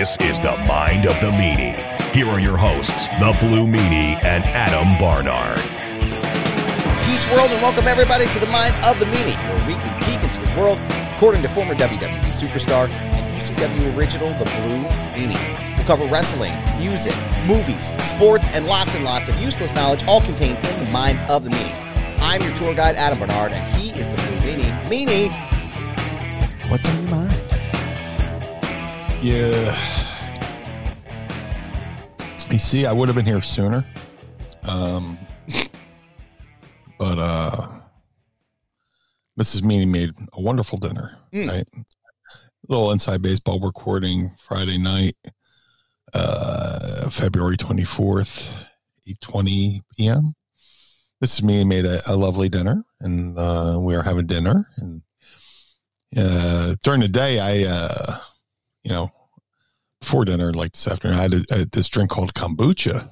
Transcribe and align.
This 0.00 0.16
is 0.20 0.40
the 0.40 0.56
Mind 0.66 1.04
of 1.04 1.14
the 1.20 1.30
Meanie. 1.30 1.76
Here 2.14 2.26
are 2.26 2.40
your 2.40 2.56
hosts, 2.56 3.06
the 3.20 3.36
Blue 3.38 3.66
Meanie 3.66 4.16
and 4.24 4.42
Adam 4.44 4.98
Barnard. 4.98 5.60
Peace 7.04 7.28
world 7.30 7.50
and 7.50 7.60
welcome 7.60 7.86
everybody 7.86 8.24
to 8.28 8.38
the 8.38 8.46
Mind 8.46 8.74
of 8.86 8.98
the 8.98 9.04
Meanie, 9.04 9.36
your 9.36 9.58
weekly 9.68 9.92
peek 10.06 10.24
into 10.24 10.40
the 10.40 10.58
world 10.58 10.78
according 11.12 11.42
to 11.42 11.50
former 11.50 11.74
WWE 11.74 12.32
superstar 12.32 12.88
and 12.88 13.36
ECW 13.36 13.94
original, 13.94 14.30
the 14.38 14.46
Blue 14.46 14.84
Meanie. 15.12 15.76
We'll 15.76 15.84
cover 15.84 16.06
wrestling, 16.06 16.54
music, 16.78 17.14
movies, 17.46 17.92
sports, 18.02 18.48
and 18.54 18.64
lots 18.64 18.94
and 18.94 19.04
lots 19.04 19.28
of 19.28 19.38
useless 19.38 19.74
knowledge 19.74 20.02
all 20.04 20.22
contained 20.22 20.56
in 20.64 20.82
the 20.82 20.90
Mind 20.92 21.18
of 21.30 21.44
the 21.44 21.50
Meanie. 21.50 22.18
I'm 22.20 22.40
your 22.40 22.54
tour 22.54 22.74
guide, 22.74 22.96
Adam 22.96 23.18
Barnard, 23.18 23.52
and 23.52 23.68
he 23.74 23.90
is 24.00 24.08
the 24.08 24.16
Blue 24.16 24.38
Meanie. 24.48 24.72
Meanie, 24.88 26.70
what's 26.70 26.88
on 26.88 27.02
your 27.02 27.10
mind? 27.10 27.29
Yeah. 29.22 29.76
You 32.50 32.58
see, 32.58 32.86
I 32.86 32.92
would 32.92 33.08
have 33.08 33.14
been 33.16 33.26
here 33.26 33.42
sooner. 33.42 33.84
Um, 34.62 35.18
but 36.98 37.18
uh, 37.18 37.68
Mrs. 39.38 39.60
Meanie 39.62 39.88
made 39.88 40.10
a 40.32 40.40
wonderful 40.40 40.78
dinner. 40.78 41.18
Right, 41.48 41.68
little 42.68 42.92
inside 42.92 43.22
baseball 43.22 43.60
recording 43.60 44.32
Friday 44.38 44.78
night, 44.78 45.16
uh, 46.12 47.08
February 47.10 47.56
twenty 47.56 47.84
fourth, 47.84 48.52
eight 49.06 49.20
twenty 49.20 49.82
p.m. 49.96 50.34
Mrs. 51.24 51.42
Meanie 51.42 51.66
made 51.66 51.84
a, 51.86 52.00
a 52.08 52.16
lovely 52.16 52.48
dinner, 52.48 52.82
and 53.00 53.38
uh, 53.38 53.78
we 53.80 53.94
are 53.94 54.02
having 54.02 54.26
dinner. 54.26 54.66
And 54.78 55.02
uh, 56.16 56.74
during 56.82 57.00
the 57.00 57.08
day, 57.08 57.38
I. 57.38 58.20
You 58.82 58.90
know, 58.92 59.12
before 60.00 60.24
dinner, 60.24 60.52
like 60.52 60.72
this 60.72 60.88
afternoon, 60.88 61.18
I 61.18 61.22
had, 61.22 61.34
a, 61.34 61.44
I 61.50 61.58
had 61.58 61.70
this 61.72 61.88
drink 61.88 62.10
called 62.10 62.34
kombucha, 62.34 63.10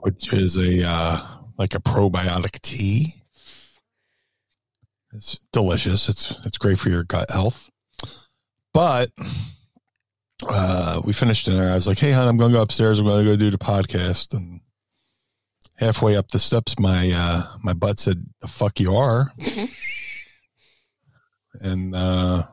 which 0.00 0.32
is 0.32 0.56
a 0.56 0.88
uh, 0.88 1.26
like 1.58 1.74
a 1.74 1.80
probiotic 1.80 2.60
tea. 2.60 3.14
It's 5.12 5.40
delicious. 5.52 6.08
It's 6.08 6.34
it's 6.44 6.58
great 6.58 6.78
for 6.78 6.90
your 6.90 7.02
gut 7.02 7.30
health. 7.30 7.70
But 8.72 9.10
uh, 10.48 11.00
we 11.04 11.12
finished 11.12 11.46
dinner. 11.46 11.70
I 11.70 11.74
was 11.74 11.86
like, 11.86 11.98
"Hey, 11.98 12.12
hon, 12.12 12.28
I'm 12.28 12.36
going 12.36 12.52
to 12.52 12.58
go 12.58 12.62
upstairs. 12.62 12.98
I'm 12.98 13.06
going 13.06 13.24
to 13.24 13.30
go 13.30 13.36
do 13.36 13.50
the 13.50 13.58
podcast." 13.58 14.34
And 14.34 14.60
halfway 15.76 16.16
up 16.16 16.30
the 16.30 16.38
steps, 16.38 16.78
my 16.78 17.10
uh, 17.14 17.56
my 17.62 17.72
butt 17.72 17.98
said, 17.98 18.26
"The 18.42 18.48
fuck 18.48 18.78
you 18.78 18.94
are." 18.94 19.32
and 21.60 21.94
uh, 21.94 22.46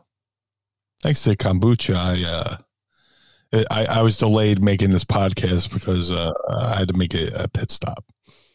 thanks 1.03 1.21
to 1.23 1.35
kombucha, 1.35 1.95
I, 1.95 3.59
uh, 3.59 3.65
I 3.69 3.85
I 3.85 4.01
was 4.01 4.17
delayed 4.17 4.63
making 4.63 4.91
this 4.91 5.03
podcast 5.03 5.71
because 5.71 6.09
uh, 6.09 6.31
I 6.49 6.77
had 6.77 6.87
to 6.87 6.97
make 6.97 7.13
a, 7.13 7.43
a 7.43 7.47
pit 7.47 7.69
stop. 7.69 8.03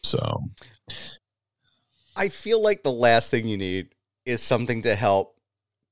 So 0.03 0.43
I 2.15 2.27
feel 2.27 2.61
like 2.61 2.83
the 2.83 2.91
last 2.91 3.31
thing 3.31 3.47
you 3.47 3.57
need 3.57 3.95
is 4.25 4.41
something 4.41 4.81
to 4.81 4.95
help 4.95 5.37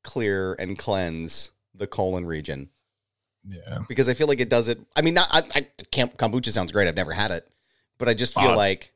clear 0.03 0.55
and 0.55 0.77
cleanse 0.77 1.51
the 1.75 1.87
colon 1.87 2.25
region 2.25 2.69
yeah, 3.47 3.79
because 3.87 4.09
I 4.09 4.13
feel 4.13 4.27
like 4.27 4.39
it 4.39 4.49
does 4.49 4.67
it. 4.67 4.79
I 4.95 5.01
mean, 5.01 5.13
not 5.13 5.27
I, 5.31 5.43
I 5.55 5.67
camp 5.91 6.17
kombucha 6.17 6.49
sounds 6.49 6.71
great. 6.71 6.87
I've 6.87 6.95
never 6.95 7.13
had 7.13 7.31
it, 7.31 7.47
but 7.97 8.09
I 8.09 8.13
just 8.13 8.33
feel 8.33 8.49
Odd. 8.49 8.57
like 8.57 8.93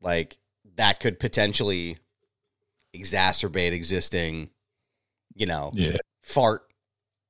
like 0.00 0.38
that 0.76 1.00
could 1.00 1.20
potentially 1.20 1.98
exacerbate 2.96 3.72
existing, 3.72 4.50
you 5.34 5.46
know, 5.46 5.70
yeah, 5.74 5.96
fart 6.22 6.67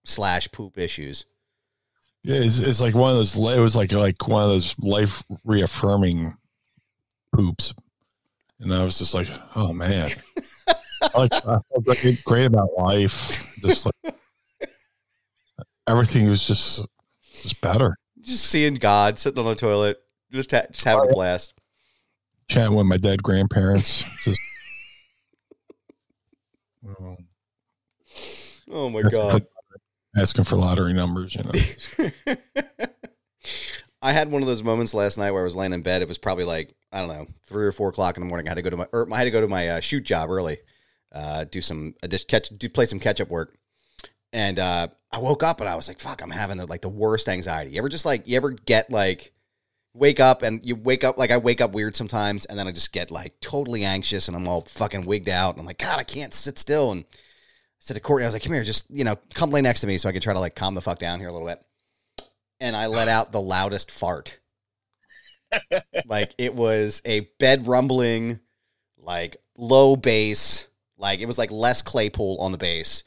slash 0.08 0.50
poop 0.50 0.78
issues. 0.78 1.26
yeah. 2.24 2.36
It's, 2.36 2.58
it's 2.58 2.80
like 2.80 2.94
one 2.94 3.10
of 3.10 3.16
those. 3.16 3.36
It 3.36 3.60
was 3.60 3.76
like 3.76 3.92
like 3.92 4.26
one 4.26 4.42
of 4.42 4.48
those 4.48 4.74
life 4.78 5.22
reaffirming 5.44 6.36
poops, 7.32 7.74
and 8.60 8.72
I 8.72 8.82
was 8.82 8.98
just 8.98 9.14
like, 9.14 9.28
oh 9.54 9.72
man, 9.72 10.10
I, 11.02 11.18
like, 11.18 11.34
I 11.34 11.40
felt 11.40 11.84
great, 11.84 12.24
great 12.24 12.44
about 12.46 12.70
life. 12.76 13.44
Just 13.62 13.86
like 13.86 14.14
everything 15.86 16.28
was 16.28 16.46
just 16.46 16.86
just 17.42 17.60
better. 17.60 17.96
Just 18.20 18.46
seeing 18.46 18.74
God 18.74 19.18
sitting 19.18 19.38
on 19.38 19.46
the 19.46 19.54
toilet, 19.54 19.98
just 20.32 20.50
ha- 20.50 20.66
just 20.70 20.84
having 20.84 21.06
a 21.06 21.08
oh, 21.08 21.12
blast. 21.12 21.54
Chatting 22.48 22.76
with 22.76 22.86
my 22.86 22.96
dead 22.96 23.22
grandparents. 23.22 24.04
Just. 24.22 24.40
Oh. 26.86 27.16
Oh 28.70 28.90
my 28.90 29.02
God. 29.02 29.46
Asking 30.16 30.44
for 30.44 30.56
lottery 30.56 30.92
numbers, 30.92 31.34
you 31.34 31.42
know. 31.44 32.06
I 34.00 34.12
had 34.12 34.30
one 34.30 34.42
of 34.42 34.48
those 34.48 34.62
moments 34.62 34.94
last 34.94 35.18
night 35.18 35.32
where 35.32 35.40
I 35.40 35.44
was 35.44 35.56
laying 35.56 35.72
in 35.72 35.82
bed. 35.82 36.02
It 36.02 36.08
was 36.08 36.18
probably 36.18 36.44
like 36.44 36.74
I 36.92 37.00
don't 37.00 37.08
know 37.08 37.26
three 37.46 37.66
or 37.66 37.72
four 37.72 37.88
o'clock 37.88 38.16
in 38.16 38.22
the 38.22 38.28
morning. 38.28 38.46
I 38.46 38.50
had 38.50 38.56
to 38.56 38.62
go 38.62 38.70
to 38.70 38.76
my 38.76 38.86
or 38.92 39.12
I 39.12 39.18
had 39.18 39.24
to 39.24 39.30
go 39.30 39.40
to 39.40 39.48
my 39.48 39.68
uh, 39.68 39.80
shoot 39.80 40.04
job 40.04 40.30
early, 40.30 40.58
uh, 41.12 41.44
do 41.44 41.60
some 41.60 41.94
uh, 42.02 42.08
catch 42.28 42.48
do 42.50 42.68
play 42.68 42.84
some 42.84 43.00
catch 43.00 43.20
up 43.20 43.28
work, 43.28 43.56
and 44.32 44.58
uh, 44.58 44.88
I 45.10 45.18
woke 45.18 45.42
up 45.42 45.60
and 45.60 45.68
I 45.68 45.74
was 45.74 45.88
like, 45.88 45.98
"Fuck!" 45.98 46.22
I'm 46.22 46.30
having 46.30 46.58
the, 46.58 46.66
like 46.66 46.82
the 46.82 46.88
worst 46.88 47.28
anxiety. 47.28 47.72
You 47.72 47.78
ever 47.78 47.88
just 47.88 48.06
like 48.06 48.28
you 48.28 48.36
ever 48.36 48.50
get 48.50 48.90
like 48.90 49.32
wake 49.94 50.20
up 50.20 50.42
and 50.42 50.64
you 50.64 50.76
wake 50.76 51.02
up 51.02 51.18
like 51.18 51.30
I 51.32 51.36
wake 51.38 51.60
up 51.60 51.72
weird 51.72 51.96
sometimes, 51.96 52.44
and 52.44 52.58
then 52.58 52.68
I 52.68 52.72
just 52.72 52.92
get 52.92 53.10
like 53.10 53.40
totally 53.40 53.84
anxious 53.84 54.28
and 54.28 54.36
I'm 54.36 54.46
all 54.46 54.62
fucking 54.62 55.06
wigged 55.06 55.28
out. 55.28 55.54
And 55.54 55.60
I'm 55.60 55.66
like, 55.66 55.78
God, 55.78 55.98
I 55.98 56.04
can't 56.04 56.32
sit 56.32 56.58
still. 56.58 56.92
And 56.92 57.04
said 57.78 57.94
to 57.94 58.00
Courtney, 58.00 58.24
I 58.24 58.28
was 58.28 58.34
like, 58.34 58.42
"Come 58.42 58.52
here, 58.52 58.64
just 58.64 58.90
you 58.90 59.04
know, 59.04 59.16
come 59.34 59.50
lay 59.50 59.60
next 59.60 59.80
to 59.80 59.86
me 59.86 59.98
so 59.98 60.08
I 60.08 60.12
can 60.12 60.20
try 60.20 60.34
to 60.34 60.40
like 60.40 60.54
calm 60.54 60.74
the 60.74 60.80
fuck 60.80 60.98
down 60.98 61.20
here 61.20 61.28
a 61.28 61.32
little 61.32 61.46
bit." 61.46 61.62
And 62.60 62.74
I 62.76 62.86
let 62.86 63.08
out 63.08 63.30
the 63.30 63.40
loudest 63.40 63.90
fart. 63.90 64.40
like 66.06 66.34
it 66.38 66.54
was 66.54 67.00
a 67.04 67.20
bed 67.38 67.66
rumbling, 67.66 68.40
like 68.98 69.36
low 69.56 69.96
bass, 69.96 70.68
like 70.96 71.20
it 71.20 71.26
was 71.26 71.38
like 71.38 71.50
Les 71.50 71.82
Claypool 71.82 72.38
on 72.40 72.52
the 72.52 72.58
bass. 72.58 73.04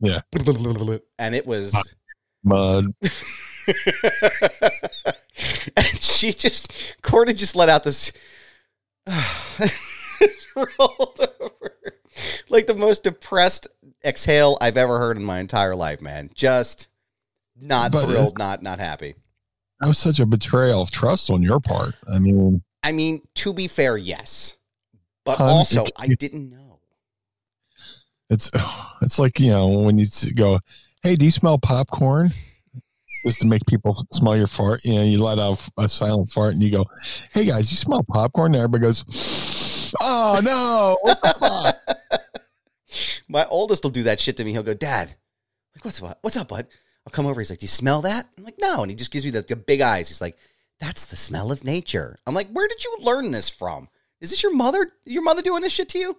Yeah. 0.00 0.20
And 1.18 1.34
it 1.34 1.46
was 1.46 1.74
Mud. 2.44 2.94
and 5.76 5.86
she 6.00 6.32
just 6.32 6.72
Courtney 7.02 7.34
just 7.34 7.56
let 7.56 7.68
out 7.68 7.82
this 7.82 8.12
rolled 10.56 11.20
over. 11.40 11.75
Like 12.48 12.66
the 12.66 12.74
most 12.74 13.02
depressed 13.02 13.66
exhale 14.04 14.56
I've 14.60 14.76
ever 14.76 14.98
heard 14.98 15.16
in 15.16 15.24
my 15.24 15.38
entire 15.40 15.74
life, 15.76 16.00
man. 16.00 16.30
Just 16.34 16.88
not 17.60 17.92
But 17.92 18.04
thrilled, 18.06 18.38
not 18.38 18.62
not 18.62 18.78
happy. 18.78 19.14
That 19.80 19.88
was 19.88 19.98
such 19.98 20.20
a 20.20 20.26
betrayal 20.26 20.80
of 20.80 20.90
trust 20.90 21.30
on 21.30 21.42
your 21.42 21.60
part. 21.60 21.94
I 22.10 22.18
mean, 22.18 22.62
I 22.82 22.92
mean, 22.92 23.20
to 23.36 23.52
be 23.52 23.68
fair, 23.68 23.96
yes. 23.96 24.56
But 25.24 25.38
Hun, 25.38 25.48
also, 25.48 25.84
it- 25.84 25.92
I 25.96 26.06
didn't 26.08 26.50
know. 26.50 26.80
it's 28.30 28.50
it's 29.02 29.18
like 29.18 29.38
you 29.40 29.50
know 29.50 29.80
when 29.82 29.98
you 29.98 30.06
go, 30.34 30.60
"Hey, 31.02 31.16
do 31.16 31.24
you 31.24 31.32
smell 31.32 31.58
popcorn?" 31.58 32.32
Just 33.26 33.40
to 33.40 33.46
make 33.48 33.66
people 33.66 34.06
smell 34.12 34.36
your 34.36 34.46
fart. 34.46 34.84
You 34.84 34.94
know, 34.94 35.02
you 35.02 35.20
let 35.20 35.40
out 35.40 35.60
a 35.76 35.88
silent 35.88 36.30
fart 36.30 36.54
and 36.54 36.62
you 36.62 36.70
go, 36.70 36.86
"Hey 37.32 37.44
guys, 37.44 37.70
you 37.72 37.76
smell 37.76 38.04
popcorn?" 38.04 38.54
And 38.54 38.62
everybody 38.62 38.82
goes, 38.82 39.04
"Oh 40.00 40.40
no!" 40.42 40.98
What 41.02 41.20
the 41.22 41.36
fuck?" 41.38 41.98
My 43.28 43.44
oldest 43.46 43.82
will 43.82 43.90
do 43.90 44.04
that 44.04 44.20
shit 44.20 44.36
to 44.36 44.44
me. 44.44 44.52
He'll 44.52 44.62
go, 44.62 44.72
Dad, 44.74 45.14
like, 45.74 45.84
what's 45.84 46.02
up? 46.02 46.18
What's 46.22 46.36
up, 46.36 46.48
bud? 46.48 46.66
I'll 47.06 47.10
come 47.12 47.26
over. 47.26 47.40
He's 47.40 47.50
like, 47.50 47.58
Do 47.60 47.64
you 47.64 47.68
smell 47.68 48.02
that? 48.02 48.28
I'm 48.36 48.44
like, 48.44 48.58
No. 48.60 48.82
And 48.82 48.90
he 48.90 48.96
just 48.96 49.10
gives 49.10 49.24
me 49.24 49.30
the, 49.30 49.42
the 49.42 49.56
big 49.56 49.80
eyes. 49.80 50.08
He's 50.08 50.20
like, 50.20 50.36
That's 50.80 51.06
the 51.06 51.16
smell 51.16 51.52
of 51.52 51.64
nature. 51.64 52.16
I'm 52.26 52.34
like, 52.34 52.48
Where 52.50 52.68
did 52.68 52.82
you 52.84 52.96
learn 53.00 53.30
this 53.30 53.48
from? 53.48 53.88
Is 54.20 54.30
this 54.30 54.42
your 54.42 54.54
mother? 54.54 54.92
Your 55.04 55.22
mother 55.22 55.42
doing 55.42 55.62
this 55.62 55.72
shit 55.72 55.88
to 55.90 55.98
you? 55.98 56.16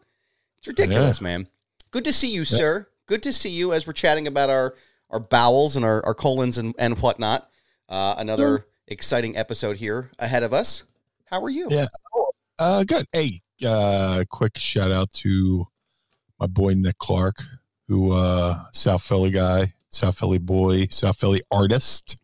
It's 0.60 0.68
ridiculous, 0.68 1.20
man. 1.22 1.48
Good 1.92 2.06
to 2.06 2.14
see 2.14 2.32
you, 2.32 2.46
sir. 2.46 2.88
Good 3.08 3.24
to 3.24 3.34
see 3.34 3.50
you 3.50 3.74
as 3.74 3.88
we're 3.88 3.94
chatting 3.94 4.28
about 4.28 4.50
our 4.50 4.76
our 5.10 5.20
bowels 5.20 5.78
and 5.78 5.86
our, 5.86 6.06
our 6.06 6.14
colons 6.14 6.58
and, 6.58 6.76
and 6.78 7.00
whatnot. 7.00 7.50
Uh, 7.88 8.16
another 8.18 8.66
exciting 8.88 9.38
episode 9.38 9.78
here 9.78 10.12
ahead 10.20 10.44
of 10.44 10.54
us. 10.54 10.84
How 11.26 11.42
are 11.42 11.50
you? 11.50 11.68
Yeah. 11.72 11.86
Uh, 12.60 12.84
good. 12.84 13.06
Hey, 13.14 13.42
uh, 13.66 14.24
quick 14.30 14.58
shout 14.58 14.92
out 14.92 15.12
to 15.14 15.68
my 16.40 16.48
boy 16.48 16.74
Nick 16.76 16.98
Clark, 16.98 17.44
who 17.88 18.12
uh, 18.12 18.64
South 18.72 19.04
Philly 19.04 19.32
guy, 19.32 19.74
South 19.90 20.18
Philly 20.18 20.38
boy, 20.38 20.88
South 20.90 21.20
Philly 21.20 21.42
artist. 21.52 22.18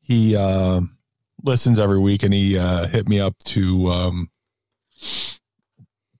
He 0.00 0.36
um, 0.36 0.96
listens 1.42 1.78
every 1.78 1.98
week, 1.98 2.22
and 2.22 2.32
he 2.32 2.56
uh, 2.56 2.86
hit 2.86 3.08
me 3.08 3.20
up 3.20 3.36
to 3.46 3.88
um, 3.88 4.30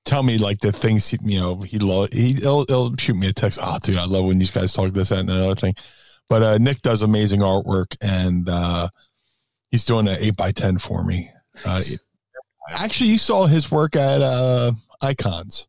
tell 0.05 0.23
me 0.23 0.39
like 0.39 0.61
the 0.61 0.73
things 0.73 1.09
he, 1.09 1.19
you 1.23 1.39
know 1.39 1.61
he 1.61 1.79
love. 1.79 2.09
He, 2.13 2.35
he'll, 2.35 2.65
he'll 2.67 2.97
shoot 2.97 3.17
me 3.17 3.29
a 3.29 3.33
text. 3.33 3.59
Oh, 3.63 3.79
dude, 3.83 3.99
I 3.99 4.07
love 4.07 4.25
when 4.25 4.39
these 4.39 4.51
guys 4.51 4.73
talk 4.73 4.93
this 4.93 5.11
that, 5.11 5.21
and 5.21 5.31
another 5.31 5.55
thing. 5.55 5.75
But 6.29 6.43
uh, 6.43 6.59
Nick 6.59 6.83
does 6.83 7.03
amazing 7.03 7.41
artwork, 7.41 7.97
and 8.01 8.49
uh, 8.49 8.89
he's 9.71 9.85
doing 9.85 10.09
an 10.09 10.17
eight 10.19 10.37
by 10.37 10.53
ten 10.53 10.79
for 10.79 11.05
me. 11.05 11.31
Uh. 11.65 11.81
Actually, 12.71 13.11
you 13.11 13.19
saw 13.19 13.47
his 13.47 13.71
work 13.71 13.97
at 13.97 14.23
uh, 14.23 14.73
Icons. 15.01 15.69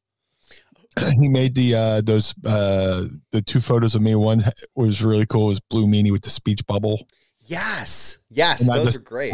he 1.20 1.30
made 1.30 1.54
the 1.54 1.76
uh, 1.76 2.02
those 2.02 2.34
uh, 2.46 3.04
the 3.32 3.42
two 3.42 3.62
photos 3.62 3.94
of 3.96 4.02
me. 4.02 4.16
One 4.16 4.44
was 4.76 5.04
really 5.04 5.26
cool. 5.26 5.46
It 5.46 5.50
was 5.50 5.60
Blue 5.60 5.86
Meanie 5.86 6.12
with 6.12 6.24
the 6.24 6.30
speech 6.30 6.66
bubble. 6.66 7.08
Yes. 7.42 8.18
Yes. 8.30 8.62
And 8.62 8.70
Those 8.70 8.86
just- 8.88 8.98
are 9.00 9.02
great. 9.02 9.34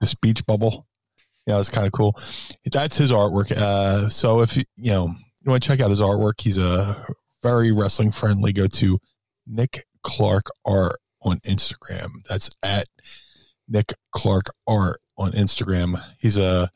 The 0.00 0.06
speech 0.06 0.44
bubble. 0.46 0.86
Yeah, 1.46 1.58
it's 1.58 1.68
kind 1.68 1.86
of 1.86 1.92
cool. 1.92 2.16
That's 2.70 2.96
his 2.96 3.10
artwork. 3.10 3.50
Uh, 3.50 4.08
so 4.10 4.42
if 4.42 4.56
you 4.56 4.62
you 4.76 4.90
know 4.92 5.06
you 5.42 5.50
want 5.50 5.62
to 5.62 5.68
check 5.68 5.80
out 5.80 5.90
his 5.90 6.00
artwork, 6.00 6.40
he's 6.40 6.56
a 6.56 7.04
very 7.42 7.72
wrestling 7.72 8.12
friendly. 8.12 8.52
Go 8.52 8.66
to 8.68 8.98
Nick 9.46 9.84
Clark 10.04 10.44
Art 10.64 10.98
on 11.22 11.38
Instagram. 11.38 12.24
That's 12.28 12.48
at 12.62 12.86
Nick 13.68 13.92
Clark 14.12 14.44
Art 14.68 15.00
on 15.22 15.32
Instagram. 15.32 16.02
He's 16.18 16.36
a 16.36 16.70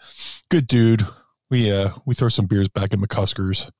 good 0.51 0.67
dude. 0.67 1.07
We 1.51 1.73
uh 1.73 1.91
we 2.05 2.15
throw 2.15 2.29
some 2.29 2.47
beers 2.47 2.69
back 2.69 2.93
at 2.93 2.99
McCuskers. 2.99 3.71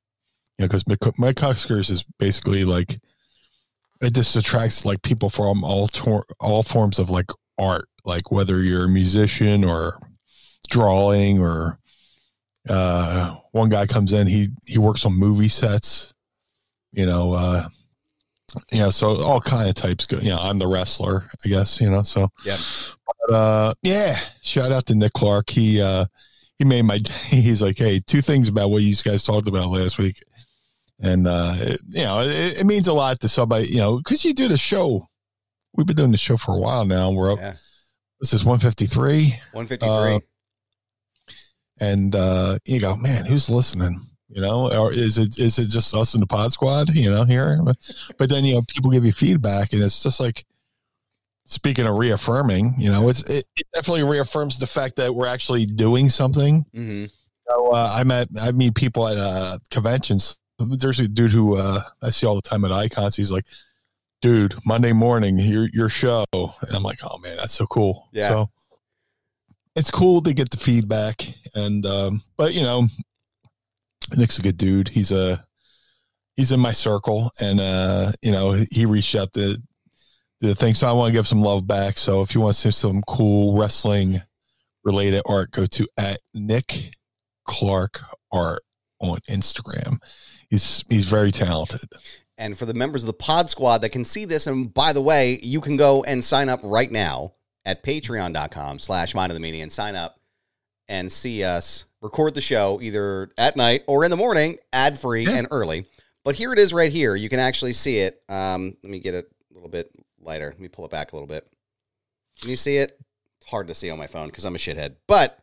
You 0.59 0.67
know, 0.67 0.69
because 0.69 0.85
McCuskers 0.85 1.91
is 1.91 2.05
basically 2.19 2.65
like 2.65 2.99
it 4.01 4.15
just 4.15 4.37
attracts 4.37 4.85
like 4.85 5.03
people 5.03 5.31
from 5.31 5.65
all 5.65 5.89
tor- 5.89 6.27
all 6.41 6.63
forms 6.63 6.99
of 6.99 7.11
like 7.11 7.31
art, 7.59 7.89
like 8.05 8.31
whether 8.31 8.63
you're 8.63 8.85
a 8.85 8.89
musician 8.89 9.65
or 9.65 9.99
drawing 10.69 11.41
or 11.41 11.79
uh 12.69 13.37
one 13.53 13.69
guy 13.69 13.87
comes 13.87 14.13
in 14.13 14.27
he 14.27 14.49
he 14.67 14.79
works 14.79 15.05
on 15.07 15.13
movie 15.17 15.49
sets 15.49 16.13
you 16.93 17.07
know 17.07 17.33
uh 17.33 17.69
know 18.73 18.91
so 18.91 19.21
all 19.23 19.41
kind 19.41 19.69
of 19.69 19.75
types 19.75 20.07
go 20.07 20.17
you 20.19 20.31
know 20.31 20.39
i'm 20.39 20.59
the 20.59 20.67
wrestler 20.67 21.29
i 21.45 21.49
guess 21.49 21.81
you 21.81 21.89
know 21.91 22.03
so. 22.03 22.29
Yeah. 22.45 22.57
but, 23.29 23.35
uh 23.35 23.75
yeah 23.83 24.19
shout 24.43 24.73
out 24.73 24.87
to 24.87 24.95
nick 24.95 25.13
clark. 25.13 25.51
He 25.51 25.81
uh 25.81 26.07
he 26.59 26.65
made 26.65 26.83
my 26.83 26.99
day. 26.99 27.13
He's 27.31 27.61
like 27.63 27.77
hey 27.79 28.01
two 28.01 28.23
things 28.23 28.49
about 28.49 28.71
what 28.71 28.83
you 28.83 28.95
guys 28.97 29.23
talked 29.25 29.49
about 29.49 29.69
last 29.69 29.99
week. 29.99 30.23
And 31.01 31.27
uh 31.27 31.55
it, 31.59 31.81
you 31.89 32.05
know 32.05 32.21
it, 32.21 32.61
it 32.61 32.65
means 32.67 32.89
a 32.89 32.93
lot 32.95 33.21
to 33.21 33.29
somebody 33.29 33.67
you 33.69 33.79
know 33.79 33.99
because 33.99 34.25
you 34.25 34.33
do 34.35 34.49
the 34.49 34.59
show. 34.59 35.09
We've 35.75 35.87
been 35.87 35.97
doing 35.97 36.13
the 36.13 36.17
show 36.17 36.37
for 36.39 36.55
a 36.55 36.59
while 36.59 36.85
now. 36.87 37.11
We're 37.11 37.33
up 37.33 37.39
Yeah. 37.39 37.53
this 38.21 38.33
is 38.33 38.45
153 38.45 39.35
153. 39.53 39.89
Uh, 39.89 40.21
and 41.81 42.15
uh 42.17 42.59
you 42.65 42.81
go 42.81 42.97
man 42.97 43.27
who's 43.27 43.51
listening 43.51 44.01
you 44.29 44.41
know 44.41 44.71
or 44.73 44.93
is 44.93 45.19
it 45.19 45.39
is 45.39 45.59
it 45.59 45.69
just 45.69 45.95
us 45.95 46.15
in 46.15 46.21
the 46.21 46.27
pod 46.27 46.53
squad 46.53 46.91
you 46.91 47.11
know 47.11 47.25
here? 47.25 47.61
But 48.19 48.29
then 48.29 48.45
you 48.45 48.55
know 48.55 48.63
people 48.67 48.91
give 48.91 49.05
you 49.05 49.13
feedback 49.13 49.73
and 49.73 49.83
it's 49.83 50.03
just 50.03 50.21
like 50.21 50.45
speaking 51.45 51.87
of 51.87 51.95
reaffirming 51.97 52.75
you 52.77 52.91
know 52.91 53.09
it's 53.09 53.23
it, 53.31 53.47
it 53.57 53.67
definitely 53.73 54.03
reaffirms 54.03 54.59
the 54.59 54.67
fact 54.67 54.97
that 54.97 55.15
we're 55.15 55.27
actually 55.29 55.65
doing 55.67 56.09
something. 56.09 56.65
Hmm 56.75 57.05
so 57.49 57.71
uh, 57.71 57.93
i 57.95 58.03
met 58.05 58.29
i 58.41 58.51
meet 58.53 58.75
people 58.75 59.07
at 59.07 59.17
uh 59.17 59.57
conventions. 59.71 60.37
There's 60.59 61.01
a 61.01 61.07
dude 61.09 61.31
who 61.31 61.57
uh 61.57 61.81
i 62.03 62.11
see 62.11 62.27
all 62.27 62.35
the 62.35 62.43
time 62.43 62.65
at 62.65 62.73
icons. 62.73 63.17
He's 63.17 63.31
like 63.31 63.47
dude 64.23 64.55
monday 64.65 64.93
morning 64.93 65.39
your 65.39 65.69
your 65.73 65.89
show. 65.89 66.25
And 66.33 66.75
i'm 66.75 66.83
like 66.83 66.99
oh 67.03 67.19
man 67.19 67.37
that's 67.37 67.53
so 67.53 67.67
cool. 67.67 68.09
Yeah. 68.13 68.31
so 68.31 68.51
it's 69.77 69.91
cool 69.91 70.23
to 70.23 70.33
get 70.33 70.51
the 70.51 70.57
feedback 70.57 71.27
and 71.55 71.85
um 71.87 72.23
but 72.37 72.55
you 72.55 72.63
know 72.63 72.89
nick's 74.17 74.39
a 74.39 74.43
good 74.43 74.57
dude. 74.57 74.89
He's 74.89 75.11
a 75.11 75.45
he's 76.35 76.53
in 76.53 76.61
my 76.61 76.73
circle 76.73 77.31
and 77.41 77.61
uh 77.61 78.13
you 78.23 78.33
know 78.33 78.57
he 78.71 78.87
reached 78.87 79.15
out 79.15 79.33
to 79.35 79.57
the 80.41 80.55
thing. 80.55 80.75
So 80.75 80.87
i 80.87 80.93
want 80.93 81.09
to 81.09 81.19
give 81.19 81.27
some 81.27 81.41
love 81.41 81.67
back. 81.67 81.99
So 81.99 82.23
if 82.23 82.35
you 82.35 82.41
want 82.41 82.55
to 82.55 82.61
see 82.61 82.71
some 82.71 83.03
cool 83.07 83.57
wrestling 83.57 84.21
related 84.85 85.23
art 85.27 85.51
go 85.51 85.67
to 85.67 85.87
at 85.99 86.21
nick 86.33 86.95
clark 87.45 88.03
art 88.33 88.63
on 89.01 89.19
instagram. 89.29 89.99
He's 90.49 90.85
he's 90.89 91.07
very 91.07 91.33
talented. 91.33 91.89
And 92.39 92.57
for 92.57 92.67
the 92.67 92.75
members 92.75 93.03
of 93.03 93.07
the 93.07 93.15
Pod 93.15 93.49
Squad 93.51 93.79
that 93.79 93.91
can 93.91 94.05
see 94.05 94.27
this, 94.27 94.47
and 94.47 94.73
by 94.73 94.93
the 94.93 95.01
way, 95.01 95.39
you 95.43 95.61
can 95.61 95.77
go 95.77 96.05
and 96.05 96.23
sign 96.23 96.51
up 96.51 96.61
right 96.63 96.93
now 96.93 97.33
at 97.65 97.83
patreon.com 97.83 98.79
slash 98.79 99.15
mind 99.15 99.33
of 99.33 99.41
the 99.41 99.43
meanie 99.43 99.63
and 99.63 99.73
sign 99.73 99.97
up 99.97 100.21
and 100.87 101.11
see 101.11 101.43
us 101.43 101.86
record 102.03 102.35
the 102.35 102.41
show 102.41 102.79
either 102.83 103.31
at 103.39 103.57
night 103.57 103.83
or 103.87 104.05
in 104.05 104.11
the 104.11 104.17
morning, 104.17 104.59
ad 104.73 104.99
free 104.99 105.25
Yeah. 105.25 105.37
and 105.37 105.49
early. 105.51 105.87
But 106.25 106.35
here 106.35 106.53
it 106.53 106.59
is 106.59 106.73
right 106.73 106.91
here. 106.93 107.15
You 107.15 107.29
can 107.29 107.39
actually 107.39 107.73
see 107.73 107.99
it. 107.99 108.23
Um, 108.29 108.77
let 108.83 108.91
me 108.91 108.99
get 108.99 109.15
it 109.15 109.31
a 109.51 109.55
little 109.55 109.69
bit 109.69 109.91
lighter. 110.21 110.47
Let 110.49 110.61
me 110.61 110.69
pull 110.69 110.85
it 110.85 110.91
back 110.91 111.13
a 111.13 111.17
little 111.17 111.29
bit. 111.29 111.47
Can 112.41 112.51
you 112.51 112.57
see 112.57 112.77
it? 112.79 112.99
It's 113.41 113.51
hard 113.51 113.69
to 113.69 113.75
see 113.75 113.91
on 113.91 113.99
my 113.99 114.07
phone 114.09 114.27
because 114.27 114.45
I'm 114.45 114.55
a 114.55 114.59
shithead. 114.59 114.97
But 115.07 115.39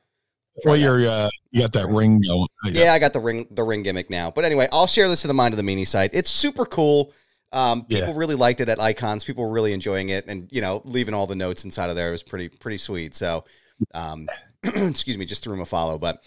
well 0.65 0.75
you're 0.77 1.07
uh 1.07 1.29
you 1.49 1.61
got 1.61 1.73
that 1.73 1.87
ring 1.87 2.21
going 2.21 2.47
yeah, 2.65 2.93
I 2.93 2.99
got 2.99 3.11
the 3.13 3.19
ring 3.19 3.47
the 3.49 3.63
ring 3.63 3.81
gimmick 3.81 4.09
now. 4.09 4.29
But 4.29 4.45
anyway, 4.45 4.67
I'll 4.71 4.87
share 4.87 5.07
this 5.09 5.21
to 5.23 5.27
the 5.27 5.33
Mind 5.33 5.53
of 5.53 5.57
the 5.57 5.63
Meanie 5.63 5.87
site. 5.87 6.11
It's 6.13 6.29
super 6.29 6.65
cool. 6.65 7.11
Um, 7.53 7.85
people 7.85 8.09
Yeah. 8.09 8.13
really 8.15 8.35
liked 8.35 8.59
it 8.61 8.69
at 8.69 8.79
Icons. 8.79 9.23
People 9.23 9.45
were 9.45 9.51
really 9.51 9.73
enjoying 9.73 10.09
it, 10.09 10.25
and 10.27 10.47
you 10.51 10.59
know, 10.61 10.81
leaving 10.85 11.13
all 11.13 11.27
the 11.27 11.35
notes 11.35 11.65
inside 11.65 11.89
of 11.89 11.95
there 11.95 12.11
was 12.11 12.23
pretty 12.23 12.49
pretty 12.49 12.77
sweet. 12.77 13.13
So, 13.15 13.45
um, 13.93 14.27
excuse 14.63 15.17
me, 15.17 15.25
just 15.25 15.43
threw 15.43 15.53
him 15.53 15.59
a 15.61 15.65
follow. 15.65 15.97
But 15.99 16.23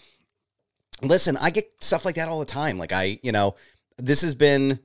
listen, 1.01 1.37
I 1.37 1.49
get 1.49 1.71
stuff 1.79 2.05
like 2.05 2.15
that 2.15 2.29
all 2.29 2.39
the 2.39 2.45
time. 2.45 2.77
Like 2.77 2.91
I, 2.91 3.19
you 3.23 3.31
know, 3.31 3.55
this 3.97 4.21
has 4.21 4.35
been 4.35 4.79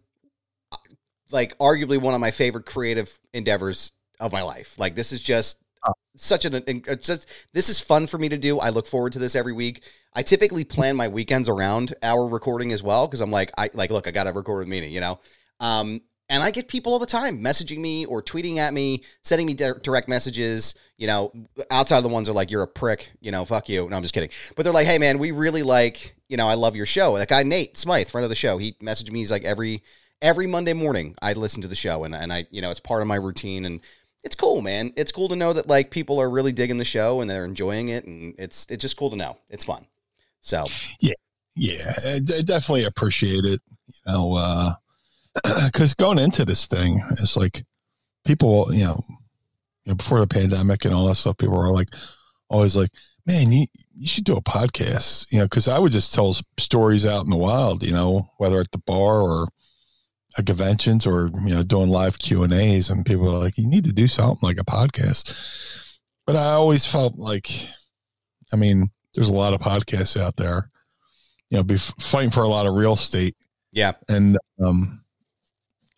like 1.31 1.57
arguably 1.59 1.99
one 1.99 2.15
of 2.15 2.21
my 2.21 2.31
favorite 2.31 2.67
creative 2.67 3.19
endeavors 3.33 3.93
of 4.21 4.33
my 4.33 4.43
life. 4.43 4.79
Like 4.79 4.95
this 4.95 5.13
is 5.13 5.21
just 5.21 5.59
such 6.15 6.45
an 6.45 6.63
it's 6.67 7.07
just 7.07 7.27
this 7.53 7.69
is 7.69 7.81
fun 7.81 8.07
for 8.07 8.19
me 8.19 8.29
to 8.29 8.39
do. 8.39 8.59
I 8.59 8.69
look 8.71 8.87
forward 8.87 9.15
to 9.15 9.19
this 9.19 9.35
every 9.35 9.53
week. 9.53 9.83
I 10.15 10.23
typically 10.23 10.65
plan 10.65 10.95
my 10.95 11.09
weekends 11.09 11.49
around 11.49 11.95
our 12.03 12.27
recording 12.27 12.71
as 12.73 12.83
well 12.83 13.07
because 13.07 13.21
I'm 13.21 13.31
like 13.31 13.51
I 13.57 13.71
like 13.73 13.91
look 13.91 14.07
I 14.07 14.11
got 14.11 14.25
to 14.25 14.33
record 14.33 14.67
with 14.67 14.69
Meanie, 14.69 14.91
you 14.91 15.01
know. 15.01 15.21
Um 15.59 16.03
and 16.33 16.43
I 16.43 16.51
get 16.51 16.67
people 16.67 16.95
all 16.95 16.99
the 16.99 17.07
time 17.07 17.45
messaging 17.45 17.79
me 17.79 18.07
or 18.07 18.23
tweeting 18.23 18.57
at 18.57 18.73
me, 18.73 19.05
sending 19.21 19.47
me 19.47 19.55
direct 19.55 20.09
messages. 20.09 20.75
You 20.97 21.07
know, 21.07 21.33
outside 21.71 21.99
of 21.99 22.03
the 22.03 22.09
ones 22.09 22.27
that 22.27 22.33
are 22.33 22.35
like, 22.35 22.51
"You're 22.51 22.63
a 22.63 22.67
prick," 22.69 23.13
you 23.21 23.31
know, 23.31 23.45
"Fuck 23.45 23.69
you." 23.69 23.89
No, 23.89 23.97
I'm 23.97 24.03
just 24.03 24.15
kidding. 24.15 24.31
But 24.57 24.63
they're 24.63 24.73
like, 24.73 24.87
"Hey, 24.87 24.99
man, 24.99 25.19
we 25.19 25.31
really 25.31 25.63
like, 25.63 26.17
you 26.29 26.39
know, 26.39 26.49
I 26.49 26.55
love 26.55 26.75
your 26.75 26.87
show." 26.87 27.19
That 27.19 27.29
guy 27.29 27.43
Nate 27.43 27.77
Smythe, 27.77 28.09
friend 28.09 28.25
of 28.25 28.31
the 28.31 28.35
show, 28.35 28.57
he 28.57 28.73
messaged 28.83 29.13
me. 29.13 29.19
He's 29.19 29.31
like, 29.31 29.45
every 29.45 29.83
every 30.23 30.47
Monday 30.47 30.73
morning, 30.73 31.15
I 31.21 31.35
listen 31.35 31.61
to 31.63 31.69
the 31.69 31.75
show, 31.75 32.05
and 32.05 32.15
and 32.15 32.33
I, 32.33 32.47
you 32.51 32.63
know, 32.63 32.71
it's 32.71 32.81
part 32.81 33.03
of 33.03 33.09
my 33.09 33.17
routine, 33.17 33.67
and 33.67 33.81
it's 34.25 34.37
cool, 34.37 34.63
man. 34.63 34.95
It's 34.97 35.13
cool 35.13 35.29
to 35.29 35.37
know 35.37 35.53
that 35.53 35.69
like 35.69 35.91
people 35.91 36.19
are 36.19 36.31
really 36.31 36.53
digging 36.53 36.79
the 36.79 36.85
show 36.85 37.21
and 37.21 37.29
they're 37.29 37.45
enjoying 37.45 37.89
it, 37.89 38.05
and 38.05 38.35
it's 38.39 38.67
it's 38.71 38.81
just 38.81 38.97
cool 38.97 39.11
to 39.11 39.17
know. 39.17 39.37
It's 39.51 39.65
fun. 39.65 39.87
So 40.41 40.65
Yeah, 41.55 41.95
I, 42.07 42.15
I 42.15 42.43
definitely 42.43 42.85
appreciate 42.85 43.45
it. 43.45 43.61
You 43.87 43.95
know, 44.07 44.35
uh, 44.35 44.73
because 45.67 45.95
going 45.95 46.19
into 46.19 46.45
this 46.45 46.67
thing, 46.67 47.03
it's 47.13 47.37
like 47.37 47.65
people, 48.25 48.69
you 48.73 48.85
know, 48.85 49.03
you 49.85 49.93
know, 49.93 49.97
before 49.97 50.21
the 50.21 50.27
pandemic 50.27 50.85
and 50.85 50.95
all 50.95 51.07
that 51.07 51.17
stuff, 51.17 51.39
people 51.39 51.57
were 51.57 51.73
like, 51.73 51.89
always 52.49 52.77
like, 52.77 52.91
man, 53.27 53.51
you, 53.51 53.67
you 53.97 54.07
should 54.07 54.25
do 54.25 54.37
a 54.37 54.43
podcast, 54.43 55.27
you 55.31 55.39
know, 55.39 55.45
because 55.45 55.69
I 55.69 55.79
would 55.79 55.93
just 55.93 56.15
tell 56.15 56.37
stories 56.59 57.07
out 57.07 57.25
in 57.25 57.31
the 57.31 57.37
wild, 57.37 57.83
you 57.83 57.93
know, 57.93 58.31
whether 58.39 58.61
at 58.61 58.71
the 58.71 58.79
bar 58.79 59.21
or 59.21 59.49
at 60.39 60.47
conventions 60.47 61.07
or, 61.07 61.31
you 61.45 61.55
know, 61.55 61.63
doing 61.63 61.89
live 61.89 62.19
Q 62.19 62.43
and 62.43 62.53
A's 62.53 62.91
and 62.91 63.07
people 63.07 63.29
are 63.35 63.39
like, 63.43 63.59
you 63.59 63.69
need 63.69 63.85
to 63.87 63.93
do 63.93 64.07
something 64.07 64.47
like 64.47 64.61
a 64.61 64.65
podcast. 64.65 65.99
But 66.27 66.37
I 66.37 66.53
always 66.53 66.87
felt 66.87 67.17
like, 67.17 67.51
I 68.53 68.57
mean, 68.57 68.91
there's 69.15 69.29
a 69.29 69.35
lot 69.35 69.55
of 69.55 69.61
podcasts 69.61 70.21
out 70.21 70.37
there, 70.37 70.71
you 71.51 71.57
know, 71.57 71.65
be 71.65 71.75
f- 71.75 71.95
fighting 71.99 72.31
for 72.31 72.43
a 72.43 72.49
lot 72.49 72.67
of 72.67 72.75
real 72.75 72.95
estate 72.95 73.35
yeah, 73.73 73.93
and 74.09 74.39
um 74.63 75.02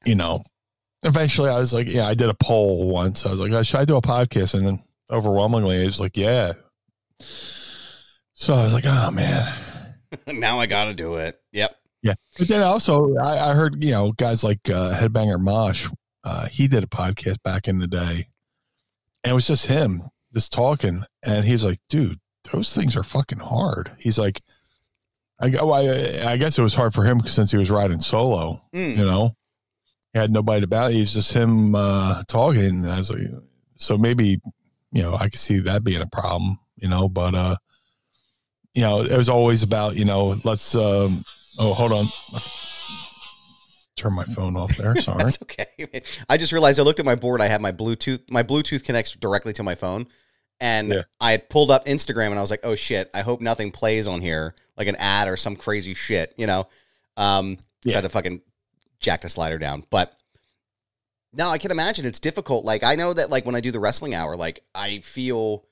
you 0.07 0.15
know 0.15 0.43
eventually 1.03 1.51
i 1.51 1.59
was 1.59 1.73
like 1.73 1.93
yeah 1.93 2.07
i 2.07 2.15
did 2.15 2.29
a 2.29 2.35
poll 2.35 2.89
once 2.89 3.27
i 3.27 3.31
was 3.31 3.39
like 3.41 3.53
"Oh, 3.53 3.63
should 3.63 3.79
i 3.81 3.85
do 3.85 3.97
a 3.97 4.03
podcast 4.03 4.55
and 4.55 4.67
then 4.67 4.83
overwhelmingly 5.11 5.83
it 5.83 5.87
was 5.87 6.01
like 6.01 6.17
yeah 6.17 6.53
So 8.37 8.55
I 8.55 8.65
was 8.65 8.73
like, 8.75 8.85
oh 8.87 9.11
man. 9.11 9.55
now 10.27 10.59
I 10.59 10.67
got 10.67 10.85
to 10.85 10.95
do 10.95 11.15
it. 11.17 11.37
Yep. 11.53 11.75
Yeah. 12.03 12.15
But 12.39 12.49
then 12.49 12.63
also, 12.63 13.17
I, 13.17 13.51
I 13.51 13.53
heard, 13.55 13.83
you 13.83 13.93
know, 13.93 14.13
guys 14.13 14.43
like 14.45 14.59
uh, 14.69 14.93
Headbanger 14.99 15.39
Mosh, 15.41 15.89
uh, 16.25 16.49
he 16.49 16.67
did 16.69 16.83
a 16.85 16.89
podcast 16.89 17.43
back 17.45 17.69
in 17.69 17.79
the 17.79 17.87
day. 17.87 18.27
And 19.23 19.31
it 19.31 19.35
was 19.35 19.47
just 19.47 19.67
him 19.67 20.03
just 20.35 20.53
talking. 20.53 21.05
And 21.25 21.45
he 21.45 21.53
was 21.53 21.65
like, 21.65 21.79
dude, 21.89 22.19
those 22.53 22.75
things 22.75 22.97
are 22.97 23.05
fucking 23.05 23.39
hard. 23.39 23.93
He's 23.99 24.19
like, 24.19 24.43
I, 25.41 25.47
I, 25.57 26.33
I 26.33 26.37
guess 26.37 26.59
it 26.59 26.63
was 26.63 26.75
hard 26.75 26.93
for 26.93 27.05
him 27.05 27.21
since 27.21 27.51
he 27.53 27.57
was 27.57 27.71
riding 27.71 28.01
solo, 28.01 28.63
Mm. 28.75 28.97
you 28.97 29.05
know, 29.05 29.35
had 30.15 30.31
nobody 30.31 30.61
to 30.61 30.67
battle. 30.67 30.91
He 30.91 31.01
was 31.01 31.13
just 31.13 31.33
him 31.33 31.75
uh, 31.75 32.23
talking. 32.29 32.87
I 32.87 32.99
was 32.99 33.11
like, 33.11 33.27
so 33.79 33.99
maybe, 33.99 34.41
you 34.93 35.03
know, 35.03 35.15
I 35.15 35.29
could 35.29 35.39
see 35.41 35.59
that 35.61 35.85
being 35.85 36.01
a 36.03 36.07
problem, 36.07 36.59
you 36.77 36.89
know, 36.89 37.09
but, 37.09 37.35
uh, 37.35 37.57
you 38.75 38.83
know, 38.83 39.03
it 39.03 39.17
was 39.17 39.29
always 39.29 39.63
about, 39.63 39.97
you 39.97 40.05
know, 40.05 40.41
let's, 40.45 40.75
um, 40.75 41.25
oh, 41.59 41.73
hold 41.75 41.93
on. 41.93 42.07
Turn 43.97 44.13
my 44.13 44.25
phone 44.25 44.57
off 44.57 44.77
there. 44.77 44.97
Sorry. 45.01 45.23
That's 45.23 45.41
okay. 45.43 46.03
I 46.29 46.37
just 46.37 46.53
realized 46.53 46.81
I 46.81 46.83
looked 46.83 46.99
at 46.99 47.07
my 47.07 47.15
board. 47.15 47.41
I 47.41 47.47
had 47.47 47.61
my 47.63 47.71
Bluetooth. 47.71 48.21
My 48.29 48.43
Bluetooth 48.43 48.83
connects 48.85 49.13
directly 49.13 49.53
to 49.53 49.63
my 49.63 49.77
phone, 49.77 50.09
and 50.59 50.89
Yeah. 50.93 51.03
I 51.21 51.31
had 51.31 51.49
pulled 51.49 51.71
up 51.71 51.85
Instagram, 51.85 52.31
and 52.31 52.39
I 52.39 52.41
was 52.41 52.51
like, 52.51 52.61
"Oh 52.65 52.75
shit! 52.75 53.09
I 53.15 53.21
hope 53.21 53.41
nothing 53.41 53.71
plays 53.71 54.09
on 54.09 54.21
here, 54.21 54.57
like 54.77 54.89
an 54.89 54.97
ad 54.97 55.29
or 55.29 55.37
some 55.37 55.55
crazy 55.55 55.95
shit." 55.95 56.35
You 56.37 56.49
know, 56.49 56.67
um, 57.17 57.59
so 57.87 57.93
I 57.93 57.95
had 57.95 58.01
to 58.03 58.09
fucking 58.09 58.43
jack 59.05 59.21
the 59.21 59.29
slider 59.29 59.59
down. 59.59 59.85
But 59.91 60.19
no, 61.33 61.49
I 61.51 61.59
can 61.59 61.71
imagine 61.71 62.07
it's 62.07 62.21
difficult. 62.21 62.65
Like 62.65 62.83
I 62.83 62.95
know 62.97 63.13
that, 63.13 63.31
like 63.31 63.45
when 63.47 63.55
I 63.55 63.61
do 63.61 63.71
the 63.71 63.81
wrestling 63.81 64.15
hour, 64.15 64.37
like 64.37 64.65
I 64.75 64.99
feel 65.01 65.65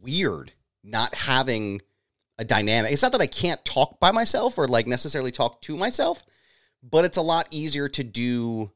weird 0.00 0.52
not 0.84 1.14
having 1.14 1.82
a 2.38 2.44
dynamic. 2.44 2.92
It's 2.92 3.02
not 3.02 3.12
that 3.12 3.20
I 3.20 3.26
can't 3.26 3.62
talk 3.64 4.00
by 4.00 4.10
myself 4.10 4.58
or 4.58 4.66
like 4.68 4.86
necessarily 4.86 5.30
talk 5.30 5.60
to 5.62 5.76
myself, 5.76 6.24
but 6.82 7.04
it's 7.04 7.18
a 7.18 7.22
lot 7.22 7.46
easier 7.50 7.88
to 7.90 8.02
do 8.04 8.72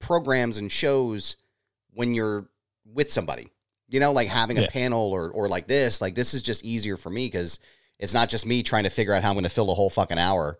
programs 0.00 0.58
and 0.58 0.70
shows 0.70 1.36
when 1.92 2.14
you're 2.14 2.48
with 2.84 3.12
somebody. 3.12 3.48
You 3.90 4.00
know, 4.00 4.12
like 4.12 4.28
having 4.28 4.58
a 4.58 4.62
Yeah. 4.62 4.68
panel 4.70 5.12
or 5.12 5.30
or 5.30 5.48
like 5.48 5.66
this. 5.66 6.00
Like 6.00 6.14
this 6.14 6.34
is 6.34 6.42
just 6.42 6.64
easier 6.64 6.96
for 6.96 7.10
me 7.10 7.26
because 7.26 7.58
it's 7.98 8.14
not 8.14 8.28
just 8.28 8.44
me 8.46 8.62
trying 8.62 8.84
to 8.84 8.90
figure 8.90 9.12
out 9.14 9.22
how 9.22 9.30
I'm 9.30 9.34
going 9.34 9.44
to 9.44 9.50
fill 9.50 9.66
the 9.66 9.74
whole 9.74 9.90
fucking 9.90 10.18
hour. 10.18 10.58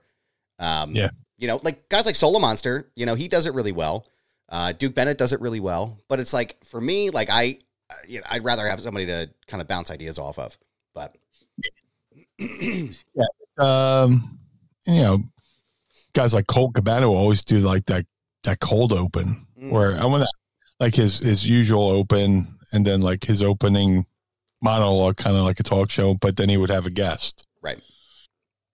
Um, 0.59 0.95
Yeah. 0.95 1.11
You 1.39 1.49
know, 1.49 1.61
like 1.63 1.89
guys 1.89 2.05
like 2.07 2.17
Solo 2.17 2.39
Monster. 2.39 2.91
You 2.97 3.07
know, 3.07 3.15
he 3.15 3.29
does 3.29 3.47
it 3.47 3.55
really 3.55 3.73
well. 3.73 4.07
Uh, 4.49 4.73
Duke 4.73 4.95
Bennett 4.95 5.19
does 5.19 5.33
it 5.33 5.41
really 5.41 5.61
well. 5.61 5.99
But 6.09 6.21
it's 6.21 6.33
like 6.33 6.63
for 6.65 6.81
me, 6.81 7.11
like 7.11 7.29
I, 7.31 7.59
you 8.07 8.19
know, 8.21 8.27
I'd 8.31 8.45
rather 8.45 8.67
have 8.69 8.81
somebody 8.81 9.07
to 9.07 9.31
kind 9.47 9.61
of 9.61 9.69
bounce 9.69 9.91
ideas 9.91 10.19
off 10.19 10.39
of. 10.39 10.57
But 10.95 11.17
um, 13.59 14.39
you 14.87 15.03
know, 15.03 15.23
guys 16.13 16.35
like 16.35 16.47
Colt 16.47 16.75
Cabana 16.75 17.09
will 17.09 17.17
always 17.17 17.45
do 17.45 17.59
like 17.59 17.87
that 17.87 18.07
that 18.45 18.61
cold 18.61 18.93
open 18.93 19.47
Mm. 19.59 19.71
where 19.73 19.97
I 19.97 20.05
want 20.05 20.23
to 20.23 20.29
like 20.79 20.95
his 20.95 21.19
his 21.19 21.45
usual 21.45 21.91
open 21.91 22.47
and 22.73 22.87
then 22.87 23.01
like 23.01 23.25
his 23.25 23.43
opening 23.43 24.07
monologue, 24.63 25.17
kind 25.17 25.37
of 25.37 25.43
like 25.43 25.59
a 25.59 25.65
talk 25.65 25.91
show, 25.91 26.15
but 26.15 26.37
then 26.37 26.49
he 26.49 26.57
would 26.57 26.71
have 26.71 26.87
a 26.87 26.91
guest. 26.91 27.45
Right. 27.61 27.83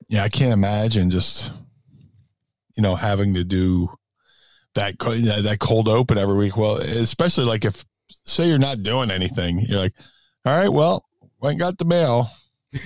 Yeah, 0.08 0.24
I 0.24 0.28
can't 0.28 0.52
imagine 0.52 1.10
just 1.10 1.50
you 2.76 2.82
know 2.82 2.94
having 2.94 3.34
to 3.34 3.44
do 3.44 3.88
that 4.74 4.98
that 4.98 5.58
cold 5.60 5.88
open 5.88 6.18
every 6.18 6.36
week. 6.36 6.56
Well, 6.56 6.76
especially 6.76 7.44
like 7.44 7.64
if 7.64 7.84
say 8.24 8.48
you're 8.48 8.58
not 8.58 8.82
doing 8.82 9.10
anything, 9.10 9.60
you're 9.60 9.80
like, 9.80 9.94
all 10.44 10.56
right, 10.56 10.72
well, 10.72 11.04
went 11.40 11.52
and 11.52 11.60
got 11.60 11.78
the 11.78 11.84
mail. 11.84 12.30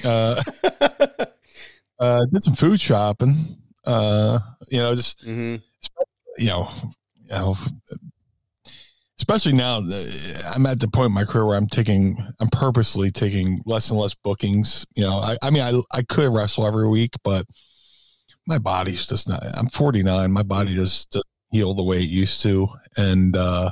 Uh, 0.04 0.42
uh, 1.98 2.26
did 2.30 2.42
some 2.42 2.54
food 2.54 2.80
shopping. 2.80 3.56
Uh, 3.84 4.38
you 4.68 4.78
know, 4.78 4.94
just 4.94 5.24
hmm 5.24 5.56
you 6.38 6.46
know, 6.46 6.70
you 7.22 7.30
know, 7.30 7.56
especially 9.18 9.52
now, 9.52 9.78
uh, 9.78 10.04
I'm 10.54 10.66
at 10.66 10.80
the 10.80 10.88
point 10.88 11.06
in 11.06 11.14
my 11.14 11.24
career 11.24 11.46
where 11.46 11.56
I'm 11.56 11.66
taking, 11.66 12.16
I'm 12.40 12.48
purposely 12.48 13.10
taking 13.10 13.60
less 13.66 13.90
and 13.90 13.98
less 13.98 14.14
bookings. 14.14 14.86
You 14.94 15.04
know, 15.04 15.16
I, 15.16 15.36
I 15.42 15.50
mean, 15.50 15.62
I, 15.62 15.80
I 15.96 16.02
could 16.02 16.32
wrestle 16.32 16.66
every 16.66 16.88
week, 16.88 17.14
but 17.24 17.44
my 18.48 18.58
body's 18.58 19.06
just 19.06 19.28
not. 19.28 19.42
I'm 19.54 19.68
49. 19.68 20.32
My 20.32 20.42
body 20.42 20.74
just 20.74 21.10
doesn't 21.10 21.26
heal 21.52 21.74
the 21.74 21.82
way 21.84 21.98
it 21.98 22.08
used 22.08 22.42
to, 22.42 22.66
and 22.96 23.36
uh, 23.36 23.70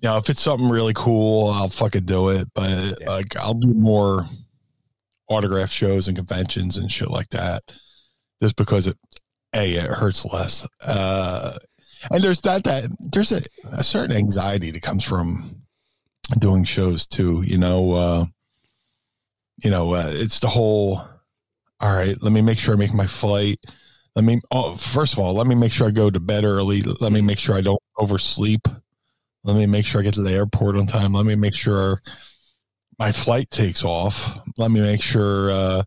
you 0.00 0.08
know, 0.08 0.16
if 0.16 0.30
it's 0.30 0.40
something 0.40 0.70
really 0.70 0.94
cool, 0.94 1.50
I'll 1.50 1.68
fucking 1.68 2.04
do 2.06 2.30
it. 2.30 2.48
But 2.54 2.70
Yeah. 3.00 3.10
like, 3.10 3.36
I'll 3.36 3.54
do 3.54 3.74
more 3.74 4.26
autograph 5.28 5.70
shows 5.70 6.08
and 6.08 6.16
conventions 6.16 6.76
and 6.76 6.90
shit 6.90 7.10
like 7.10 7.28
that, 7.30 7.62
just 8.40 8.56
because 8.56 8.86
it 8.86 8.96
a 9.54 9.74
it 9.74 9.90
hurts 9.90 10.24
less. 10.24 10.66
Uh, 10.80 11.58
and 12.10 12.22
there's 12.22 12.40
that 12.42 12.64
that 12.64 12.84
there's 13.12 13.32
a, 13.32 13.42
a 13.72 13.82
certain 13.84 14.16
anxiety 14.16 14.70
that 14.70 14.82
comes 14.82 15.04
from 15.04 15.62
doing 16.38 16.62
shows 16.64 17.06
too. 17.06 17.42
You 17.44 17.58
know, 17.58 17.92
uh, 17.92 18.24
you 19.64 19.70
know, 19.70 19.94
uh, 19.94 20.06
it's 20.08 20.38
the 20.40 20.48
whole. 20.48 21.02
All 21.82 21.96
right, 21.96 22.14
let 22.22 22.30
me 22.32 22.42
make 22.42 22.58
sure 22.58 22.74
I 22.74 22.76
make 22.76 22.92
my 22.92 23.06
flight. 23.06 23.58
Let 24.16 24.24
me. 24.24 24.40
Oh, 24.50 24.74
first 24.74 25.12
of 25.12 25.18
all, 25.18 25.34
let 25.34 25.46
me 25.46 25.54
make 25.54 25.72
sure 25.72 25.88
I 25.88 25.90
go 25.90 26.10
to 26.10 26.20
bed 26.20 26.44
early. 26.44 26.82
Let 26.82 27.12
me 27.12 27.20
make 27.20 27.38
sure 27.38 27.56
I 27.56 27.60
don't 27.60 27.82
oversleep. 27.98 28.66
Let 29.44 29.56
me 29.56 29.66
make 29.66 29.86
sure 29.86 30.00
I 30.00 30.04
get 30.04 30.14
to 30.14 30.22
the 30.22 30.32
airport 30.32 30.76
on 30.76 30.86
time. 30.86 31.12
Let 31.12 31.26
me 31.26 31.34
make 31.34 31.54
sure 31.54 32.00
my 32.98 33.12
flight 33.12 33.50
takes 33.50 33.84
off. 33.84 34.38
Let 34.58 34.70
me 34.70 34.80
make 34.80 35.00
sure 35.00 35.50
uh, 35.50 35.82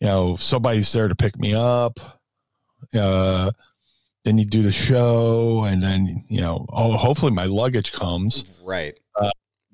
you 0.00 0.08
know 0.08 0.36
somebody's 0.36 0.92
there 0.92 1.08
to 1.08 1.14
pick 1.14 1.38
me 1.38 1.54
up. 1.54 1.98
Uh, 2.94 3.50
then 4.24 4.38
you 4.38 4.44
do 4.44 4.62
the 4.62 4.72
show, 4.72 5.64
and 5.64 5.82
then 5.82 6.24
you 6.28 6.40
know, 6.40 6.66
oh, 6.72 6.96
hopefully 6.96 7.32
my 7.32 7.46
luggage 7.46 7.92
comes. 7.92 8.60
Right. 8.64 8.98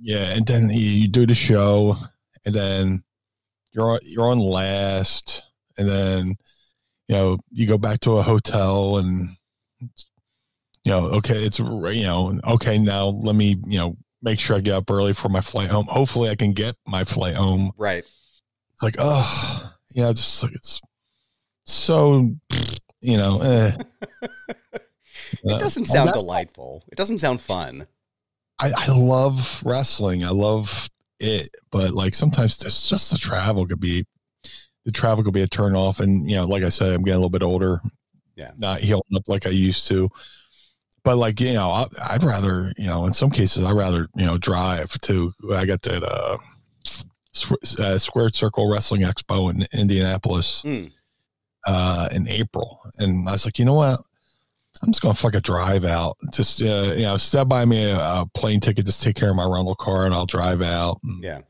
Yeah, 0.04 0.34
and 0.34 0.44
then 0.44 0.68
you, 0.68 0.80
you 0.80 1.08
do 1.08 1.26
the 1.26 1.34
show, 1.34 1.96
and 2.44 2.52
then 2.52 3.04
you're 3.70 3.88
on, 3.88 3.98
you're 4.02 4.26
on 4.26 4.40
last, 4.40 5.44
and 5.78 5.88
then 5.88 6.34
you 7.09 7.16
know 7.16 7.38
you 7.50 7.66
go 7.66 7.78
back 7.78 8.00
to 8.00 8.18
a 8.18 8.23
hotel, 8.23 8.99
and 8.99 9.37
you 9.80 10.90
know, 10.92 11.06
okay, 11.06 11.37
it's 11.42 11.59
you 11.59 12.02
know, 12.04 12.38
okay, 12.44 12.78
now 12.78 13.06
let 13.06 13.35
me 13.37 13.56
you 13.66 13.78
know 13.78 13.97
make 14.23 14.38
sure 14.40 14.56
I 14.56 14.61
get 14.61 14.75
up 14.75 14.90
early 14.90 15.12
for 15.12 15.28
my 15.28 15.40
flight 15.40 15.68
home. 15.71 15.87
Hopefully, 15.88 16.30
I 16.30 16.35
can 16.37 16.52
get 16.52 16.76
my 16.87 17.04
flight 17.04 17.35
home. 17.35 17.73
Right. 17.76 18.04
Like, 18.80 18.97
oh, 18.99 19.75
yeah, 19.90 20.11
just 20.12 20.42
like 20.42 20.52
it's 20.54 20.80
so, 21.64 22.30
you 23.00 23.16
know, 23.16 23.40
eh. 23.42 23.76
It 25.44 25.59
doesn't 25.61 25.85
Uh, 25.88 25.92
sound 25.92 26.09
that's- 26.09 26.23
delightful. 26.23 26.85
It 26.92 26.97
doesn't 26.97 27.18
sound 27.21 27.40
fun. 27.40 27.87
I, 28.61 28.71
I 28.76 28.92
love 28.92 29.62
wrestling. 29.64 30.25
I 30.25 30.28
love 30.30 30.88
it, 31.18 31.49
but 31.71 31.92
like 31.92 32.14
sometimes 32.14 32.62
it's 32.62 32.88
just 32.88 33.11
the 33.11 33.16
travel 33.18 33.66
could 33.66 33.80
be 33.80 34.04
the 34.84 34.92
travel 34.92 35.22
could 35.24 35.34
be 35.34 35.42
a 35.42 35.46
turn 35.46 35.76
off. 35.76 36.00
And 36.00 36.28
you 36.28 36.36
know, 36.36 36.44
like 36.46 36.62
I 36.64 36.68
said, 36.68 36.92
I'm 36.92 37.02
getting 37.02 37.14
a 37.14 37.18
little 37.18 37.30
bit 37.30 37.42
older. 37.42 37.80
Yeah. 38.36 38.52
Not 38.56 38.80
healing 38.80 39.02
up 39.14 39.28
like 39.28 39.46
I 39.46 39.50
used 39.50 39.86
to. 39.88 40.08
But 41.04 41.16
like, 41.16 41.40
you 41.40 41.52
know, 41.54 41.70
I, 41.70 41.86
I'd 42.10 42.22
rather, 42.22 42.72
you 42.78 42.86
know, 42.86 43.06
in 43.06 43.12
some 43.12 43.30
cases 43.30 43.64
I'd 43.64 43.76
rather, 43.76 44.08
you 44.16 44.24
know, 44.24 44.38
drive 44.38 44.92
to. 45.02 45.32
I 45.52 45.64
got 45.64 45.82
that 45.82 46.02
uh, 46.04 46.38
uh 47.82 47.98
Squared 47.98 48.34
Circle 48.36 48.70
Wrestling 48.70 49.02
Expo 49.02 49.50
in 49.52 49.66
Indianapolis 49.78 50.62
Mm. 50.64 50.92
uh 51.66 52.08
in 52.12 52.28
April. 52.28 52.80
And 52.98 53.28
I 53.28 53.32
was 53.32 53.44
like, 53.44 53.58
you 53.58 53.64
know 53.64 53.74
what? 53.74 53.98
I'm 54.82 54.90
just 54.90 55.02
gonna 55.02 55.14
fuck 55.14 55.34
a 55.34 55.40
drive 55.40 55.84
out. 55.84 56.16
Just 56.32 56.60
uh, 56.62 56.92
you 56.96 57.02
know, 57.02 57.16
step 57.16 57.46
by 57.48 57.64
me 57.64 57.84
a, 57.84 57.98
a 57.98 58.26
plane 58.34 58.58
ticket. 58.60 58.86
Just 58.86 59.02
take 59.02 59.14
care 59.16 59.30
of 59.30 59.36
my 59.36 59.44
rental 59.44 59.76
car, 59.76 60.06
and 60.06 60.14
I'll 60.14 60.26
drive 60.26 60.60
out. 60.62 60.98
Yeah. 61.20 61.42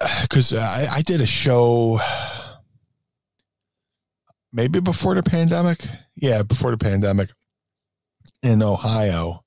Because 0.22 0.54
I, 0.54 0.86
I 0.90 1.02
did 1.02 1.20
a 1.20 1.26
show, 1.26 2.00
maybe 4.52 4.80
before 4.80 5.14
the 5.14 5.22
pandemic. 5.22 5.86
Yeah, 6.16 6.42
before 6.42 6.70
the 6.70 6.78
pandemic 6.78 7.30
in 8.42 8.62
Ohio, 8.62 9.44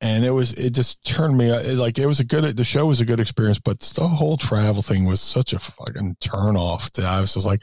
and 0.00 0.24
it 0.24 0.30
was 0.30 0.52
it 0.52 0.70
just 0.70 1.04
turned 1.04 1.36
me 1.36 1.50
it, 1.50 1.76
like 1.76 1.98
it 1.98 2.06
was 2.06 2.20
a 2.20 2.24
good. 2.24 2.56
The 2.56 2.64
show 2.64 2.86
was 2.86 3.00
a 3.00 3.04
good 3.04 3.20
experience, 3.20 3.58
but 3.58 3.80
the 3.80 4.06
whole 4.08 4.36
travel 4.36 4.82
thing 4.82 5.04
was 5.06 5.20
such 5.20 5.52
a 5.52 5.58
fucking 5.58 6.16
turn 6.20 6.56
off. 6.56 6.92
That 6.92 7.04
I 7.06 7.20
was 7.20 7.34
just 7.34 7.46
like. 7.46 7.62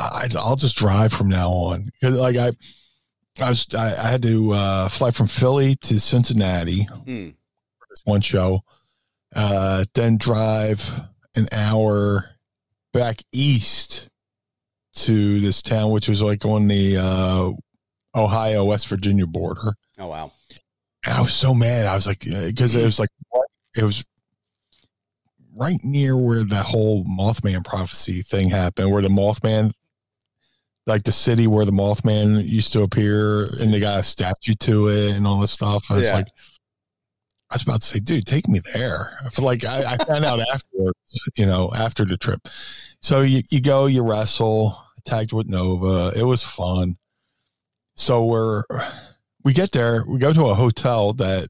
I, 0.00 0.28
I'll 0.38 0.54
just 0.54 0.76
drive 0.76 1.12
from 1.12 1.28
now 1.28 1.50
on 1.50 1.86
because 1.86 2.14
like 2.14 2.36
I, 2.36 2.52
I 3.40 3.48
was 3.48 3.66
I, 3.74 3.96
I 3.96 4.08
had 4.10 4.22
to 4.22 4.52
uh, 4.52 4.88
fly 4.88 5.10
from 5.10 5.26
Philly 5.26 5.74
to 5.82 5.98
Cincinnati 5.98 6.84
Hmm. 6.84 7.30
this 7.90 8.00
one 8.04 8.20
show, 8.20 8.60
uh, 9.34 9.84
then 9.94 10.16
drive 10.16 11.00
an 11.34 11.48
hour 11.52 12.30
back 12.92 13.22
east 13.32 14.08
to 14.94 15.40
this 15.40 15.62
town, 15.62 15.90
which 15.90 16.08
was 16.08 16.22
like 16.22 16.44
on 16.44 16.66
the 16.68 16.96
uh, 16.96 17.50
Ohio 18.18 18.64
West 18.64 18.88
Virginia 18.88 19.26
border. 19.26 19.74
Oh 19.98 20.08
wow. 20.08 20.32
And 21.04 21.14
I 21.14 21.20
was 21.20 21.32
so 21.32 21.54
mad. 21.54 21.86
I 21.86 21.94
was 21.94 22.06
like, 22.06 22.20
because 22.20 22.74
it 22.74 22.84
was 22.84 22.98
like, 22.98 23.10
it 23.76 23.84
was 23.84 24.04
right 25.54 25.78
near 25.84 26.16
where 26.16 26.44
the 26.44 26.62
whole 26.62 27.04
Mothman 27.04 27.64
prophecy 27.64 28.22
thing 28.22 28.50
happened, 28.50 28.90
where 28.90 29.02
the 29.02 29.08
Mothman, 29.08 29.72
like 30.86 31.04
the 31.04 31.12
city 31.12 31.46
where 31.46 31.64
the 31.64 31.72
Mothman 31.72 32.44
used 32.44 32.72
to 32.72 32.82
appear, 32.82 33.44
and 33.60 33.72
they 33.72 33.78
got 33.78 34.00
a 34.00 34.02
statue 34.02 34.54
to 34.60 34.88
it 34.88 35.12
and 35.16 35.26
all 35.26 35.40
this 35.40 35.52
stuff. 35.52 35.86
I 35.90 35.94
was 35.94 36.04
Yeah. 36.04 36.14
like, 36.14 36.28
I 37.50 37.54
was 37.54 37.62
about 37.62 37.80
to 37.80 37.86
say, 37.86 37.98
dude, 37.98 38.26
take 38.26 38.46
me 38.46 38.60
there. 38.74 39.18
I 39.24 39.30
feel 39.30 39.44
like 39.44 39.64
I, 39.64 39.94
I 39.94 40.04
found 40.04 40.24
out 40.24 40.40
afterwards, 40.52 40.98
you 41.36 41.46
know, 41.46 41.70
after 41.74 42.04
the 42.04 42.18
trip. 42.18 42.46
So 43.00 43.22
you, 43.22 43.42
you 43.50 43.62
go, 43.62 43.86
you 43.86 44.02
wrestle, 44.02 44.78
tagged 45.04 45.32
with 45.32 45.48
Nova. 45.48 46.12
It 46.18 46.24
was 46.24 46.42
fun. 46.42 46.98
So 47.96 48.24
we're, 48.24 48.64
we 49.44 49.54
get 49.54 49.72
there, 49.72 50.04
we 50.06 50.18
go 50.18 50.32
to 50.32 50.48
a 50.48 50.54
hotel 50.54 51.14
that 51.14 51.48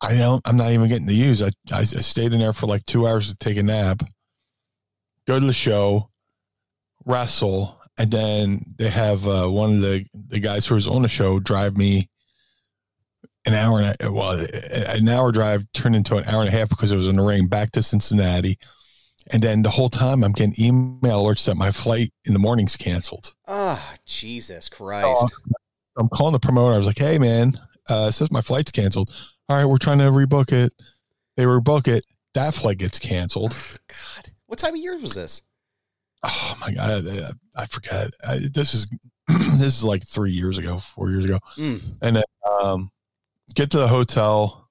I 0.00 0.16
don't, 0.16 0.42
I'm 0.44 0.56
not 0.56 0.72
even 0.72 0.88
getting 0.88 1.06
to 1.06 1.14
use. 1.14 1.42
I, 1.42 1.50
I, 1.72 1.84
stayed 1.84 2.32
in 2.32 2.40
there 2.40 2.52
for 2.52 2.66
like 2.66 2.84
two 2.84 3.06
hours 3.06 3.30
to 3.30 3.36
take 3.36 3.56
a 3.56 3.62
nap, 3.62 4.02
go 5.26 5.38
to 5.38 5.46
the 5.46 5.54
show, 5.54 6.10
wrestle, 7.06 7.80
and 7.96 8.10
then 8.10 8.74
they 8.76 8.90
have 8.90 9.26
uh, 9.26 9.46
one 9.46 9.76
of 9.76 9.80
the, 9.80 10.06
the 10.12 10.40
guys 10.40 10.66
who 10.66 10.74
was 10.74 10.88
on 10.88 11.02
the 11.02 11.08
show 11.08 11.38
drive 11.38 11.76
me 11.76 12.10
an 13.46 13.54
hour 13.54 13.80
and 13.80 13.96
a, 14.00 14.12
well, 14.12 14.38
an 14.40 15.08
hour 15.08 15.32
drive 15.32 15.64
turned 15.72 15.96
into 15.96 16.16
an 16.16 16.24
hour 16.24 16.40
and 16.40 16.48
a 16.48 16.52
half 16.52 16.68
because 16.68 16.90
it 16.90 16.96
was 16.96 17.08
in 17.08 17.16
the 17.16 17.22
rain 17.22 17.46
back 17.46 17.72
to 17.72 17.82
Cincinnati. 17.82 18.58
And 19.32 19.42
then 19.42 19.62
the 19.62 19.70
whole 19.70 19.88
time 19.88 20.22
I'm 20.22 20.32
getting 20.32 20.54
email 20.58 21.24
alerts 21.24 21.46
that 21.46 21.56
my 21.56 21.70
flight 21.70 22.12
in 22.24 22.32
the 22.34 22.38
morning's 22.38 22.76
canceled. 22.76 23.34
Ah, 23.48 23.94
Jesus 24.04 24.68
Christ. 24.68 25.34
I'm 25.96 26.08
calling 26.08 26.32
the 26.32 26.40
promoter. 26.40 26.74
I 26.74 26.78
was 26.78 26.86
like, 26.86 26.98
"Hey, 26.98 27.18
man, 27.18 27.58
uh, 27.88 28.06
it 28.08 28.12
says 28.12 28.30
my 28.30 28.40
flight's 28.40 28.70
canceled. 28.70 29.10
All 29.48 29.56
right, 29.56 29.64
we're 29.64 29.78
trying 29.78 29.98
to 29.98 30.04
rebook 30.04 30.52
it. 30.52 30.72
They 31.36 31.44
rebook 31.44 31.88
it. 31.88 32.04
That 32.34 32.54
flight 32.54 32.78
gets 32.78 32.98
canceled. 32.98 33.56
God, 33.88 34.30
what 34.46 34.58
time 34.58 34.74
of 34.74 34.80
year 34.80 34.98
was 34.98 35.14
this? 35.14 35.42
Oh 36.22 36.56
my 36.60 36.72
god, 36.72 37.06
I, 37.06 37.62
I 37.62 37.66
forget. 37.66 38.10
I, 38.26 38.40
this 38.52 38.74
is 38.74 38.86
this 39.28 39.62
is 39.62 39.84
like 39.84 40.06
three 40.06 40.32
years 40.32 40.58
ago, 40.58 40.78
four 40.78 41.10
years 41.10 41.24
ago. 41.24 41.38
Mm. 41.58 41.82
And 42.02 42.16
then 42.16 42.24
um, 42.60 42.90
get 43.54 43.70
to 43.70 43.78
the 43.78 43.88
hotel, 43.88 44.68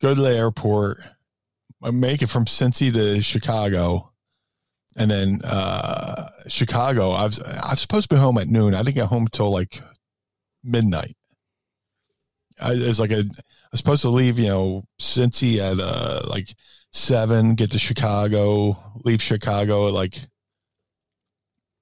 go 0.00 0.14
to 0.14 0.20
the 0.20 0.36
airport, 0.36 0.98
make 1.82 2.22
it 2.22 2.28
from 2.28 2.44
Cincy 2.44 2.92
to 2.92 3.22
Chicago, 3.22 4.12
and 4.96 5.10
then 5.10 5.40
uh, 5.44 6.28
Chicago. 6.48 7.10
I 7.10 7.24
was 7.24 7.40
I 7.40 7.70
was 7.70 7.80
supposed 7.80 8.08
to 8.08 8.14
be 8.14 8.20
home 8.20 8.38
at 8.38 8.48
noon. 8.48 8.74
I 8.74 8.82
didn't 8.82 8.96
get 8.96 9.06
home 9.08 9.28
till 9.30 9.50
like 9.50 9.82
midnight. 10.62 11.16
I 12.60 12.70
was 12.70 13.00
like 13.00 13.10
a 13.10 13.20
I 13.20 13.68
was 13.72 13.80
supposed 13.80 14.02
to 14.02 14.10
leave, 14.10 14.38
you 14.38 14.48
know, 14.48 14.84
Cincy 15.00 15.58
at 15.58 15.80
uh 15.80 16.22
like 16.28 16.54
seven, 16.92 17.54
get 17.54 17.70
to 17.72 17.78
Chicago, 17.78 18.76
leave 19.04 19.22
Chicago 19.22 19.88
at 19.88 19.94
like 19.94 20.16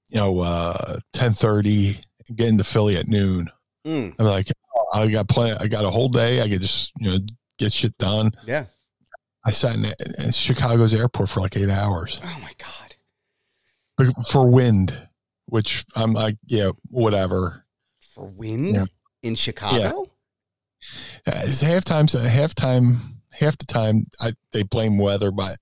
you 0.09 0.19
know 0.19 0.41
uh 0.41 0.99
ten 1.13 1.33
thirty, 1.33 2.01
get 2.35 2.49
into 2.49 2.65
Philly 2.65 2.97
at 2.97 3.09
noon. 3.09 3.49
Mm. 3.89 4.15
I'm 4.19 4.27
like, 4.27 4.49
oh, 4.77 5.01
I 5.01 5.07
got 5.09 5.29
play. 5.29 5.53
I 5.59 5.67
got 5.67 5.85
a 5.85 5.91
whole 5.91 6.09
day. 6.09 6.43
I 6.43 6.49
could 6.49 6.61
just 6.61 6.93
you 6.99 7.11
know 7.11 7.19
get 7.59 7.73
shit 7.73 7.97
done. 7.99 8.33
Yeah. 8.47 8.67
I 9.47 9.51
sat 9.51 9.77
in, 9.77 9.85
in 10.23 10.31
Chicago's 10.31 10.93
airport 10.93 11.31
for 11.31 11.41
like 11.41 11.57
eight 11.57 11.71
hours 11.71 12.21
Oh 12.23 12.39
my 12.43 12.53
God. 12.59 14.17
for 14.27 14.47
wind, 14.47 14.99
which 15.47 15.87
I'm 15.95 16.13
like, 16.13 16.37
yeah, 16.47 16.71
whatever. 16.91 17.65
For 18.01 18.27
wind 18.27 18.75
Yeah. 18.77 18.85
in 19.23 19.35
Chicago? 19.37 20.03
Uh, 21.27 21.33
It's 21.45 21.63
halftime. 21.63 22.11
so 22.11 22.19
Halftime. 22.21 22.99
Half 23.33 23.59
the 23.59 23.67
time, 23.67 24.07
I, 24.21 24.33
they 24.53 24.65
blame 24.65 24.99
weather, 24.99 25.31
but 25.31 25.57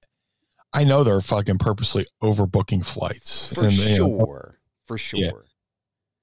I 0.73 0.85
know 0.85 1.04
they're 1.04 1.21
fucking 1.21 1.59
purposely 1.59 2.06
overbooking 2.23 2.85
flights. 2.87 3.54
For 3.54 3.64
and, 3.64 3.73
you 3.75 3.99
know, 3.99 4.16
sure. 4.18 4.59
For 4.85 4.97
sure. 4.99 5.21
Yeah. 5.21 5.30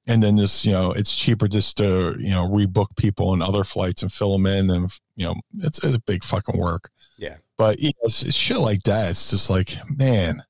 And 0.07 0.21
then 0.21 0.37
just 0.37 0.65
you 0.65 0.71
know, 0.71 0.91
it's 0.91 1.15
cheaper 1.15 1.47
just 1.47 1.77
to 1.77 2.15
you 2.19 2.31
know 2.31 2.47
rebook 2.47 2.95
people 2.97 3.29
on 3.29 3.41
other 3.41 3.63
flights 3.63 4.01
and 4.01 4.11
fill 4.11 4.33
them 4.33 4.45
in, 4.45 4.69
and 4.69 4.91
you 5.15 5.25
know, 5.25 5.35
it's, 5.59 5.83
it's 5.83 5.95
a 5.95 5.99
big 6.01 6.23
fucking 6.23 6.59
work. 6.59 6.89
Yeah. 7.17 7.37
But 7.57 7.79
you 7.79 7.89
know, 7.89 7.93
it's, 8.03 8.23
it's 8.23 8.35
shit 8.35 8.57
like 8.57 8.83
that. 8.83 9.11
It's 9.11 9.29
just 9.29 9.49
like, 9.49 9.77
man, 9.87 10.43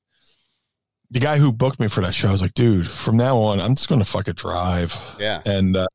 the 1.10 1.20
guy 1.20 1.38
who 1.38 1.52
booked 1.52 1.78
me 1.78 1.88
for 1.88 2.00
that 2.00 2.14
show, 2.14 2.28
I 2.28 2.32
was 2.32 2.40
like, 2.42 2.54
dude, 2.54 2.88
from 2.88 3.16
now 3.16 3.36
on, 3.38 3.60
I'm 3.60 3.74
just 3.74 3.88
going 3.88 4.00
to 4.00 4.04
fucking 4.06 4.34
drive 4.34 4.96
Yeah. 5.20 5.42
and 5.46 5.76
uh, 5.76 5.86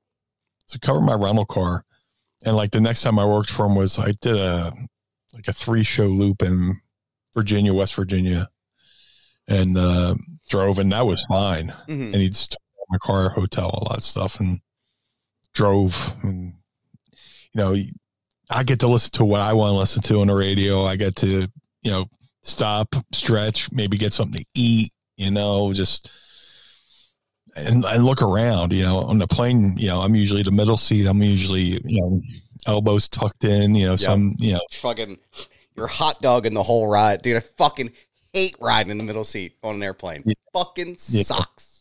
to 0.69 0.79
cover 0.79 1.01
my 1.01 1.15
rental 1.15 1.45
car. 1.45 1.83
And 2.45 2.55
like 2.55 2.71
the 2.71 2.79
next 2.79 3.01
time 3.01 3.17
I 3.19 3.25
worked 3.25 3.49
for 3.49 3.65
him 3.65 3.75
was 3.75 3.97
I 3.99 4.11
did 4.21 4.37
a 4.37 4.71
like 5.33 5.47
a 5.47 5.53
three 5.53 5.83
show 5.83 6.05
loop 6.05 6.41
in 6.41 6.79
Virginia, 7.33 7.73
West 7.73 7.95
Virginia, 7.95 8.49
and 9.47 9.77
uh, 9.77 10.15
drove, 10.49 10.79
and 10.79 10.91
that 10.93 11.05
was 11.05 11.23
fine. 11.27 11.73
Mhm. 11.87 12.13
And 12.13 12.15
he 12.15 12.29
just 12.29 12.55
my 12.89 12.97
car, 12.97 13.29
hotel, 13.29 13.69
all 13.69 13.87
that 13.93 14.03
stuff, 14.03 14.39
and 14.39 14.59
drove. 15.53 16.13
And 16.23 16.53
you 17.53 17.61
know, 17.61 17.75
I 18.49 18.63
get 18.63 18.79
to 18.81 18.87
listen 18.87 19.11
to 19.13 19.25
what 19.25 19.41
I 19.41 19.53
want 19.53 19.71
to 19.71 19.77
listen 19.77 20.01
to 20.03 20.21
on 20.21 20.27
the 20.27 20.35
radio. 20.35 20.85
I 20.85 20.95
get 20.95 21.15
to 21.17 21.47
you 21.81 21.91
know 21.91 22.05
stop, 22.43 22.95
stretch, 23.13 23.71
maybe 23.71 23.97
get 23.97 24.13
something 24.13 24.41
to 24.41 24.47
eat. 24.55 24.91
You 25.17 25.31
know, 25.31 25.73
just 25.73 26.09
and, 27.55 27.83
and 27.83 28.05
look 28.05 28.21
around. 28.21 28.73
You 28.73 28.83
know, 28.83 28.99
on 28.99 29.17
the 29.17 29.27
plane, 29.27 29.73
you 29.77 29.87
know, 29.87 30.01
I'm 30.01 30.15
usually 30.15 30.43
the 30.43 30.51
middle 30.51 30.77
seat. 30.77 31.05
I'm 31.05 31.21
usually 31.21 31.79
you 31.83 32.01
know 32.01 32.21
elbows 32.67 33.09
tucked 33.09 33.43
in. 33.43 33.75
You 33.75 33.87
know, 33.87 33.95
Yeah. 33.99 34.13
I'm 34.13 34.35
you 34.37 34.53
know 34.53 34.61
Fucking, 34.71 35.17
you're 35.75 35.87
hot 35.87 36.21
dog 36.21 36.45
in 36.45 36.53
the 36.53 36.63
whole 36.63 36.87
ride. 36.87 37.21
Dude, 37.21 37.37
I 37.37 37.41
fucking 37.41 37.91
hate 38.33 38.55
riding 38.61 38.91
in 38.91 38.97
the 38.97 39.03
middle 39.03 39.23
seat 39.23 39.53
on 39.63 39.75
an 39.75 39.83
airplane. 39.83 40.23
Yeah. 40.25 40.33
Fucking 40.53 40.97
Yeah. 41.09 41.23
sucks. 41.23 41.78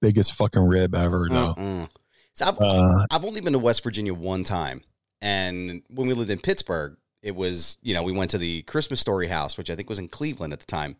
Biggest 0.00 0.34
fucking 0.34 0.62
rib 0.62 0.94
ever. 0.94 1.28
No. 1.28 1.88
So 2.34 2.46
I've, 2.46 2.58
uh, 2.60 3.06
I've 3.10 3.24
only 3.24 3.40
been 3.40 3.52
to 3.52 3.58
West 3.58 3.84
Virginia 3.84 4.14
one 4.14 4.44
time. 4.44 4.82
And 5.20 5.82
when 5.88 6.08
we 6.08 6.14
lived 6.14 6.30
in 6.30 6.40
Pittsburgh, 6.40 6.96
it 7.22 7.36
was, 7.36 7.76
you 7.82 7.94
know, 7.94 8.02
we 8.02 8.12
went 8.12 8.30
to 8.32 8.38
the 8.38 8.62
Christmas 8.62 9.00
Story 9.00 9.28
house, 9.28 9.56
which 9.56 9.70
I 9.70 9.76
think 9.76 9.88
was 9.88 9.98
in 9.98 10.08
Cleveland 10.08 10.52
at 10.52 10.60
the 10.60 10.66
time. 10.66 10.96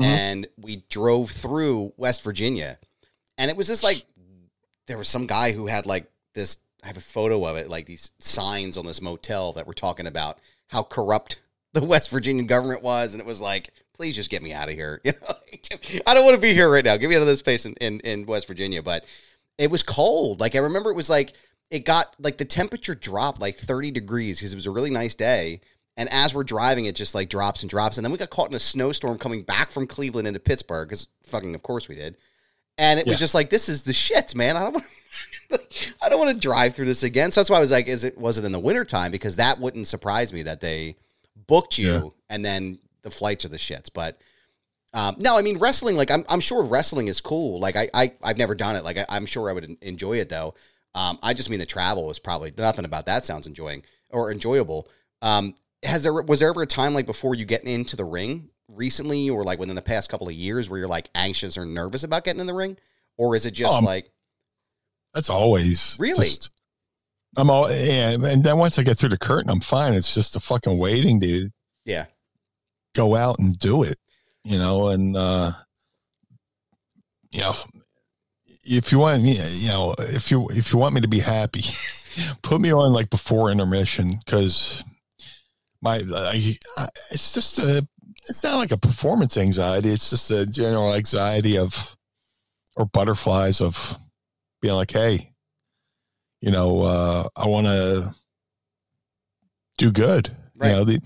Mhm. 0.00 0.04
And 0.04 0.48
we 0.56 0.84
drove 0.90 1.30
through 1.30 1.92
West 1.96 2.22
Virginia. 2.22 2.78
And 3.38 3.50
it 3.50 3.56
was 3.56 3.68
just 3.68 3.82
like, 3.82 4.04
there 4.86 4.98
was 4.98 5.08
some 5.08 5.26
guy 5.26 5.52
who 5.52 5.66
had 5.66 5.86
like 5.86 6.10
this, 6.34 6.58
I 6.82 6.88
have 6.88 6.96
a 6.96 7.00
photo 7.00 7.44
of 7.44 7.56
it, 7.56 7.68
like 7.68 7.86
these 7.86 8.12
signs 8.18 8.76
on 8.76 8.86
this 8.86 9.00
motel 9.00 9.52
that 9.54 9.66
were 9.66 9.74
talking 9.74 10.06
about 10.06 10.38
how 10.68 10.82
corrupt 10.82 11.40
the 11.72 11.84
West 11.84 12.10
Virginian 12.10 12.46
government 12.46 12.82
was. 12.82 13.14
And 13.14 13.20
it 13.20 13.26
was 13.26 13.40
like, 13.40 13.72
please 13.98 14.14
just 14.14 14.30
get 14.30 14.42
me 14.42 14.52
out 14.52 14.68
of 14.68 14.74
here. 14.74 15.00
You 15.04 15.12
know, 15.12 15.34
just, 15.62 16.00
I 16.06 16.14
don't 16.14 16.24
want 16.24 16.34
to 16.36 16.40
be 16.40 16.54
here 16.54 16.70
right 16.70 16.84
now. 16.84 16.96
Get 16.96 17.08
me 17.10 17.16
out 17.16 17.22
of 17.22 17.26
this 17.26 17.42
place 17.42 17.66
in, 17.66 17.74
in, 17.74 18.00
in 18.00 18.26
West 18.26 18.46
Virginia. 18.46 18.82
But 18.82 19.04
it 19.58 19.70
was 19.70 19.82
cold. 19.82 20.40
Like 20.40 20.54
I 20.54 20.58
remember 20.58 20.90
it 20.90 20.94
was 20.96 21.10
like 21.10 21.32
it 21.70 21.84
got 21.84 22.14
like 22.18 22.38
the 22.38 22.44
temperature 22.44 22.94
dropped 22.94 23.40
like 23.40 23.56
30 23.58 23.90
degrees 23.90 24.38
because 24.38 24.52
it 24.52 24.56
was 24.56 24.66
a 24.66 24.70
really 24.70 24.90
nice 24.90 25.14
day. 25.14 25.60
And 25.96 26.08
as 26.12 26.32
we're 26.34 26.44
driving, 26.44 26.84
it 26.84 26.94
just 26.94 27.14
like 27.14 27.28
drops 27.28 27.62
and 27.62 27.68
drops. 27.70 27.98
And 27.98 28.04
then 28.04 28.12
we 28.12 28.18
got 28.18 28.30
caught 28.30 28.48
in 28.50 28.54
a 28.54 28.60
snowstorm 28.60 29.18
coming 29.18 29.42
back 29.42 29.70
from 29.72 29.86
Cleveland 29.86 30.28
into 30.28 30.38
Pittsburgh 30.40 30.88
because 30.88 31.08
fucking, 31.24 31.54
of 31.54 31.62
course 31.62 31.88
we 31.88 31.96
did. 31.96 32.16
And 32.76 33.00
it 33.00 33.06
was 33.06 33.18
just 33.18 33.34
like, 33.34 33.50
this 33.50 33.68
is 33.68 33.82
the 33.82 33.92
shit, 33.92 34.34
man. 34.36 34.56
I 34.56 34.62
don't 34.62 34.74
want 34.74 34.86
I 36.02 36.08
don't 36.08 36.18
want 36.20 36.34
to 36.34 36.40
drive 36.40 36.74
through 36.74 36.84
this 36.86 37.02
again. 37.02 37.32
So 37.32 37.40
that's 37.40 37.50
why 37.50 37.56
I 37.56 37.60
was 37.60 37.72
like, 37.72 37.88
is 37.88 38.04
it 38.04 38.16
was 38.16 38.38
it 38.38 38.44
in 38.44 38.52
the 38.52 38.60
wintertime? 38.60 39.10
Because 39.10 39.36
that 39.36 39.58
wouldn't 39.58 39.88
surprise 39.88 40.32
me 40.32 40.42
that 40.42 40.60
they 40.60 40.96
booked 41.46 41.78
you 41.78 41.92
Yeah. 41.92 42.08
and 42.28 42.44
then 42.44 42.78
the 43.08 43.14
flights 43.16 43.44
are 43.44 43.48
the 43.48 43.56
shits. 43.56 43.88
But 43.92 44.18
um, 44.94 45.16
no, 45.20 45.36
I 45.38 45.42
mean 45.42 45.58
wrestling. 45.58 45.96
Like 45.96 46.10
I'm, 46.10 46.24
I'm 46.28 46.40
sure 46.40 46.62
wrestling 46.64 47.08
is 47.08 47.20
cool. 47.20 47.60
Like 47.60 47.76
I, 47.76 47.88
I 47.94 48.12
I've 48.22 48.38
never 48.38 48.54
done 48.54 48.76
it. 48.76 48.84
Like 48.84 48.98
I, 48.98 49.06
I'm 49.08 49.26
sure 49.26 49.48
I 49.50 49.52
would 49.52 49.76
enjoy 49.82 50.14
it 50.18 50.28
though. 50.28 50.54
Um, 50.94 51.18
I 51.22 51.34
just 51.34 51.50
mean 51.50 51.58
the 51.60 51.66
travel 51.66 52.10
is 52.10 52.18
probably 52.18 52.52
nothing 52.56 52.84
about 52.84 53.06
that 53.06 53.24
sounds 53.24 53.46
enjoying 53.46 53.84
or 54.10 54.30
enjoyable. 54.32 54.88
Um, 55.22 55.54
has 55.84 56.02
there 56.02 56.14
was 56.14 56.40
there 56.40 56.48
ever 56.50 56.62
a 56.62 56.66
time 56.66 56.94
like 56.94 57.06
before 57.06 57.34
you 57.34 57.44
getting 57.44 57.70
into 57.70 57.96
the 57.96 58.04
ring 58.04 58.48
recently, 58.68 59.28
or 59.30 59.44
like 59.44 59.58
within 59.58 59.76
the 59.76 59.82
past 59.82 60.10
couple 60.10 60.28
of 60.28 60.34
years, 60.34 60.68
where 60.70 60.78
you're 60.78 60.88
like 60.88 61.08
anxious 61.14 61.56
or 61.58 61.64
nervous 61.66 62.04
about 62.04 62.24
getting 62.24 62.40
in 62.40 62.46
the 62.46 62.54
ring, 62.54 62.76
or 63.16 63.36
is 63.36 63.46
it 63.46 63.52
just 63.52 63.78
Um, 63.78 63.84
like 63.84 64.10
That's 65.14 65.30
always 65.30 65.96
Really? 66.00 66.26
just- 66.28 66.50
I'm 67.36 67.50
all 67.50 67.70
yeah, 67.70 68.10
and 68.12 68.42
then 68.42 68.56
once 68.58 68.78
I 68.78 68.82
get 68.82 68.96
through 68.98 69.10
the 69.10 69.18
curtain, 69.18 69.50
I'm 69.50 69.60
fine. 69.60 69.92
It's 69.92 70.14
just 70.14 70.32
the 70.32 70.40
fucking 70.40 70.78
waiting, 70.78 71.18
dude. 71.20 71.52
yeah, 71.84 72.06
Go 72.94 73.14
out 73.14 73.38
and 73.38 73.58
do 73.58 73.82
it, 73.82 73.98
you 74.44 74.58
know. 74.58 74.88
And 74.88 75.16
uh 75.16 75.52
you 77.30 77.40
know, 77.40 77.54
if 78.64 78.90
you 78.92 78.98
want, 78.98 79.22
you 79.22 79.68
know, 79.68 79.94
if 79.98 80.30
you 80.30 80.48
if 80.50 80.72
you 80.72 80.78
want 80.78 80.94
me 80.94 81.00
to 81.00 81.08
be 81.08 81.20
happy, 81.20 81.62
put 82.42 82.60
me 82.60 82.72
on 82.72 82.92
like 82.92 83.10
before 83.10 83.50
intermission 83.50 84.18
because 84.24 84.82
my 85.80 86.00
I, 86.14 86.56
I, 86.76 86.88
it's 87.10 87.34
just 87.34 87.58
a 87.58 87.86
it's 88.28 88.44
not 88.44 88.56
like 88.56 88.72
a 88.72 88.78
performance 88.78 89.36
anxiety. 89.36 89.88
It's 89.88 90.10
just 90.10 90.30
a 90.30 90.46
general 90.46 90.94
anxiety 90.94 91.58
of 91.58 91.96
or 92.76 92.86
butterflies 92.86 93.60
of 93.60 93.98
being 94.60 94.74
like, 94.74 94.92
hey, 94.92 95.32
you 96.40 96.50
know, 96.50 96.82
uh, 96.82 97.28
I 97.36 97.46
want 97.48 97.66
to 97.66 98.14
do 99.78 99.90
good. 99.90 100.30
Right. 100.58 100.70
You 100.70 100.76
know, 100.76 100.84
the 100.84 101.00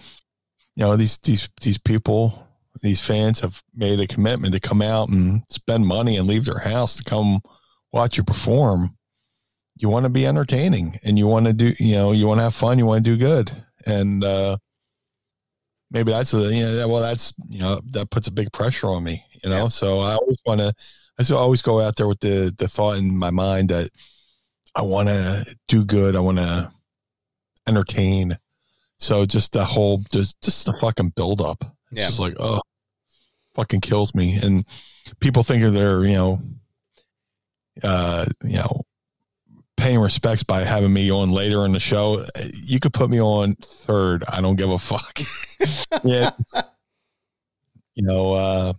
you 0.77 0.85
know 0.85 0.97
these 0.97 1.19
these 1.19 1.49
these 1.61 1.79
people 1.79 2.47
these 2.83 3.01
fans 3.01 3.41
have 3.41 3.63
made 3.75 4.01
a 4.01 4.07
commitment 4.07 4.55
to 4.55 4.61
come 4.61 4.81
out 4.81 5.09
and 5.09 5.43
spend 5.51 5.87
money 5.87 6.17
and 6.17 6.27
leave 6.27 6.47
their 6.47 6.59
house 6.59 6.97
to 6.97 7.05
come 7.05 7.41
watch 7.93 8.17
you 8.17 8.25
perform. 8.25 8.97
You 9.77 9.91
want 9.91 10.05
to 10.05 10.11
be 10.11 10.27
entertaining 10.27 10.99
and 11.05 11.19
you 11.19 11.27
want 11.27 11.47
to 11.47 11.53
do 11.53 11.73
you 11.79 11.95
know 11.95 12.13
you 12.13 12.27
want 12.27 12.39
to 12.39 12.45
have 12.45 12.55
fun 12.55 12.79
you 12.79 12.87
want 12.87 13.05
to 13.05 13.11
do 13.11 13.17
good. 13.17 13.53
And 13.87 14.25
uh 14.25 14.57
maybe 15.93 16.11
that's 16.11 16.33
a 16.35 16.53
you 16.53 16.65
know 16.65 16.89
well 16.89 17.03
that's 17.03 17.33
you 17.49 17.61
know 17.61 17.81
that 17.91 18.11
puts 18.11 18.27
a 18.27 18.33
big 18.33 18.53
pressure 18.53 18.89
on 18.89 19.05
me 19.05 19.25
you 19.45 19.51
know? 19.51 19.65
Yeah. 19.65 19.69
so 19.69 20.01
i 20.01 20.15
always 20.15 20.39
want 20.45 20.61
to 20.61 20.73
i 21.19 21.23
still 21.23 21.37
always 21.37 21.63
go 21.63 21.81
out 21.81 21.97
there 21.97 22.09
with 22.09 22.21
the 22.21 22.53
the 22.57 22.67
thought 22.67 22.99
in 22.99 23.17
my 23.17 23.31
mind 23.31 23.69
that 23.69 23.91
i 24.75 24.83
want 24.83 25.09
to 25.09 25.45
do 25.69 25.85
good 25.85 26.17
i 26.17 26.21
want 26.21 26.39
to 26.39 26.73
entertain 27.69 28.37
so 29.03 29.27
just 29.27 29.53
the 29.53 29.65
whole 29.65 29.99
just 30.13 30.41
just 30.43 30.65
the 30.67 30.73
fucking 30.81 31.11
build 31.17 31.41
up 31.41 31.65
it's 31.91 32.01
Yeah. 32.01 32.07
just 32.07 32.21
like 32.21 32.35
oh 32.39 32.61
fucking 33.55 33.81
kills 33.81 34.15
me. 34.15 34.39
And 34.43 34.65
people 35.21 35.43
think 35.43 35.63
they're 35.75 36.05
you 36.05 36.15
know 36.15 36.41
uh 37.83 38.25
you 38.43 38.57
know 38.57 38.83
paying 39.77 39.99
respects 40.01 40.43
by 40.43 40.63
having 40.63 40.93
me 40.93 41.11
on 41.11 41.31
later 41.33 41.65
in 41.67 41.73
the 41.73 41.81
show. 41.81 42.25
You 42.65 42.79
could 42.81 42.93
put 42.95 43.11
me 43.11 43.21
on 43.21 43.55
third. 43.57 44.25
I 44.29 44.41
don't 44.41 44.57
give 44.57 44.71
a 44.71 44.79
fuck. 44.79 45.19
Yeah. 46.05 46.31
You 47.95 48.05
know 48.05 48.33
uh 48.33 48.73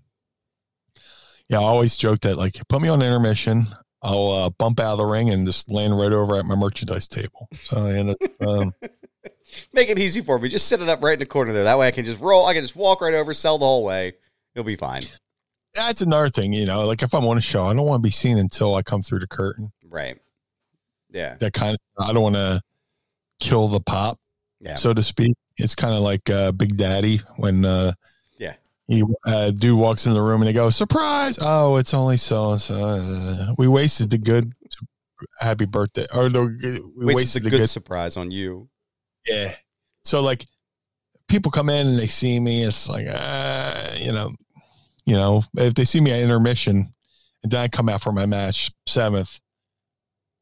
yeah 1.50 1.60
i 1.60 1.64
always 1.64 1.96
joke 1.98 2.22
that 2.22 2.38
like 2.38 2.56
put 2.68 2.82
me 2.82 2.90
on 2.90 3.02
intermission. 3.02 3.68
I'll 4.02 4.32
uh, 4.32 4.50
bump 4.50 4.80
out 4.82 4.94
of 4.94 4.98
the 4.98 5.06
ring 5.06 5.30
and 5.30 5.46
just 5.46 5.72
land 5.72 5.98
right 5.98 6.12
over 6.12 6.36
at 6.36 6.46
my 6.46 6.56
merchandise 6.56 7.08
table. 7.08 7.48
So 7.64 7.86
and 7.86 8.16
um 8.42 8.74
Make 9.74 9.90
it 9.90 10.00
easy 10.00 10.22
for 10.22 10.40
me. 10.40 10.50
Just 10.50 10.68
set 10.68 10.82
it 10.82 10.90
up 10.90 11.04
right 11.04 11.14
in 11.14 11.20
the 11.20 11.26
corner 11.26 11.54
there. 11.54 11.64
That 11.64 11.78
way 11.78 11.88
I 11.88 11.92
can 11.92 12.06
just 12.06 12.20
roll. 12.22 12.46
I 12.46 12.54
can 12.54 12.64
just 12.64 12.76
walk 12.76 13.02
right 13.02 13.14
over, 13.14 13.34
sell 13.34 13.58
the 13.58 13.66
whole 13.66 13.84
way. 13.84 14.14
You'll 14.56 14.64
be 14.66 14.76
fine. 14.76 15.04
that's 15.74 16.02
another 16.04 16.30
thing 16.30 16.54
you 16.54 16.68
know 16.68 16.86
like 16.86 17.02
if 17.02 17.16
i'm 17.16 17.26
on 17.26 17.36
a 17.36 17.42
show 17.42 17.66
i 17.66 17.74
don't 17.74 17.88
want 17.88 18.04
to 18.04 18.08
be 18.08 18.12
seen 18.12 18.38
until 18.38 18.76
i 18.76 18.84
come 18.84 19.02
through 19.02 19.18
the 19.18 19.26
curtain 19.26 19.72
Right. 19.90 20.20
Yeah. 21.10 21.36
that 21.40 21.54
kind 21.54 21.76
of 21.98 22.08
i 22.08 22.14
don't 22.14 22.22
want 22.22 22.36
to 22.36 22.62
kill 23.40 23.68
the 23.70 23.80
pop 23.80 24.20
Yeah. 24.60 24.76
so 24.76 24.94
to 24.94 25.02
speak 25.02 25.34
it's 25.58 25.74
kind 25.74 25.96
of 25.96 26.02
like 26.02 26.30
uh 26.30 26.52
big 26.52 26.78
daddy 26.78 27.22
when 27.38 27.66
uh 27.66 27.94
Yeah. 28.38 28.54
he 28.88 29.02
uh 29.26 29.50
dude 29.50 29.76
walks 29.80 30.06
in 30.06 30.14
the 30.14 30.22
room 30.22 30.44
and 30.44 30.48
they 30.50 30.54
go 30.54 30.70
surprise 30.70 31.40
oh 31.42 31.78
it's 31.78 31.96
only 31.96 32.18
so 32.18 32.52
and 32.52 32.62
so 32.62 33.56
we 33.58 33.68
wasted 33.68 34.12
the 34.12 34.20
good 34.20 34.54
happy 35.40 35.66
birthday 35.66 36.06
or 36.14 36.30
the 36.30 36.42
we 36.96 37.06
Wasted 37.08 37.16
wasted 37.16 37.44
the 37.46 37.50
good 37.50 37.58
good 37.62 37.70
surprise 37.72 38.16
on 38.16 38.30
you. 38.30 38.70
Yeah. 39.28 39.54
So 40.04 40.22
like 40.22 40.46
people 41.28 41.52
come 41.52 41.70
in 41.70 41.88
and 41.88 41.98
they 42.00 42.08
see 42.08 42.40
me 42.40 42.64
it's 42.64 42.88
like 42.90 43.08
uh 43.10 43.90
you 43.98 44.12
know 44.12 44.32
you 45.06 45.16
know 45.16 45.44
if 45.58 45.74
they 45.74 45.86
see 45.86 46.00
me 46.02 46.12
at 46.12 46.20
intermission 46.20 46.94
and 47.42 47.52
then 47.52 47.62
i 47.62 47.68
come 47.68 47.88
out 47.90 48.02
for 48.02 48.12
my 48.12 48.26
match 48.26 48.72
seventh 48.86 49.40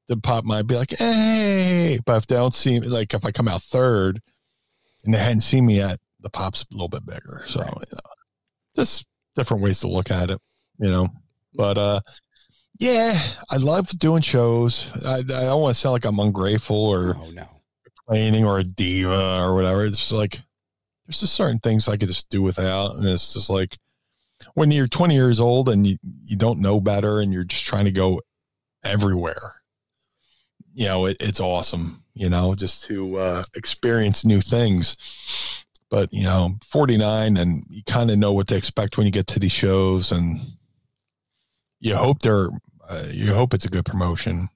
the 0.08 0.18
pop 0.18 0.44
might 0.44 0.64
be 0.68 0.76
like 0.76 0.94
hey! 0.98 2.00
But 2.06 2.18
if 2.18 2.28
they 2.28 2.36
don't 2.36 2.54
see 2.54 2.80
me 2.80 2.88
like 2.88 3.14
if 3.14 3.24
i 3.24 3.32
come 3.32 3.48
out 3.48 3.62
third 3.62 4.22
and 5.06 5.14
they 5.14 5.20
hadn't 5.20 5.42
seen 5.42 5.66
me 5.66 5.78
yet 5.78 6.00
the 6.20 6.30
pop's 6.30 6.64
a 6.64 6.74
little 6.74 6.90
bit 6.90 7.06
bigger. 7.06 7.44
So 7.48 7.62
Right. 7.62 7.70
you 7.70 7.96
know 7.96 8.12
just 8.76 9.06
different 9.36 9.64
ways 9.64 9.80
to 9.82 9.88
look 9.88 10.12
at 10.12 10.30
it 10.32 10.40
you 10.80 10.90
know? 10.90 11.08
But 11.54 11.78
uh 11.78 12.02
yeah 12.80 13.22
i 13.52 13.58
love 13.58 13.88
doing 14.00 14.24
shows. 14.24 14.90
I, 15.06 15.20
I 15.20 15.22
don't 15.22 15.62
want 15.62 15.76
to 15.76 15.80
sound 15.80 15.94
like 15.94 16.06
i'm 16.06 16.20
ungrateful 16.20 16.76
or 16.76 17.16
Oh 17.16 17.30
no. 17.32 17.46
Complaining 18.12 18.46
or 18.46 18.60
a 18.60 18.64
diva 18.64 19.42
or 19.42 19.56
whatever. 19.56 19.86
It's 19.86 19.98
just 19.98 20.12
like 20.12 20.42
there's 21.06 21.22
just 21.22 21.34
certain 21.34 21.60
things 21.60 21.88
I 21.88 21.98
could 21.98 22.10
just 22.10 22.30
do 22.30 22.42
without, 22.42 22.96
and 22.96 23.06
it's 23.08 23.34
just 23.34 23.50
like 23.50 23.78
when 24.54 24.72
you're 24.72 24.88
20 24.88 25.14
years 25.14 25.40
old 25.40 25.70
and 25.70 25.88
you 25.88 25.98
you 26.04 26.36
don't 26.36 26.60
know 26.60 26.82
better 26.82 27.20
and 27.22 27.32
you're 27.32 27.44
just 27.46 27.66
trying 27.66 27.86
to 27.86 27.92
go 27.92 28.22
everywhere. 28.84 29.56
You 30.74 30.88
know, 30.88 31.06
it, 31.06 31.18
it's 31.20 31.40
awesome. 31.40 32.04
You 32.14 32.30
know, 32.30 32.56
just 32.56 32.84
to 32.86 33.18
uh, 33.18 33.44
experience 33.56 34.26
new 34.26 34.42
things. 34.42 35.66
But 35.90 36.12
you 36.14 36.24
know, 36.24 36.58
49, 36.66 37.36
and 37.36 37.66
you 37.70 37.84
kind 37.84 38.12
of 38.12 38.18
know 38.18 38.32
what 38.32 38.48
to 38.48 38.56
expect 38.56 38.98
when 38.98 39.06
you 39.06 39.12
get 39.12 39.28
to 39.28 39.40
these 39.40 39.52
shows, 39.52 40.12
and 40.12 40.40
you 41.82 41.96
hope 41.96 42.20
they're 42.20 42.50
uh, 42.90 43.04
you 43.12 43.34
hope 43.34 43.54
it's 43.54 43.66
a 43.66 43.70
good 43.70 43.86
promotion. 43.86 44.50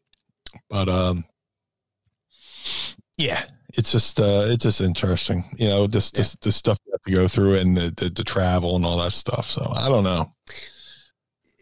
But 0.69 0.87
um, 0.87 1.25
yeah, 3.17 3.43
it's 3.73 3.91
just 3.91 4.19
uh, 4.19 4.45
it's 4.47 4.63
just 4.63 4.81
interesting, 4.81 5.43
you 5.55 5.67
know, 5.67 5.87
this 5.87 6.11
this 6.11 6.35
this 6.37 6.55
stuff 6.55 6.77
you 6.85 6.91
have 6.93 7.01
to 7.03 7.11
go 7.11 7.27
through 7.27 7.55
and 7.55 7.75
the, 7.77 7.93
the 7.95 8.09
the 8.09 8.23
travel 8.23 8.75
and 8.75 8.85
all 8.85 8.97
that 8.97 9.13
stuff. 9.13 9.49
So 9.49 9.71
I 9.75 9.87
don't 9.89 10.03
know. 10.03 10.33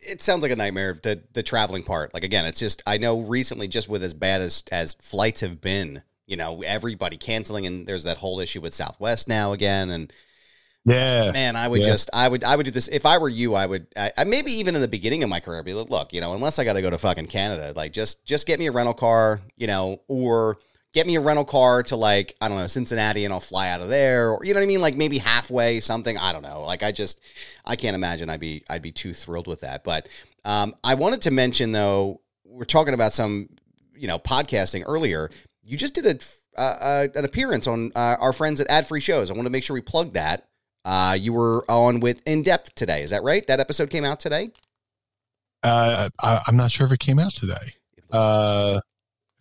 It 0.05 0.21
sounds 0.21 0.43
like 0.43 0.51
a 0.51 0.55
nightmare. 0.55 0.99
The 1.01 1.23
the 1.33 1.43
traveling 1.43 1.83
part. 1.83 2.13
Like 2.13 2.23
again, 2.23 2.45
it's 2.45 2.59
just 2.59 2.83
I 2.85 2.97
know 2.97 3.21
recently, 3.21 3.67
just 3.67 3.87
with 3.87 4.03
as 4.03 4.13
bad 4.13 4.41
as 4.41 4.63
as 4.71 4.93
flights 4.95 5.41
have 5.41 5.61
been, 5.61 6.03
you 6.27 6.35
know, 6.35 6.61
everybody 6.61 7.15
canceling, 7.17 7.65
and 7.65 7.87
there's 7.87 8.03
that 8.03 8.17
whole 8.17 8.39
issue 8.41 8.59
with 8.61 8.73
Southwest 8.73 9.27
now 9.29 9.53
again, 9.53 9.89
and 9.89 10.11
Yeah, 10.85 11.31
Man, 11.31 11.55
I 11.55 11.69
would 11.69 11.79
Yeah. 11.79 11.85
just, 11.85 12.09
I 12.13 12.27
would, 12.27 12.43
I 12.43 12.57
would 12.57 12.65
do 12.65 12.71
this 12.71 12.89
if 12.89 13.05
I 13.05 13.17
were 13.17 13.29
you. 13.29 13.55
I 13.55 13.65
would, 13.65 13.87
I, 13.95 14.11
I- 14.17 14.23
maybe 14.25 14.51
even 14.51 14.75
in 14.75 14.81
the 14.81 14.87
beginning 14.89 15.23
of 15.23 15.29
my 15.29 15.39
career, 15.39 15.59
I'd 15.59 15.65
be 15.65 15.73
like, 15.73 15.89
look, 15.89 16.11
you 16.11 16.19
know, 16.19 16.33
unless 16.33 16.59
I 16.59 16.65
got 16.65 16.73
to 16.73 16.81
go 16.81 16.89
to 16.89 16.97
fucking 16.97 17.27
Canada, 17.27 17.71
like 17.73 17.93
just, 17.93 18.25
just 18.25 18.45
get 18.45 18.59
me 18.59 18.67
a 18.67 18.71
rental 18.73 18.93
car, 18.93 19.39
you 19.55 19.67
know, 19.67 20.01
or 20.09 20.57
get 20.93 21.08
me 21.08 21.15
a 21.15 21.21
rental 21.21 21.43
car 21.43 21.84
to 21.84 21.95
like, 21.95 22.36
I 22.39 22.47
don't 22.47 22.58
know, 22.58 22.67
Cincinnati, 22.67 23.25
and 23.25 23.34
I'll 23.34 23.39
fly 23.39 23.69
out 23.69 23.82
of 23.82 23.89
there, 23.89 24.32
or 24.32 24.45
you 24.45 24.53
know 24.53 24.60
what 24.60 24.65
I 24.65 24.67
mean, 24.67 24.82
like 24.82 24.95
maybe 24.95 25.17
halfway 25.17 25.79
something. 25.79 26.17
I 26.17 26.32
don't 26.32 26.43
know. 26.43 26.62
Like 26.62 26.84
I 26.84 26.91
just, 26.91 27.19
I 27.65 27.75
can't 27.75 27.95
imagine 27.95 28.29
I'd 28.29 28.39
be, 28.39 28.63
I'd 28.69 28.84
be 28.84 28.91
too 28.91 29.13
thrilled 29.13 29.47
with 29.47 29.62
that. 29.62 29.84
But 29.84 30.08
um, 30.45 30.75
I 30.84 30.93
wanted 30.93 31.21
to 31.21 31.32
mention 31.32 31.71
though, 31.71 32.21
we're 32.45 32.65
talking 32.65 32.93
about 32.93 33.13
some, 33.13 33.49
you 33.95 34.08
know, 34.08 34.19
podcasting 34.19 34.84
earlier. 34.86 35.32
You 35.63 35.77
just 35.77 35.95
did 35.95 36.06
a, 36.06 36.19
uh, 36.60 36.77
uh, 36.79 37.08
an 37.15 37.25
appearance 37.25 37.65
on 37.65 37.91
uh, 37.95 38.17
our 38.19 38.32
friends 38.32 38.62
at 38.62 38.69
Ad 38.69 38.86
Free 38.86 38.99
Shows. 38.99 39.32
I 39.32 39.34
want 39.34 39.47
to 39.47 39.49
make 39.49 39.63
sure 39.63 39.73
we 39.73 39.82
plug 39.82 40.13
that. 40.13 40.47
Uh, 40.86 41.17
you 41.19 41.34
were 41.34 41.65
on 41.71 42.01
with 42.01 42.21
In 42.27 42.43
Depth 42.43 42.75
today. 42.75 43.01
Is 43.01 43.10
that 43.10 43.23
right? 43.23 43.47
That 43.47 43.60
episode 43.60 43.89
came 43.89 44.06
out 44.06 44.19
today. 44.19 44.51
uh, 45.63 46.10
I, 46.21 46.41
I'm 46.45 46.58
not 46.58 46.71
sure 46.71 46.86
if 46.86 46.91
it 46.91 46.99
came 46.99 47.17
out 47.17 47.34
today. 47.34 47.73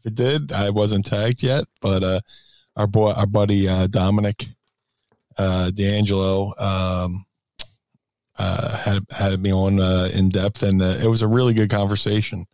It 0.05 0.15
did, 0.15 0.53
I 0.53 0.71
wasn't 0.71 1.07
tagged 1.07 1.43
yet, 1.43 1.65
but 1.81 2.03
uh, 2.03 2.21
our 2.77 2.87
boy, 2.87 3.13
our 3.13 3.27
buddy 3.27 3.69
uh, 3.69 3.87
Dominic 3.87 4.49
uh, 5.39 5.71
D'Angelo 5.71 6.55
um, 6.59 7.25
uh, 8.39 8.77
had 8.79 9.05
had 9.11 9.41
me 9.41 9.53
on 9.53 9.81
uh, 9.81 10.09
in 10.13 10.29
depth, 10.29 10.63
and 10.63 10.83
uh, 10.83 10.97
it 11.03 11.07
was 11.07 11.23
a 11.23 11.29
really 11.29 11.55
good 11.55 11.71
conversation. 11.71 12.47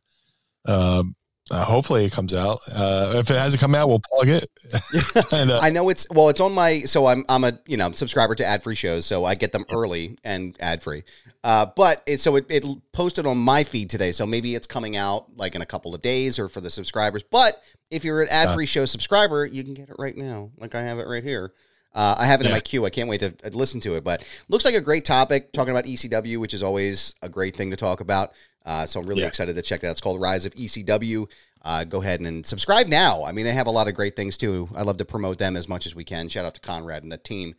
Um, 0.66 1.14
uh, 1.50 1.64
hopefully, 1.64 2.04
it 2.04 2.12
comes 2.12 2.34
out. 2.34 2.60
Uh, 2.70 3.12
if 3.16 3.30
it 3.30 3.36
hasn't 3.36 3.60
come 3.60 3.74
out, 3.74 3.88
we'll 3.88 4.00
plug 4.00 4.28
it. 4.28 4.50
and, 5.32 5.50
uh, 5.50 5.60
I 5.62 5.70
know 5.70 5.88
it's 5.88 6.06
well. 6.10 6.28
It's 6.28 6.40
on 6.40 6.52
my 6.52 6.80
so 6.80 7.06
I'm 7.06 7.24
I'm 7.28 7.44
a 7.44 7.58
you 7.66 7.76
know 7.76 7.90
subscriber 7.92 8.34
to 8.34 8.44
ad 8.44 8.62
free 8.62 8.74
shows, 8.74 9.06
so 9.06 9.24
I 9.24 9.34
get 9.34 9.52
them 9.52 9.64
early 9.70 10.18
and 10.24 10.56
ad 10.60 10.82
free. 10.82 11.04
Uh, 11.42 11.66
but 11.76 12.02
it 12.06 12.20
so 12.20 12.36
it, 12.36 12.46
it 12.50 12.64
posted 12.92 13.24
on 13.24 13.38
my 13.38 13.64
feed 13.64 13.88
today, 13.88 14.12
so 14.12 14.26
maybe 14.26 14.54
it's 14.54 14.66
coming 14.66 14.96
out 14.96 15.36
like 15.36 15.54
in 15.54 15.62
a 15.62 15.66
couple 15.66 15.94
of 15.94 16.02
days 16.02 16.38
or 16.38 16.48
for 16.48 16.60
the 16.60 16.70
subscribers. 16.70 17.22
But 17.22 17.62
if 17.90 18.04
you're 18.04 18.20
an 18.20 18.28
ad 18.30 18.52
free 18.52 18.66
show 18.66 18.84
subscriber, 18.84 19.46
you 19.46 19.64
can 19.64 19.74
get 19.74 19.88
it 19.88 19.96
right 19.98 20.16
now. 20.16 20.50
Like 20.58 20.74
I 20.74 20.82
have 20.82 20.98
it 20.98 21.06
right 21.06 21.24
here. 21.24 21.52
Uh, 21.94 22.14
I 22.18 22.26
have 22.26 22.40
it 22.40 22.46
in 22.46 22.52
my 22.52 22.60
queue. 22.60 22.84
I 22.86 22.90
can't 22.90 23.08
wait 23.08 23.20
to 23.20 23.34
uh, 23.44 23.48
listen 23.52 23.80
to 23.80 23.94
it. 23.96 24.04
But 24.04 24.22
looks 24.48 24.64
like 24.64 24.74
a 24.74 24.80
great 24.80 25.04
topic 25.04 25.52
talking 25.52 25.70
about 25.72 25.84
ECW, 25.86 26.38
which 26.38 26.54
is 26.54 26.62
always 26.62 27.14
a 27.22 27.28
great 27.28 27.56
thing 27.56 27.70
to 27.70 27.76
talk 27.76 28.00
about. 28.00 28.32
Uh, 28.64 28.86
so 28.86 29.00
I'm 29.00 29.06
really 29.06 29.22
Yeah. 29.22 29.28
excited 29.28 29.56
to 29.56 29.62
check 29.62 29.80
that. 29.80 29.88
out. 29.88 29.90
It's 29.92 30.00
called 30.00 30.20
Rise 30.20 30.44
of 30.44 30.54
ECW. 30.54 31.26
Uh, 31.62 31.84
go 31.84 32.00
ahead 32.00 32.20
and, 32.20 32.26
and 32.26 32.46
subscribe 32.46 32.86
now. 32.86 33.24
I 33.24 33.32
mean, 33.32 33.44
they 33.44 33.52
have 33.52 33.66
a 33.66 33.70
lot 33.70 33.88
of 33.88 33.94
great 33.94 34.14
things 34.14 34.36
too. 34.36 34.68
I 34.76 34.82
love 34.82 34.98
to 34.98 35.04
promote 35.04 35.38
them 35.38 35.56
as 35.56 35.68
much 35.68 35.86
as 35.86 35.94
we 35.94 36.04
can. 36.04 36.28
Shout 36.28 36.44
out 36.44 36.54
to 36.54 36.60
Conrad 36.60 37.02
and 37.02 37.10
the 37.10 37.18
team. 37.18 37.54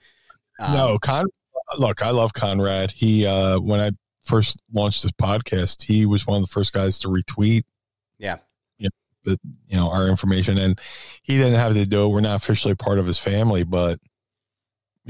Um, 0.60 0.74
no, 0.74 1.00
Con. 1.00 1.26
Look, 1.78 2.02
I 2.02 2.12
love 2.12 2.34
Conrad. 2.34 2.92
He 2.92 3.26
uh, 3.26 3.60
when 3.60 3.80
I 3.80 3.92
first 4.24 4.62
launched 4.74 5.04
this 5.04 5.12
podcast, 5.12 5.84
he 5.84 6.06
was 6.06 6.26
one 6.26 6.38
of 6.42 6.48
the 6.48 6.52
first 6.52 6.72
guys 6.74 7.00
to 7.00 7.08
retweet. 7.10 7.63
Yeah. 8.18 8.38
you 8.78 8.88
know, 9.26 9.34
the 9.34 9.39
you 9.68 9.78
know 9.78 9.92
our 9.92 10.08
information, 10.08 10.58
and 10.58 10.80
he 11.24 11.38
didn't 11.38 11.56
have 11.56 11.74
to 11.74 11.86
do 11.86 12.06
it. 12.06 12.10
We're 12.10 12.22
not 12.22 12.38
officially 12.38 12.76
part 12.76 13.00
of 13.00 13.06
his 13.06 13.18
family, 13.18 13.63
but 13.63 14.00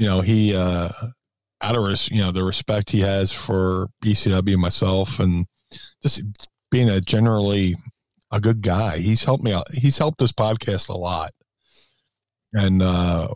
you 0.00 0.06
know 0.06 0.20
he 0.22 0.56
uh, 0.56 0.88
out 1.60 1.76
of 1.76 1.84
res- 1.84 2.10
you 2.10 2.20
know 2.22 2.30
the 2.32 2.42
respect 2.42 2.88
he 2.90 3.00
has 3.00 3.30
for 3.30 3.88
ECW, 4.02 4.56
myself, 4.56 5.20
and 5.20 5.44
just 6.02 6.22
being 6.70 6.88
a 6.88 7.00
generally 7.00 7.76
a 8.32 8.40
good 8.40 8.62
guy. 8.62 8.96
He's 8.98 9.22
helped 9.24 9.44
me 9.44 9.52
out. 9.52 9.66
He's 9.72 9.98
helped 9.98 10.18
this 10.18 10.32
podcast 10.32 10.88
a 10.88 10.96
lot, 10.96 11.32
and 12.54 12.80
uh, 12.82 13.28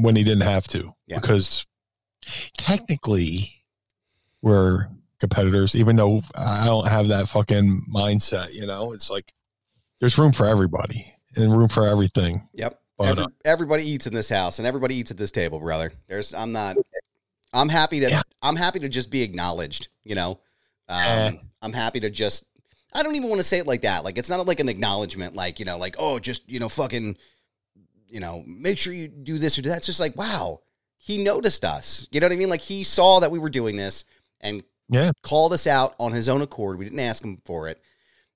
when 0.00 0.14
he 0.14 0.24
didn't 0.24 0.42
have 0.42 0.68
to, 0.68 0.92
Yeah. 1.06 1.20
because 1.20 1.64
technically 2.56 3.52
we're 4.42 4.88
competitors, 5.20 5.74
even 5.74 5.96
though 5.96 6.22
I 6.34 6.66
don't 6.66 6.88
have 6.88 7.08
that 7.08 7.28
fucking 7.28 7.82
mindset. 7.92 8.52
You 8.54 8.66
know, 8.66 8.92
it's 8.92 9.10
like 9.10 9.32
there's 10.00 10.18
room 10.18 10.32
for 10.32 10.46
everybody 10.46 11.14
and 11.36 11.56
room 11.56 11.68
for 11.68 11.86
everything. 11.86 12.48
Yep. 12.54 12.78
But 12.98 13.10
Every- 13.10 13.24
uh, 13.24 13.28
everybody 13.44 13.84
eats 13.84 14.06
in 14.08 14.12
this 14.14 14.28
house, 14.28 14.58
and 14.58 14.66
everybody 14.66 14.96
eats 14.96 15.10
at 15.12 15.16
this 15.16 15.30
table, 15.30 15.60
brother. 15.60 15.92
There's, 16.08 16.34
I'm 16.34 16.52
not. 16.52 16.76
I'm 17.52 17.68
happy 17.68 18.00
to. 18.00 18.10
Yeah. 18.10 18.22
I'm 18.42 18.56
happy 18.56 18.80
to 18.80 18.88
just 18.88 19.10
be 19.10 19.22
acknowledged. 19.22 19.88
You 20.04 20.16
know, 20.16 20.30
um, 20.88 20.98
Yeah. 21.04 21.30
I'm 21.62 21.72
happy 21.72 22.00
to 22.00 22.10
just. 22.10 22.44
I 22.92 23.02
don't 23.02 23.14
even 23.16 23.28
want 23.28 23.38
to 23.38 23.44
say 23.44 23.58
it 23.58 23.66
like 23.66 23.82
that. 23.82 24.02
Like 24.04 24.18
it's 24.18 24.28
not 24.28 24.44
like 24.46 24.60
an 24.60 24.68
acknowledgement. 24.68 25.34
Like 25.36 25.58
you 25.60 25.64
know, 25.64 25.78
like 25.78 25.94
oh, 25.98 26.18
just 26.18 26.48
you 26.50 26.58
know, 26.58 26.68
fucking, 26.68 27.16
you 28.08 28.18
know, 28.20 28.42
make 28.46 28.78
sure 28.78 28.92
you 28.92 29.06
do 29.08 29.38
this 29.38 29.58
or 29.58 29.62
do 29.62 29.68
that. 29.68 29.78
It's 29.78 29.86
just 29.86 30.00
like 30.00 30.16
wow, 30.16 30.60
he 30.96 31.22
noticed 31.22 31.64
us. 31.64 32.08
You 32.10 32.18
know 32.20 32.26
what 32.26 32.32
I 32.32 32.36
mean? 32.36 32.48
Like 32.50 32.62
he 32.62 32.82
saw 32.82 33.20
that 33.20 33.30
we 33.30 33.38
were 33.38 33.50
doing 33.50 33.76
this 33.76 34.04
and 34.40 34.62
yeah, 34.88 35.12
called 35.22 35.52
us 35.52 35.66
out 35.66 35.94
on 36.00 36.12
his 36.12 36.28
own 36.28 36.42
accord. 36.42 36.78
We 36.78 36.84
didn't 36.86 37.00
ask 37.00 37.22
him 37.22 37.40
for 37.44 37.68
it, 37.68 37.80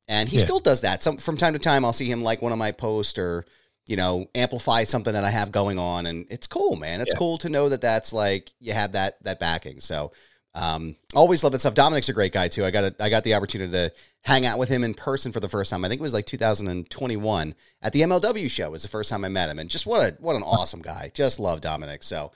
and 0.09 0.29
he 0.29 0.37
Yeah. 0.37 0.43
still 0.45 0.61
does 0.61 0.83
that. 0.83 1.03
Some 1.03 1.17
from 1.17 1.37
time 1.37 1.55
to 1.55 1.59
time, 1.59 1.85
I'll 1.85 1.93
see 1.93 2.11
him 2.11 2.23
like 2.23 2.43
one 2.43 2.53
of 2.53 2.59
my 2.59 2.73
posts 2.73 3.19
or 3.19 3.45
you 3.87 3.97
know 3.97 4.27
amplify 4.35 4.85
something 4.85 5.13
that 5.13 5.25
I 5.25 5.31
have 5.31 5.51
going 5.53 5.79
on, 5.79 6.07
and 6.07 6.27
it's 6.31 6.47
cool, 6.47 6.77
man. 6.77 7.01
It's 7.01 7.13
Yeah. 7.15 7.19
cool 7.19 7.39
to 7.39 7.49
know 7.49 7.69
that 7.69 7.81
that's 7.81 8.13
like 8.13 8.51
you 8.61 8.73
have 8.73 8.93
that 8.93 9.23
that 9.25 9.39
backing. 9.41 9.81
So. 9.81 10.13
Um, 10.55 10.97
always 11.15 11.43
love 11.43 11.53
that 11.53 11.61
stuff. 11.61 11.73
Dominic's 11.73 12.11
a 12.11 12.13
great 12.13 12.31
guy 12.35 12.47
too. 12.47 12.63
I 12.63 12.71
got 12.71 12.85
a, 12.85 12.95
I 13.01 13.09
got 13.09 13.25
the 13.25 13.33
opportunity 13.33 13.73
to 13.73 13.91
hang 14.21 14.45
out 14.45 14.59
with 14.59 14.69
him 14.69 14.85
in 14.85 14.93
person 14.93 15.33
for 15.33 15.41
the 15.41 15.49
first 15.49 15.71
time. 15.71 15.83
I 15.83 15.89
think 15.89 15.99
it 15.99 16.03
was 16.03 16.13
like 16.13 16.27
2021 16.27 17.55
at 17.81 17.95
the 17.95 18.03
MLW 18.03 18.51
show 18.51 18.71
was 18.71 18.83
the 18.83 18.89
first 18.89 19.09
time 19.09 19.25
I 19.25 19.31
met 19.31 19.49
him, 19.49 19.59
and 19.59 19.71
just 19.71 19.87
what 19.87 20.01
a 20.07 20.15
what 20.21 20.37
an 20.37 20.43
awesome 20.43 20.83
guy. 20.83 21.11
Just 21.15 21.41
love 21.41 21.63
Dominic. 21.63 22.03
So, 22.03 22.33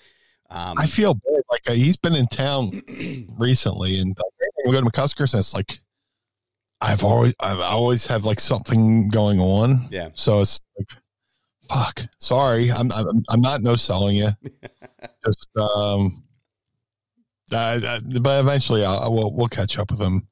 um, 0.49 0.79
I 0.79 0.87
feel 0.87 1.13
bad. 1.13 1.43
Like 1.51 1.69
uh, 1.69 1.73
he's 1.75 1.97
been 1.99 2.15
in 2.15 2.27
town 2.29 2.81
recently, 3.39 4.01
and 4.01 4.17
we 4.65 4.73
go 4.73 4.81
to 4.81 4.87
McCuskers. 4.91 5.35
And 5.35 5.41
it's 5.41 5.53
like 5.53 5.81
I've 6.81 7.05
always, 7.05 7.35
I've 7.39 7.61
always 7.61 8.07
have 8.07 8.25
like 8.25 8.41
something 8.41 9.11
going 9.11 9.41
on. 9.41 9.89
yeah, 9.91 10.09
So 10.15 10.41
it's 10.41 10.59
like, 10.79 10.89
fuck. 11.69 12.03
Sorry, 12.19 12.71
I'm, 12.71 12.91
I'm, 12.93 13.25
I'm 13.29 13.41
not 13.41 13.63
no 13.63 13.77
selling 13.77 14.17
you. 14.17 14.29
Just, 15.25 15.49
um, 15.57 16.23
I, 17.53 17.75
I, 17.77 18.01
but 18.21 18.41
eventually, 18.41 18.85
I, 18.85 18.95
I 18.95 19.09
will, 19.09 19.33
we'll 19.33 19.49
catch 19.49 19.79
up 19.79 19.91
with 19.91 20.01
him 20.01 20.27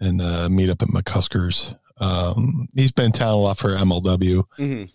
and 0.00 0.20
uh, 0.20 0.48
meet 0.48 0.68
up 0.70 0.82
at 0.82 0.88
McCuskers. 0.88 1.76
Um, 1.98 2.68
he's 2.74 2.92
been 2.92 3.06
in 3.06 3.12
town 3.12 3.32
a 3.32 3.36
lot 3.36 3.58
for 3.58 3.70
MLW. 3.70 4.42
Mhm. 4.58 4.90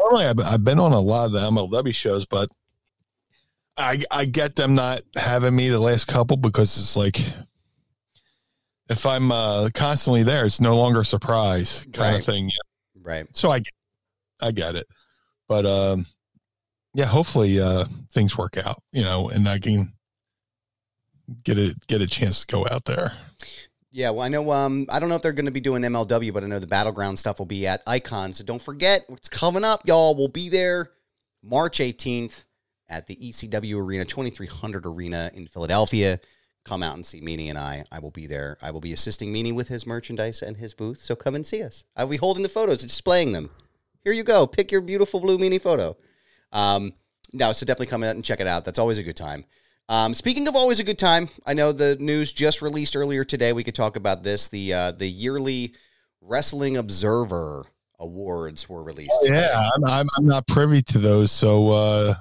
Normally, 0.00 0.24
I've, 0.26 0.40
I've 0.40 0.64
been 0.64 0.78
on 0.78 0.92
a 0.92 1.00
lot 1.00 1.26
of 1.26 1.32
the 1.32 1.40
MLW 1.40 1.94
shows, 1.94 2.24
but 2.26 2.48
I 3.76 4.00
I 4.10 4.24
get 4.24 4.56
them 4.56 4.74
not 4.74 5.00
having 5.16 5.54
me 5.54 5.68
the 5.68 5.78
last 5.80 6.06
couple 6.06 6.36
because 6.36 6.76
it's 6.78 6.96
like 6.96 7.20
if 8.88 9.04
I'm 9.06 9.30
uh, 9.30 9.68
constantly 9.74 10.22
there, 10.22 10.44
it's 10.46 10.60
no 10.60 10.76
longer 10.76 11.00
a 11.00 11.04
surprise 11.04 11.86
kind 11.92 12.14
Right. 12.14 12.20
of 12.20 12.26
thing. 12.26 12.50
right. 13.02 13.26
So 13.36 13.50
I 13.52 13.60
I 14.40 14.50
get 14.50 14.76
it, 14.76 14.86
but 15.48 15.66
um, 15.66 16.06
yeah, 16.94 17.06
hopefully 17.06 17.60
uh, 17.60 17.86
things 18.12 18.36
work 18.36 18.56
out, 18.56 18.82
you 18.92 19.02
know, 19.02 19.28
and 19.30 19.48
I 19.48 19.58
can 19.58 19.92
get 21.44 21.58
it 21.58 21.86
get 21.86 22.02
a 22.02 22.06
chance 22.06 22.40
to 22.40 22.46
go 22.46 22.66
out 22.70 22.84
there. 22.84 23.12
Yeah, 23.90 24.10
well, 24.10 24.22
I 24.22 24.28
know. 24.28 24.50
Um, 24.52 24.86
I 24.90 25.00
don't 25.00 25.08
know 25.08 25.16
if 25.16 25.22
they're 25.22 25.32
going 25.32 25.46
to 25.46 25.50
be 25.50 25.60
doing 25.60 25.82
MLW, 25.82 26.32
but 26.32 26.44
I 26.44 26.46
know 26.46 26.58
the 26.58 26.66
battleground 26.66 27.18
stuff 27.18 27.38
will 27.38 27.46
be 27.46 27.66
at 27.66 27.82
Icon. 27.86 28.32
So 28.34 28.44
don't 28.44 28.60
forget, 28.60 29.04
it's 29.08 29.28
coming 29.28 29.64
up, 29.64 29.86
y'all. 29.86 30.14
We'll 30.14 30.28
be 30.28 30.48
there 30.50 30.90
March 31.42 31.78
18th 31.78 32.44
at 32.88 33.06
the 33.06 33.16
ECW 33.16 33.80
Arena, 33.80 34.04
2300 34.04 34.86
Arena 34.86 35.30
in 35.34 35.46
Philadelphia. 35.46 36.20
Come 36.64 36.82
out 36.82 36.96
and 36.96 37.06
see 37.06 37.20
Meanie 37.22 37.48
and 37.48 37.58
I. 37.58 37.84
I 37.90 37.98
will 37.98 38.10
be 38.10 38.26
there. 38.26 38.58
I 38.60 38.70
will 38.72 38.80
be 38.80 38.92
assisting 38.92 39.32
Meanie 39.32 39.54
with 39.54 39.68
his 39.68 39.86
merchandise 39.86 40.42
and 40.42 40.58
his 40.58 40.74
booth. 40.74 40.98
So 41.00 41.16
come 41.16 41.34
and 41.34 41.46
see 41.46 41.62
us. 41.62 41.84
I 41.96 42.04
will 42.04 42.10
be 42.10 42.16
holding 42.18 42.42
the 42.42 42.48
photos, 42.50 42.82
displaying 42.82 43.32
them. 43.32 43.50
Here 44.04 44.12
you 44.12 44.24
go. 44.24 44.46
Pick 44.46 44.72
your 44.72 44.80
beautiful 44.80 45.20
blue 45.20 45.38
Meanie 45.38 45.60
photo. 45.60 45.96
Um, 46.52 46.94
no, 47.32 47.52
so 47.52 47.66
definitely 47.66 47.86
come 47.86 48.02
out 48.02 48.14
and 48.14 48.24
check 48.24 48.40
it 48.40 48.46
out. 48.46 48.64
That's 48.64 48.78
always 48.78 48.98
a 48.98 49.02
good 49.02 49.16
time. 49.16 49.44
Um, 49.88 50.14
speaking 50.14 50.46
of 50.48 50.56
always 50.56 50.80
a 50.80 50.84
good 50.84 50.98
time, 50.98 51.28
I 51.46 51.54
know 51.54 51.72
the 51.72 51.96
news 51.96 52.32
just 52.32 52.60
released 52.60 52.94
earlier 52.94 53.24
today. 53.24 53.52
We 53.52 53.64
could 53.64 53.74
talk 53.74 53.96
about 53.96 54.22
this. 54.22 54.48
The 54.48 54.72
uh, 54.72 54.92
the 54.92 55.08
yearly 55.08 55.74
Wrestling 56.20 56.76
Observer 56.76 57.66
Awards 57.98 58.68
were 58.68 58.82
released. 58.82 59.18
Yeah, 59.22 59.70
I'm, 59.74 59.84
I'm 59.84 60.06
I'm 60.18 60.26
not 60.26 60.46
privy 60.46 60.82
to 60.82 60.98
those, 60.98 61.32
so 61.32 61.70
uh, 61.70 62.14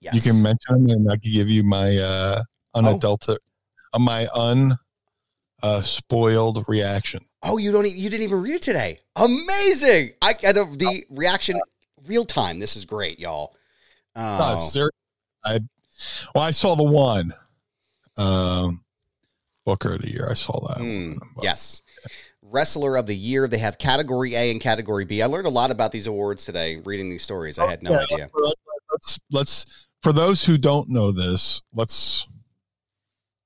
yes. 0.00 0.14
you 0.14 0.20
can 0.20 0.42
mention 0.42 0.86
them, 0.86 0.88
and 0.88 1.10
I 1.10 1.16
can 1.16 1.32
give 1.32 1.48
you 1.48 1.62
my 1.62 1.96
uh, 1.96 2.42
unadulterated, 2.74 3.42
uh, 3.92 3.98
my 4.00 4.26
un 4.34 4.76
uh, 5.62 5.82
spoiled 5.82 6.64
reaction. 6.68 7.24
Oh, 7.42 7.58
you 7.58 7.72
don't. 7.72 7.86
e- 7.86 7.90
You 7.90 8.10
didn't 8.10 8.24
even 8.24 8.40
read 8.42 8.54
it 8.54 8.62
today. 8.62 8.98
Amazing! 9.16 10.12
I, 10.22 10.32
the 10.34 11.04
reaction 11.10 11.60
real 12.06 12.24
time. 12.24 12.58
This 12.58 12.76
is 12.76 12.84
great, 12.84 13.18
y'all. 13.18 13.54
Uh, 14.14 14.54
Oh, 14.58 14.68
ser- 14.68 14.92
I 15.44 15.60
well, 16.34 16.44
I 16.44 16.50
saw 16.50 16.74
the 16.74 16.82
one 16.84 17.34
um, 18.16 18.84
Booker 19.64 19.94
of 19.94 20.02
the 20.02 20.10
year. 20.10 20.28
I 20.30 20.34
saw 20.34 20.58
that. 20.68 20.78
Mm, 20.78 21.18
one, 21.18 21.28
yes. 21.42 21.82
Wrestler 22.42 22.96
of 22.96 23.06
the 23.06 23.16
Year. 23.16 23.48
They 23.48 23.58
have 23.58 23.78
category 23.78 24.34
A 24.34 24.50
and 24.50 24.60
category 24.60 25.04
B. 25.04 25.22
I 25.22 25.26
learned 25.26 25.46
a 25.46 25.50
lot 25.50 25.70
about 25.70 25.92
these 25.92 26.06
awards 26.06 26.44
today 26.44 26.76
reading 26.84 27.08
these 27.08 27.22
stories. 27.22 27.58
I 27.58 27.70
had 27.70 27.82
no 27.82 27.92
Yeah, 27.92 28.02
idea. 28.02 28.30
Let's, 28.90 29.18
let's 29.30 29.88
for 30.02 30.12
those 30.12 30.44
who 30.44 30.58
don't 30.58 30.88
know 30.90 31.12
this, 31.12 31.62
let's 31.74 32.26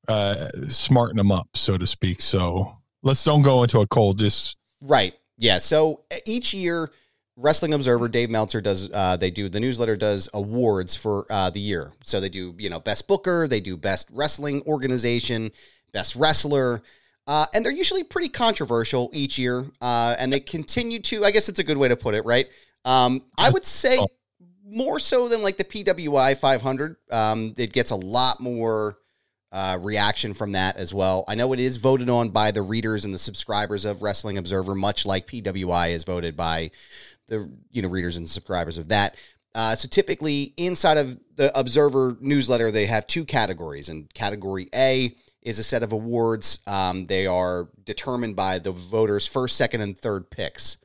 uh, 0.08 0.48
smarten 0.68 1.16
them 1.16 1.32
up, 1.32 1.48
so 1.54 1.76
to 1.76 1.86
speak. 1.86 2.20
So 2.20 2.76
let's 3.02 3.22
don't 3.24 3.42
go 3.42 3.62
into 3.62 3.80
a 3.80 3.86
cold. 3.86 4.18
Just 4.18 4.56
Right. 4.80 5.14
Yeah. 5.38 5.58
So 5.58 6.04
each 6.24 6.54
year, 6.54 6.90
Wrestling 7.36 7.74
Observer, 7.74 8.08
Dave 8.08 8.30
Meltzer 8.30 8.60
does. 8.60 8.90
Uh, 8.92 9.16
they 9.16 9.30
do 9.30 9.48
the 9.48 9.60
newsletter 9.60 9.96
does 9.96 10.28
awards 10.32 10.96
for 10.96 11.26
uh, 11.30 11.50
the 11.50 11.60
year. 11.60 11.92
So 12.04 12.20
they 12.20 12.28
do 12.28 12.54
you 12.58 12.70
know 12.70 12.80
best 12.80 13.06
booker, 13.06 13.46
they 13.46 13.60
do 13.60 13.76
best 13.76 14.08
wrestling 14.12 14.62
organization, 14.62 15.52
best 15.92 16.16
wrestler, 16.16 16.82
uh, 17.26 17.46
and 17.54 17.64
they're 17.64 17.72
usually 17.72 18.04
pretty 18.04 18.28
controversial 18.28 19.10
each 19.12 19.38
year. 19.38 19.66
Uh, 19.80 20.16
and 20.18 20.32
they 20.32 20.40
continue 20.40 20.98
to. 21.00 21.24
I 21.24 21.30
guess 21.30 21.48
it's 21.48 21.58
a 21.58 21.64
good 21.64 21.76
way 21.76 21.88
to 21.88 21.96
put 21.96 22.14
it, 22.14 22.24
right? 22.24 22.48
Um, 22.84 23.22
I 23.36 23.50
would 23.50 23.64
say 23.64 23.98
more 24.64 24.98
so 24.98 25.28
than 25.28 25.42
like 25.42 25.56
the 25.56 25.64
PWI 25.64 26.36
500. 26.38 26.96
Um, 27.10 27.52
it 27.58 27.72
gets 27.72 27.90
a 27.90 27.96
lot 27.96 28.40
more 28.40 28.98
uh, 29.56 29.78
reaction 29.80 30.34
from 30.34 30.52
that 30.52 30.76
as 30.76 30.92
well. 30.92 31.24
I 31.26 31.34
know 31.34 31.54
it 31.54 31.58
is 31.58 31.78
voted 31.78 32.10
on 32.10 32.28
by 32.28 32.50
the 32.50 32.60
readers 32.60 33.06
and 33.06 33.14
the 33.14 33.18
subscribers 33.18 33.86
of 33.86 34.02
Wrestling 34.02 34.36
Observer, 34.36 34.74
much 34.74 35.06
like 35.06 35.26
PWI 35.26 35.92
is 35.92 36.04
voted 36.04 36.36
by 36.36 36.70
the 37.28 37.50
you 37.72 37.80
know 37.80 37.88
readers 37.88 38.18
and 38.18 38.28
subscribers 38.28 38.76
of 38.76 38.88
that. 38.88 39.16
Uh, 39.54 39.74
so 39.74 39.88
typically, 39.88 40.52
inside 40.58 40.98
of 40.98 41.18
the 41.36 41.58
Observer 41.58 42.18
newsletter, 42.20 42.70
they 42.70 42.84
have 42.84 43.06
two 43.06 43.24
categories, 43.24 43.88
and 43.88 44.12
category 44.12 44.68
A 44.74 45.16
is 45.40 45.58
a 45.58 45.64
set 45.64 45.82
of 45.82 45.90
awards. 45.90 46.58
Um, 46.66 47.06
they 47.06 47.26
are 47.26 47.70
determined 47.82 48.36
by 48.36 48.58
the 48.58 48.72
voters' 48.72 49.26
first, 49.26 49.56
second, 49.56 49.80
and 49.80 49.96
third 49.96 50.28
picks. 50.28 50.76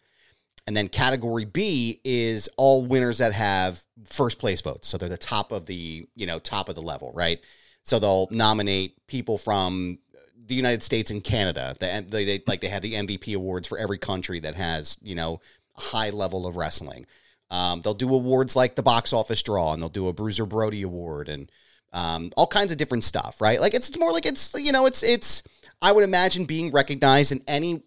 And 0.66 0.78
then 0.78 0.88
category 0.88 1.44
B 1.44 2.00
is 2.06 2.48
all 2.56 2.86
winners 2.86 3.18
that 3.18 3.34
have 3.34 3.86
first 4.08 4.40
place 4.40 4.62
votes. 4.62 4.88
So 4.88 4.98
they're 4.98 5.10
the 5.10 5.18
top 5.18 5.52
of 5.52 5.66
the, 5.66 6.08
you 6.16 6.26
know, 6.26 6.40
top 6.40 6.70
of 6.70 6.76
the 6.76 6.82
level, 6.82 7.12
right? 7.14 7.44
So 7.84 8.00
they'll 8.00 8.28
nominate 8.32 8.96
people 9.08 9.38
from 9.38 10.00
the 10.46 10.56
United 10.56 10.84
States 10.84 11.12
and 11.12 11.24
Canada. 11.24 11.76
They, 11.80 12.02
they, 12.08 12.26
they 12.26 12.44
like 12.48 12.62
they 12.62 12.68
have 12.68 12.82
the 12.82 12.94
MVP 12.94 13.36
awards 13.36 13.68
for 13.68 13.78
every 13.78 13.98
country 13.98 14.40
that 14.42 14.56
has, 14.56 14.98
you 15.02 15.16
know, 15.16 15.40
a 15.78 15.82
high 15.82 16.10
level 16.10 16.46
of 16.46 16.58
wrestling. 16.58 17.06
Um, 17.50 17.82
they'll 17.82 17.94
do 17.94 18.14
awards 18.14 18.56
like 18.56 18.76
the 18.76 18.84
box 18.84 19.14
office 19.14 19.44
draw, 19.44 19.74
and 19.74 19.82
they'll 19.82 19.90
do 19.90 20.08
a 20.08 20.14
Bruiser 20.14 20.46
Brody 20.46 20.84
award, 20.84 21.28
and 21.30 21.52
um, 21.94 22.32
all 22.38 22.48
kinds 22.48 22.72
of 22.72 22.78
different 22.78 23.04
stuff, 23.04 23.42
right? 23.42 23.60
Like 23.60 23.74
it's 23.74 23.98
more 23.98 24.12
like 24.12 24.26
it's 24.26 24.54
you 24.58 24.72
know 24.72 24.86
it's 24.86 25.04
it's 25.04 25.44
I 25.82 25.92
would 25.92 26.04
imagine 26.04 26.46
being 26.46 26.72
recognized 26.72 27.32
in 27.32 27.44
any 27.48 27.84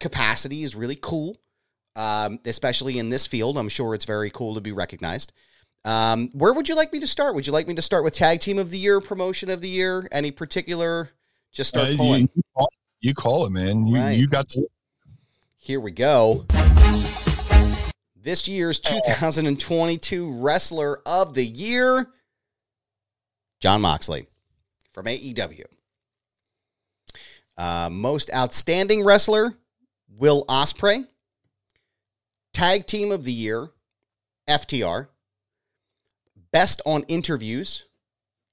capacity 0.00 0.62
is 0.62 0.74
really 0.74 0.98
cool, 1.00 1.36
um, 1.96 2.40
especially 2.44 2.98
in 2.98 3.10
this 3.10 3.26
field. 3.26 3.56
I'm 3.58 3.68
sure 3.68 3.94
it's 3.94 4.04
very 4.04 4.30
cool 4.30 4.54
to 4.54 4.60
be 4.60 4.72
recognized. 4.72 5.32
Um, 5.84 6.30
where 6.32 6.52
would 6.52 6.68
you 6.68 6.74
like 6.74 6.92
me 6.92 7.00
to 7.00 7.06
start? 7.06 7.34
Would 7.34 7.46
you 7.46 7.52
like 7.52 7.68
me 7.68 7.74
to 7.74 7.82
start 7.82 8.04
with 8.04 8.14
tag 8.14 8.40
team 8.40 8.58
of 8.58 8.70
the 8.70 8.78
year, 8.78 9.00
promotion 9.00 9.48
of 9.50 9.60
the 9.60 9.68
year, 9.68 10.08
any 10.12 10.30
particular? 10.30 11.10
Just 11.52 11.70
start 11.70 11.86
uh, 11.86 11.90
you, 11.90 11.96
pulling. 11.96 12.28
you 12.34 12.42
call, 12.54 12.68
you 13.00 13.14
call 13.14 13.46
it, 13.46 13.50
man. 13.50 13.86
You 13.86 13.96
Right. 13.96 14.18
you 14.18 14.28
got 14.28 14.48
the 14.48 14.66
Here 15.56 15.80
we 15.80 15.90
go. 15.90 16.46
This 18.20 18.48
year's 18.48 18.80
2022 18.80 20.32
Wrestler 20.32 21.00
of 21.06 21.34
the 21.34 21.46
Year, 21.46 22.10
Jon 23.60 23.80
Moxley 23.80 24.26
from 24.92 25.06
AEW. 25.06 25.64
Uh, 27.56 27.88
most 27.90 28.32
Outstanding 28.34 29.04
Wrestler, 29.04 29.54
Will 30.08 30.44
Ospreay. 30.46 31.06
Tag 32.52 32.86
Team 32.86 33.12
of 33.12 33.24
the 33.24 33.32
Year, 33.32 33.70
FTR. 34.48 35.08
Best 36.50 36.80
on 36.86 37.02
Interviews, 37.04 37.84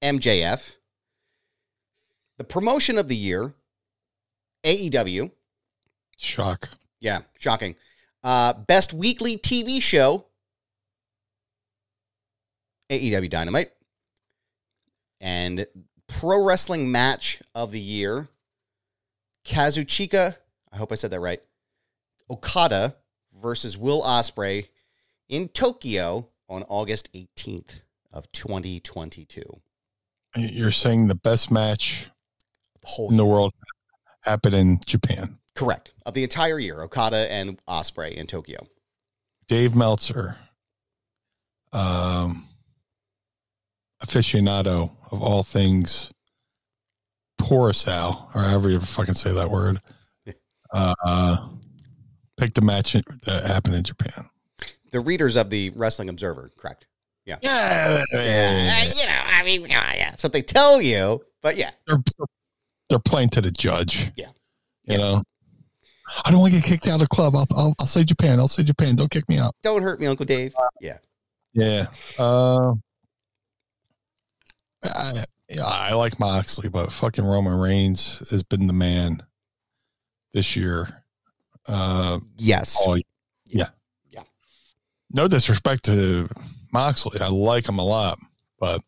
MJF. 0.02 0.76
The 2.38 2.44
Promotion 2.44 2.98
of 2.98 3.08
the 3.08 3.16
Year, 3.16 3.54
AEW. 4.64 5.30
shock. 6.18 6.68
Yeah, 7.00 7.20
shocking. 7.38 7.76
Uh, 8.22 8.52
best 8.52 8.92
weekly 8.92 9.38
TV 9.38 9.80
show, 9.80 10.26
AEW 12.90 13.30
Dynamite. 13.30 13.70
And 15.20 15.66
pro 16.08 16.44
wrestling 16.44 16.90
match 16.92 17.40
of 17.54 17.72
the 17.72 17.80
year 17.80 18.28
Kazuchika, 19.46 20.36
I 20.72 20.76
hope 20.76 20.92
I 20.92 20.96
said 20.96 21.12
that 21.12 21.20
right. 21.20 21.40
Okada 22.28 22.96
versus 23.40 23.78
Will 23.78 24.02
Ospreay 24.02 24.68
in 25.28 25.48
Tokyo 25.48 26.28
on 26.48 26.64
August 26.64 27.12
18th 27.14 27.80
of 28.12 28.30
2022. 28.32 29.42
You're 30.36 30.70
saying 30.70 31.08
the 31.08 31.14
best 31.14 31.50
match 31.50 32.06
The 32.82 32.88
whole 32.88 33.10
in 33.10 33.16
the 33.16 33.24
world 33.24 33.52
happened 34.22 34.54
in 34.54 34.80
Japan. 34.84 35.38
correct 35.54 35.94
of 36.04 36.14
the 36.14 36.22
entire 36.22 36.58
year. 36.58 36.82
Okada 36.82 37.30
and 37.30 37.58
Ospreay 37.66 38.12
in 38.12 38.26
Tokyo. 38.26 38.66
Dave 39.48 39.74
Meltzer, 39.76 40.36
um, 41.72 42.46
aficionado 44.02 44.90
of 45.10 45.22
all 45.22 45.42
things 45.42 46.10
Porosal, 47.40 48.34
or 48.34 48.42
however 48.42 48.70
you 48.70 48.80
fucking 48.80 49.14
say 49.14 49.32
that 49.32 49.50
word, 49.50 49.78
uh, 50.72 51.48
picked 52.36 52.58
a 52.58 52.62
match 52.62 52.92
that 52.92 53.44
happened 53.46 53.76
in 53.76 53.84
Japan. 53.84 54.28
The 54.90 55.00
readers 55.00 55.36
of 55.36 55.50
the 55.50 55.70
Wrestling 55.70 56.08
Observer, 56.08 56.50
correct? 56.56 56.86
Yeah, 57.26 57.38
Uh, 57.42 58.02
you 58.14 59.06
know, 59.06 59.22
I 59.26 59.42
mean, 59.44 59.62
yeah, 59.62 59.94
yeah, 59.96 60.10
that's 60.10 60.22
what 60.22 60.32
they 60.32 60.42
tell 60.42 60.80
you. 60.80 61.24
But 61.42 61.56
yeah, 61.56 61.72
they're, 61.86 61.98
they're 62.88 62.98
playing 63.00 63.30
to 63.30 63.40
the 63.40 63.50
judge. 63.50 64.12
Yeah. 64.16 64.28
You 64.84 64.92
Yeah. 64.92 64.96
know, 64.98 65.22
I 66.24 66.30
don't 66.30 66.38
want 66.40 66.52
to 66.54 66.60
get 66.60 66.66
kicked 66.68 66.86
out 66.86 66.94
of 66.94 67.00
the 67.00 67.08
club. 67.08 67.34
I'll, 67.34 67.46
I'll, 67.56 67.74
I'll 67.80 67.86
say 67.86 68.04
Japan. 68.04 68.38
I'll 68.38 68.46
say 68.46 68.62
Japan. 68.62 68.94
Don't 68.94 69.10
kick 69.10 69.28
me 69.28 69.38
out. 69.38 69.54
don't 69.62 69.82
hurt 69.82 69.98
me, 70.00 70.06
Uncle 70.06 70.24
Dave. 70.24 70.54
Yeah, 70.80 70.98
Yeah. 71.52 71.86
Uh, 72.16 72.74
I, 74.84 75.24
yeah, 75.48 75.64
I 75.64 75.94
like 75.94 76.20
Moxley, 76.20 76.68
but 76.68 76.92
fucking 76.92 77.24
Roman 77.24 77.58
Reigns 77.58 78.22
has 78.30 78.42
been 78.44 78.66
the 78.68 78.72
man 78.72 79.22
this 80.32 80.54
year. 80.54 81.02
Uh, 81.66 82.20
yes, 82.36 82.76
oh, 82.86 82.96
yeah. 83.46 83.70
Yeah. 84.08 84.22
No 85.10 85.26
disrespect 85.26 85.84
to 85.86 86.28
Moxley. 86.76 87.18
I 87.22 87.28
like 87.28 87.66
him 87.66 87.78
a 87.78 87.84
lot, 87.84 88.18
but 88.60 88.82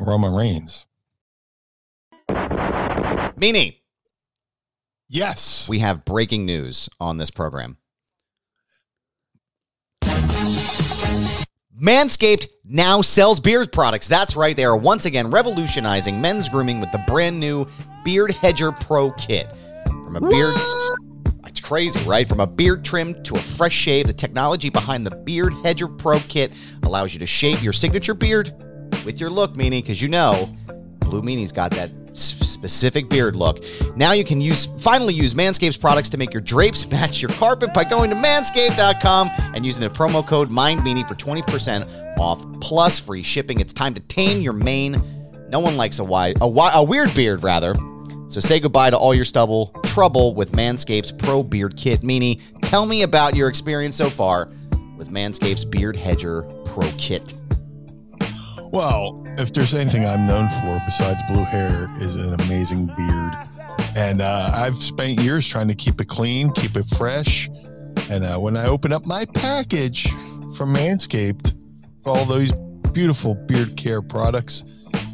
Roman 0.00 0.32
Reigns. 0.32 0.86
Meanie. 2.30 3.80
Yes. 5.06 5.68
We 5.68 5.80
have 5.80 6.06
breaking 6.06 6.46
news 6.46 6.88
on 6.98 7.18
this 7.18 7.30
program. 7.30 7.76
Manscaped 11.78 12.46
now 12.64 13.02
sells 13.02 13.38
beard 13.38 13.70
products. 13.70 14.08
That's 14.08 14.34
right, 14.34 14.56
they 14.56 14.64
are 14.64 14.78
once 14.78 15.04
again 15.04 15.30
revolutionizing 15.30 16.22
men's 16.22 16.48
grooming 16.48 16.80
with 16.80 16.90
the 16.90 17.04
brand 17.06 17.38
new 17.38 17.66
Beard 18.02 18.30
Hedger 18.30 18.72
Pro 18.72 19.10
Kit. 19.10 19.46
From 19.84 20.16
a 20.16 20.20
beard 20.22 20.54
It's 20.56 21.03
crazy, 21.64 22.06
right? 22.06 22.28
From 22.28 22.40
a 22.40 22.46
beard 22.46 22.84
trim 22.84 23.20
to 23.22 23.34
a 23.34 23.38
fresh 23.38 23.72
shave, 23.72 24.06
the 24.06 24.12
technology 24.12 24.68
behind 24.68 25.06
the 25.06 25.16
Beard 25.16 25.54
Hedger 25.64 25.88
Pro 25.88 26.18
Kit 26.28 26.52
allows 26.82 27.14
you 27.14 27.20
to 27.20 27.26
shave 27.26 27.62
your 27.62 27.72
signature 27.72 28.12
beard 28.12 28.52
with 29.06 29.18
your 29.18 29.30
look, 29.30 29.56
meaning 29.56 29.80
because 29.80 30.00
you 30.02 30.08
know 30.08 30.46
Blue 31.00 31.22
Meanie's 31.22 31.52
got 31.52 31.70
that 31.72 31.90
specific 32.12 33.08
beard 33.08 33.34
look. 33.34 33.64
Now 33.96 34.12
you 34.12 34.24
can 34.24 34.42
use 34.42 34.66
finally 34.78 35.14
use 35.14 35.32
Manscaped's 35.32 35.78
products 35.78 36.10
to 36.10 36.18
make 36.18 36.34
your 36.34 36.42
drapes 36.42 36.86
match 36.90 37.22
your 37.22 37.30
carpet 37.30 37.72
by 37.72 37.84
going 37.84 38.10
to 38.10 38.16
manscaped.com 38.16 39.30
and 39.54 39.64
using 39.64 39.82
the 39.82 39.90
promo 39.90 40.24
code 40.24 40.50
MindMeanie 40.50 41.08
for 41.08 41.14
20% 41.14 42.18
off 42.18 42.44
plus 42.60 42.98
free 42.98 43.22
shipping. 43.22 43.58
It's 43.58 43.72
time 43.72 43.94
to 43.94 44.00
tame 44.00 44.42
your 44.42 44.52
mane. 44.52 45.00
No 45.48 45.60
one 45.60 45.78
likes 45.78 45.98
a 45.98 46.04
wide 46.04 46.36
a, 46.42 46.44
a 46.44 46.82
weird 46.82 47.14
beard 47.14 47.42
rather. 47.42 47.74
So 48.28 48.40
say 48.40 48.60
goodbye 48.60 48.90
to 48.90 48.98
all 48.98 49.14
your 49.14 49.24
stubble 49.24 49.74
trouble 49.94 50.34
with 50.34 50.50
Manscaped's 50.50 51.12
Pro 51.12 51.44
Beard 51.44 51.76
Kit. 51.76 52.00
Meanie, 52.00 52.40
tell 52.62 52.84
me 52.84 53.02
about 53.02 53.36
your 53.36 53.48
experience 53.48 53.94
so 53.94 54.10
far 54.10 54.50
with 54.96 55.10
Manscaped's 55.10 55.64
Beard 55.64 55.94
Hedger 55.94 56.42
Pro 56.64 56.90
Kit. 56.98 57.32
Well, 58.72 59.22
if 59.38 59.52
there's 59.52 59.72
anything 59.72 60.04
I'm 60.04 60.26
known 60.26 60.48
for 60.60 60.82
besides 60.84 61.22
blue 61.28 61.44
hair, 61.44 61.88
is 61.98 62.16
an 62.16 62.34
amazing 62.34 62.86
beard, 62.86 63.34
and 63.94 64.20
uh, 64.20 64.50
I've 64.52 64.74
spent 64.74 65.20
years 65.20 65.46
trying 65.46 65.68
to 65.68 65.76
keep 65.76 66.00
it 66.00 66.08
clean, 66.08 66.50
keep 66.54 66.74
it 66.76 66.88
fresh. 66.88 67.48
And 68.10 68.24
uh, 68.24 68.36
when 68.38 68.56
I 68.56 68.66
open 68.66 68.92
up 68.92 69.06
my 69.06 69.26
package 69.26 70.10
from 70.56 70.74
Manscaped 70.74 71.56
all 72.04 72.24
those 72.24 72.50
beautiful 72.92 73.36
beard 73.36 73.76
care 73.76 74.02
products, 74.02 74.64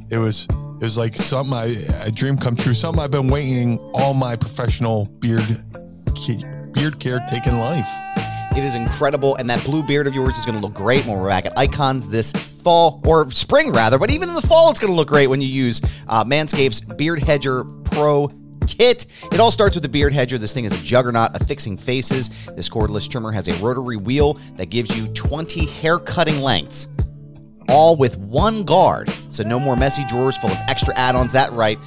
it 0.08 0.16
was 0.16 0.48
it 0.80 0.84
was 0.84 0.96
like 0.96 1.14
something 1.14 1.52
I 1.52 1.76
a 2.04 2.10
dream 2.10 2.38
come 2.38 2.56
true. 2.56 2.72
Something 2.72 3.02
I've 3.02 3.10
been 3.10 3.28
waiting 3.28 3.78
all 3.92 4.14
my 4.14 4.34
professional 4.34 5.04
beard 5.18 5.44
beard 6.72 6.98
care 6.98 7.20
taking 7.28 7.58
life. 7.58 7.88
It 8.56 8.64
is 8.64 8.74
incredible, 8.74 9.36
and 9.36 9.48
that 9.50 9.62
blue 9.62 9.82
beard 9.82 10.06
of 10.06 10.14
yours 10.14 10.38
is 10.38 10.46
going 10.46 10.58
to 10.58 10.60
look 10.60 10.72
great 10.72 11.04
when 11.04 11.18
we're 11.18 11.28
back 11.28 11.44
at 11.44 11.56
Icons 11.58 12.08
this 12.08 12.32
fall 12.32 13.02
or 13.06 13.30
spring, 13.30 13.72
rather. 13.72 13.98
But 13.98 14.10
even 14.10 14.30
in 14.30 14.34
the 14.34 14.42
fall, 14.42 14.70
it's 14.70 14.80
going 14.80 14.90
to 14.90 14.96
look 14.96 15.08
great 15.08 15.26
when 15.26 15.42
you 15.42 15.48
use 15.48 15.82
uh, 16.08 16.24
Beard 16.24 17.22
Hedger 17.22 17.64
Pro 17.84 18.28
kit. 18.66 19.04
It 19.30 19.38
all 19.38 19.50
starts 19.50 19.76
with 19.76 19.82
the 19.82 19.88
Beard 19.88 20.14
Hedger. 20.14 20.38
This 20.38 20.54
thing 20.54 20.64
is 20.64 20.72
a 20.72 20.82
juggernaut 20.82 21.38
of 21.38 21.46
fixing 21.46 21.76
faces. 21.76 22.30
This 22.56 22.70
cordless 22.70 23.08
trimmer 23.08 23.32
has 23.32 23.48
a 23.48 23.54
rotary 23.62 23.98
wheel 23.98 24.38
that 24.56 24.70
gives 24.70 24.96
you 24.96 25.08
20 25.08 25.66
hair 25.66 25.98
cutting 25.98 26.40
lengths 26.40 26.88
all 27.68 27.96
with 27.96 28.16
one 28.16 28.64
guard. 28.64 29.12
So 29.30 29.42
no 29.42 29.58
more 29.58 29.76
messy 29.76 30.04
drawers 30.06 30.36
full 30.36 30.50
of 30.50 30.58
extra 30.68 30.96
add-ons. 30.96 31.32
That 31.32 31.52
right. 31.52 31.78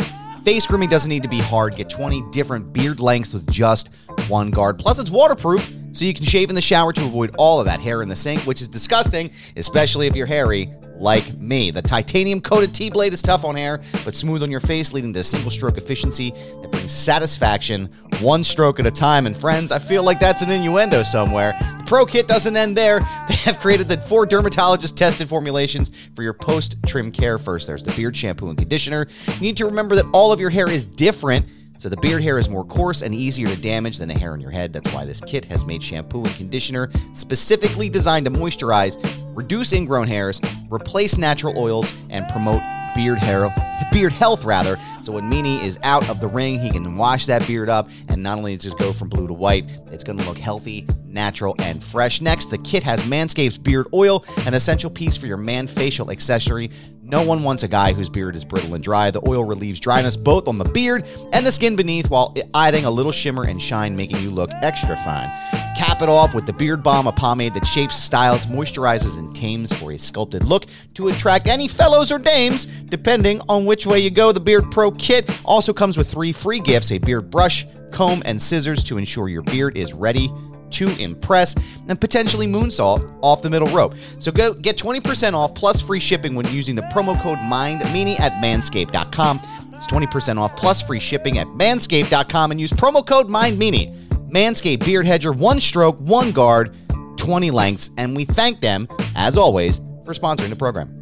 Face 0.43 0.67
grooming 0.67 0.89
doesn't 0.89 1.09
need 1.09 1.23
to 1.23 1.29
be 1.29 1.39
hard. 1.39 1.75
Get 1.75 1.89
20 1.89 2.23
different 2.31 2.73
beard 2.73 2.99
lengths 2.99 3.33
with 3.33 3.49
just 3.49 3.91
one 4.27 4.51
guard. 4.51 4.77
Plus 4.77 4.99
it's 4.99 5.09
waterproof, 5.09 5.77
so 5.93 6.03
you 6.05 6.13
can 6.13 6.25
shave 6.25 6.49
in 6.49 6.55
the 6.55 6.61
shower 6.61 6.91
to 6.91 7.01
avoid 7.01 7.33
all 7.37 7.59
of 7.59 7.65
that 7.65 7.79
hair 7.79 8.01
in 8.01 8.09
the 8.09 8.15
sink, 8.15 8.41
which 8.41 8.61
is 8.61 8.67
disgusting, 8.67 9.31
especially 9.55 10.07
if 10.07 10.15
you're 10.15 10.25
hairy 10.25 10.69
like 11.03 11.37
me. 11.37 11.69
The 11.69 11.81
titanium 11.81 12.41
coated 12.41 12.73
T-blade 12.73 13.13
is 13.13 13.21
tough 13.21 13.43
on 13.43 13.55
hair, 13.55 13.81
but 14.05 14.15
smooth 14.15 14.41
on 14.41 14.49
your 14.49 14.61
face, 14.61 14.93
leading 14.93 15.13
to 15.13 15.23
single 15.23 15.51
stroke 15.51 15.77
efficiency 15.77 16.31
that 16.31 16.71
brings 16.71 16.91
satisfaction 16.91 17.89
one 18.21 18.43
stroke 18.43 18.79
at 18.79 18.85
a 18.85 18.91
time. 18.91 19.27
And 19.27 19.35
friends, 19.35 19.71
I 19.71 19.79
feel 19.79 20.01
like 20.01 20.19
that's 20.19 20.41
an 20.41 20.49
innuendo 20.49 21.03
somewhere. 21.03 21.55
The 21.59 21.83
Pro 21.85 22.05
Kit 22.05 22.27
doesn't 22.27 22.55
end 22.55 22.75
there. 22.77 23.01
They 23.33 23.49
have 23.49 23.59
created 23.59 23.87
the 23.87 23.97
four 23.97 24.25
dermatologist 24.25 24.95
tested 24.95 25.27
formulations 25.27 25.91
for 26.15 26.23
your 26.23 26.33
post 26.33 26.77
trim 26.85 27.11
care. 27.11 27.37
First, 27.37 27.67
there's 27.67 27.83
the 27.83 27.91
beard 27.91 28.15
shampoo 28.15 28.47
and 28.47 28.57
conditioner. 28.57 29.07
You 29.35 29.41
need 29.41 29.57
to 29.57 29.65
remember 29.65 29.95
that 29.95 30.05
all 30.13 30.31
of 30.31 30.39
your 30.39 30.49
hair 30.49 30.69
is 30.69 30.85
different. 30.85 31.45
So 31.83 31.89
the 31.89 31.97
beard 31.97 32.23
hair 32.23 32.39
is 32.39 32.47
more 32.47 32.63
coarse 32.63 33.01
and 33.01 33.13
easier 33.13 33.45
to 33.45 33.61
damage 33.61 33.97
than 33.97 34.07
the 34.07 34.17
hair 34.17 34.31
on 34.31 34.39
your 34.39 34.51
head. 34.51 34.71
That's 34.71 34.93
why 34.93 35.03
this 35.03 35.19
kit 35.19 35.43
has 35.43 35.65
made 35.65 35.83
shampoo 35.83 36.23
and 36.23 36.33
conditioner 36.37 36.89
specifically 37.11 37.89
designed 37.89 38.23
to 38.25 38.31
moisturize, 38.31 38.95
reduce 39.35 39.73
ingrown 39.73 40.07
hairs, 40.07 40.39
replace 40.71 41.17
natural 41.17 41.59
oils, 41.59 41.93
and 42.09 42.25
promote 42.29 42.61
beard 42.95 43.19
hair 43.19 43.53
beard 43.91 44.11
health 44.11 44.43
rather. 44.43 44.77
So 45.01 45.11
when 45.11 45.29
Meanie 45.29 45.61
is 45.63 45.79
out 45.83 46.09
of 46.09 46.19
the 46.19 46.27
ring, 46.27 46.59
he 46.59 46.69
can 46.69 46.95
wash 46.95 47.25
that 47.27 47.45
beard 47.45 47.69
up 47.69 47.89
and 48.09 48.23
not 48.23 48.37
only 48.37 48.55
does 48.55 48.65
it 48.65 48.69
just 48.69 48.79
go 48.79 48.91
from 48.91 49.09
blue 49.09 49.27
to 49.27 49.33
white, 49.33 49.65
it's 49.91 50.03
going 50.03 50.17
to 50.17 50.27
look 50.27 50.37
healthy, 50.37 50.87
natural, 51.05 51.55
and 51.59 51.83
fresh. 51.83 52.21
Next, 52.21 52.47
the 52.47 52.57
kit 52.59 52.81
has 52.83 53.03
Manscaped's 53.03 53.57
beard 53.57 53.87
oil, 53.93 54.25
an 54.47 54.53
essential 54.53 54.89
piece 54.89 55.15
for 55.15 55.27
your 55.27 55.37
man 55.37 55.67
facial 55.67 56.11
accessory. 56.11 56.71
No 57.05 57.21
one 57.21 57.43
wants 57.43 57.63
a 57.63 57.67
guy 57.67 57.91
whose 57.91 58.07
beard 58.07 58.33
is 58.33 58.45
brittle 58.45 58.75
and 58.75 58.83
dry. 58.83 59.11
The 59.11 59.21
oil 59.27 59.43
relieves 59.43 59.81
dryness 59.81 60.15
both 60.15 60.47
on 60.47 60.57
the 60.57 60.63
beard 60.63 61.05
and 61.33 61.45
the 61.45 61.51
skin 61.51 61.75
beneath 61.75 62.09
while 62.09 62.33
adding 62.53 62.85
a 62.85 62.89
little 62.89 63.11
shimmer 63.11 63.43
and 63.43 63.61
shine, 63.61 63.93
making 63.93 64.19
you 64.19 64.31
look 64.31 64.49
extra 64.61 64.95
fine. 64.95 65.29
Cap 65.75 66.01
it 66.01 66.07
off 66.07 66.33
with 66.33 66.45
the 66.45 66.53
Beard 66.53 66.81
Balm, 66.81 67.05
a 67.07 67.11
pomade 67.11 67.55
that 67.55 67.67
shapes, 67.67 68.01
styles, 68.01 68.45
moisturizes, 68.45 69.19
and 69.19 69.35
tames 69.35 69.73
for 69.73 69.91
a 69.91 69.99
sculpted 69.99 70.45
look 70.45 70.65
to 70.93 71.09
attract 71.09 71.47
any 71.47 71.67
fellows 71.67 72.09
or 72.09 72.19
dames, 72.19 72.67
depending 72.85 73.41
on 73.49 73.65
which 73.65 73.85
way 73.85 73.99
you 73.99 74.09
go. 74.09 74.31
The 74.31 74.39
Beard 74.39 74.71
Pro 74.71 74.89
kit 74.91 75.29
also 75.43 75.73
comes 75.73 75.97
with 75.97 76.09
three 76.09 76.31
free 76.31 76.61
gifts 76.61 76.93
a 76.93 76.99
beard 76.99 77.29
brush, 77.29 77.67
comb, 77.91 78.23
and 78.25 78.41
scissors 78.41 78.81
to 78.85 78.97
ensure 78.97 79.27
your 79.27 79.41
beard 79.41 79.75
is 79.75 79.93
ready 79.93 80.31
to 80.73 80.89
impress 81.01 81.55
and 81.87 81.99
potentially 81.99 82.47
moonsault 82.47 83.17
off 83.21 83.41
the 83.41 83.49
middle 83.49 83.67
rope. 83.69 83.95
So 84.19 84.31
go 84.31 84.53
get 84.53 84.77
20% 84.77 85.33
off 85.33 85.55
plus 85.55 85.81
free 85.81 85.99
shipping 85.99 86.35
when 86.35 86.47
using 86.47 86.75
the 86.75 86.81
promo 86.83 87.19
code 87.21 87.39
MINDMeanie 87.39 88.19
at 88.19 88.33
manscaped.com. 88.33 89.39
It's 89.73 89.87
20% 89.87 90.37
off 90.37 90.55
plus 90.55 90.81
free 90.81 90.99
shipping 90.99 91.39
at 91.39 91.47
manscaped.com 91.47 92.51
and 92.51 92.59
use 92.59 92.71
promo 92.71 93.05
code 93.05 93.27
MINDMeanie. 93.27 93.99
Manscaped 94.29 94.83
Beard 94.83 95.05
Hedger, 95.05 95.31
one 95.31 95.61
stroke, 95.61 95.97
one 95.99 96.31
guard, 96.31 96.75
20 97.17 97.51
lengths, 97.51 97.91
and 97.97 98.15
we 98.15 98.25
thank 98.25 98.61
them, 98.61 98.87
as 99.15 99.37
always, 99.37 99.77
for 100.05 100.13
sponsoring 100.13 100.49
the 100.49 100.55
program. 100.55 100.99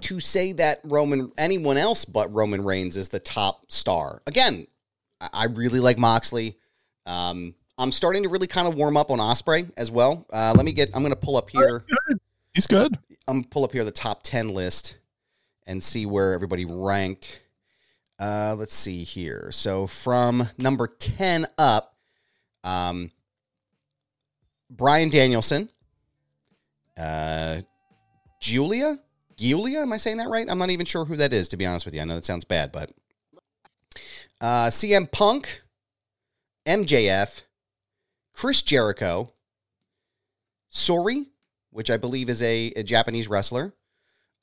To 0.00 0.20
say 0.20 0.52
that 0.54 0.80
Roman, 0.84 1.30
anyone 1.38 1.76
else 1.76 2.04
but 2.04 2.32
Roman 2.32 2.64
Reigns 2.64 2.96
is 2.96 3.10
the 3.10 3.20
top 3.20 3.70
star. 3.70 4.22
Again, 4.26 4.66
I 5.20 5.46
really 5.46 5.80
like 5.80 5.98
Moxley. 5.98 6.56
Um, 7.06 7.54
I'm 7.76 7.92
starting 7.92 8.22
to 8.24 8.28
really 8.28 8.46
kind 8.46 8.66
of 8.68 8.74
warm 8.74 8.96
up 8.96 9.10
on 9.10 9.18
Ospreay 9.18 9.70
as 9.76 9.90
well. 9.90 10.26
Uh, 10.32 10.52
let 10.56 10.64
me 10.64 10.72
get. 10.72 10.90
I'm 10.94 11.02
going 11.02 11.12
to 11.12 11.16
pull 11.16 11.36
up 11.36 11.50
here. 11.50 11.84
He's 12.54 12.66
good. 12.66 12.96
I'm 13.28 13.42
gonna 13.42 13.48
pull 13.50 13.62
up 13.62 13.72
here 13.72 13.84
the 13.84 13.90
top 13.90 14.22
ten 14.22 14.48
list 14.48 14.96
and 15.66 15.84
see 15.84 16.06
where 16.06 16.32
everybody 16.32 16.64
ranked. 16.64 17.42
Uh, 18.18 18.56
let's 18.58 18.74
see 18.74 19.04
here. 19.04 19.50
So 19.52 19.86
from 19.86 20.48
number 20.58 20.86
ten 20.86 21.46
up, 21.58 21.94
um, 22.64 23.10
Bryan 24.70 25.10
Danielson, 25.10 25.68
uh, 26.98 27.60
Julia, 28.40 28.98
Giulia. 29.36 29.82
Am 29.82 29.92
I 29.92 29.98
saying 29.98 30.16
that 30.16 30.28
right? 30.28 30.50
I'm 30.50 30.58
not 30.58 30.70
even 30.70 30.86
sure 30.86 31.04
who 31.04 31.16
that 31.16 31.34
is. 31.34 31.48
To 31.50 31.58
be 31.58 31.66
honest 31.66 31.84
with 31.84 31.94
you, 31.94 32.00
I 32.00 32.04
know 32.04 32.14
that 32.14 32.24
sounds 32.24 32.44
bad, 32.44 32.72
but 32.72 32.90
uh, 34.40 34.66
CM 34.66 35.10
Punk, 35.10 35.62
MJF, 36.66 37.44
Chris 38.32 38.62
Jericho, 38.62 39.32
Sori, 40.70 41.26
which 41.70 41.90
I 41.90 41.96
believe 41.96 42.28
is 42.28 42.42
a, 42.42 42.72
a 42.76 42.82
Japanese 42.82 43.28
wrestler, 43.28 43.74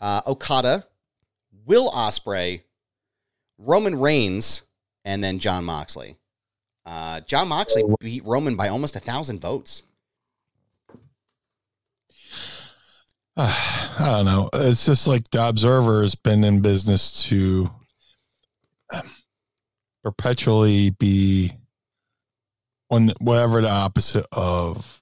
uh, 0.02 0.22
Okada, 0.28 0.86
Will 1.66 1.90
Ospreay, 1.92 2.62
Roman 3.58 4.00
Reigns, 4.00 4.64
and 5.04 5.24
then 5.24 5.40
Jon 5.40 5.64
Moxley. 5.64 6.18
Uh, 6.86 7.22
Jon 7.22 7.48
Moxley 7.48 7.84
beat 8.00 8.26
Roman 8.26 8.56
by 8.56 8.68
almost 8.68 8.96
a 8.96 9.00
thousand 9.00 9.42
votes. 9.42 9.84
I 13.38 13.98
don't 14.00 14.26
know. 14.26 14.50
It's 14.54 14.86
just 14.86 15.08
like 15.08 15.30
the 15.32 15.48
Observer 15.48 16.02
has 16.04 16.16
been 16.16 16.44
in 16.44 16.62
business 16.62 17.24
to 17.24 17.70
perpetually 20.06 20.92
be 20.92 21.52
on 22.92 23.10
whatever 23.20 23.60
the 23.60 23.70
opposite 23.70 24.28
of 24.32 25.02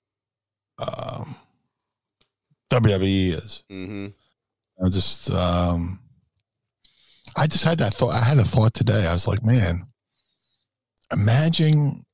um, 0.80 1.36
WWE 2.72 3.34
is. 3.34 3.64
Mm-hmm. 3.70 4.08
I 4.84 4.89
just, 4.89 5.30
um, 5.30 5.99
I 7.36 7.47
just 7.47 7.66
had 7.66 7.80
that 7.80 7.93
thought. 7.93 8.14
I 8.14 8.24
had 8.24 8.39
a 8.39 8.45
thought 8.45 8.74
today. 8.74 9.06
I 9.06 9.12
was 9.12 9.28
like, 9.28 9.43
man, 9.43 9.88
imagine 11.12 12.06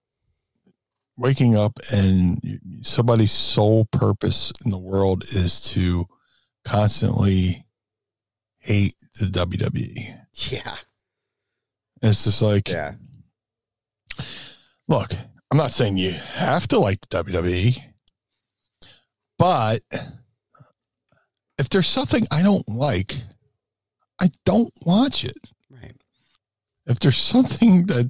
waking 1.15 1.55
up 1.55 1.77
and 1.91 2.39
somebody's 2.81 3.31
sole 3.31 3.85
purpose 3.91 4.51
in 4.65 4.71
the 4.71 4.79
world 4.79 5.23
is 5.25 5.61
to 5.73 6.07
constantly 6.65 7.67
hate 8.57 8.95
the 9.19 9.27
WWE. 9.27 10.17
Yeah. 10.51 10.75
It's 12.01 12.23
just 12.23 12.41
like, 12.41 12.69
Yeah. 12.69 12.93
look, 14.87 15.13
I'm 15.51 15.57
not 15.57 15.71
saying 15.71 15.97
you 15.97 16.11
have 16.11 16.67
to 16.69 16.79
like 16.79 17.01
the 17.01 17.23
WWE, 17.23 17.81
but 19.37 19.81
if 21.57 21.69
there's 21.69 21.87
something 21.87 22.25
I 22.31 22.41
don't 22.43 22.67
like, 22.69 23.17
I 24.19 24.31
don't 24.45 24.71
watch 24.85 25.23
it. 25.23 25.37
Right. 25.69 25.93
If 26.85 26.99
there's 26.99 27.17
something 27.17 27.85
that 27.87 28.09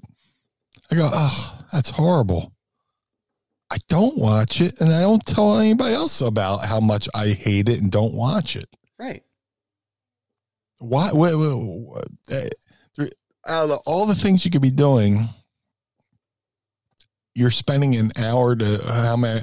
I 0.92 0.96
go, 0.96 1.10
oh, 1.12 1.60
that's 1.72 1.90
horrible, 1.90 2.54
I 3.72 3.78
don't 3.88 4.18
watch 4.18 4.62
it, 4.62 4.80
and 4.82 4.92
I 4.92 5.02
don't 5.02 5.24
tell 5.26 5.60
anybody 5.60 5.94
else 5.94 6.22
about 6.22 6.66
how 6.66 6.80
much 6.80 7.08
I 7.14 7.28
hate 7.30 7.70
it 7.70 7.80
and 7.82 7.92
don't 7.92 8.14
watch 8.16 8.56
it. 8.56 8.68
Right. 8.98 9.24
Why? 10.80 11.10
Eh, 11.10 12.50
out 13.50 13.70
of 13.70 13.80
all 13.86 14.06
the 14.06 14.16
things 14.16 14.46
you 14.46 14.52
could 14.52 14.62
be 14.62 14.72
doing, 14.72 15.28
you're 17.36 17.52
spending 17.52 17.96
an 17.96 18.12
hour 18.18 18.56
to 18.56 18.82
how 18.86 19.18
many? 19.18 19.42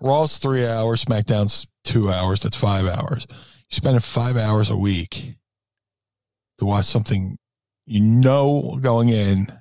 Raw's 0.00 0.38
three 0.38 0.66
hours, 0.66 1.04
SmackDown's 1.04 1.66
two 1.84 2.10
hours. 2.10 2.42
That's 2.42 2.56
five 2.56 2.86
hours. 2.86 3.26
You're 3.30 3.76
spending 3.76 4.00
five 4.00 4.36
hours 4.36 4.70
a 4.70 4.76
week 4.76 5.34
to 6.58 6.64
watch 6.64 6.86
something 6.86 7.38
you 7.86 8.00
know 8.00 8.78
going 8.80 9.08
in 9.08 9.52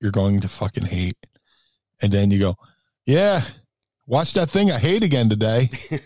you're 0.00 0.12
going 0.12 0.40
to 0.40 0.48
fucking 0.48 0.84
hate, 0.84 1.16
and 2.02 2.12
then 2.12 2.30
you 2.30 2.38
go, 2.38 2.56
yeah. 3.06 3.42
Watch 4.06 4.34
that 4.34 4.50
thing 4.50 4.70
I 4.70 4.78
hate 4.78 5.02
again 5.02 5.30
today. 5.30 5.70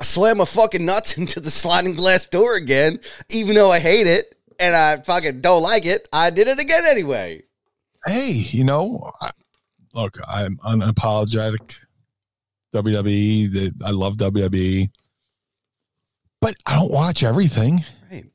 I 0.00 0.04
slam 0.04 0.38
my 0.38 0.44
fucking 0.44 0.84
nuts 0.84 1.18
into 1.18 1.40
the 1.40 1.50
sliding 1.50 1.94
glass 1.94 2.26
door 2.26 2.56
again, 2.56 3.00
even 3.30 3.54
though 3.54 3.70
I 3.70 3.80
hate 3.80 4.06
it 4.06 4.36
and 4.58 4.76
I 4.76 4.98
fucking 4.98 5.40
don't 5.40 5.62
like 5.62 5.86
it. 5.86 6.08
I 6.12 6.30
did 6.30 6.48
it 6.48 6.60
again 6.60 6.84
anyway. 6.86 7.42
hey, 8.06 8.30
you 8.30 8.64
know, 8.64 9.10
I, 9.20 9.30
look, 9.92 10.18
I'm 10.26 10.56
unapologetic 10.58 11.76
WWE. 12.72 13.52
That 13.52 13.72
I 13.84 13.90
love 13.90 14.16
WWE, 14.16 14.88
but 16.40 16.54
I 16.66 16.76
don't 16.76 16.92
watch 16.92 17.22
everything. 17.24 17.84
Right. 18.10 18.26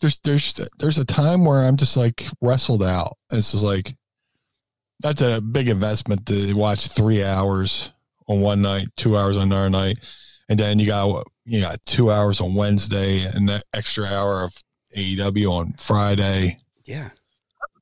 There's 0.00 0.18
there's 0.24 0.58
there's 0.78 0.98
a 0.98 1.04
time 1.04 1.44
where 1.44 1.60
I'm 1.60 1.76
just 1.76 1.96
like 1.96 2.26
wrestled 2.40 2.82
out. 2.82 3.18
It's 3.30 3.52
just 3.52 3.64
like 3.64 3.96
that's 5.04 5.20
a 5.20 5.38
big 5.40 5.68
investment 5.68 6.24
to 6.26 6.54
watch 6.54 6.88
three 6.88 7.22
hours 7.22 7.90
on 8.26 8.40
one 8.40 8.62
night, 8.62 8.88
two 8.96 9.18
hours 9.18 9.36
on 9.36 9.42
another 9.44 9.68
night, 9.68 9.98
and 10.48 10.58
then 10.58 10.78
you 10.78 10.86
got 10.86 11.26
you 11.44 11.60
got 11.60 11.78
two 11.84 12.10
hours 12.10 12.40
on 12.40 12.54
Wednesday 12.54 13.22
and 13.34 13.48
that 13.50 13.64
extra 13.74 14.06
hour 14.06 14.42
of 14.44 14.54
AEW 14.96 15.50
on 15.50 15.74
Friday. 15.74 16.58
Yeah. 16.86 17.10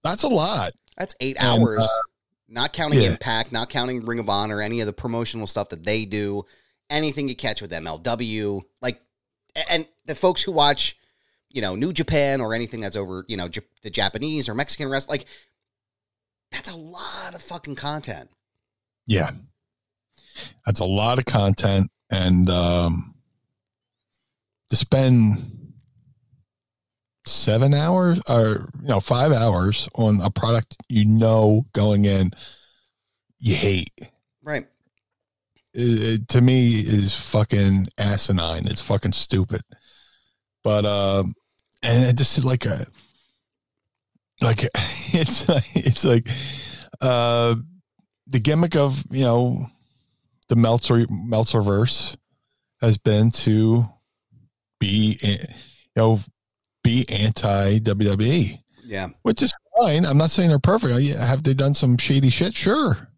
That's 0.02 0.24
a 0.24 0.28
lot. 0.28 0.72
That's 0.98 1.14
eight 1.20 1.36
And, 1.38 1.62
hours. 1.62 1.84
uh, 1.84 1.88
not 2.48 2.72
counting 2.72 3.00
yeah. 3.00 3.10
Impact, 3.12 3.52
not 3.52 3.70
counting 3.70 4.04
Ring 4.04 4.18
of 4.18 4.28
Honor, 4.28 4.60
any 4.60 4.80
of 4.80 4.86
the 4.86 4.92
promotional 4.92 5.46
stuff 5.46 5.68
that 5.68 5.84
they 5.84 6.04
do, 6.04 6.44
anything 6.90 7.28
you 7.28 7.36
catch 7.36 7.62
with 7.62 7.70
MLW, 7.70 8.62
like, 8.80 9.00
and 9.70 9.86
the 10.06 10.16
folks 10.16 10.42
who 10.42 10.50
watch, 10.50 10.98
you 11.50 11.62
know, 11.62 11.76
New 11.76 11.92
Japan 11.92 12.40
or 12.40 12.52
anything 12.52 12.80
that's 12.80 12.96
over, 12.96 13.24
you 13.28 13.36
know, 13.36 13.48
Jap- 13.48 13.62
the 13.82 13.90
Japanese 13.90 14.48
or 14.48 14.54
Mexican 14.54 14.88
wrestling, 14.88 15.20
like, 15.20 15.28
that's 16.52 16.70
a 16.70 16.76
lot 16.76 17.34
of 17.34 17.42
fucking 17.42 17.74
content. 17.76 18.30
Yeah. 19.06 19.30
That's 20.64 20.80
a 20.80 20.84
lot 20.84 21.18
of 21.18 21.24
content 21.24 21.90
and 22.10 22.48
um 22.50 23.14
to 24.70 24.76
spend 24.76 25.72
7 27.26 27.72
hours 27.74 28.20
or 28.28 28.68
you 28.80 28.88
know 28.88 29.00
5 29.00 29.32
hours 29.32 29.88
on 29.94 30.20
a 30.20 30.30
product 30.30 30.76
you 30.88 31.04
know 31.04 31.64
going 31.72 32.04
in 32.04 32.30
you 33.38 33.54
hate. 33.56 33.90
Right. 34.42 34.66
It, 35.74 36.02
it- 36.20 36.28
to 36.28 36.40
me 36.40 36.70
is 36.70 37.14
fucking 37.14 37.86
asinine. 37.98 38.66
It's 38.66 38.80
fucking 38.80 39.12
stupid. 39.12 39.62
But 40.64 40.84
um 40.86 41.34
and 41.82 42.04
it 42.04 42.16
just 42.16 42.42
like 42.44 42.64
a 42.66 42.86
like 44.42 44.62
it's 45.14 45.46
it's 45.74 46.04
like 46.04 46.28
uh 47.00 47.54
the 48.26 48.38
gimmick 48.40 48.76
of 48.76 49.02
you 49.10 49.24
know 49.24 49.66
the 50.48 50.56
Meltzer 50.56 51.06
Meltzerverse 51.06 52.16
has 52.80 52.98
been 52.98 53.30
to 53.30 53.84
be 54.80 55.18
eh, 55.22 55.36
you 55.40 55.56
know 55.96 56.20
be 56.84 57.06
anti 57.08 57.78
WWE, 57.78 58.58
Yeah. 58.84 59.10
which 59.22 59.40
is 59.40 59.52
fine. 59.78 60.04
I'm 60.04 60.18
not 60.18 60.30
saying 60.32 60.48
they're 60.48 60.58
perfect. 60.58 61.16
Have 61.16 61.44
they 61.44 61.54
done 61.54 61.74
some 61.74 61.96
shady 61.96 62.28
shit? 62.28 62.56
Sure. 62.56 63.08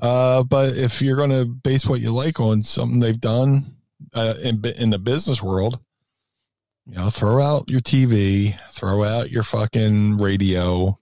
Uh, 0.00 0.42
but 0.42 0.76
if 0.76 1.00
you're 1.00 1.16
going 1.16 1.30
to 1.30 1.44
base 1.44 1.86
what 1.86 2.00
you 2.00 2.12
like 2.12 2.40
on 2.40 2.62
something 2.62 2.98
they've 3.00 3.20
done 3.20 3.76
uh, 4.14 4.34
in 4.42 4.62
in 4.78 4.90
the 4.90 4.98
business 4.98 5.40
world, 5.42 5.78
you 6.88 6.96
know, 6.96 7.10
throw 7.10 7.40
out 7.40 7.68
your 7.68 7.80
TV, 7.80 8.58
throw 8.70 9.04
out 9.04 9.30
your 9.30 9.42
fucking 9.44 10.16
radio, 10.18 10.98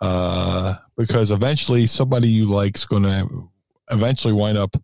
uh, 0.00 0.74
because 0.96 1.30
eventually 1.30 1.86
somebody 1.86 2.28
you 2.28 2.46
like's 2.46 2.84
going 2.84 3.02
to 3.04 3.28
eventually 3.90 4.34
wind 4.34 4.58
up, 4.58 4.76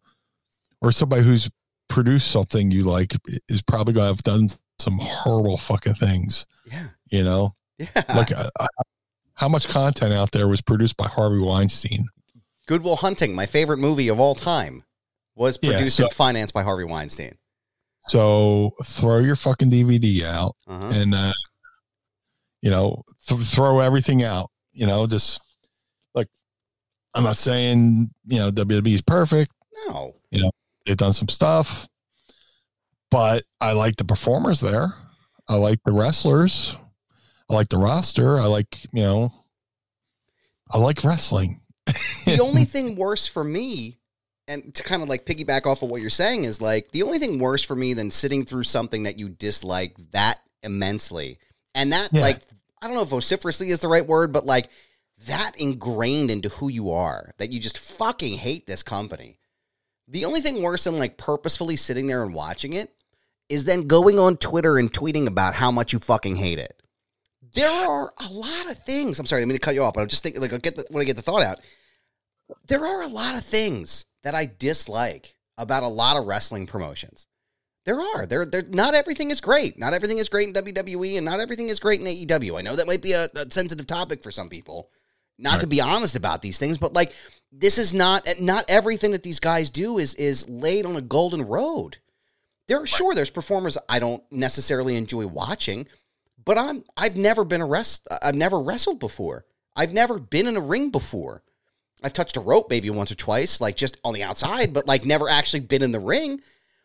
or 0.80 0.90
somebody 0.90 1.22
who's 1.22 1.50
produced 1.88 2.30
something 2.30 2.70
you 2.70 2.84
like 2.84 3.14
is 3.48 3.62
probably 3.62 3.92
going 3.92 4.04
to 4.04 4.08
have 4.14 4.22
done 4.22 4.48
some 4.78 4.98
horrible 4.98 5.56
fucking 5.58 5.94
things. 5.94 6.46
Yeah. 6.70 6.86
You 7.10 7.24
know, 7.24 7.54
Yeah. 7.78 7.88
like 8.14 8.32
uh, 8.32 8.48
uh, 8.58 8.66
how 9.34 9.48
much 9.48 9.68
content 9.68 10.12
out 10.12 10.32
there 10.32 10.48
was 10.48 10.60
produced 10.60 10.96
by 10.96 11.08
Harvey 11.08 11.38
Weinstein? 11.38 12.06
Goodwill 12.66 12.96
Hunting, 12.96 13.34
my 13.34 13.46
favorite 13.46 13.78
movie 13.78 14.08
of 14.08 14.18
all 14.20 14.34
time, 14.34 14.84
was 15.34 15.58
Yeah, 15.62 15.72
produced 15.72 15.96
so- 15.96 16.04
and 16.04 16.12
financed 16.12 16.54
by 16.54 16.62
Harvey 16.62 16.84
Weinstein. 16.84 17.36
So 18.08 18.72
throw 18.84 19.18
your 19.18 19.36
fucking 19.36 19.70
DVD 19.70 20.22
out 20.24 20.56
Uh-huh. 20.66 20.90
and, 20.94 21.14
uh, 21.14 21.32
you 22.62 22.70
know, 22.70 23.04
th- 23.26 23.42
throw 23.42 23.80
everything 23.80 24.22
out. 24.24 24.50
You 24.72 24.86
know, 24.86 25.06
just 25.06 25.40
like 26.14 26.28
I'm 27.14 27.24
not 27.24 27.36
saying 27.36 28.10
you 28.26 28.38
know 28.38 28.50
WWE 28.50 28.94
is 28.94 29.02
perfect. 29.02 29.52
No. 29.88 30.14
You 30.30 30.42
know 30.42 30.50
they've 30.86 30.96
done 30.96 31.12
some 31.12 31.28
stuff, 31.28 31.88
but 33.10 33.44
I 33.60 33.72
like 33.72 33.96
the 33.96 34.04
performers 34.04 34.60
there. 34.60 34.92
I 35.48 35.54
like 35.56 35.80
the 35.84 35.92
wrestlers. 35.92 36.76
I 37.50 37.54
like 37.54 37.68
the 37.70 37.78
roster. 37.78 38.38
I 38.38 38.44
like 38.46 38.84
you 38.92 39.02
know. 39.02 39.32
I 40.70 40.78
like 40.78 41.02
wrestling. 41.02 41.60
the 42.26 42.38
only 42.42 42.64
thing 42.66 42.94
worse 42.96 43.26
for 43.26 43.42
me, 43.42 43.98
and 44.48 44.74
to 44.74 44.82
kind 44.82 45.02
of 45.02 45.08
like 45.08 45.24
piggyback 45.26 45.66
off 45.66 45.82
of 45.82 45.90
what 45.90 46.00
you're 46.00 46.10
saying, 46.10 46.44
is 46.44 46.60
like 46.60 46.90
the 46.90 47.04
only 47.04 47.18
thing 47.20 47.38
worse 47.38 47.62
for 47.62 47.76
me 47.76 47.94
than 47.94 48.10
sitting 48.10 48.44
through 48.44 48.64
something 48.64 49.04
that 49.04 49.18
you 49.18 49.28
dislike 49.28 49.94
that 50.10 50.38
immensely, 50.62 51.38
and 51.74 51.92
that 51.92 52.08
Yeah. 52.12 52.22
like 52.22 52.40
I 52.82 52.86
don't 52.86 52.96
know 52.96 53.02
if 53.02 53.08
vociferously 53.08 53.70
is 53.70 53.80
the 53.80 53.88
right 53.88 54.06
word, 54.06 54.32
but 54.32 54.46
like 54.46 54.70
that 55.26 55.52
ingrained 55.58 56.30
into 56.30 56.48
who 56.48 56.68
you 56.68 56.90
are 56.92 57.32
that 57.38 57.50
you 57.52 57.60
just 57.60 57.78
fucking 57.78 58.38
hate 58.38 58.66
this 58.66 58.82
company. 58.82 59.38
The 60.06 60.24
only 60.24 60.40
thing 60.40 60.62
worse 60.62 60.84
than 60.84 60.96
like 60.98 61.16
purposefully 61.18 61.76
sitting 61.76 62.06
there 62.06 62.22
and 62.22 62.32
watching 62.32 62.72
it 62.72 62.94
is 63.48 63.64
then 63.64 63.86
going 63.86 64.18
on 64.18 64.36
Twitter 64.36 64.78
and 64.78 64.92
tweeting 64.92 65.26
about 65.26 65.54
how 65.54 65.70
much 65.70 65.92
you 65.92 65.98
fucking 65.98 66.36
hate 66.36 66.58
it. 66.58 66.80
There 67.52 67.68
are 67.68 68.12
a 68.18 68.28
lot 68.32 68.70
of 68.70 68.78
things. 68.84 69.18
I'm 69.18 69.26
sorry, 69.26 69.42
I 69.42 69.44
mean 69.44 69.54
to 69.56 69.58
cut 69.58 69.74
you 69.74 69.82
off, 69.82 69.94
but 69.94 70.02
I'm 70.02 70.08
just 70.08 70.22
thinking 70.22 70.40
like 70.40 70.52
I'll 70.52 70.58
get 70.58 70.76
the, 70.76 70.84
when 70.90 71.00
I 71.02 71.04
get 71.04 71.16
the 71.16 71.22
thought 71.22 71.42
out. 71.42 71.60
There 72.68 72.84
are 72.84 73.02
a 73.02 73.08
lot 73.08 73.34
of 73.34 73.44
things 73.44 74.04
that 74.22 74.34
I 74.34 74.46
dislike 74.46 75.36
about 75.56 75.82
a 75.82 75.88
lot 75.88 76.16
of 76.16 76.26
wrestling 76.26 76.66
promotions. 76.66 77.26
There 77.84 78.00
are. 78.00 78.26
There, 78.26 78.44
there. 78.44 78.62
Not 78.62 78.94
everything 78.94 79.30
is 79.30 79.40
great. 79.40 79.78
Not 79.78 79.94
everything 79.94 80.18
is 80.18 80.28
great 80.28 80.48
in 80.48 80.54
WWE, 80.54 81.16
and 81.16 81.24
not 81.24 81.40
everything 81.40 81.68
is 81.68 81.80
great 81.80 82.00
in 82.00 82.06
AEW. 82.06 82.58
I 82.58 82.62
know 82.62 82.76
that 82.76 82.86
might 82.86 83.02
be 83.02 83.12
a, 83.12 83.28
a 83.34 83.50
sensitive 83.50 83.86
topic 83.86 84.22
for 84.22 84.30
some 84.30 84.48
people. 84.48 84.90
Not 85.38 85.60
to 85.60 85.68
be 85.68 85.80
honest 85.80 86.16
about 86.16 86.42
these 86.42 86.58
things, 86.58 86.78
but 86.78 86.94
like 86.94 87.12
this 87.52 87.78
is 87.78 87.94
not 87.94 88.26
not 88.40 88.64
everything 88.68 89.12
that 89.12 89.22
these 89.22 89.40
guys 89.40 89.70
do 89.70 89.98
is 89.98 90.14
is 90.16 90.48
laid 90.48 90.84
on 90.84 90.96
a 90.96 91.00
golden 91.00 91.42
road. 91.42 91.98
There, 92.66 92.82
are 92.82 92.86
sure, 92.86 93.14
there's 93.14 93.30
performers 93.30 93.78
I 93.88 94.00
don't 94.00 94.22
necessarily 94.30 94.96
enjoy 94.96 95.26
watching, 95.26 95.86
but 96.44 96.58
I'm 96.58 96.84
I've 96.96 97.16
never 97.16 97.44
been 97.44 97.60
a 97.60 97.66
rest. 97.66 98.06
I've 98.22 98.34
never 98.34 98.60
wrestled 98.60 98.98
before. 98.98 99.46
I've 99.76 99.94
never 99.94 100.18
been 100.18 100.46
in 100.46 100.56
a 100.56 100.60
ring 100.60 100.90
before. 100.90 101.42
I've 102.02 102.12
touched 102.12 102.36
a 102.36 102.40
rope 102.40 102.70
maybe 102.70 102.90
once 102.90 103.10
or 103.10 103.16
twice, 103.16 103.60
like 103.60 103.76
just 103.76 103.96
on 104.04 104.14
the 104.14 104.22
outside, 104.22 104.72
but 104.72 104.86
like 104.86 105.04
never 105.04 105.28
actually 105.28 105.60
been 105.60 105.82
in 105.82 105.92
the 105.92 106.00
ring. 106.00 106.40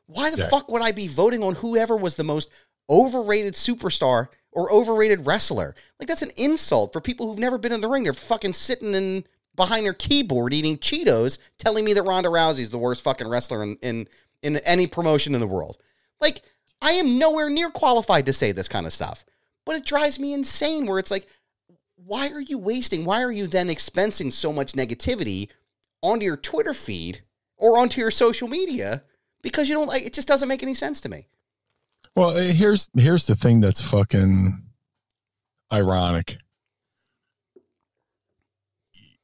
Why 0.08 0.32
the 0.32 0.40
Yeah. 0.40 0.50
fuck 0.50 0.70
would 0.70 0.82
I 0.82 0.92
be 0.92 1.08
voting 1.08 1.44
on 1.44 1.56
whoever 1.56 1.96
was 1.96 2.16
the 2.16 2.24
most 2.24 2.50
overrated 2.90 3.54
superstar 3.54 4.28
or 4.52 4.72
overrated 4.72 5.26
wrestler? 5.26 5.76
Like 6.00 6.08
that's 6.08 6.22
an 6.22 6.32
insult 6.36 6.94
for 6.94 7.02
people 7.02 7.28
who've 7.28 7.40
never 7.40 7.58
been 7.58 7.72
in 7.72 7.82
the 7.82 7.88
ring. 7.90 8.04
They're 8.04 8.14
fucking 8.14 8.54
sitting 8.54 8.94
in 8.94 9.26
behind 9.56 9.86
their 9.86 9.94
keyboard 9.94 10.54
eating 10.54 10.78
Cheetos, 10.78 11.38
telling 11.60 11.86
me 11.86 11.94
that 11.94 12.04
Ronda 12.04 12.30
Rousey's 12.30 12.72
the 12.72 12.78
worst 12.80 13.04
fucking 13.04 13.28
wrestler 13.28 13.64
in 13.64 13.78
in, 13.82 14.08
in 14.42 14.58
any 14.58 14.88
promotion 14.88 15.36
in 15.36 15.42
the 15.42 15.48
world. 15.48 15.78
Like 16.20 16.42
I 16.82 16.94
am 16.94 17.18
nowhere 17.18 17.50
near 17.50 17.70
qualified 17.70 18.26
to 18.26 18.34
say 18.34 18.52
this 18.52 18.68
kind 18.68 18.86
of 18.86 18.92
stuff, 18.94 19.24
but 19.66 19.76
it 19.76 19.86
drives 19.86 20.20
me 20.20 20.34
insane. 20.34 20.86
Where 20.86 21.00
it's 21.00 21.12
like, 21.12 21.28
why 22.06 22.30
are 22.30 22.42
you 22.42 22.58
wasting? 22.58 23.06
Why 23.06 23.22
are 23.22 23.32
you 23.32 23.48
then 23.48 23.68
expensing 23.68 24.32
so 24.32 24.52
much 24.52 24.74
negativity 24.74 25.50
onto 26.02 26.26
your 26.26 26.38
Twitter 26.38 26.74
feed 26.74 27.22
or 27.58 27.78
onto 27.78 28.02
your 28.02 28.12
social 28.12 28.48
media? 28.48 29.04
Because 29.42 29.70
you 29.70 29.76
don't 29.76 29.88
like 29.88 30.04
it. 30.04 30.14
Just 30.14 30.28
doesn't 30.28 30.50
make 30.50 30.64
any 30.64 30.74
sense 30.74 31.02
to 31.02 31.10
me. 31.10 31.28
Well, 32.16 32.30
uh, 32.30 32.42
here's 32.42 32.90
here's 32.96 33.28
the 33.28 33.36
thing 33.36 33.60
that's 33.62 33.82
fucking 33.82 34.64
ironic. 35.72 36.38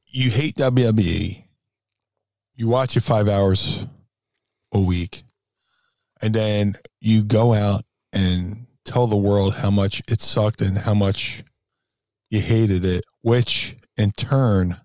You 0.06 0.30
hate 0.30 0.56
WWE. 0.56 1.44
You 2.54 2.68
watch 2.68 2.96
it 2.96 3.02
five 3.02 3.28
hours 3.28 3.86
a 4.72 4.80
week, 4.80 5.22
and 6.20 6.34
then 6.34 6.74
you 7.00 7.22
go 7.22 7.54
out 7.54 7.84
and 8.12 8.66
tell 8.84 9.06
the 9.06 9.16
world 9.16 9.54
how 9.54 9.70
much 9.70 10.02
it 10.08 10.20
sucked 10.20 10.60
and 10.60 10.76
how 10.76 10.92
much 10.92 11.44
you 12.30 12.40
hated 12.40 12.84
it, 12.84 13.04
which 13.22 13.76
in 13.96 14.12
turn 14.12 14.80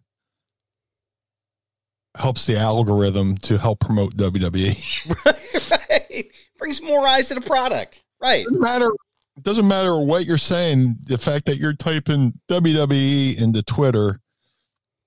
helps 2.18 2.46
the 2.46 2.58
algorithm 2.58 3.38
to 3.38 3.58
help 3.58 3.80
promote. 3.80 4.16
WWE. 4.16 5.16
right? 5.89 6.32
Brings 6.58 6.82
more 6.82 7.08
eyes 7.08 7.30
to 7.30 7.36
the 7.36 7.41
product. 7.41 8.04
Right. 8.22 8.43
doesn't 8.46 8.62
matter 8.62 8.89
it 9.38 9.43
doesn't 9.43 9.68
matter 9.68 10.00
what 10.00 10.26
you're 10.26 10.38
saying 10.38 10.96
the 11.06 11.18
fact 11.18 11.46
that 11.46 11.58
you're 11.58 11.74
typing 11.74 12.34
wwe 12.50 13.38
into 13.38 13.62
twitter 13.62 14.20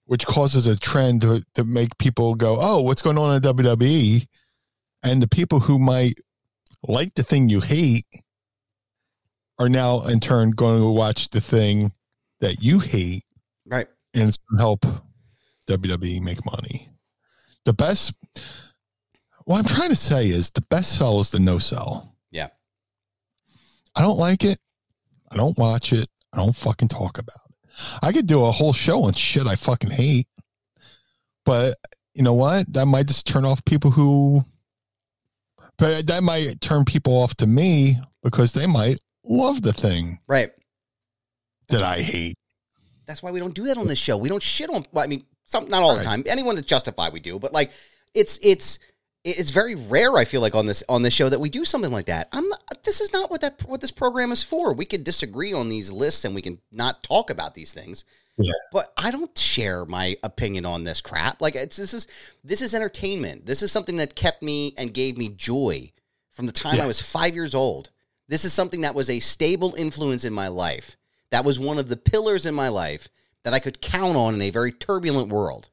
which 0.05 0.26
causes 0.26 0.66
a 0.66 0.76
trend 0.76 1.22
to, 1.22 1.43
to 1.55 1.64
make 1.64 1.97
people 1.99 2.34
go 2.34 2.59
oh 2.61 2.80
what's 2.80 3.03
going 3.03 3.18
on 3.18 3.34
in 3.34 3.43
wwe 3.43 4.26
and 5.03 5.22
the 5.22 5.28
people 5.28 5.61
who 5.61 5.78
might 5.78 6.20
like 6.86 7.14
the 7.14 7.22
thing 7.22 7.49
you 7.49 7.61
hate 7.61 8.07
are 9.59 9.68
now 9.68 10.03
in 10.03 10.20
turn 10.20 10.51
going 10.51 10.80
to 10.80 10.89
watch 10.89 11.30
the 11.30 11.41
thing 11.41 11.93
that 12.41 12.62
you 12.62 12.78
hate 12.78 13.24
Right. 13.66 13.89
and 14.14 14.36
help 14.59 14.84
WWE 15.68 16.22
make 16.22 16.45
money. 16.45 16.89
The 17.64 17.72
best, 17.72 18.12
what 19.45 19.59
I'm 19.59 19.64
trying 19.64 19.91
to 19.91 19.97
say 19.97 20.26
is 20.28 20.51
the 20.51 20.62
best 20.62 20.97
sell 20.99 21.20
is 21.20 21.30
the 21.30 21.39
no 21.39 21.59
sell. 21.59 22.14
Yeah. 22.30 22.49
I 23.95 24.03
don't 24.03 24.18
like 24.18 24.45
it. 24.45 24.59
I 25.30 25.36
don't 25.36 25.59
watch 25.59 25.93
it. 25.93 26.09
I 26.32 26.39
don't 26.39 26.57
fucking 26.57 26.89
talk 26.89 27.18
about 27.18 27.36
it. 27.49 27.55
I 28.03 28.12
could 28.12 28.26
do 28.26 28.45
a 28.45 28.53
whole 28.53 28.72
show 28.72 29.05
on 29.05 29.12
shit 29.12 29.47
I 29.47 29.57
fucking 29.57 29.91
hate, 29.91 30.26
but 31.45 31.76
you 32.14 32.22
know 32.22 32.34
what? 32.34 32.72
That 32.72 32.86
might 32.86 33.07
just 33.07 33.26
turn 33.26 33.45
off 33.45 33.64
people 33.64 33.91
who, 33.91 34.45
but 35.76 36.07
that 36.09 36.22
might 36.22 36.61
turn 36.61 36.84
people 36.84 37.12
off 37.14 37.34
to 37.36 37.47
me 37.47 37.97
because 38.22 38.53
they 38.53 38.66
might 38.66 38.99
love 39.24 39.62
the 39.62 39.72
thing 39.72 40.18
Right. 40.26 40.51
That 41.68 41.82
I 41.82 42.02
hate. 42.02 42.36
That's 43.06 43.22
why 43.22 43.30
we 43.30 43.40
don't 43.40 43.54
do 43.54 43.64
that 43.64 43.76
on 43.76 43.86
this 43.86 43.98
show. 43.98 44.16
We 44.16 44.28
don't 44.28 44.42
shit 44.42 44.68
on. 44.68 44.86
Well, 44.92 45.04
I 45.04 45.06
mean, 45.06 45.24
some 45.44 45.68
not 45.68 45.82
all 45.82 45.96
the 45.96 46.02
time. 46.02 46.22
Anyone 46.26 46.56
that's 46.56 46.66
justified, 46.66 47.12
we 47.12 47.20
do. 47.20 47.38
But 47.38 47.52
like, 47.52 47.70
it's 48.14 48.38
it's 48.42 48.78
it's 49.24 49.50
very 49.50 49.74
rare. 49.74 50.16
I 50.16 50.24
feel 50.24 50.40
like 50.40 50.54
on 50.54 50.66
this 50.66 50.82
on 50.88 51.02
this 51.02 51.14
show 51.14 51.28
that 51.28 51.40
we 51.40 51.48
do 51.48 51.64
something 51.64 51.90
like 51.90 52.06
that. 52.06 52.28
I'm 52.32 52.48
not. 52.48 52.62
This 52.84 53.00
is 53.00 53.12
not 53.12 53.30
what 53.30 53.40
that 53.40 53.62
what 53.66 53.80
this 53.80 53.90
program 53.90 54.30
is 54.32 54.42
for. 54.42 54.72
We 54.72 54.84
can 54.84 55.02
disagree 55.02 55.52
on 55.52 55.68
these 55.68 55.90
lists 55.90 56.24
and 56.24 56.34
we 56.34 56.42
can 56.42 56.60
not 56.70 57.02
talk 57.02 57.30
about 57.30 57.54
these 57.54 57.72
things. 57.72 58.04
Yeah. 58.38 58.52
But 58.72 58.92
I 58.96 59.10
don't 59.10 59.36
share 59.36 59.84
my 59.84 60.16
opinion 60.22 60.64
on 60.64 60.84
this 60.84 61.00
crap. 61.00 61.42
Like 61.42 61.56
it's 61.56 61.76
this 61.76 61.92
is 61.92 62.06
this 62.44 62.62
is 62.62 62.74
entertainment. 62.74 63.46
This 63.46 63.62
is 63.62 63.72
something 63.72 63.96
that 63.96 64.14
kept 64.14 64.42
me 64.42 64.74
and 64.78 64.94
gave 64.94 65.18
me 65.18 65.28
joy 65.28 65.90
from 66.30 66.46
the 66.46 66.52
time 66.52 66.76
Yeah. 66.76 66.84
I 66.84 66.86
was 66.86 67.00
five 67.00 67.34
years 67.34 67.54
old. 67.54 67.90
This 68.28 68.44
is 68.44 68.52
something 68.52 68.82
that 68.82 68.94
was 68.94 69.10
a 69.10 69.20
stable 69.20 69.74
influence 69.74 70.24
in 70.24 70.32
my 70.32 70.48
life. 70.48 70.96
That 71.31 71.45
was 71.45 71.59
one 71.59 71.79
of 71.79 71.89
the 71.89 71.97
pillars 71.97 72.47
in 72.47 72.55
my 72.55 72.68
life 72.68 73.09
that 73.45 73.55
I 73.55 73.59
could 73.59 73.81
count 73.81 74.16
on 74.16 74.35
in 74.35 74.43
a 74.43 74.51
very 74.51 74.72
turbulent 74.72 75.29
world. 75.29 75.70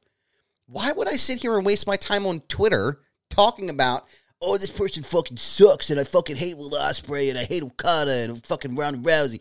Why 0.66 0.92
would 0.92 1.08
I 1.08 1.16
sit 1.16 1.42
here 1.42 1.56
and 1.56 1.66
waste 1.66 1.86
my 1.86 1.96
time 1.96 2.26
on 2.26 2.40
Twitter 2.48 3.00
talking 3.30 3.70
about, 3.70 4.06
oh, 4.40 4.58
this 4.58 4.70
person 4.70 5.02
fucking 5.02 5.36
sucks 5.36 5.90
and 5.90 5.98
I 5.98 6.04
fucking 6.04 6.36
hate 6.36 6.56
Will 6.56 6.70
Ospreay 6.70 7.30
and 7.30 7.38
I 7.38 7.44
hate 7.44 7.62
Okada 7.62 8.24
and 8.24 8.44
fucking 8.46 8.74
Ronda 8.74 8.98
Rousey? 8.98 9.40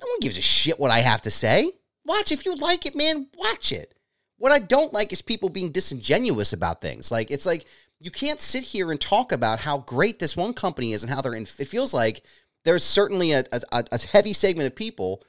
No 0.00 0.06
one 0.06 0.20
gives 0.20 0.38
a 0.38 0.42
shit 0.42 0.78
what 0.78 0.90
I 0.90 1.00
have 1.00 1.22
to 1.22 1.30
say. 1.30 1.70
Watch 2.04 2.32
if 2.32 2.44
you 2.46 2.54
like 2.54 2.86
it, 2.86 2.94
man. 2.94 3.28
Watch 3.36 3.72
it. 3.72 3.94
What 4.38 4.52
I 4.52 4.60
don't 4.60 4.92
like 4.92 5.12
is 5.12 5.20
people 5.20 5.48
being 5.48 5.72
disingenuous 5.72 6.52
about 6.52 6.80
things. 6.80 7.10
Like 7.10 7.30
it's 7.30 7.46
like 7.46 7.66
you 8.00 8.10
can't 8.10 8.40
sit 8.40 8.62
here 8.62 8.90
and 8.90 9.00
talk 9.00 9.32
about 9.32 9.60
how 9.60 9.78
great 9.78 10.18
this 10.18 10.36
one 10.36 10.54
company 10.54 10.92
is 10.92 11.02
and 11.02 11.12
how 11.12 11.20
they're 11.20 11.34
in. 11.34 11.42
It 11.42 11.66
feels 11.66 11.92
like 11.92 12.24
there's 12.64 12.84
certainly 12.84 13.32
a, 13.32 13.44
a, 13.52 13.84
a 13.90 13.98
heavy 13.98 14.32
segment 14.32 14.68
of 14.68 14.76
people 14.76 15.22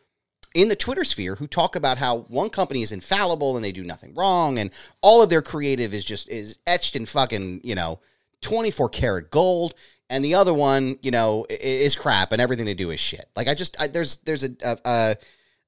in 0.56 0.68
the 0.68 0.76
Twitter 0.76 1.04
sphere 1.04 1.36
who 1.36 1.48
talk 1.48 1.76
about 1.76 1.98
how 1.98 2.20
one 2.22 2.50
company 2.50 2.82
is 2.82 2.92
infallible 2.92 3.56
and 3.56 3.64
they 3.64 3.72
do 3.72 3.84
nothing 3.84 4.14
wrong 4.16 4.58
and 4.58 4.72
all 5.02 5.22
of 5.22 5.30
their 5.30 5.42
creative 5.42 5.94
is 5.94 6.04
just 6.04 6.28
is 6.30 6.58
etched 6.66 6.96
in 6.96 7.06
fucking 7.06 7.62
you 7.64 7.76
know 7.76 8.00
24 8.42 8.90
karat 8.90 9.30
gold 9.32 9.76
and 10.10 10.26
the 10.26 10.34
other 10.34 10.54
one 10.54 10.98
you 11.02 11.12
know 11.12 11.46
is 11.50 11.96
crap 11.96 12.32
and 12.32 12.42
everything 12.42 12.66
they 12.66 12.74
do 12.74 12.90
is 12.90 13.00
shit. 13.00 13.30
Like 13.36 13.48
i 13.48 13.54
just 13.54 13.80
I, 13.80 13.88
there's 13.88 14.18
there's 14.18 14.44
a, 14.44 14.50
a 14.64 15.18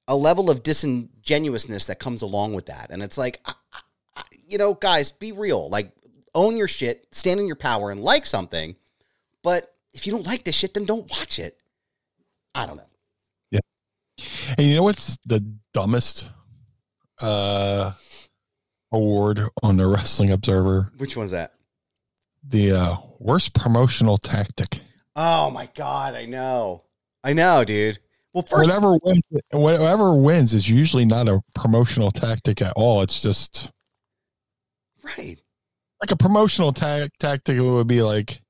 a 0.08 0.16
level 0.16 0.50
of 0.50 0.62
disingenuousness 0.64 1.84
that 1.86 2.00
comes 2.00 2.22
along 2.22 2.54
with 2.54 2.66
that 2.66 2.88
and 2.90 3.02
it's 3.02 3.16
like 3.18 3.40
I- 3.44 3.54
I- 4.16 4.22
you 4.48 4.58
know 4.58 4.74
guys 4.74 5.12
be 5.12 5.32
real. 5.32 5.68
Like 5.70 5.92
own 6.34 6.56
your 6.56 6.68
shit 6.68 7.06
stand 7.12 7.38
in 7.40 7.46
your 7.46 7.56
power 7.56 7.90
and 7.90 8.02
like 8.02 8.26
something 8.26 8.74
but 9.42 9.74
if 9.94 10.06
you 10.06 10.12
don't 10.12 10.26
like 10.26 10.42
this 10.44 10.56
shit 10.56 10.74
then 10.74 10.86
don't 10.86 11.08
watch 11.10 11.38
it. 11.38 11.56
I 12.54 12.66
don't 12.66 12.76
know 12.76 12.82
And 14.58 14.66
you 14.66 14.74
know 14.76 14.82
what's 14.82 15.18
the 15.26 15.40
dumbest 15.72 16.30
uh 17.20 17.92
award 18.90 19.40
on 19.62 19.76
the 19.76 19.86
Wrestling 19.86 20.30
Observer? 20.30 20.90
which 20.98 21.16
one's 21.16 21.30
that 21.30 21.52
The 22.46 22.72
uh 22.72 22.96
worst 23.18 23.54
promotional 23.54 24.18
tactic. 24.18 24.80
Oh 25.16 25.50
my 25.50 25.68
god, 25.74 26.14
I 26.14 26.26
know. 26.26 26.84
I 27.24 27.32
know, 27.32 27.64
dude. 27.64 28.00
Well, 28.32 28.42
first 28.42 28.68
whatever 28.68 28.98
wins 29.02 29.22
whatever 29.50 30.14
wins 30.14 30.54
is 30.54 30.68
usually 30.68 31.04
not 31.04 31.28
a 31.28 31.40
promotional 31.54 32.10
tactic 32.10 32.62
at 32.62 32.72
all. 32.76 33.02
It's 33.02 33.20
just 33.20 33.70
right. 35.02 35.38
like 36.00 36.10
a 36.10 36.16
promotional 36.16 36.72
ta- 36.72 37.08
tactic 37.18 37.60
would 37.60 37.86
be 37.86 38.02
like 38.02 38.40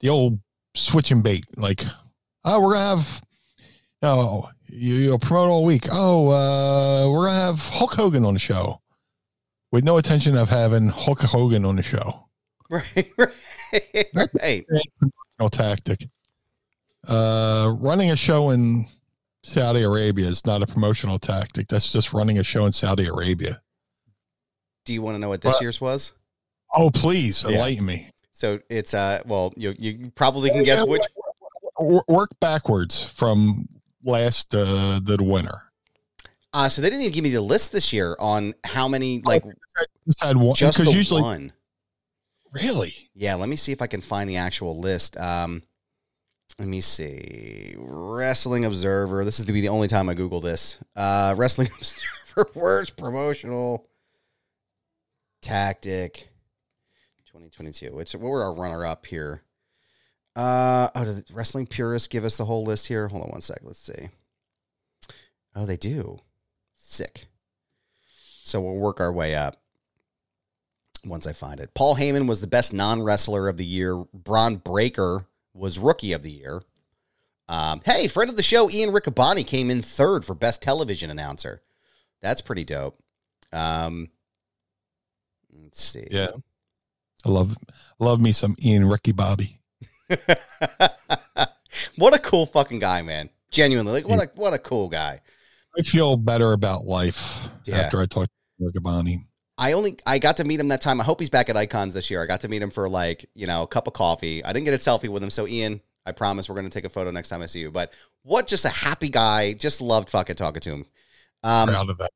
the 0.00 0.08
old 0.08 0.40
switching 0.74 1.20
bait. 1.20 1.44
Like, 1.58 1.84
oh, 2.44 2.60
we're 2.60 2.72
gonna 2.72 2.96
have, 2.96 3.22
no, 4.02 4.48
you, 4.66 4.94
you'll 4.94 5.18
promote 5.18 5.48
all 5.50 5.64
week. 5.64 5.86
Oh, 5.90 6.28
uh, 6.28 7.08
we're 7.10 7.26
gonna 7.26 7.38
have 7.40 7.58
Hulk 7.60 7.94
Hogan 7.94 8.24
on 8.24 8.34
the 8.34 8.40
show, 8.40 8.80
with 9.72 9.84
no 9.84 9.96
intention 9.96 10.36
of 10.36 10.48
having 10.48 10.88
Hulk 10.88 11.20
Hogan 11.22 11.64
on 11.64 11.76
the 11.76 11.82
show. 11.82 12.26
Right, 12.72 13.12
right, 14.06 14.64
right. 15.40 15.52
Tactic. 15.52 16.08
Uh, 17.06 17.74
running 17.80 18.10
a 18.10 18.16
show 18.16 18.50
in 18.50 18.86
Saudi 19.42 19.82
Arabia 19.82 20.26
is 20.26 20.44
not 20.46 20.62
a 20.62 20.66
promotional 20.66 21.18
tactic. 21.18 21.66
That's 21.68 21.92
just 21.92 22.12
running 22.12 22.38
a 22.38 22.44
show 22.44 22.66
in 22.66 22.72
Saudi 22.72 23.06
Arabia. 23.06 23.60
Do 24.84 24.92
you 24.92 25.02
want 25.02 25.14
to 25.16 25.18
know 25.18 25.28
what 25.28 25.40
this 25.40 25.54
What? 25.54 25.62
year's 25.62 25.80
was? 25.80 26.12
Oh, 26.74 26.90
please 26.90 27.42
Yeah. 27.42 27.50
enlighten 27.56 27.84
me. 27.86 28.10
So 28.32 28.60
it's 28.68 28.94
uh 28.94 29.22
well 29.26 29.52
you 29.56 29.74
you 29.78 30.12
probably 30.14 30.50
can 30.50 30.62
guess 30.62 30.84
which 30.86 31.02
W- 31.78 32.02
Work 32.08 32.30
backwards 32.40 33.02
from 33.02 33.68
last 34.04 34.54
uh, 34.54 35.00
the 35.02 35.16
winner. 35.20 35.62
uh 36.52 36.68
so 36.68 36.82
they 36.82 36.88
didn't 36.90 37.02
even 37.02 37.12
give 37.12 37.24
me 37.24 37.30
the 37.30 37.40
list 37.40 37.72
this 37.72 37.92
year 37.92 38.16
on 38.18 38.54
how 38.64 38.88
many 38.88 39.20
like 39.22 39.44
Just 40.06 40.22
had 40.22 40.36
one 40.36 40.54
just 40.54 40.78
the 40.78 40.90
usually 40.90 41.22
one. 41.22 41.52
really 42.52 43.10
Yeah, 43.14 43.34
let 43.36 43.48
me 43.48 43.56
see 43.56 43.72
if 43.72 43.80
I 43.82 43.86
can 43.86 44.00
find 44.00 44.28
the 44.28 44.36
actual 44.36 44.78
list. 44.80 45.16
Um 45.18 45.62
let 46.58 46.68
me 46.68 46.80
see. 46.80 47.74
Wrestling 47.78 48.64
Observer. 48.64 49.24
This 49.24 49.38
is 49.38 49.46
to 49.46 49.52
be 49.52 49.60
the 49.60 49.68
only 49.68 49.88
time 49.88 50.08
I 50.08 50.14
Google 50.14 50.40
this. 50.40 50.78
Uh 50.96 51.34
Wrestling 51.36 51.68
Observer 51.76 52.50
worst 52.54 52.96
promotional 52.96 53.86
tactic 55.42 56.28
2022. 57.26 57.94
Which 57.94 58.12
what 58.14 58.28
were 58.28 58.42
our 58.42 58.54
runner 58.54 58.84
up 58.84 59.06
here? 59.06 59.42
Uh 60.36 60.88
oh, 60.94 61.04
the 61.04 61.24
wrestling 61.32 61.66
purists 61.66 62.08
give 62.08 62.24
us 62.24 62.36
the 62.36 62.44
whole 62.44 62.64
list 62.64 62.86
here? 62.86 63.08
Hold 63.08 63.24
on 63.24 63.30
one 63.30 63.40
sec. 63.40 63.58
Let's 63.62 63.80
see. 63.80 64.08
Oh, 65.54 65.66
they 65.66 65.76
do. 65.76 66.20
Sick. 66.76 67.26
So 68.44 68.60
we'll 68.60 68.74
work 68.74 69.00
our 69.00 69.12
way 69.12 69.34
up 69.34 69.56
once 71.04 71.26
I 71.26 71.32
find 71.32 71.60
it. 71.60 71.74
Paul 71.74 71.96
Heyman 71.96 72.28
was 72.28 72.40
the 72.40 72.46
best 72.46 72.72
non 72.72 73.02
wrestler 73.02 73.48
of 73.48 73.56
the 73.56 73.64
year. 73.64 74.04
Bron 74.14 74.56
Breakker 74.56 75.26
was 75.54 75.78
rookie 75.78 76.12
of 76.12 76.22
the 76.22 76.30
year. 76.30 76.62
Um, 77.48 77.80
hey, 77.84 78.06
friend 78.06 78.30
of 78.30 78.36
the 78.36 78.42
show, 78.42 78.70
Ian 78.70 78.90
Riccaboni 78.92 79.44
came 79.44 79.70
in 79.70 79.82
third 79.82 80.24
for 80.24 80.34
best 80.34 80.62
television 80.62 81.10
announcer. 81.10 81.62
That's 82.22 82.40
pretty 82.40 82.64
dope. 82.64 83.02
Um, 83.52 84.10
let's 85.52 85.82
see. 85.82 86.06
yeah. 86.10 86.30
I 87.24 87.28
love 87.28 87.56
love 87.98 88.20
me 88.20 88.32
some 88.32 88.54
Ian 88.64 88.88
Ricky 88.88 89.12
Bobby. 89.12 89.59
what 91.96 92.14
a 92.14 92.18
cool 92.18 92.46
fucking 92.46 92.78
guy, 92.78 93.02
man. 93.02 93.30
Genuinely, 93.50 93.92
like 93.92 94.08
what 94.08 94.20
a 94.22 94.30
what 94.34 94.54
a 94.54 94.58
cool 94.58 94.88
guy. 94.88 95.20
I 95.78 95.82
feel 95.82 96.16
better 96.16 96.52
about 96.52 96.84
life 96.84 97.40
Yeah. 97.64 97.78
after 97.78 98.00
I 98.00 98.06
talked 98.06 98.30
to 98.60 98.64
Riccaboni. 98.70 99.24
I 99.58 99.72
only 99.72 99.98
I 100.06 100.18
got 100.18 100.36
to 100.38 100.44
meet 100.44 100.58
him 100.60 100.68
that 100.68 100.80
time. 100.80 101.00
I 101.00 101.04
hope 101.04 101.20
he's 101.20 101.30
back 101.30 101.48
at 101.48 101.56
Icons 101.56 101.94
this 101.94 102.10
year. 102.10 102.22
I 102.22 102.26
got 102.26 102.40
to 102.42 102.48
meet 102.48 102.62
him 102.62 102.70
for 102.70 102.88
like 102.88 103.26
you 103.34 103.46
know 103.46 103.62
a 103.62 103.66
cup 103.66 103.86
of 103.86 103.92
coffee. 103.92 104.44
I 104.44 104.52
didn't 104.52 104.64
get 104.66 104.74
a 104.74 104.78
selfie 104.78 105.08
with 105.08 105.22
him, 105.22 105.30
so 105.30 105.46
Ian, 105.46 105.80
I 106.06 106.12
promise 106.12 106.48
we're 106.48 106.54
gonna 106.54 106.70
take 106.70 106.84
a 106.84 106.88
photo 106.90 107.10
next 107.10 107.28
time 107.28 107.42
I 107.42 107.46
see 107.46 107.60
you. 107.60 107.70
But 107.70 107.92
what 108.22 108.46
just 108.46 108.64
a 108.64 108.68
happy 108.70 109.08
guy. 109.08 109.52
Just 109.52 109.80
loved 109.80 110.10
fucking 110.10 110.36
talking 110.36 110.60
to 110.60 110.70
him. 110.70 110.86
Um, 111.42 111.68
Proud 111.68 111.90
of 111.90 111.98
that. 111.98 112.10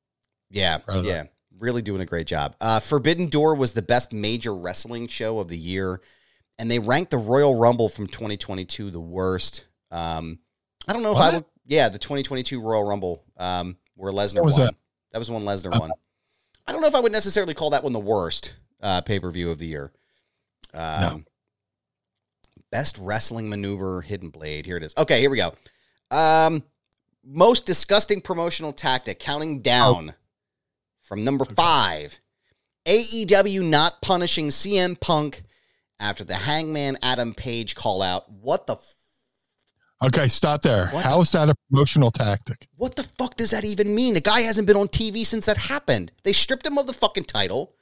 yeah, 0.50 0.78
of 0.86 1.04
yeah, 1.04 1.24
really 1.58 1.82
doing 1.82 2.00
a 2.00 2.06
great 2.06 2.26
job. 2.26 2.54
Uh, 2.60 2.78
Forbidden 2.80 3.28
Door 3.28 3.56
was 3.56 3.72
the 3.72 3.82
best 3.82 4.12
major 4.12 4.54
wrestling 4.54 5.08
show 5.08 5.38
of 5.40 5.48
the 5.48 5.58
year, 5.58 6.00
and 6.58 6.70
they 6.70 6.78
ranked 6.78 7.10
the 7.10 7.18
Royal 7.18 7.54
Rumble 7.58 7.88
from 7.88 8.06
2022 8.06 8.90
the 8.90 9.00
worst. 9.00 9.66
Um, 9.90 10.38
I 10.86 10.92
don't 10.92 11.02
know 11.02 11.12
if 11.12 11.18
I 11.18 11.34
would. 11.36 11.44
Yeah, 11.66 11.88
the 11.88 11.98
2022 11.98 12.60
Royal 12.60 12.84
Rumble, 12.84 13.24
um, 13.38 13.76
where 13.94 14.12
Lesnar 14.12 14.42
won. 14.42 14.52
that? 14.58 14.74
That 15.12 15.18
was 15.18 15.30
one 15.30 15.42
Lesnar 15.44 15.74
Uh, 15.74 15.78
won. 15.80 15.90
I 16.66 16.72
don't 16.72 16.80
know 16.80 16.88
if 16.88 16.94
I 16.94 17.00
would 17.00 17.12
necessarily 17.12 17.54
call 17.54 17.70
that 17.70 17.82
one 17.84 17.92
the 17.92 17.98
worst 18.00 18.54
uh, 18.80 19.00
pay 19.00 19.18
per 19.20 19.30
view 19.30 19.50
of 19.50 19.58
the 19.58 19.66
year. 19.66 19.92
Um, 20.74 21.00
No. 21.00 21.22
Best 22.70 22.98
wrestling 22.98 23.48
maneuver, 23.48 24.00
Hidden 24.02 24.30
Blade. 24.30 24.66
Here 24.66 24.76
it 24.76 24.82
is. 24.82 24.94
Okay, 24.98 25.20
here 25.20 25.30
we 25.30 25.36
go. 25.36 25.54
Um, 26.10 26.64
most 27.24 27.66
disgusting 27.66 28.20
promotional 28.20 28.72
tactic, 28.72 29.20
counting 29.20 29.62
down 29.62 30.14
from 31.00 31.22
number 31.22 31.44
five. 31.44 32.18
AEW 32.84 33.62
not 33.62 34.02
punishing 34.02 34.48
CM 34.48 34.98
Punk 34.98 35.44
after 36.00 36.24
the 36.24 36.34
Hangman 36.34 36.98
Adam 37.02 37.34
Page 37.34 37.74
call 37.74 38.02
out. 38.02 38.30
What 38.30 38.66
the 38.66 38.74
f- 38.74 38.94
Okay, 40.02 40.28
stop 40.28 40.60
there. 40.62 40.88
What 40.88 41.04
How 41.04 41.16
the- 41.16 41.22
is 41.22 41.32
that 41.32 41.48
a 41.48 41.54
promotional 41.70 42.10
tactic? 42.10 42.68
what 42.76 42.96
the 42.96 43.04
fuck 43.04 43.36
does 43.36 43.50
that 43.52 43.64
even 43.64 43.94
mean? 43.94 44.14
The 44.14 44.20
guy 44.20 44.40
hasn't 44.40 44.66
been 44.66 44.76
on 44.76 44.88
TV 44.88 45.24
since 45.24 45.46
that 45.46 45.56
happened. 45.56 46.12
They 46.24 46.32
stripped 46.32 46.66
him 46.66 46.76
of 46.78 46.86
the 46.86 46.92
fucking 46.92 47.24
title. 47.24 47.74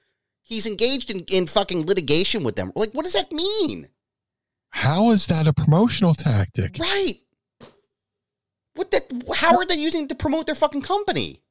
He's 0.43 0.67
engaged 0.67 1.11
in, 1.11 1.21
in 1.29 1.47
fucking 1.47 1.87
litigation 1.87 2.45
with 2.45 2.57
them. 2.57 2.73
Like, 2.77 2.93
what 2.93 3.05
does 3.05 3.15
that 3.15 3.33
mean? 3.33 3.89
How 4.71 5.11
is 5.11 5.27
that 5.29 5.47
a 5.47 5.53
promotional 5.53 6.15
tactic? 6.15 6.77
Right. 6.79 7.21
What 8.75 8.91
that 8.93 9.03
how 9.37 9.57
are 9.57 9.67
they 9.67 9.75
using 9.77 10.05
it 10.05 10.09
to 10.11 10.15
promote 10.15 10.47
their 10.47 10.55
fucking 10.55 10.83
company? 10.83 11.43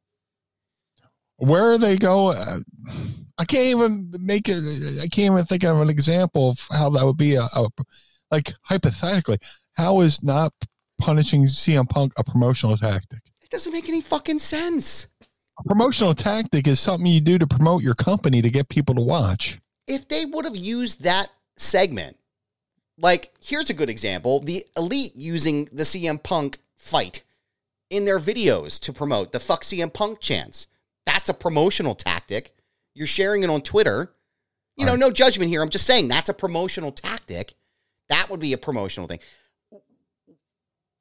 Where 1.38 1.72
are 1.72 1.78
they 1.78 1.98
go? 1.98 2.30
Uh, 2.30 2.60
Uh, 3.42 3.44
I 3.44 3.46
can't 3.46 3.66
even 3.66 4.14
make 4.20 4.48
it. 4.48 5.02
I 5.02 5.08
can't 5.08 5.34
even 5.34 5.46
think 5.46 5.64
of 5.64 5.80
an 5.80 5.90
example 5.90 6.52
of 6.52 6.68
how 6.72 6.90
that 6.92 7.06
would 7.06 7.18
be 7.18 7.36
a, 7.36 7.44
a 7.44 7.68
like 8.30 8.54
hypothetically. 8.64 9.38
How 9.74 10.02
is 10.02 10.24
not 10.24 10.54
punishing 11.00 11.46
CM 11.46 11.90
Punk 11.90 12.14
a 12.18 12.24
promotional 12.24 12.78
tactic? 12.78 13.20
It 13.42 13.50
doesn't 13.50 13.74
make 13.74 13.90
any 13.90 14.02
fucking 14.02 14.40
sense. 14.40 15.08
A 15.60 15.64
promotional 15.64 16.14
tactic 16.14 16.68
is 16.68 16.80
something 16.80 17.06
you 17.06 17.22
do 17.22 17.38
to 17.38 17.48
promote 17.48 17.84
your 17.84 17.96
company 17.96 18.42
to 18.42 18.50
get 18.50 18.70
people 18.70 18.96
to 18.96 19.02
watch. 19.02 19.60
If 19.88 20.08
they 20.08 20.26
would 20.26 20.46
have 20.46 20.56
used 20.56 21.04
that 21.04 21.28
segment, 21.58 22.18
like 22.98 23.34
here's 23.42 23.70
a 23.70 23.74
good 23.74 23.90
example: 23.90 24.40
the 24.40 24.66
elite 24.78 25.14
using 25.16 25.66
the 25.72 25.84
CM 25.84 26.22
Punk 26.22 26.60
fight 26.78 27.24
in 27.90 28.06
their 28.06 28.20
videos 28.20 28.80
to 28.80 28.94
promote 28.94 29.32
the 29.32 29.40
fuck 29.40 29.64
CM 29.64 29.94
Punk 29.94 30.20
chants. 30.20 30.68
That's 31.06 31.30
a 31.30 31.34
promotional 31.34 31.96
tactic. 31.96 32.54
You're 32.94 33.08
sharing 33.08 33.44
it 33.44 33.50
on 33.50 33.62
Twitter. 33.62 34.14
You 34.78 34.86
know, 34.86 34.94
Right. 34.94 35.00
no 35.00 35.12
judgment 35.12 35.50
here. 35.50 35.62
I'm 35.62 35.70
just 35.70 35.86
saying 35.86 36.08
that's 36.08 36.30
a 36.30 36.34
promotional 36.34 36.92
tactic. 36.92 37.54
That 38.10 38.30
would 38.30 38.40
be 38.40 38.54
a 38.54 38.58
promotional 38.58 39.08
thing. 39.08 39.20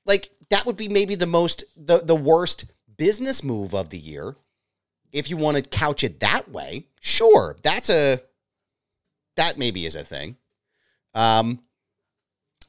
Like 0.06 0.30
that 0.50 0.66
would 0.66 0.76
be 0.76 0.88
maybe 0.88 1.14
the 1.14 1.26
most 1.26 1.64
the 1.76 1.98
the 1.98 2.14
worst 2.16 2.66
business 2.96 3.42
move 3.44 3.74
of 3.74 3.90
the 3.90 3.98
year. 3.98 4.36
If 5.12 5.28
you 5.30 5.36
want 5.36 5.56
to 5.56 5.62
couch 5.62 6.04
it 6.04 6.20
that 6.20 6.50
way, 6.50 6.86
sure, 7.00 7.56
that's 7.62 7.90
a 7.90 8.20
that 9.36 9.58
maybe 9.58 9.86
is 9.86 9.94
a 9.94 10.04
thing. 10.04 10.36
Um, 11.14 11.60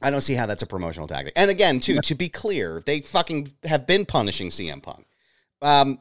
I 0.00 0.10
don't 0.10 0.20
see 0.20 0.34
how 0.34 0.46
that's 0.46 0.62
a 0.62 0.66
promotional 0.66 1.06
tactic. 1.06 1.32
And 1.36 1.50
again, 1.50 1.78
too, 1.80 2.00
to 2.00 2.14
be 2.14 2.28
clear, 2.28 2.82
they 2.84 3.00
fucking 3.00 3.52
have 3.64 3.86
been 3.86 4.04
punishing 4.04 4.48
CM 4.48 4.82
Punk. 4.82 5.06
Um, 5.60 6.00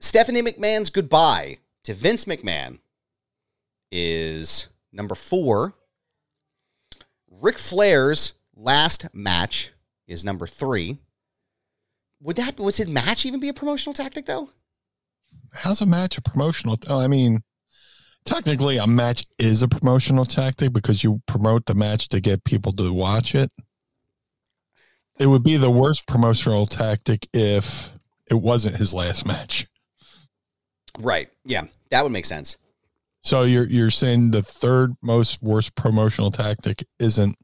Stephanie 0.00 0.42
McMahon's 0.42 0.90
goodbye 0.90 1.58
to 1.86 1.94
Vince 1.94 2.24
McMahon 2.24 2.80
is 3.92 4.66
number 4.92 5.14
four. 5.14 5.74
Ric 7.30 7.58
Flair's 7.58 8.32
last 8.56 9.06
match 9.14 9.72
is 10.08 10.24
number 10.24 10.48
three. 10.48 10.98
Would 12.20 12.36
that 12.36 12.58
was 12.58 12.78
his 12.78 12.88
match 12.88 13.24
even 13.24 13.38
be 13.38 13.48
a 13.48 13.54
promotional 13.54 13.94
tactic 13.94 14.26
though? 14.26 14.50
How's 15.52 15.80
a 15.80 15.86
match 15.86 16.18
a 16.18 16.22
promotional? 16.22 16.76
Oh, 16.88 16.98
I 16.98 17.06
mean, 17.06 17.42
technically, 18.24 18.78
a 18.78 18.86
match 18.88 19.24
is 19.38 19.62
a 19.62 19.68
promotional 19.68 20.24
tactic 20.24 20.72
because 20.72 21.04
you 21.04 21.22
promote 21.28 21.66
the 21.66 21.74
match 21.76 22.08
to 22.08 22.20
get 22.20 22.42
people 22.42 22.72
to 22.72 22.92
watch 22.92 23.32
it. 23.36 23.52
It 25.20 25.26
would 25.26 25.44
be 25.44 25.56
the 25.56 25.70
worst 25.70 26.08
promotional 26.08 26.66
tactic 26.66 27.28
if 27.32 27.92
it 28.28 28.34
wasn't 28.34 28.76
his 28.76 28.92
last 28.92 29.24
match. 29.24 29.68
Right. 30.98 31.28
Yeah, 31.44 31.66
that 31.90 32.02
would 32.02 32.12
make 32.12 32.26
sense. 32.26 32.56
So 33.22 33.42
you're 33.42 33.66
you're 33.66 33.90
saying 33.90 34.30
the 34.30 34.42
third 34.42 34.94
most 35.02 35.42
worst 35.42 35.74
promotional 35.74 36.30
tactic 36.30 36.84
isn't 36.98 37.36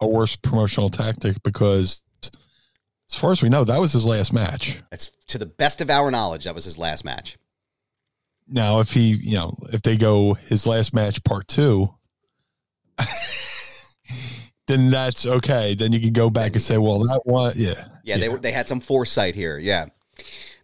a 0.00 0.08
worst 0.08 0.42
promotional 0.42 0.90
tactic 0.90 1.42
because, 1.42 2.02
as 2.22 3.16
far 3.16 3.30
as 3.30 3.40
we 3.42 3.48
know, 3.48 3.64
that 3.64 3.80
was 3.80 3.92
his 3.92 4.06
last 4.06 4.32
match. 4.32 4.78
That's 4.90 5.12
to 5.28 5.38
the 5.38 5.46
best 5.46 5.80
of 5.80 5.88
our 5.88 6.10
knowledge. 6.10 6.44
That 6.44 6.54
was 6.54 6.64
his 6.64 6.78
last 6.78 7.04
match. 7.04 7.36
Now, 8.46 8.80
if 8.80 8.92
he, 8.92 9.14
you 9.14 9.36
know, 9.36 9.56
if 9.72 9.82
they 9.82 9.96
go 9.96 10.34
his 10.34 10.66
last 10.66 10.92
match 10.92 11.22
part 11.24 11.48
two, 11.48 11.94
then 14.66 14.90
that's 14.90 15.26
okay. 15.26 15.74
Then 15.74 15.92
you 15.92 16.00
can 16.00 16.12
go 16.12 16.30
back 16.30 16.52
and 16.52 16.62
say, 16.62 16.76
well, 16.78 17.00
that 17.00 17.22
one, 17.24 17.52
yeah, 17.56 17.84
Yeah, 18.02 18.18
they 18.18 18.28
were 18.28 18.38
they 18.38 18.52
had 18.52 18.68
some 18.68 18.80
foresight 18.80 19.34
here. 19.34 19.58
Yeah. 19.58 19.86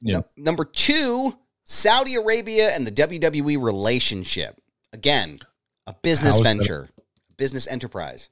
Yeah. 0.03 0.19
Nu- 0.37 0.45
number 0.45 0.65
two, 0.65 1.37
Saudi 1.71 2.17
Arabia 2.17 2.75
and 2.75 2.85
the 2.85 2.91
WWE 2.91 3.63
relationship. 3.63 4.61
Again, 4.93 5.39
a 5.87 5.95
business 6.03 6.35
How 6.35 6.39
is 6.39 6.43
that- 6.45 6.57
venture, 6.57 6.89
business 7.37 7.69
enterprise. 7.69 8.29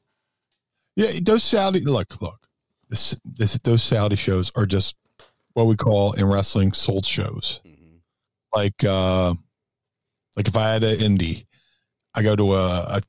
yeah. 0.97 1.13
Those 1.23 1.45
Saudi 1.45 1.81
look, 1.81 2.21
look, 2.21 2.49
this, 2.89 3.17
this, 3.25 3.57
those 3.63 3.85
Saudi 3.85 4.17
shows 4.17 4.51
are 4.57 4.67
just 4.67 4.97
what 5.55 5.69
we 5.69 5.77
call 5.77 6.15
in 6.15 6.25
wrestling 6.27 6.73
sold 6.73 7.07
shows. 7.07 7.61
Mhm. 7.65 8.01
Like 8.53 8.83
uh 8.85 9.35
like 10.37 10.49
if 10.49 10.57
I 10.57 10.73
had 10.73 10.83
an 10.83 10.97
indie, 10.99 11.47
I 12.15 12.23
go 12.23 12.35
to 12.35 12.55
a, 12.55 12.81
a 12.97 13.01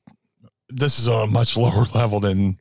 this 0.68 1.00
is 1.00 1.08
on 1.08 1.28
a 1.28 1.32
much 1.32 1.56
lower 1.64 1.86
level 1.92 2.20
than 2.20 2.56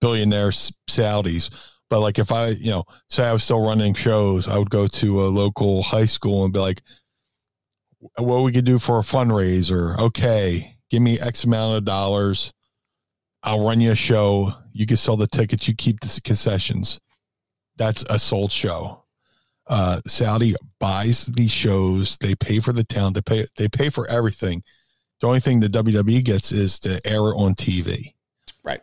billionaire 0.00 0.50
Saudis. 0.50 1.48
But 1.90 2.00
like 2.00 2.18
if 2.18 2.32
I, 2.32 2.48
you 2.48 2.70
know, 2.70 2.84
say 3.08 3.24
I 3.24 3.32
was 3.32 3.44
still 3.44 3.64
running 3.64 3.94
shows, 3.94 4.48
I 4.48 4.58
would 4.58 4.70
go 4.70 4.88
to 4.88 5.22
a 5.24 5.28
local 5.28 5.82
high 5.84 6.06
school 6.06 6.42
and 6.44 6.52
be 6.52 6.58
like, 6.58 6.82
what 8.18 8.42
we 8.42 8.52
could 8.52 8.64
do 8.64 8.78
for 8.78 8.98
a 8.98 9.02
fundraiser. 9.02 9.98
Okay, 9.98 10.76
give 10.90 11.02
me 11.02 11.18
X 11.18 11.44
amount 11.44 11.76
of 11.76 11.84
dollars. 11.84 12.52
I'll 13.42 13.64
run 13.64 13.80
you 13.80 13.92
a 13.92 13.96
show. 13.96 14.52
You 14.72 14.86
can 14.86 14.96
sell 14.96 15.16
the 15.16 15.26
tickets. 15.26 15.68
You 15.68 15.74
keep 15.74 16.00
the 16.00 16.20
concessions. 16.22 17.00
That's 17.76 18.04
a 18.08 18.18
sold 18.18 18.52
show. 18.52 19.04
Uh, 19.66 20.00
Saudi 20.06 20.54
buys 20.78 21.26
these 21.26 21.50
shows. 21.50 22.16
They 22.18 22.34
pay 22.34 22.60
for 22.60 22.72
the 22.72 22.84
town. 22.84 23.12
They 23.12 23.22
pay. 23.22 23.44
They 23.56 23.68
pay 23.68 23.90
for 23.90 24.08
everything. 24.08 24.62
The 25.20 25.26
only 25.26 25.40
thing 25.40 25.60
the 25.60 25.68
WWE 25.68 26.24
gets 26.24 26.52
is 26.52 26.78
to 26.80 27.00
air 27.06 27.20
it 27.20 27.36
on 27.36 27.54
TV. 27.54 28.14
Right. 28.62 28.80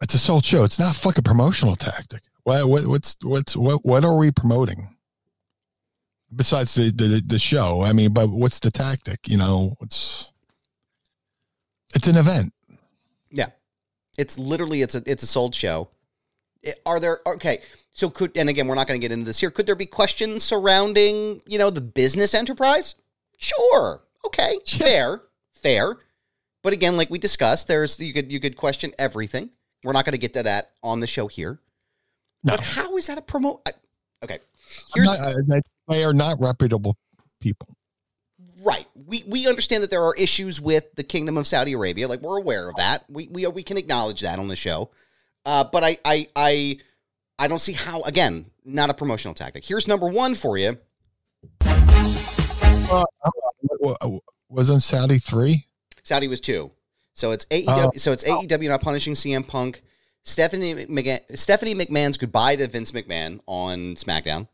It's 0.00 0.14
a 0.14 0.18
sold 0.18 0.44
show. 0.44 0.64
It's 0.64 0.78
not 0.78 0.96
a 0.96 0.98
fucking 0.98 1.24
promotional 1.24 1.76
tactic. 1.76 2.22
What, 2.44 2.68
what 2.68 2.86
what's 2.86 3.16
what's 3.22 3.56
what 3.56 3.84
what 3.84 4.04
are 4.04 4.16
we 4.16 4.30
promoting? 4.30 4.91
Besides 6.34 6.74
the, 6.74 6.90
the 6.90 7.22
the 7.26 7.38
show, 7.38 7.82
I 7.82 7.92
mean, 7.92 8.12
but 8.12 8.30
what's 8.30 8.58
the 8.60 8.70
tactic? 8.70 9.28
You 9.28 9.36
know, 9.36 9.74
it's 9.80 10.32
it's 11.94 12.08
an 12.08 12.16
event. 12.16 12.52
Yeah, 13.30 13.48
it's 14.16 14.38
literally 14.38 14.82
it's 14.82 14.94
a 14.94 15.02
it's 15.06 15.22
a 15.22 15.26
sold 15.26 15.54
show. 15.54 15.88
Are 16.86 17.00
there 17.00 17.20
okay? 17.26 17.60
So 17.92 18.08
could 18.08 18.36
and 18.36 18.48
again, 18.48 18.66
we're 18.66 18.74
not 18.74 18.86
going 18.86 18.98
to 19.00 19.04
get 19.04 19.12
into 19.12 19.26
this 19.26 19.40
here. 19.40 19.50
Could 19.50 19.66
there 19.66 19.76
be 19.76 19.86
questions 19.86 20.42
surrounding 20.42 21.42
you 21.46 21.58
know 21.58 21.70
the 21.70 21.80
business 21.80 22.34
enterprise? 22.34 22.94
Sure. 23.36 24.02
Okay. 24.26 24.58
Yeah. 24.64 24.78
Fair. 24.78 25.22
Fair. 25.52 25.96
But 26.62 26.72
again, 26.72 26.96
like 26.96 27.10
we 27.10 27.18
discussed, 27.18 27.68
there's 27.68 27.98
you 28.00 28.12
could 28.12 28.30
you 28.30 28.40
could 28.40 28.56
question 28.56 28.92
everything. 28.98 29.50
We're 29.84 29.92
not 29.92 30.04
going 30.04 30.12
to 30.12 30.18
get 30.18 30.32
to 30.34 30.44
that 30.44 30.70
on 30.82 31.00
the 31.00 31.06
show 31.06 31.26
here. 31.26 31.58
No. 32.44 32.56
But 32.56 32.60
how 32.60 32.96
is 32.96 33.08
that 33.08 33.18
a 33.18 33.22
promote? 33.22 33.68
Okay. 34.22 34.38
Here's 34.94 35.08
not- 35.08 35.62
they- 35.88 36.04
are 36.04 36.14
not 36.14 36.40
reputable 36.40 36.96
people. 37.40 37.68
Right. 38.62 38.86
We 38.94 39.24
we 39.26 39.46
understand 39.48 39.82
that 39.82 39.90
there 39.90 40.04
are 40.04 40.14
issues 40.14 40.60
with 40.60 40.94
the 40.94 41.02
Kingdom 41.04 41.36
of 41.36 41.46
Saudi 41.46 41.72
Arabia. 41.72 42.06
Like 42.08 42.20
we're 42.20 42.38
aware 42.38 42.68
of 42.68 42.76
that. 42.76 43.04
We 43.10 43.26
we 43.28 43.46
we 43.48 43.62
can 43.62 43.76
acknowledge 43.76 44.20
that 44.20 44.38
on 44.38 44.48
the 44.48 44.56
show. 44.56 44.90
Uh, 45.44 45.64
but 45.64 45.82
I 45.84 45.98
I 46.04 46.28
I 46.36 46.78
I 47.38 47.48
don't 47.48 47.58
see 47.58 47.72
how. 47.72 48.02
Again, 48.02 48.46
not 48.64 48.88
a 48.88 48.94
promotional 48.94 49.34
tactic. 49.34 49.64
Here's 49.64 49.88
number 49.88 50.06
one 50.08 50.34
for 50.36 50.56
you. 50.56 50.78
Wa- 53.80 53.96
wa- 54.04 54.18
Wasn't 54.48 54.82
Saudi 54.82 55.18
three? 55.18 55.66
Saudi 56.04 56.28
was 56.28 56.40
two. 56.40 56.70
So 57.14 57.32
it's 57.32 57.44
AEW. 57.46 57.64
Oh. 57.68 57.90
so 57.96 58.12
it's 58.12 58.24
AEW 58.24 58.68
not 58.68 58.80
punishing 58.80 59.14
CM 59.14 59.46
Punk. 59.46 59.82
Stephanie 60.24 60.86
McMahon, 60.86 61.20
Stephanie 61.36 61.74
McMahon's 61.74 62.16
goodbye 62.16 62.54
to 62.56 62.68
Vince 62.68 62.92
McMahon 62.92 63.40
on 63.46 63.96
SmackDown. 63.96 64.46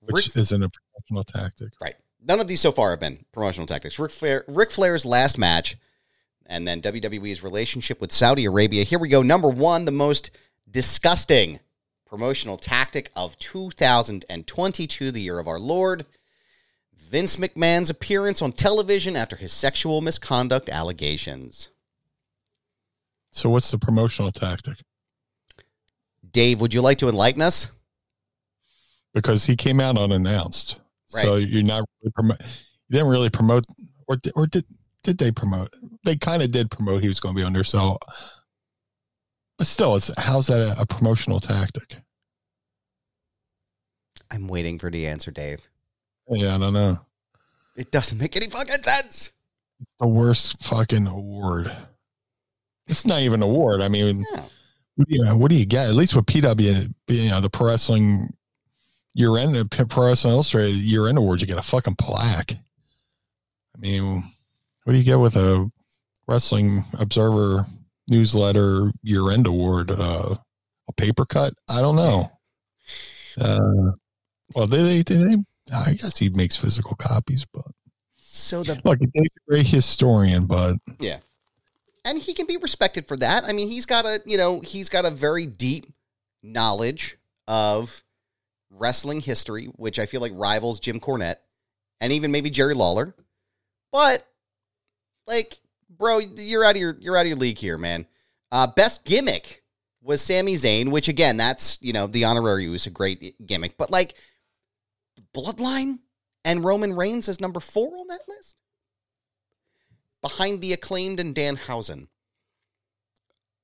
Which 0.00 0.26
Rick- 0.26 0.36
isn't 0.36 0.62
a 0.62 0.68
promotional 0.68 1.24
tactic. 1.24 1.72
Right. 1.80 1.96
None 2.22 2.40
of 2.40 2.48
these 2.48 2.60
so 2.60 2.72
far 2.72 2.90
have 2.90 3.00
been 3.00 3.24
promotional 3.32 3.66
tactics. 3.66 3.98
Ric 3.98 4.10
Flair, 4.10 4.44
Ric 4.48 4.70
Flair's 4.70 5.04
last 5.04 5.38
match, 5.38 5.76
and 6.46 6.66
then 6.66 6.82
WWE's 6.82 7.42
relationship 7.42 8.00
with 8.00 8.12
Saudi 8.12 8.44
Arabia. 8.44 8.84
Here 8.84 8.98
we 8.98 9.08
go. 9.08 9.22
Number 9.22 9.48
one, 9.48 9.84
the 9.84 9.92
most 9.92 10.30
disgusting 10.68 11.60
promotional 12.04 12.56
tactic 12.56 13.10
of 13.14 13.38
2022, 13.38 15.10
the 15.10 15.20
year 15.20 15.38
of 15.38 15.48
our 15.48 15.58
Lord. 15.58 16.06
Vince 16.96 17.36
McMahon's 17.36 17.90
appearance 17.90 18.42
on 18.42 18.52
television 18.52 19.16
after 19.16 19.36
his 19.36 19.52
sexual 19.52 20.00
misconduct 20.00 20.68
allegations. 20.68 21.70
So 23.30 23.50
what's 23.50 23.70
the 23.70 23.78
promotional 23.78 24.32
tactic? 24.32 24.78
Dave, 26.28 26.60
would 26.60 26.74
you 26.74 26.80
like 26.80 26.98
to 26.98 27.08
enlighten 27.08 27.42
us? 27.42 27.68
Because 29.16 29.46
he 29.46 29.56
came 29.56 29.80
out 29.80 29.96
unannounced. 29.96 30.78
So 31.06 31.36
you're 31.36 31.62
not 31.62 31.84
really 32.02 32.12
promote. 32.14 32.38
You 32.88 32.98
didn't 32.98 33.08
really 33.08 33.30
promote, 33.30 33.64
or 34.06 34.16
did, 34.16 34.32
or 34.36 34.46
did 34.46 34.64
did 35.02 35.16
they 35.18 35.32
promote? 35.32 35.74
They 36.04 36.16
kind 36.16 36.42
of 36.42 36.50
did 36.50 36.70
promote 36.70 37.00
he 37.02 37.08
was 37.08 37.18
going 37.18 37.34
to 37.34 37.40
be 37.40 37.44
under. 37.46 37.64
So, 37.64 37.98
but 39.56 39.66
still, 39.66 39.96
it's 39.96 40.10
how's 40.18 40.48
that 40.48 40.60
a, 40.60 40.80
a 40.82 40.86
promotional 40.86 41.40
tactic? 41.40 41.96
I'm 44.30 44.48
waiting 44.48 44.78
for 44.78 44.90
the 44.90 45.06
answer, 45.06 45.30
Dave. 45.30 45.66
Yeah, 46.28 46.56
I 46.56 46.58
don't 46.58 46.74
know. 46.74 46.98
It 47.76 47.90
doesn't 47.90 48.18
make 48.18 48.36
any 48.36 48.50
fucking 48.50 48.82
sense. 48.82 49.32
The 50.00 50.06
worst 50.06 50.62
fucking 50.62 51.06
award. 51.06 51.70
It's 52.86 53.06
not 53.06 53.20
even 53.20 53.42
an 53.42 53.48
award. 53.48 53.80
I 53.82 53.88
mean, 53.88 54.24
Yeah. 54.32 54.42
what 54.96 55.08
do 55.08 55.14
you, 55.14 55.36
what 55.36 55.50
do 55.50 55.56
you 55.56 55.66
get? 55.66 55.88
At 55.88 55.94
least 55.94 56.14
with 56.16 56.26
PW, 56.26 56.92
you 57.08 57.30
know, 57.30 57.40
the 57.40 57.50
pro 57.50 57.68
wrestling 57.68 58.32
year 59.16 59.38
end, 59.38 59.54
the 59.54 59.64
pro 59.64 60.08
wrestling 60.08 60.34
illustrated 60.34 60.76
year 60.76 61.08
end 61.08 61.16
award, 61.16 61.40
you 61.40 61.46
get 61.46 61.58
a 61.58 61.62
fucking 61.62 61.96
plaque. 61.96 62.52
I 62.52 63.78
mean, 63.78 64.22
what 64.84 64.92
do 64.92 64.98
you 64.98 65.04
get 65.04 65.18
with 65.18 65.36
a 65.36 65.70
wrestling 66.28 66.84
observer 66.98 67.66
newsletter 68.08 68.92
year 69.02 69.30
end 69.30 69.46
award? 69.46 69.90
Uh, 69.90 70.36
a 70.88 70.92
paper 70.92 71.24
cut? 71.24 71.54
I 71.68 71.80
don't 71.80 71.96
know. 71.96 72.30
Uh, 73.40 73.92
well, 74.54 74.66
they, 74.66 75.02
they, 75.02 75.14
they, 75.14 75.36
I 75.74 75.94
guess 75.94 76.18
he 76.18 76.28
makes 76.28 76.54
physical 76.54 76.94
copies, 76.94 77.46
but 77.52 77.66
So 78.20 78.62
the 78.62 78.80
look, 78.84 78.98
he's 79.00 79.24
a 79.24 79.50
great 79.50 79.66
historian, 79.66 80.44
but 80.44 80.76
Yeah. 81.00 81.18
And 82.04 82.18
he 82.18 82.34
can 82.34 82.46
be 82.46 82.58
respected 82.58 83.08
for 83.08 83.16
that. 83.16 83.44
I 83.44 83.52
mean, 83.52 83.68
he's 83.68 83.86
got 83.86 84.04
a, 84.04 84.22
you 84.26 84.36
know, 84.36 84.60
he's 84.60 84.88
got 84.88 85.04
a 85.06 85.10
very 85.10 85.46
deep 85.46 85.86
knowledge 86.42 87.18
of 87.48 88.02
wrestling 88.78 89.20
history, 89.20 89.66
which 89.76 89.98
I 89.98 90.06
feel 90.06 90.20
like 90.20 90.32
rivals 90.34 90.80
Jim 90.80 91.00
Cornette 91.00 91.36
and 92.00 92.12
even 92.12 92.30
maybe 92.30 92.50
Jerry 92.50 92.74
Lawler. 92.74 93.14
But 93.92 94.26
like, 95.26 95.58
bro, 95.90 96.18
you're 96.18 96.64
out 96.64 96.76
of 96.76 96.80
your 96.80 96.96
you're 97.00 97.16
out 97.16 97.22
of 97.22 97.28
your 97.28 97.36
league 97.36 97.58
here, 97.58 97.78
man. 97.78 98.06
Uh, 98.52 98.66
best 98.66 99.04
gimmick 99.04 99.62
was 100.02 100.22
Sami 100.22 100.54
Zayn, 100.54 100.90
which 100.90 101.08
again, 101.08 101.36
that's 101.36 101.78
you 101.82 101.92
know 101.92 102.06
the 102.06 102.24
honorary 102.24 102.66
is 102.66 102.86
a 102.86 102.90
great 102.90 103.44
gimmick, 103.44 103.76
but 103.76 103.90
like 103.90 104.14
Bloodline 105.34 105.98
and 106.44 106.64
Roman 106.64 106.94
Reigns 106.94 107.28
is 107.28 107.40
number 107.40 107.60
four 107.60 107.96
on 107.98 108.06
that 108.08 108.20
list 108.28 108.62
behind 110.22 110.60
the 110.60 110.72
acclaimed 110.72 111.20
and 111.20 111.34
Danhausen. 111.34 112.08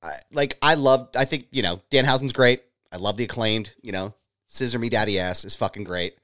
I, 0.01 0.13
like 0.31 0.57
I 0.61 0.75
love, 0.75 1.09
I 1.15 1.25
think 1.25 1.47
you 1.51 1.61
know 1.61 1.81
Danhausen's 1.91 2.33
great. 2.33 2.63
I 2.91 2.97
love 2.97 3.17
the 3.17 3.23
acclaimed. 3.23 3.73
You 3.81 3.93
know, 3.93 4.13
Scissor 4.53 4.77
Me 4.77 4.87
Daddy 4.89 5.19
Ass 5.19 5.43
is 5.45 5.55
fucking 5.55 5.83
great. 5.83 6.15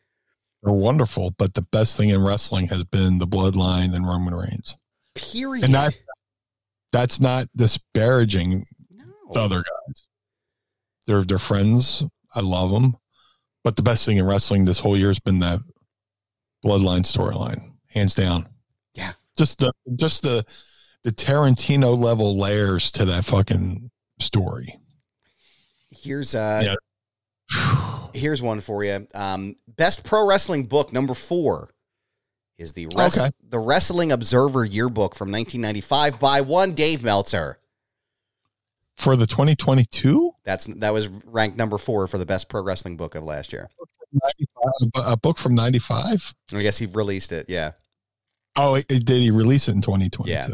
they're 0.61 0.71
wonderful. 0.73 1.31
But 1.31 1.53
the 1.55 1.63
best 1.63 1.97
thing 1.97 2.09
in 2.09 2.21
wrestling 2.23 2.67
has 2.67 2.83
been 2.83 3.17
the 3.17 3.27
bloodline 3.27 3.95
and 3.95 4.05
Roman 4.07 4.35
Reigns. 4.35 4.75
Period. 5.15 5.63
And 5.65 5.73
that- 5.73 5.97
That's 6.91 7.19
not 7.19 7.47
disparaging 7.55 8.65
no. 8.91 9.05
the 9.33 9.39
other 9.39 9.57
guys. 9.63 10.03
They're 11.07 11.23
they're 11.23 11.39
friends. 11.39 12.03
I 12.35 12.41
love 12.41 12.71
them. 12.71 12.95
But 13.63 13.75
the 13.75 13.83
best 13.83 14.05
thing 14.05 14.17
in 14.17 14.25
wrestling 14.25 14.65
this 14.65 14.79
whole 14.79 14.95
year 14.97 15.07
has 15.09 15.19
been 15.19 15.39
that 15.39 15.59
bloodline 16.65 17.01
storyline, 17.01 17.71
hands 17.87 18.13
down. 18.15 18.47
Yeah. 18.95 19.13
Just 19.37 19.57
the 19.59 19.71
just 19.95 20.21
the 20.23 20.43
the 21.03 21.11
Tarantino 21.11 21.97
level 21.97 22.37
layers 22.37 22.91
to 22.93 23.05
that 23.05 23.23
fucking 23.25 23.89
story. 24.19 24.75
Here's 25.91 26.35
uh, 26.35 26.61
Yeah. 26.65 26.75
Here's 28.19 28.41
one 28.41 28.61
for 28.61 28.83
you. 28.83 29.07
Um, 29.15 29.55
best 29.67 30.03
pro 30.03 30.27
wrestling 30.27 30.63
book 30.65 30.93
number 30.93 31.13
four 31.13 31.69
is 32.57 32.73
the 32.73 32.87
res- 32.87 33.17
Okay. 33.17 33.31
the 33.47 33.59
Wrestling 33.59 34.11
Observer 34.11 34.65
Yearbook 34.65 35.15
from 35.15 35.31
1995 35.31 36.19
by 36.19 36.41
one 36.41 36.73
Dave 36.73 37.01
Meltzer. 37.03 37.57
For 38.97 39.15
the 39.15 39.25
2022, 39.25 40.31
That's 40.43 40.65
that 40.65 40.91
was 40.91 41.07
ranked 41.07 41.57
number 41.57 41.77
four 41.77 42.05
for 42.07 42.17
the 42.17 42.25
best 42.25 42.49
pro 42.49 42.61
wrestling 42.61 42.97
book 42.97 43.15
of 43.15 43.23
last 43.23 43.53
year. 43.53 43.69
a 44.95 45.15
book 45.15 45.37
from 45.37 45.55
95. 45.55 46.33
I 46.53 46.61
guess 46.61 46.77
he 46.77 46.85
released 46.87 47.31
it. 47.31 47.47
Yeah. 47.49 47.71
Oh, 48.57 48.75
it, 48.75 48.85
it- 48.89 49.05
did 49.05 49.21
he 49.21 49.31
release 49.31 49.69
it 49.69 49.75
in 49.75 49.81
2022? 49.81 50.29
Yeah. 50.29 50.47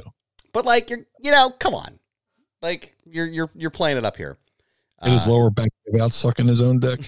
But 0.53 0.66
like 0.66 0.89
you're, 0.91 0.99
you 1.24 1.32
know, 1.32 1.49
come 1.49 1.74
on, 1.74 1.99
like 2.61 2.95
you're 3.05 3.28
you're 3.28 3.49
you're 3.55 3.72
playing 3.72 3.97
it 3.97 4.05
up 4.05 4.16
here. 4.16 4.38
Did 5.03 5.13
his 5.13 5.27
Uh, 5.27 5.31
lower 5.31 5.49
back 5.49 5.69
give 5.91 5.99
out 6.01 6.13
sucking 6.13 6.47
his 6.47 6.61
own 6.61 6.79
dick? 6.79 7.01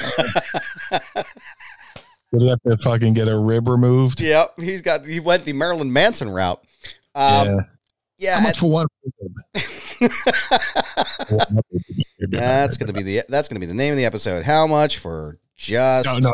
He 2.36 2.48
have 2.48 2.60
to 2.62 2.76
fucking 2.78 3.12
get 3.14 3.28
a 3.28 3.38
rib 3.38 3.68
removed? 3.68 4.20
yep, 4.20 4.58
he's 4.58 4.82
got 4.82 5.04
he 5.06 5.20
went 5.20 5.44
the 5.44 5.52
Marilyn 5.52 5.92
Manson 5.92 6.28
route. 6.28 6.60
Um, 7.14 7.46
yeah. 7.46 7.60
yeah, 8.18 8.36
How 8.38 8.42
much 8.42 8.58
for 8.58 8.68
one? 8.70 8.86
that's 12.18 12.76
gonna 12.76 12.92
be 12.92 13.02
the 13.02 13.22
that's 13.28 13.48
gonna 13.48 13.60
be 13.60 13.66
the 13.66 13.74
name 13.74 13.92
of 13.92 13.96
the 13.96 14.04
episode. 14.04 14.44
How 14.44 14.66
much 14.66 14.98
for 14.98 15.38
Just 15.56 16.06
No, 16.22 16.30
no. 16.30 16.32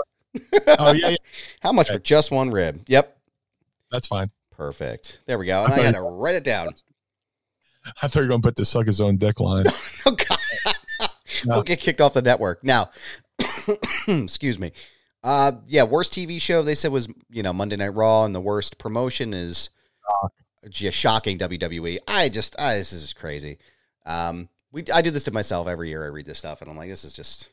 Oh 0.79 0.93
yeah, 0.93 1.11
yeah, 1.11 1.17
how 1.61 1.73
much 1.73 1.91
for 1.91 1.99
just 1.99 2.31
one 2.31 2.51
rib? 2.51 2.83
Yep. 2.87 3.17
that's 3.91 4.07
fine. 4.07 4.29
Perfect. 4.51 5.21
There 5.27 5.39
we 5.39 5.47
go. 5.47 5.65
And 5.65 5.73
I 5.73 5.77
Okay. 5.81 5.93
got 5.93 5.99
to 5.99 6.03
write 6.03 6.35
it 6.35 6.45
down. 6.45 6.69
I 8.03 8.09
thought 8.09 8.21
you 8.21 8.23
were 8.23 8.29
gonna 8.29 8.43
put 8.43 8.57
the 8.57 8.65
suck 8.65 8.87
his 8.87 9.01
own 9.01 9.17
dick 9.17 9.41
line. 9.41 9.65
Oh 10.07 10.13
God. 10.13 10.39
No. 11.45 11.55
We'll 11.57 11.63
get 11.63 11.81
kicked 11.81 12.01
off 12.01 12.15
the 12.15 12.23
network. 12.23 12.65
Now, 12.65 12.91
excuse 14.09 14.59
me. 14.59 14.73
Uh 15.23 15.53
yeah, 15.67 15.83
worst 15.83 16.15
TV 16.15 16.41
show 16.41 16.63
they 16.63 16.75
said 16.75 16.93
was, 16.93 17.09
you 17.29 17.43
know, 17.43 17.53
Monday 17.53 17.77
Night 17.77 17.95
Raw 17.95 18.25
and 18.25 18.35
the 18.35 18.41
worst 18.41 18.79
promotion 18.79 19.35
is 19.35 19.69
just 20.69 20.97
shocking 20.97 21.39
WWE. 21.39 21.99
I 22.09 22.29
just 22.29 22.59
I, 22.59 22.77
this 22.77 22.93
is 22.93 23.13
crazy. 23.13 23.59
Um 24.07 24.49
we 24.73 24.85
I 24.93 25.03
do 25.03 25.11
this 25.11 25.25
to 25.25 25.31
myself 25.31 25.69
every 25.69 25.89
year. 25.89 26.05
I 26.05 26.09
read 26.09 26.27
this 26.27 26.39
stuff 26.39 26.63
and 26.63 26.71
I'm 26.71 26.77
like 26.77 26.89
this 26.89 27.05
is 27.05 27.13
just 27.13 27.51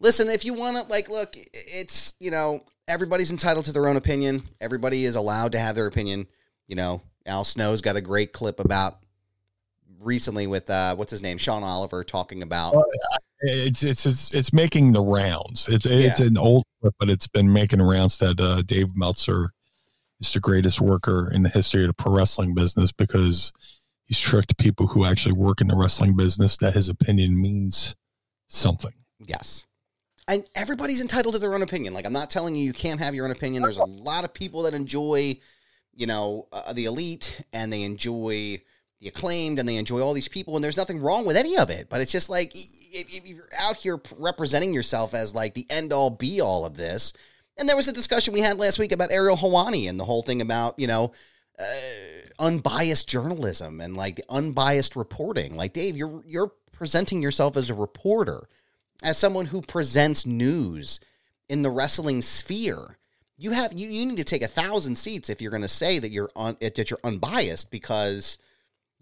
Listen, 0.00 0.28
if 0.28 0.44
you 0.44 0.54
want 0.54 0.76
to 0.76 0.84
like 0.84 1.08
look, 1.08 1.34
it's, 1.52 2.14
you 2.20 2.30
know, 2.30 2.62
everybody's 2.86 3.30
entitled 3.30 3.64
to 3.64 3.72
their 3.72 3.88
own 3.88 3.96
opinion. 3.96 4.44
Everybody 4.60 5.04
is 5.04 5.16
allowed 5.16 5.52
to 5.52 5.58
have 5.58 5.74
their 5.74 5.86
opinion. 5.86 6.28
You 6.68 6.76
know, 6.76 7.02
Al 7.26 7.44
Snow's 7.44 7.80
got 7.80 7.96
a 7.96 8.00
great 8.00 8.32
clip 8.32 8.60
about 8.60 8.98
recently 10.00 10.46
with 10.46 10.68
uh 10.70 10.94
what's 10.96 11.10
his 11.10 11.22
name? 11.22 11.38
Sean 11.38 11.62
Oliver 11.64 12.04
talking 12.04 12.42
about 12.42 12.74
It's 13.40 13.82
it's 13.82 14.06
it's, 14.06 14.34
it's 14.34 14.52
making 14.52 14.92
the 14.92 15.02
rounds. 15.02 15.68
It's 15.68 15.86
it's 15.86 16.20
Yeah. 16.20 16.26
an 16.26 16.38
old 16.38 16.64
but 16.80 17.10
it's 17.10 17.26
been 17.26 17.52
making 17.52 17.82
rounds 17.82 18.18
that 18.18 18.40
uh, 18.40 18.62
Dave 18.62 18.96
Meltzer 18.96 19.50
is 20.20 20.32
the 20.32 20.40
greatest 20.40 20.80
worker 20.80 21.30
in 21.34 21.42
the 21.42 21.48
history 21.48 21.82
of 21.82 21.88
the 21.88 21.94
pro 21.94 22.12
wrestling 22.12 22.54
business 22.54 22.92
because 22.92 23.52
he's 24.06 24.18
tricked 24.18 24.56
people 24.58 24.86
who 24.86 25.04
actually 25.04 25.32
work 25.32 25.60
in 25.60 25.68
the 25.68 25.76
wrestling 25.76 26.16
business 26.16 26.56
that 26.58 26.74
his 26.74 26.88
opinion 26.88 27.40
means 27.40 27.94
something. 28.48 28.92
Yes. 29.24 29.64
And 30.28 30.44
everybody's 30.54 31.00
entitled 31.00 31.34
to 31.34 31.40
their 31.40 31.54
own 31.54 31.62
opinion. 31.62 31.94
Like, 31.94 32.04
I'm 32.06 32.12
not 32.12 32.30
telling 32.30 32.54
you 32.54 32.64
you 32.64 32.72
can't 32.72 33.00
have 33.00 33.14
your 33.14 33.24
own 33.24 33.30
opinion. 33.30 33.62
There's 33.62 33.78
a 33.78 33.84
lot 33.84 34.24
of 34.24 34.34
people 34.34 34.62
that 34.62 34.74
enjoy, 34.74 35.38
you 35.94 36.06
know, 36.06 36.48
uh, 36.52 36.72
the 36.72 36.84
elite 36.84 37.40
and 37.52 37.72
they 37.72 37.82
enjoy 37.82 38.60
the 39.00 39.08
acclaimed 39.08 39.58
and 39.58 39.68
they 39.68 39.76
enjoy 39.76 40.00
all 40.00 40.12
these 40.12 40.28
people. 40.28 40.56
And 40.56 40.64
there's 40.64 40.76
nothing 40.76 41.00
wrong 41.00 41.24
with 41.24 41.36
any 41.36 41.56
of 41.56 41.70
it. 41.70 41.88
But 41.88 42.00
it's 42.00 42.12
just 42.12 42.30
like, 42.30 42.54
if, 42.54 43.14
if 43.14 43.26
you're 43.26 43.48
out 43.60 43.76
here 43.76 44.00
representing 44.16 44.74
yourself 44.74 45.14
as 45.14 45.34
like 45.34 45.54
the 45.54 45.66
end 45.70 45.92
all 45.92 46.10
be 46.10 46.40
all 46.40 46.64
of 46.64 46.76
this. 46.76 47.12
And 47.56 47.68
there 47.68 47.76
was 47.76 47.88
a 47.88 47.92
discussion 47.92 48.34
we 48.34 48.40
had 48.40 48.58
last 48.58 48.78
week 48.78 48.92
about 48.92 49.10
Ariel 49.10 49.36
Helwani 49.36 49.88
and 49.88 49.98
the 49.98 50.04
whole 50.04 50.22
thing 50.22 50.40
about, 50.40 50.78
you 50.78 50.86
know, 50.86 51.12
uh, 51.58 51.64
unbiased 52.38 53.08
journalism 53.08 53.80
and 53.80 53.96
like 53.96 54.20
unbiased 54.28 54.94
reporting. 54.94 55.56
Like, 55.56 55.72
Dave, 55.72 55.96
you're, 55.96 56.22
you're 56.24 56.52
presenting 56.72 57.20
yourself 57.20 57.56
as 57.56 57.70
a 57.70 57.74
reporter 57.74 58.48
as 59.02 59.18
someone 59.18 59.46
who 59.46 59.60
presents 59.60 60.24
news 60.26 61.00
in 61.48 61.62
the 61.62 61.70
wrestling 61.70 62.22
sphere. 62.22 62.98
You 63.36 63.52
have 63.52 63.72
you, 63.72 63.88
you 63.88 64.06
need 64.06 64.16
to 64.16 64.24
take 64.24 64.42
a 64.42 64.48
thousand 64.48 64.96
seats 64.96 65.30
if 65.30 65.40
you're 65.40 65.50
going 65.50 65.62
to 65.62 65.68
say 65.68 65.98
that 65.98 66.10
you're 66.10 66.30
un, 66.34 66.56
that 66.60 66.90
you're 66.90 66.98
unbiased 67.04 67.70
because 67.70 68.38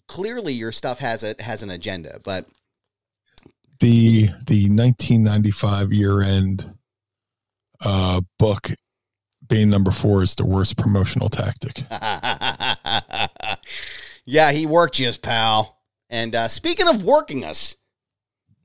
clearly 0.09 0.53
your 0.53 0.73
stuff 0.73 0.99
has 1.01 1.25
a 1.25 1.35
has 1.41 1.63
an 1.63 1.71
agenda. 1.71 2.21
But 2.23 2.47
The 3.81 4.27
the 4.47 4.69
1995 4.71 5.93
year 5.93 6.23
end 6.23 6.75
uh, 7.81 8.21
book 8.39 8.71
being 9.47 9.71
number 9.71 9.91
four 9.91 10.23
is 10.23 10.35
the 10.35 10.47
worst 10.47 10.77
promotional 10.77 11.29
tactic. 11.29 11.83
yeah, 14.25 14.53
he 14.53 14.67
worked 14.67 14.99
you, 14.99 15.11
pal. 15.21 15.79
And 16.09 16.35
uh, 16.35 16.49
speaking 16.49 16.89
of 16.89 17.05
working 17.05 17.45
us, 17.45 17.77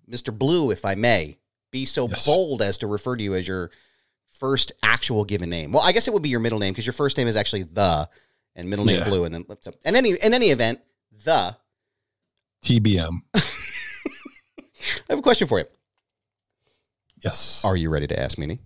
Mister 0.07 0.31
Blue, 0.31 0.71
if 0.71 0.85
I 0.85 0.95
may, 0.95 1.37
be 1.71 1.85
so 1.85 2.07
Yes. 2.07 2.25
bold 2.25 2.61
as 2.61 2.77
to 2.79 2.87
refer 2.87 3.15
to 3.15 3.23
you 3.23 3.35
as 3.35 3.47
your 3.47 3.71
first 4.29 4.71
actual 4.83 5.23
given 5.23 5.49
name. 5.49 5.71
Well, 5.71 5.83
I 5.83 5.91
guess 5.91 6.07
it 6.07 6.13
would 6.13 6.23
be 6.23 6.29
your 6.29 6.39
middle 6.39 6.59
name 6.59 6.73
because 6.73 6.85
your 6.85 6.93
first 6.93 7.17
name 7.17 7.27
is 7.27 7.35
actually 7.35 7.63
the, 7.63 8.09
and 8.55 8.69
middle 8.69 8.85
name 8.85 8.99
Yeah. 8.99 9.09
Blue, 9.09 9.23
and 9.25 9.33
then 9.33 9.45
and 9.85 9.95
any 9.95 10.11
in 10.11 10.33
any 10.33 10.47
event, 10.47 10.79
the. 11.23 11.57
TBM. 12.63 13.21
I 13.35 13.41
have 15.09 15.19
a 15.19 15.21
question 15.21 15.47
for 15.47 15.59
you. 15.59 15.65
Yes. 17.23 17.61
Are 17.63 17.75
you 17.75 17.89
ready 17.89 18.07
to 18.07 18.19
ask 18.19 18.37
Meanie? 18.37 18.59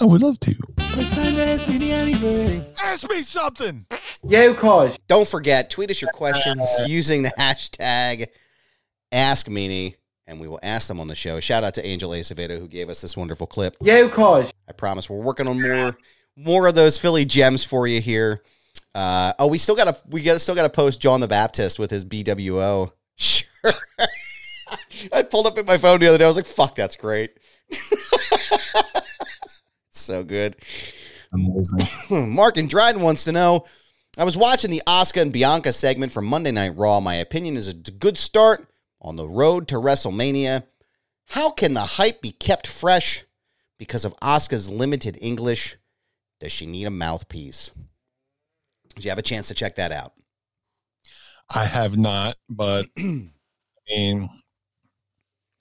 I 0.00 0.04
would 0.04 0.22
love 0.22 0.40
to. 0.40 0.54
Ask 0.78 1.68
me 1.68 1.92
anything. 1.92 2.64
Ask 2.82 3.08
me 3.08 3.22
something. 3.22 3.86
Yeah, 4.22 4.52
cause. 4.54 4.98
Don't 5.06 5.28
forget, 5.28 5.70
tweet 5.70 5.90
us 5.90 6.00
your 6.00 6.10
questions 6.12 6.62
using 6.86 7.22
the 7.22 7.32
hashtag 7.38 8.28
Ask 9.12 9.46
Meanie, 9.48 9.96
and 10.26 10.40
we 10.40 10.48
will 10.48 10.60
ask 10.62 10.88
them 10.88 11.00
on 11.00 11.08
the 11.08 11.14
show. 11.14 11.40
Shout 11.40 11.64
out 11.64 11.74
to 11.74 11.86
Angel 11.86 12.10
Acevedo 12.10 12.58
who 12.58 12.68
gave 12.68 12.88
us 12.88 13.00
this 13.00 13.16
wonderful 13.16 13.46
clip. 13.46 13.76
Yeah, 13.80 14.08
cause. 14.08 14.54
I 14.68 14.72
promise 14.72 15.10
we're 15.10 15.18
working 15.18 15.48
on 15.48 15.60
more 15.60 15.96
more 16.36 16.66
of 16.66 16.74
those 16.74 16.98
Philly 16.98 17.24
gems 17.24 17.64
for 17.64 17.86
you 17.86 18.00
here. 18.00 18.42
Uh, 18.94 19.32
oh, 19.38 19.46
we 19.46 19.58
still 19.58 19.76
got 19.76 19.94
to 19.94 20.02
we 20.08 20.22
got 20.22 20.40
still 20.40 20.54
got 20.54 20.64
to 20.64 20.70
post 20.70 21.00
John 21.00 21.20
the 21.20 21.28
Baptist 21.28 21.78
with 21.78 21.90
his 21.90 22.04
BWO. 22.04 22.92
Sure. 23.16 23.72
I 25.12 25.22
pulled 25.24 25.46
up 25.46 25.58
in 25.58 25.66
my 25.66 25.76
phone 25.76 26.00
the 26.00 26.06
other 26.06 26.16
day. 26.16 26.24
I 26.24 26.26
was 26.26 26.36
like, 26.36 26.46
"Fuck, 26.46 26.74
that's 26.74 26.96
great." 26.96 27.38
so 29.90 30.24
good. 30.24 30.56
Amazing. 31.30 32.30
Mark 32.30 32.56
and 32.56 32.70
Dryden 32.70 33.02
wants 33.02 33.24
to 33.24 33.32
know. 33.32 33.66
I 34.16 34.24
was 34.24 34.38
watching 34.38 34.70
the 34.70 34.82
Asuka 34.86 35.20
and 35.20 35.32
Bianca 35.32 35.74
segment 35.74 36.12
from 36.12 36.24
Monday 36.24 36.50
Night 36.50 36.76
Raw. 36.76 36.98
My 37.00 37.16
opinion 37.16 37.58
is 37.58 37.68
a 37.68 37.74
good 37.74 38.16
start 38.16 38.66
on 39.02 39.16
the 39.16 39.28
road 39.28 39.68
to 39.68 39.74
WrestleMania. 39.74 40.62
How 41.26 41.50
can 41.50 41.74
the 41.74 41.80
hype 41.80 42.22
be 42.22 42.32
kept 42.32 42.66
fresh 42.66 43.26
because 43.78 44.06
of 44.06 44.16
Asuka's 44.20 44.70
limited 44.70 45.18
English? 45.20 45.76
Does 46.40 46.52
she 46.52 46.66
need 46.66 46.86
a 46.86 46.90
mouthpiece? 46.90 47.70
Did 49.00 49.06
you 49.06 49.10
have 49.12 49.18
a 49.18 49.22
chance 49.22 49.48
to 49.48 49.54
check 49.54 49.76
that 49.76 49.92
out? 49.92 50.12
I 51.48 51.64
have 51.64 51.96
not, 51.96 52.34
but 52.50 52.84
I 52.98 53.30
mean, 53.88 54.28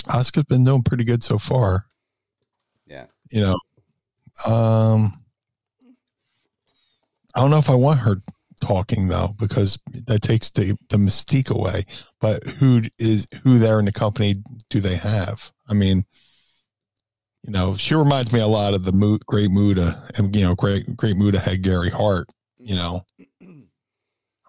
Asuka's 0.07 0.43
been 0.43 0.65
doing 0.65 0.83
pretty 0.83 1.05
good 1.05 1.23
so 1.23 1.37
far. 1.37 1.85
Yeah. 2.85 3.05
You 3.31 3.39
know, 3.39 4.51
um, 4.51 5.23
I 7.33 7.39
don't 7.39 7.49
know 7.49 7.59
if 7.59 7.69
I 7.69 7.75
want 7.75 8.01
her 8.01 8.21
talking 8.59 9.07
though, 9.07 9.29
because 9.39 9.79
that 10.07 10.21
takes 10.21 10.49
the, 10.49 10.75
the 10.89 10.97
mystique 10.97 11.49
away. 11.49 11.85
But 12.19 12.43
who 12.43 12.81
is 12.97 13.25
who 13.45 13.57
there 13.57 13.79
in 13.79 13.85
the 13.85 13.93
company 13.93 14.35
do 14.69 14.81
they 14.81 14.97
have? 14.97 15.49
I 15.65 15.75
mean, 15.75 16.03
you 17.45 17.53
know, 17.53 17.77
she 17.77 17.95
reminds 17.95 18.33
me 18.33 18.41
a 18.41 18.47
lot 18.47 18.73
of 18.73 18.83
the 18.83 18.91
Mo- 18.91 19.19
great 19.27 19.49
Muta 19.49 20.03
and 20.17 20.35
you 20.35 20.43
know, 20.43 20.55
great 20.55 20.97
great 20.97 21.15
Muta 21.15 21.39
had 21.39 21.61
Gary 21.61 21.89
Hart. 21.89 22.27
You 22.57 22.75
know, 22.75 23.05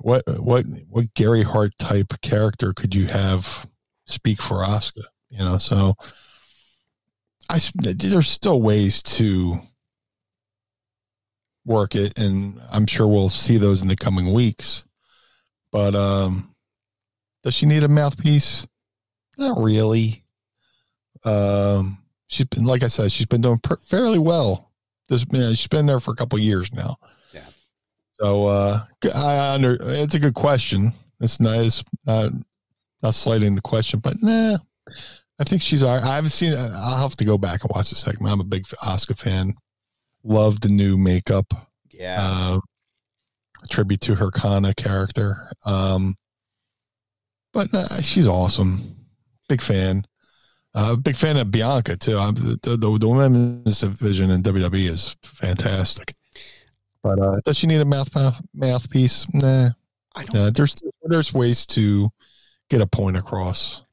what 0.01 0.23
what 0.41 0.65
what 0.89 1.15
Gary 1.15 1.43
Hart 1.43 1.73
type 1.79 2.21
character 2.23 2.73
could 2.73 2.95
you 2.95 3.07
have 3.07 3.67
speak 4.07 4.41
for 4.41 4.59
Asuka? 4.59 5.05
You 5.31 5.39
know, 5.39 5.59
so 5.59 5.95
I 7.49 7.59
there's 7.75 8.29
still 8.29 8.61
ways 8.61 9.03
to 9.03 9.61
work 11.65 11.95
it, 11.95 12.19
and 12.19 12.61
I'm 12.71 12.87
sure 12.87 13.07
we'll 13.07 13.29
see 13.29 13.57
those 13.57 13.83
in 13.83 13.89
the 13.89 13.97
coming 13.97 14.33
weeks. 14.33 14.85
But 15.73 15.95
um, 15.95 16.55
does 17.43 17.55
she 17.55 17.67
need 17.67 17.85
a 17.85 17.89
mouthpiece? 17.89 18.67
Not 19.39 19.59
really. 19.59 20.25
Um, 21.25 21.99
she's 22.27 22.47
been, 22.47 22.65
like 22.65 22.83
I 22.83 22.89
said, 22.89 23.13
she's 23.13 23.27
been 23.27 23.41
doing 23.41 23.59
per- 23.59 23.77
fairly 23.77 24.19
well. 24.19 24.73
This, 25.09 25.25
she's 25.33 25.67
been 25.67 25.87
there 25.87 26.01
for 26.01 26.13
a 26.13 26.17
couple 26.17 26.39
years 26.39 26.73
now. 26.73 26.97
So 28.21 28.47
uh, 28.47 28.85
I 29.15 29.55
under 29.55 29.79
it's 29.81 30.15
a 30.15 30.19
good 30.19 30.35
question. 30.35 30.93
It's 31.21 31.41
nice, 31.41 31.83
not 32.07 32.33
not 33.03 33.15
slighting 33.15 33.55
the 33.55 33.63
question, 33.63 34.01
but 34.01 34.23
nah, 34.23 34.59
I 35.39 35.45
think 35.45 35.63
she's. 35.63 35.83
all 35.83 35.95
right. 35.95 36.05
I 36.05 36.17
haven't 36.17 36.31
seen. 36.31 36.55
I'll 36.55 37.03
have 37.03 37.17
to 37.17 37.25
go 37.25 37.39
back 37.39 37.63
and 37.63 37.71
watch 37.75 37.91
the 37.91 37.97
segment. 37.97 38.33
I'm 38.33 38.41
a 38.41 38.45
big 38.45 38.65
Asuka 38.83 39.19
fan. 39.19 39.55
Love 40.23 40.61
the 40.61 40.69
new 40.69 40.99
makeup. 40.99 41.47
Yeah. 41.91 42.19
Uh, 42.21 42.59
tribute 43.71 44.03
to 44.03 44.15
her 44.15 44.31
Kana 44.31 44.75
character. 44.75 45.51
Um, 45.65 46.15
but 47.55 47.73
nah, 47.73 47.87
she's 48.03 48.29
awesome. 48.29 48.97
Big 49.49 49.63
fan. 49.63 50.05
Uh, 50.75 50.95
big 50.97 51.17
fan 51.17 51.37
of 51.39 51.51
Bianca 51.51 51.97
too. 51.97 52.19
I'm, 52.19 52.35
the, 52.35 52.59
the 52.63 52.99
the 52.99 53.09
women's 53.09 53.81
division 53.81 54.31
in 54.31 54.43
WWE 54.43 54.89
is 54.89 55.17
fantastic. 55.25 56.15
But 57.03 57.19
uh, 57.19 57.37
does 57.45 57.57
she 57.57 57.67
need 57.67 57.81
a 57.81 57.85
mouth 57.85 58.15
mouth 58.15 58.41
mouthpiece? 58.55 59.27
Nah. 59.33 59.71
I 60.17 60.25
don't 60.25 60.35
Nah, 60.35 60.51
there's 60.51 60.77
there's 61.05 61.33
ways 61.33 61.67
to 61.67 62.11
get 62.69 62.81
a 62.81 62.87
point 62.87 63.17
across 63.17 63.85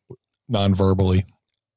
non-verbally. 0.49 1.25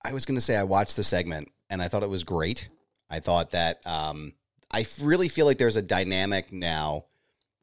I 0.05 0.13
was 0.13 0.25
going 0.25 0.37
to 0.37 0.41
say 0.41 0.57
I 0.57 0.63
watched 0.63 0.97
the 0.97 1.05
segment 1.05 1.49
and 1.69 1.83
I 1.83 1.89
thought 1.89 2.03
it 2.03 2.09
was 2.09 2.25
great. 2.25 2.69
I 3.11 3.21
thought 3.21 3.51
that 3.51 3.87
um, 3.87 4.33
I 4.73 4.87
really 5.03 5.29
feel 5.29 5.47
like 5.47 5.59
there's 5.59 5.77
a 5.77 5.83
dynamic 5.83 6.53
now 6.53 7.05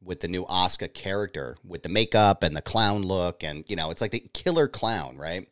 with 0.02 0.20
the 0.20 0.28
new 0.28 0.44
Asuka 0.44 0.92
character 0.94 1.56
with 1.64 1.82
the 1.82 1.88
makeup 1.88 2.42
and 2.42 2.56
the 2.56 2.62
clown 2.62 3.02
look 3.02 3.42
and 3.42 3.64
you 3.68 3.74
know 3.76 3.90
it's 3.90 4.00
like 4.00 4.12
the 4.12 4.24
killer 4.32 4.68
clown, 4.68 5.16
right? 5.16 5.48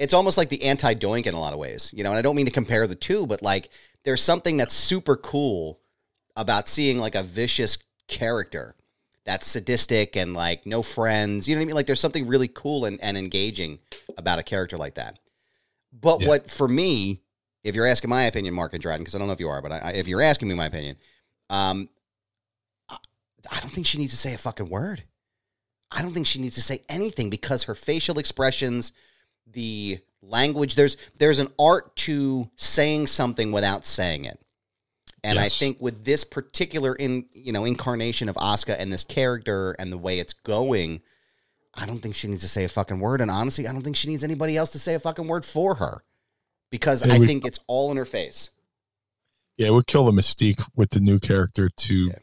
it's 0.00 0.14
almost 0.14 0.38
like 0.38 0.48
the 0.48 0.64
anti 0.64 0.94
Doink 0.94 1.26
in 1.26 1.34
a 1.34 1.40
lot 1.40 1.52
of 1.52 1.58
ways, 1.58 1.92
you 1.94 2.02
know. 2.02 2.10
And 2.10 2.18
I 2.18 2.22
don't 2.22 2.34
mean 2.34 2.46
to 2.46 2.52
compare 2.52 2.86
the 2.86 2.94
two, 2.94 3.26
but 3.26 3.42
like 3.42 3.68
there's 4.02 4.22
something 4.22 4.56
that's 4.56 4.74
super 4.74 5.14
cool 5.14 5.78
about 6.40 6.68
seeing 6.68 6.98
like 6.98 7.14
a 7.14 7.22
vicious 7.22 7.78
character 8.08 8.74
that's 9.24 9.46
sadistic 9.46 10.16
and 10.16 10.34
like 10.34 10.64
no 10.66 10.82
friends. 10.82 11.46
You 11.46 11.54
know 11.54 11.60
what 11.60 11.62
I 11.62 11.66
mean? 11.66 11.74
Like 11.76 11.86
there's 11.86 12.00
something 12.00 12.26
really 12.26 12.48
cool 12.48 12.86
and, 12.86 13.00
and 13.02 13.16
engaging 13.18 13.78
about 14.16 14.38
a 14.38 14.42
character 14.42 14.76
like 14.78 14.94
that. 14.94 15.18
But 15.92 16.22
Yeah. 16.22 16.28
what 16.28 16.50
for 16.50 16.66
me, 16.66 17.20
if 17.62 17.74
you're 17.74 17.86
asking 17.86 18.08
my 18.10 18.22
opinion, 18.24 18.54
Mark 18.54 18.72
and 18.72 18.80
Dryden, 18.82 19.02
because 19.02 19.14
I 19.14 19.18
don't 19.18 19.26
know 19.26 19.34
if 19.34 19.40
you 19.40 19.48
are, 19.50 19.60
but 19.60 19.72
I, 19.72 19.92
if 19.92 20.08
you're 20.08 20.22
asking 20.22 20.48
me 20.48 20.54
my 20.54 20.66
opinion, 20.66 20.96
um, 21.50 21.90
I, 22.88 22.96
I 23.50 23.60
don't 23.60 23.70
think 23.70 23.86
she 23.86 23.98
needs 23.98 24.12
to 24.12 24.18
say 24.18 24.32
a 24.34 24.38
fucking 24.38 24.70
word. 24.70 25.04
I 25.92 26.00
don't 26.02 26.12
think 26.12 26.26
she 26.26 26.40
needs 26.40 26.54
to 26.54 26.62
say 26.62 26.80
anything 26.88 27.28
because 27.28 27.64
her 27.64 27.74
facial 27.74 28.18
expressions, 28.18 28.92
the 29.46 29.98
language, 30.22 30.74
there's 30.76 30.96
there's 31.18 31.38
an 31.40 31.48
art 31.58 31.94
to 31.96 32.48
saying 32.56 33.08
something 33.08 33.52
without 33.52 33.84
saying 33.84 34.24
it. 34.24 34.40
And 35.22 35.38
I 35.38 35.48
think 35.48 35.78
with 35.80 36.04
this 36.04 36.24
particular 36.24 36.94
in 36.94 37.26
you 37.32 37.52
know 37.52 37.64
incarnation 37.64 38.28
of 38.28 38.36
Asuka 38.36 38.76
and 38.78 38.92
this 38.92 39.04
character 39.04 39.72
and 39.78 39.92
the 39.92 39.98
way 39.98 40.18
it's 40.18 40.32
going, 40.32 41.02
I 41.74 41.86
don't 41.86 42.00
think 42.00 42.14
she 42.14 42.28
needs 42.28 42.40
to 42.42 42.48
say 42.48 42.64
a 42.64 42.68
fucking 42.68 43.00
word. 43.00 43.20
And 43.20 43.30
honestly, 43.30 43.66
I 43.68 43.72
don't 43.72 43.82
think 43.82 43.96
she 43.96 44.08
needs 44.08 44.24
anybody 44.24 44.56
else 44.56 44.70
to 44.72 44.78
say 44.78 44.94
a 44.94 45.00
fucking 45.00 45.26
word 45.28 45.44
for 45.44 45.74
her 45.76 46.02
because 46.70 47.04
Yeah, 47.06 47.14
I 47.14 47.18
we- 47.18 47.26
think 47.26 47.44
it's 47.44 47.60
all 47.66 47.90
in 47.90 47.96
her 47.96 48.04
face. 48.04 48.50
Yeah, 49.56 49.68
it 49.68 49.72
would 49.72 49.86
kill 49.86 50.06
the 50.06 50.12
mystique 50.12 50.64
with 50.74 50.90
the 50.90 51.00
new 51.00 51.18
character 51.18 51.68
to 51.68 51.94
Yeah. 52.06 52.18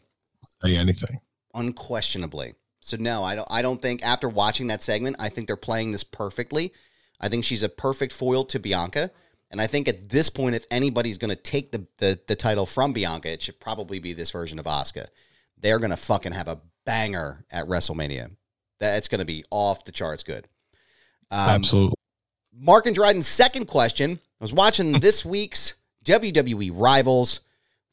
say 0.64 0.76
anything. 0.76 1.20
unquestionably. 1.54 2.54
So 2.80 2.98
no, 2.98 3.24
I 3.24 3.36
don't. 3.36 3.48
I 3.52 3.62
don't 3.62 3.82
think 3.82 4.02
after 4.04 4.30
watching 4.30 4.68
that 4.68 4.82
segment, 4.84 5.16
I 5.20 5.30
think 5.30 5.48
they're 5.48 5.56
playing 5.56 5.92
this 5.92 6.04
perfectly. 6.04 6.72
I 7.20 7.30
think 7.30 7.44
she's 7.44 7.64
a 7.64 7.70
perfect 7.70 8.14
foil 8.14 8.46
to 8.46 8.60
Bianca, 8.60 9.12
and 9.50 9.62
I 9.62 9.68
think 9.68 9.88
at 9.88 10.10
this 10.10 10.30
point, 10.30 10.56
if 10.56 10.66
anybody's 10.70 11.18
going 11.18 11.30
to 11.30 11.42
take 11.42 11.72
the, 11.72 11.88
the 11.98 12.20
the 12.28 12.36
title 12.36 12.66
from 12.66 12.94
Bianca, 12.94 13.32
it 13.32 13.42
should 13.42 13.60
probably 13.60 14.00
be 14.00 14.14
this 14.14 14.32
version 14.32 14.60
of 14.60 14.66
Asuka. 14.66 15.08
They're 15.58 15.80
going 15.80 15.92
to 15.92 15.98
fucking 15.98 16.34
have 16.34 16.48
a 16.48 16.62
banger 16.86 17.46
at 17.52 17.68
WrestleMania. 17.68 18.32
That's 18.80 19.08
going 19.08 19.20
to 19.20 19.26
be 19.26 19.44
off 19.50 19.86
the 19.86 19.92
charts 19.92 20.24
good. 20.24 20.48
Um, 21.32 21.50
Absolutely. 21.50 21.96
Mark 22.54 22.86
and 22.86 22.96
Dryden's 22.96 23.28
second 23.28 23.66
question. 23.66 24.20
I 24.40 24.44
was 24.44 24.54
watching 24.54 24.92
this 25.00 25.26
week's 25.26 25.74
WWE 26.06 26.72
Rivals. 26.74 27.42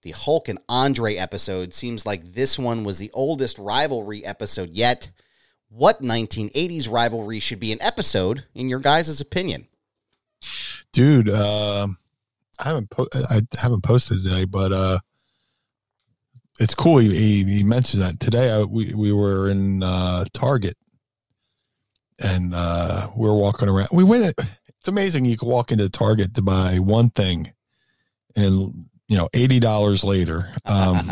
The 0.02 0.10
Hulk 0.10 0.48
and 0.48 0.58
Andre 0.68 1.16
episode 1.16 1.72
seems 1.72 2.04
like 2.04 2.34
this 2.34 2.58
one 2.58 2.84
was 2.84 2.98
the 2.98 3.10
oldest 3.14 3.58
rivalry 3.58 4.24
episode 4.24 4.70
yet. 4.70 5.10
What 5.70 6.02
1980s 6.02 6.90
rivalry 6.90 7.40
should 7.40 7.58
be 7.58 7.72
an 7.72 7.80
episode, 7.80 8.44
in 8.54 8.68
your 8.68 8.80
guys' 8.80 9.20
opinion? 9.20 9.66
Dude, 10.94 11.28
um 11.28 11.98
I 12.58 12.68
haven't 12.68 12.88
po- 12.88 13.08
I 13.12 13.42
haven't 13.58 13.82
posted 13.82 14.22
today, 14.22 14.46
but 14.46 14.72
uh 14.72 14.98
it's 16.58 16.74
cool. 16.74 16.98
He, 16.98 17.14
he, 17.14 17.44
he 17.44 17.64
mentioned 17.64 18.02
that 18.02 18.20
today. 18.20 18.52
I, 18.52 18.62
we 18.62 18.94
we 18.94 19.12
were 19.12 19.50
in 19.50 19.82
uh, 19.82 20.24
Target, 20.32 20.76
and 22.20 22.54
uh, 22.54 23.08
we 23.16 23.28
were 23.28 23.36
walking 23.36 23.68
around. 23.68 23.88
We 23.92 24.04
went. 24.04 24.34
It's 24.80 24.90
amazing. 24.90 25.24
You 25.24 25.38
can 25.38 25.48
walk 25.48 25.72
into 25.72 25.88
Target 25.88 26.34
to 26.34 26.42
buy 26.42 26.78
one 26.78 27.08
thing, 27.08 27.54
and 28.36 28.84
you 29.08 29.16
know, 29.16 29.30
eighty 29.32 29.58
dollars 29.58 30.04
later. 30.04 30.52
Um, 30.66 31.10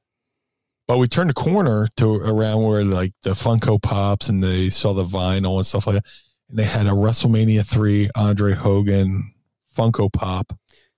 but 0.88 0.96
we 0.96 1.06
turned 1.06 1.28
the 1.28 1.34
corner 1.34 1.88
to 1.98 2.14
around 2.14 2.62
where 2.62 2.84
like 2.84 3.12
the 3.24 3.32
Funko 3.32 3.82
Pops 3.82 4.30
and 4.30 4.42
they 4.42 4.70
saw 4.70 4.94
the 4.94 5.04
vinyl 5.04 5.58
and 5.58 5.66
stuff 5.66 5.86
like 5.86 5.96
that. 5.96 6.10
And 6.50 6.58
they 6.58 6.64
had 6.64 6.86
a 6.86 6.90
WrestleMania 6.90 7.66
three 7.66 8.08
Andre 8.16 8.52
Hogan 8.54 9.34
Funko 9.76 10.12
Pop. 10.12 10.52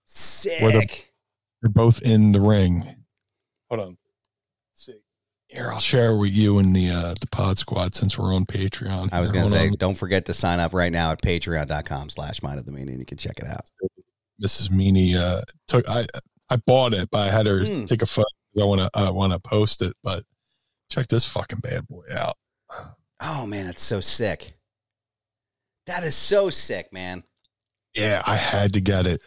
Sick. 0.06 1.12
They're 1.62 1.70
both 1.70 2.02
in 2.02 2.32
the 2.32 2.40
ring. 2.40 2.82
Hold 3.68 3.80
on. 3.80 3.88
Let's 4.72 4.86
see. 4.86 4.94
Here, 5.48 5.70
I'll 5.72 5.80
share 5.80 6.16
with 6.16 6.32
you 6.32 6.58
and 6.58 6.74
the 6.74 6.90
uh 6.90 7.14
the 7.20 7.26
pod 7.28 7.58
squad 7.58 7.94
since 7.94 8.16
we're 8.18 8.34
on 8.34 8.46
Patreon. 8.46 9.10
I 9.12 9.20
was 9.20 9.30
going 9.30 9.44
to 9.44 9.50
say, 9.50 9.68
on. 9.68 9.74
don't 9.78 9.94
forget 9.94 10.24
to 10.26 10.34
sign 10.34 10.58
up 10.60 10.72
right 10.72 10.92
now 10.92 11.10
at 11.12 11.20
patreon.com 11.22 12.10
slash 12.10 12.42
mind 12.42 12.58
of 12.58 12.66
the 12.66 12.72
meanie. 12.72 12.98
You 12.98 13.04
can 13.04 13.18
check 13.18 13.38
it 13.38 13.46
out. 13.46 13.68
Mrs. 14.42 14.70
Meanie 14.70 15.16
uh 15.16 15.42
took 15.68 15.88
I 15.88 16.06
I 16.48 16.56
bought 16.56 16.94
it, 16.94 17.10
but 17.10 17.28
I 17.28 17.30
had 17.30 17.46
her 17.46 17.64
Hmm. 17.64 17.84
take 17.84 18.02
a 18.02 18.06
photo. 18.06 18.26
I 18.60 18.64
want 18.64 18.80
to 18.80 18.90
I 18.94 19.10
want 19.10 19.32
to 19.32 19.38
post 19.38 19.82
it, 19.82 19.94
but 20.02 20.22
check 20.88 21.06
this 21.08 21.26
fucking 21.26 21.60
bad 21.60 21.86
boy 21.86 22.04
out. 22.16 22.36
Oh, 23.20 23.46
man, 23.46 23.66
it's 23.68 23.82
so 23.82 24.00
sick. 24.00 24.54
That 25.86 26.04
is 26.04 26.14
so 26.14 26.50
sick, 26.50 26.92
man. 26.92 27.24
Yeah, 27.94 28.22
I 28.26 28.36
had 28.36 28.72
to 28.74 28.80
get 28.80 29.06
it. 29.06 29.20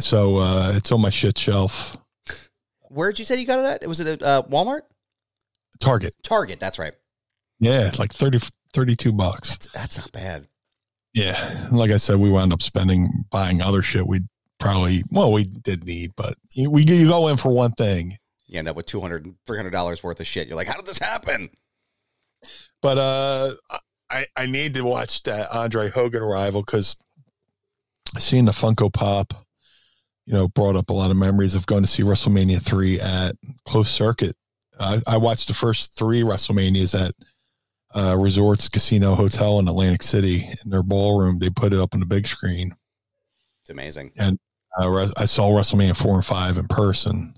So 0.00 0.38
uh 0.38 0.72
it's 0.74 0.90
on 0.92 1.00
my 1.00 1.10
shit 1.10 1.38
shelf. 1.38 1.96
Where'd 2.88 3.18
you 3.18 3.24
say 3.24 3.38
you 3.38 3.46
got 3.46 3.58
it 3.58 3.82
at? 3.82 3.88
Was 3.88 4.00
it 4.00 4.06
at 4.06 4.22
uh, 4.22 4.42
Walmart? 4.48 4.82
Target. 5.80 6.14
Target, 6.22 6.60
that's 6.60 6.78
right. 6.78 6.94
Yeah, 7.58 7.90
like 7.98 8.12
30 8.12 8.40
32 8.72 9.12
bucks. 9.12 9.50
That's, 9.50 9.66
that's 9.72 9.98
not 9.98 10.12
bad. 10.12 10.46
Yeah, 11.14 11.68
like 11.72 11.90
I 11.90 11.96
said, 11.96 12.16
we 12.16 12.30
wound 12.30 12.52
up 12.52 12.62
spending 12.62 13.24
buying 13.30 13.62
other 13.62 13.82
shit. 13.82 14.06
We 14.06 14.20
probably 14.58 15.02
well, 15.10 15.32
we 15.32 15.44
did 15.44 15.84
need, 15.84 16.12
but 16.16 16.34
you, 16.52 16.70
we 16.70 16.84
you 16.86 17.08
go 17.08 17.28
in 17.28 17.38
for 17.38 17.50
one 17.50 17.72
thing. 17.72 18.16
You 18.46 18.58
end 18.58 18.68
up 18.68 18.76
with 18.76 18.86
$200, 18.86 19.34
$300 19.48 20.02
worth 20.04 20.20
of 20.20 20.26
shit. 20.26 20.46
You're 20.46 20.56
like, 20.56 20.68
how 20.68 20.76
did 20.76 20.86
this 20.86 20.98
happen? 20.98 21.50
But 22.80 22.98
uh, 22.98 23.50
I 24.10 24.26
I 24.36 24.46
need 24.46 24.74
to 24.74 24.82
watch 24.82 25.22
that 25.24 25.48
Andre 25.52 25.90
Hogan 25.90 26.22
rival 26.22 26.62
because 26.62 26.96
seeing 28.18 28.44
the 28.44 28.52
Funko 28.52 28.92
Pop, 28.92 29.34
you 30.26 30.34
know, 30.34 30.48
brought 30.48 30.76
up 30.76 30.90
a 30.90 30.92
lot 30.92 31.10
of 31.10 31.16
memories 31.16 31.54
of 31.54 31.66
going 31.66 31.82
to 31.82 31.88
see 31.88 32.02
WrestleMania 32.02 32.62
three 32.62 33.00
at 33.00 33.34
closed 33.64 33.90
circuit. 33.90 34.36
I, 34.78 35.00
I 35.06 35.16
watched 35.16 35.48
the 35.48 35.54
first 35.54 35.96
three 35.96 36.22
WrestleManias 36.22 37.06
at 37.06 37.14
uh, 37.94 38.16
Resorts 38.16 38.68
Casino 38.68 39.14
Hotel 39.14 39.58
in 39.58 39.68
Atlantic 39.68 40.02
City 40.02 40.48
in 40.64 40.70
their 40.70 40.82
ballroom. 40.82 41.38
They 41.38 41.50
put 41.50 41.72
it 41.72 41.78
up 41.78 41.94
on 41.94 42.00
the 42.00 42.06
big 42.06 42.26
screen. 42.26 42.74
It's 43.62 43.70
amazing. 43.70 44.12
uh, 44.78 45.08
I 45.16 45.24
saw 45.24 45.50
WrestleMania 45.50 45.96
four 45.96 46.14
and 46.14 46.24
five 46.24 46.58
in 46.58 46.66
person, 46.66 47.34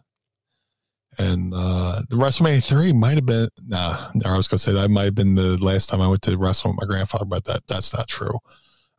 and 1.19 1.53
uh, 1.55 2.03
the 2.09 2.17
WrestleMania 2.17 2.63
three 2.65 2.93
might 2.93 3.17
have 3.17 3.27
been 3.27 3.49
nah. 3.67 4.11
I 4.25 4.37
was 4.37 4.49
gonna 4.49 4.59
say 4.59 4.73
that 4.73 4.89
might 4.91 5.05
have 5.05 5.15
been 5.15 5.35
the 5.35 5.57
last 5.59 5.89
time 5.89 6.01
I 6.01 6.09
went 6.09 6.23
to 6.23 6.37
wrestle 6.39 6.71
with 6.71 6.81
my 6.81 6.87
grandfather, 6.87 7.25
but 7.25 7.45
that 7.45 7.63
that's 7.67 7.93
not 7.93 8.09
true. 8.09 8.39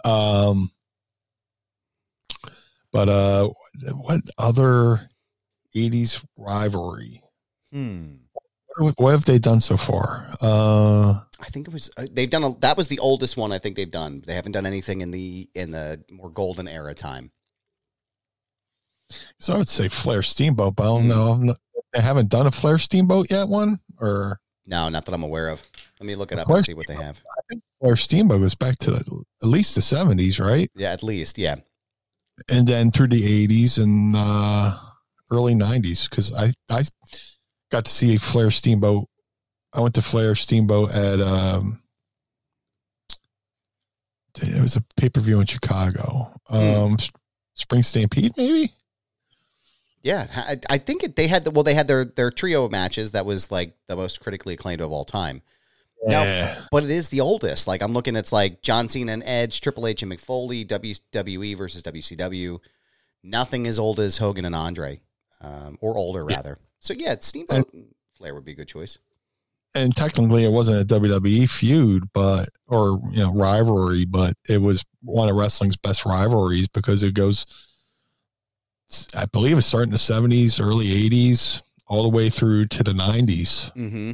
Um, 0.06 0.72
but 2.92 3.10
uh, 3.10 3.50
what 3.94 4.22
other 4.38 5.10
'80s 5.76 6.26
rivalry? 6.38 7.22
Hmm. 7.72 8.16
What, 8.78 8.94
what 8.98 9.12
have 9.12 9.26
they 9.26 9.40
done 9.40 9.62
so 9.62 9.78
far? 9.78 10.28
Uh, 10.42 11.20
I 11.42 11.46
think 11.52 11.68
it 11.68 11.74
was 11.74 11.92
uh, 11.98 12.06
they've 12.12 12.30
done 12.30 12.44
a, 12.44 12.58
that 12.60 12.78
was 12.78 12.88
the 12.88 13.00
oldest 13.00 13.38
one 13.38 13.52
I 13.52 13.60
think 13.60 13.76
they've 13.76 13.90
done. 13.90 14.24
They 14.26 14.34
haven't 14.36 14.54
done 14.54 14.66
anything 14.66 15.02
in 15.02 15.12
the 15.12 15.50
in 15.54 15.72
the 15.72 16.04
more 16.10 16.30
golden 16.30 16.68
era 16.68 16.94
time. 16.96 17.32
so 19.40 19.54
I 19.54 19.58
would 19.58 19.70
say 19.70 19.88
Flair 19.90 20.22
Steamboat, 20.24 20.76
but 20.76 20.84
I 20.84 20.86
don't 20.98 21.08
know. 21.08 21.32
I'm 21.34 21.44
not- 21.46 21.58
They 21.94 22.02
haven't 22.02 22.30
done 22.30 22.46
a 22.48 22.52
Flair 22.52 22.78
Steamboat 22.78 23.32
yet. 23.32 23.48
One 23.48 23.80
or 24.00 24.40
No, 24.66 24.90
not 24.90 25.06
that 25.06 25.14
I'm 25.14 25.24
aware 25.24 25.48
of. 25.50 25.64
Let 26.00 26.08
me 26.08 26.16
look 26.16 26.32
it 26.32 26.40
up 26.40 26.46
course. 26.46 26.60
and 26.60 26.66
see 26.68 26.74
what 26.76 26.88
they 26.88 26.96
have. 26.96 27.22
Flair 27.82 27.96
Steamboat 27.96 28.42
goes 28.42 28.56
back 28.56 28.78
to 28.80 28.92
the, 28.92 29.24
at 29.42 29.48
least 29.48 29.76
the 29.76 29.82
'70s, 29.82 30.40
right? 30.40 30.70
Yeah, 30.76 30.92
at 30.92 31.02
least, 31.04 31.38
yeah. 31.38 31.56
and 32.50 32.68
then 32.68 32.92
through 32.92 33.08
the 33.10 33.48
80s 33.48 33.82
and 33.84 34.16
uh 34.16 34.78
early 35.32 35.54
90s 35.54 36.10
because 36.10 36.34
i 36.34 36.52
i 36.70 36.82
got 37.70 37.84
to 37.86 37.92
see 37.92 38.16
a 38.16 38.20
flair 38.20 38.50
steamboat 38.50 39.08
i 39.74 39.82
went 39.82 39.94
to 39.94 40.02
flair 40.02 40.34
steamboat 40.36 40.90
at 40.96 41.20
um 41.22 41.82
it 44.42 44.62
was 44.62 44.76
a 44.78 44.84
pay-per-view 44.96 45.40
in 45.40 45.46
chicago 45.46 46.32
um 46.50 46.94
S- 46.98 47.12
spring 47.56 47.84
stampede 47.84 48.36
maybe 48.38 48.72
Yeah, 50.02 50.28
I, 50.34 50.60
I 50.70 50.78
think 50.78 51.04
it, 51.04 51.16
they 51.16 51.28
had 51.28 51.44
the 51.44 51.52
well, 51.52 51.64
they 51.64 51.74
had 51.74 51.88
their 51.88 52.06
their 52.06 52.32
trio 52.32 52.66
of 52.66 52.72
matches 52.72 53.12
that 53.12 53.26
was 53.26 53.52
like 53.52 53.74
the 53.88 53.96
most 53.96 54.22
critically 54.22 54.54
acclaimed 54.54 54.82
of 54.82 54.92
all 54.92 55.06
time. 55.06 55.42
Now, 56.08 56.56
but 56.72 56.86
it 56.86 56.90
is 56.90 57.10
the 57.10 57.20
oldest. 57.20 57.68
Like 57.68 57.82
I'm 57.82 57.92
looking, 57.92 58.16
it's 58.16 58.32
like 58.32 58.62
John 58.62 58.88
Cena 58.88 59.12
and 59.12 59.24
Edge, 59.26 59.60
Triple 59.60 59.86
H 59.86 60.02
and 60.02 60.12
Mick 60.12 60.22
Foley, 60.22 60.64
WWE 60.64 61.58
versus 61.58 61.84
WCW. 61.84 62.60
Nothing 63.22 63.68
as 63.68 63.78
old 63.78 64.00
as 64.00 64.18
Hogan 64.18 64.46
and 64.46 64.56
Andre, 64.56 65.02
um, 65.42 65.78
or 65.82 65.98
older 65.98 66.24
rather. 66.24 66.58
So 66.80 66.94
yeah, 66.94 67.18
Steamboat 67.20 67.74
and 67.74 67.88
Flair 68.14 68.34
would 68.34 68.46
be 68.46 68.54
a 68.54 68.56
good 68.56 68.70
choice. 68.70 68.98
and 69.76 69.96
technically 69.96 70.44
it 70.46 70.52
wasn't 70.52 70.82
a 70.82 71.00
wwe 71.00 71.48
feud 71.50 72.04
but 72.14 72.50
or 72.68 73.00
you 73.12 73.20
know 73.20 73.32
rivalry 73.34 74.04
but 74.06 74.34
it 74.48 74.58
was 74.58 74.84
one 75.04 75.30
of 75.30 75.36
wrestling's 75.36 75.78
best 75.78 76.06
rivalries 76.06 76.68
because 76.70 77.04
it 77.04 77.14
goes 77.14 77.46
i 79.16 79.26
believe 79.26 79.58
it 79.58 79.62
started 79.64 79.88
in 79.88 79.92
the 79.92 79.98
70s 79.98 80.60
early 80.60 80.88
80s 81.10 81.62
all 81.88 82.04
the 82.04 82.10
way 82.10 82.30
through 82.30 82.66
to 82.68 82.84
the 82.84 82.92
90s 82.94 83.72
Mm-hmm. 83.74 84.12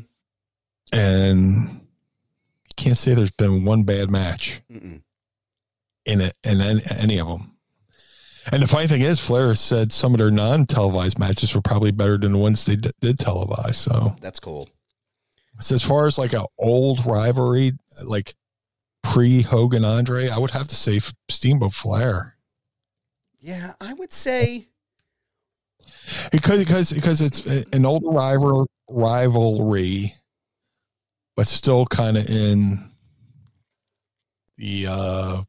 and 0.92 1.70
you 1.70 2.76
can't 2.78 2.98
say 2.98 3.14
there's 3.14 3.32
been 3.32 3.66
one 3.66 3.84
bad 3.84 4.10
match 4.10 4.62
Mm-mm. 4.72 5.02
in 6.06 6.22
it 6.22 6.36
in 6.44 6.62
any, 6.62 6.82
any 7.00 7.20
of 7.20 7.28
them. 7.28 7.52
And 8.52 8.62
the 8.62 8.68
funny 8.68 8.86
thing 8.88 9.02
is, 9.02 9.20
Flair 9.20 9.56
said 9.56 9.92
some 9.92 10.14
of 10.14 10.20
their 10.20 10.30
non-televised 10.30 11.18
matches 11.18 11.56
were 11.56 11.62
probably 11.62 11.92
better 11.92 12.18
than 12.18 12.34
the 12.34 12.38
ones 12.38 12.64
they 12.66 12.76
d- 12.76 12.92
did 13.02 13.18
televise. 13.18 13.76
So 13.76 14.16
That's 14.22 14.40
cool. 14.40 14.70
so 15.62 15.74
as 15.74 15.82
far 15.84 16.06
as 16.06 16.20
like 16.20 16.34
an 16.34 16.46
old 16.60 17.04
rivalry, 17.08 17.72
like 18.06 18.36
pre 19.04 19.42
Hogan 19.42 19.84
Andre, 19.84 20.30
I 20.30 20.38
would 20.38 20.52
have 20.52 20.68
to 20.68 20.76
say 20.76 21.00
Steamboat 21.30 21.74
Flair 21.74 22.35
Yeah, 23.46 23.74
I 23.80 23.94
would 23.94 24.12
say 24.12 24.70
because 26.32 26.58
because 26.58 26.92
because 26.92 27.22
it's 27.22 27.46
an 27.74 27.86
old 27.86 28.02
rival 28.04 28.68
rivalry, 28.90 30.16
but 31.36 31.46
still 31.46 31.86
kind 31.86 32.18
of 32.18 32.28
in 32.28 32.90
the 34.58 34.88
uh, 34.90 35.44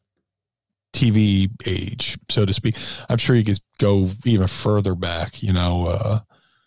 TV 0.93 1.49
age, 1.65 2.19
so 2.29 2.45
to 2.45 2.53
speak. 2.53 2.77
I'm 3.09 3.17
sure 3.17 3.35
you 3.35 3.45
could 3.45 3.61
go 3.79 4.11
even 4.27 4.47
further 4.47 4.95
back. 4.95 5.43
You 5.43 5.55
know, 5.55 5.87
uh, 5.87 6.21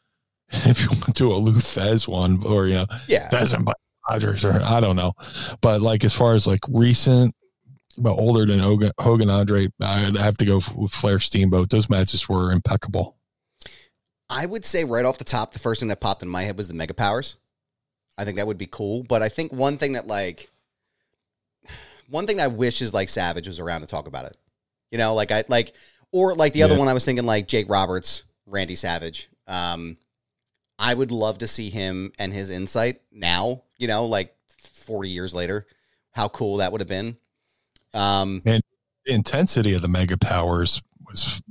if 0.50 0.82
you 0.82 0.88
want 0.90 1.06
to 1.06 1.12
do 1.12 1.32
a 1.32 1.36
Lou 1.38 1.58
Thesz 1.60 2.08
one, 2.08 2.44
or 2.44 2.66
you 2.66 2.74
know, 2.74 2.86
yeah. 3.08 3.30
Thesz 3.30 3.54
and 3.54 3.70
Rogers, 4.10 4.46
or 4.46 4.60
I 4.64 4.80
don't 4.80 4.96
know, 4.96 5.14
but 5.62 5.80
like 5.80 6.04
as 6.04 6.16
far 6.16 6.34
as 6.34 6.48
like 6.48 6.62
recent. 6.68 7.36
But 8.00 8.14
older 8.14 8.46
than 8.46 8.60
Hogan, 8.60 8.92
Hogan 8.98 9.30
Andre, 9.30 9.68
I'd 9.82 10.16
have 10.16 10.38
to 10.38 10.46
go 10.46 10.62
with 10.76 10.92
Flair 10.92 11.20
Steamboat. 11.20 11.70
Those 11.70 11.90
matches 11.90 12.30
were 12.30 12.52
impeccable. 12.52 13.18
I 14.30 14.46
would 14.46 14.64
say 14.64 14.84
right 14.84 15.06
off 15.06 15.18
the 15.18 15.24
top, 15.24 15.52
the 15.52 15.60
first 15.60 15.80
thing 15.80 15.90
that 15.90 16.00
popped 16.00 16.24
in 16.24 16.30
my 16.30 16.44
head 16.44 16.58
was 16.58 16.68
the 16.68 16.74
Mega 16.74 16.94
Powers. 16.94 17.38
I 18.18 18.26
think 18.26 18.38
that 18.38 18.48
would 18.48 18.58
be 18.58 18.68
cool. 18.68 19.04
But 19.04 19.22
I 19.22 19.30
think 19.30 19.52
one 19.52 19.78
thing 19.78 19.94
that 19.94 20.08
like 20.08 20.50
one 22.10 22.28
thing 22.28 22.40
I 22.40 22.48
wish 22.48 22.82
is 22.82 22.94
like 22.94 23.10
Savage 23.10 23.48
was 23.48 23.60
around 23.60 23.82
to 23.82 23.88
talk 23.88 24.08
about 24.08 24.26
it. 24.26 24.38
You 24.92 24.98
know, 24.98 25.14
like 25.14 25.32
I 25.32 25.44
like 25.48 25.74
or 26.12 26.36
like 26.36 26.54
the 26.54 26.64
other 26.64 26.78
one 26.78 26.88
I 26.88 26.94
was 26.94 27.06
thinking 27.06 27.26
like 27.26 27.48
Jake 27.48 27.70
Roberts, 27.70 28.24
Randy 28.46 28.76
Savage. 28.76 29.30
Um 29.48 29.98
I 30.78 30.94
would 30.94 31.12
love 31.12 31.40
to 31.40 31.48
see 31.48 31.70
him 31.70 32.14
and 32.20 32.34
his 32.34 32.50
insight 32.50 33.02
now, 33.12 33.64
you 33.78 33.88
know, 33.88 34.06
like 34.06 34.36
40 34.60 35.10
years 35.10 35.34
later. 35.34 35.68
How 36.12 36.28
cool 36.28 36.58
that 36.58 36.72
would 36.72 36.82
have 36.82 36.88
been. 36.88 37.18
Um 37.94 38.42
the 38.46 38.62
intensity 39.08 39.74
of 39.74 39.82
the 39.82 39.88
mega 39.88 40.18
powers 40.18 40.82
was 41.08 41.42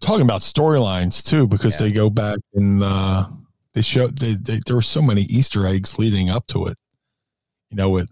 talking 0.00 0.22
about 0.22 0.40
storylines 0.40 1.22
too 1.22 1.46
because 1.46 1.74
Yeah. 1.74 1.86
they 1.86 1.92
go 1.92 2.10
back 2.10 2.38
and 2.54 2.82
uh 2.82 3.28
they 3.74 3.82
show 3.82 4.08
they, 4.08 4.34
they 4.34 4.60
there 4.66 4.76
were 4.76 4.82
so 4.82 5.00
many 5.02 5.22
easter 5.22 5.66
eggs 5.66 5.98
leading 5.98 6.30
up 6.30 6.46
to 6.48 6.66
it 6.66 6.76
you 7.70 7.76
know 7.76 7.88
with 7.90 8.10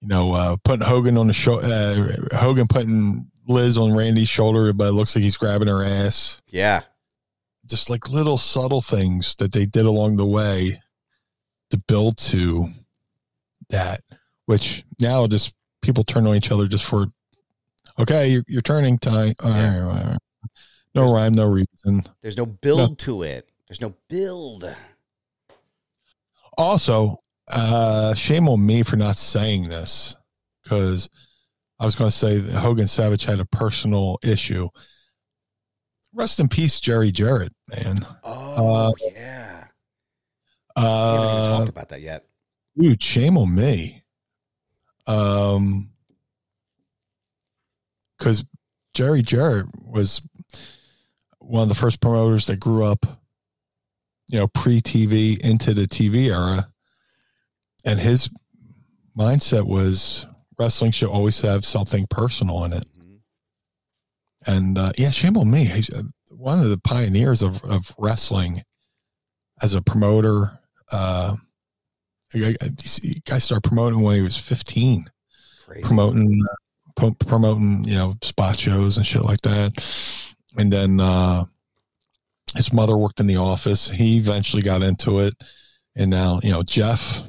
you 0.00 0.08
know 0.08 0.32
uh 0.32 0.56
putting 0.64 0.86
hogan 0.86 1.18
on 1.18 1.26
the 1.26 1.32
show 1.32 1.60
uh, 1.60 2.36
hogan 2.36 2.66
putting 2.68 3.28
liz 3.48 3.76
on 3.76 3.92
randy's 3.92 4.28
shoulder 4.28 4.72
but 4.72 4.88
it 4.88 4.92
looks 4.92 5.14
like 5.16 5.22
he's 5.24 5.36
grabbing 5.36 5.68
her 5.68 5.82
ass 5.84 6.40
yeah. 6.48 6.82
just 7.66 7.90
like 7.90 8.08
little 8.08 8.38
subtle 8.38 8.80
things 8.80 9.34
that 9.36 9.52
they 9.52 9.66
did 9.66 9.86
along 9.86 10.16
the 10.16 10.26
way 10.26 10.80
to 11.70 11.76
build 11.76 12.16
to 12.18 12.66
that 13.70 14.00
which 14.46 14.84
now 15.00 15.26
just 15.26 15.52
people 15.82 16.04
turn 16.04 16.26
on 16.26 16.34
each 16.36 16.50
other 16.50 16.66
just 16.68 16.84
for 16.84 17.06
okay 17.98 18.28
you're, 18.28 18.44
you're 18.48 18.62
turning 18.62 18.98
time 18.98 19.34
All 19.42 19.50
right, 19.50 19.78
all 19.80 19.92
right. 19.92 20.18
no 20.94 21.02
There's- 21.02 21.12
rhyme 21.12 21.32
no 21.34 21.46
reason 21.46 22.02
There's 22.22 22.36
no 22.36 22.46
build 22.46 22.98
to 23.00 23.22
it. 23.22 23.48
There's 23.68 23.80
no 23.80 23.94
build. 24.08 24.64
also 26.56 27.16
uh 27.48 28.14
shame 28.14 28.48
on 28.48 28.64
me 28.64 28.82
for 28.82 28.96
not 28.96 29.16
saying 29.16 29.68
this 29.68 30.16
because 30.62 31.08
i 31.80 31.84
was 31.84 31.94
going 31.94 32.10
to 32.10 32.16
say 32.16 32.38
that 32.38 32.58
hogan 32.60 32.86
savage 32.86 33.24
had 33.24 33.40
a 33.40 33.44
personal 33.46 34.18
issue 34.22 34.68
rest 36.12 36.38
in 36.38 36.48
peace 36.48 36.80
jerry 36.80 37.10
jarrett 37.10 37.52
man 37.68 37.96
Oh 38.22 38.90
Uh, 38.90 38.92
yeah. 39.00 39.64
We 40.76 40.82
haven't 40.82 41.24
even 41.24 41.38
uh 41.52 41.56
talked 41.58 41.68
about 41.70 41.88
that 41.90 42.00
yet. 42.00 42.26
dude 42.78 43.02
shame 43.02 43.36
on 43.36 43.54
me 43.54 43.99
um 45.06 45.90
because 48.18 48.44
jerry 48.94 49.22
jarrett 49.22 49.66
was 49.84 50.20
one 51.38 51.62
of 51.62 51.68
the 51.68 51.74
first 51.74 52.00
promoters 52.00 52.46
that 52.46 52.60
grew 52.60 52.84
up 52.84 53.06
you 54.28 54.38
know 54.38 54.46
pre-tv 54.48 55.38
into 55.40 55.72
the 55.74 55.86
tv 55.88 56.28
era 56.28 56.68
and 57.84 57.98
his 57.98 58.30
mindset 59.16 59.66
was 59.66 60.26
wrestling 60.58 60.92
should 60.92 61.08
always 61.08 61.40
have 61.40 61.64
something 61.64 62.06
personal 62.08 62.64
in 62.64 62.72
it 62.72 62.84
Mhm. 62.98 63.20
and 64.46 64.78
uh, 64.78 64.92
yeah, 64.98 65.10
shame 65.10 65.36
on 65.36 65.50
me. 65.50 65.64
He's 65.64 65.90
uh, 65.90 66.02
one 66.30 66.58
of 66.60 66.68
the 66.68 66.78
pioneers 66.78 67.42
of, 67.42 67.62
of 67.64 67.94
wrestling 67.98 68.62
as 69.62 69.74
a 69.74 69.82
promoter. 69.82 70.58
Uh, 70.92 71.36
I, 72.34 72.54
I, 72.60 72.68
guy 73.24 73.38
started 73.38 73.66
promoting 73.66 74.02
when 74.02 74.16
he 74.16 74.22
was 74.22 74.36
15, 74.36 75.10
Crazy. 75.64 75.82
promoting, 75.82 76.42
pro- 76.96 77.14
promoting, 77.14 77.84
you 77.84 77.94
know, 77.94 78.14
spot 78.22 78.58
shows 78.58 78.96
and 78.96 79.06
shit 79.06 79.22
like 79.22 79.40
that. 79.42 79.72
And 80.56 80.72
then 80.72 81.00
uh, 81.00 81.44
his 82.54 82.72
mother 82.72 82.96
worked 82.96 83.20
in 83.20 83.26
the 83.26 83.36
office. 83.36 83.90
He 83.90 84.16
eventually 84.16 84.62
got 84.62 84.82
into 84.82 85.20
it. 85.20 85.34
And 85.96 86.10
now, 86.10 86.38
you 86.42 86.50
know, 86.50 86.62
Jeff, 86.62 87.22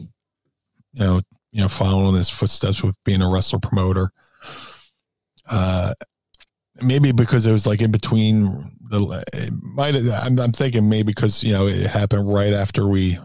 you 0.94 1.04
know, 1.04 1.22
you 1.52 1.62
know, 1.62 1.68
following 1.68 2.16
his 2.16 2.30
footsteps 2.30 2.84
with 2.84 2.96
being 3.04 3.22
a 3.22 3.30
wrestler 3.30 3.60
promoter. 3.60 4.12
Uh, 5.50 5.94
maybe 6.82 7.12
because 7.12 7.46
it 7.46 7.52
was 7.52 7.68
like 7.68 7.82
in 7.82 7.92
between 7.92 8.72
the 8.90 9.24
might 9.62 9.96
I'm, 9.96 10.40
I'm 10.40 10.52
thinking 10.52 10.90
maybe 10.90 11.04
because 11.12 11.44
you 11.44 11.54
know 11.54 11.68
it 11.68 11.88
happened 11.88 12.32
right 12.32 12.54
after 12.54 12.88
we 12.88 13.18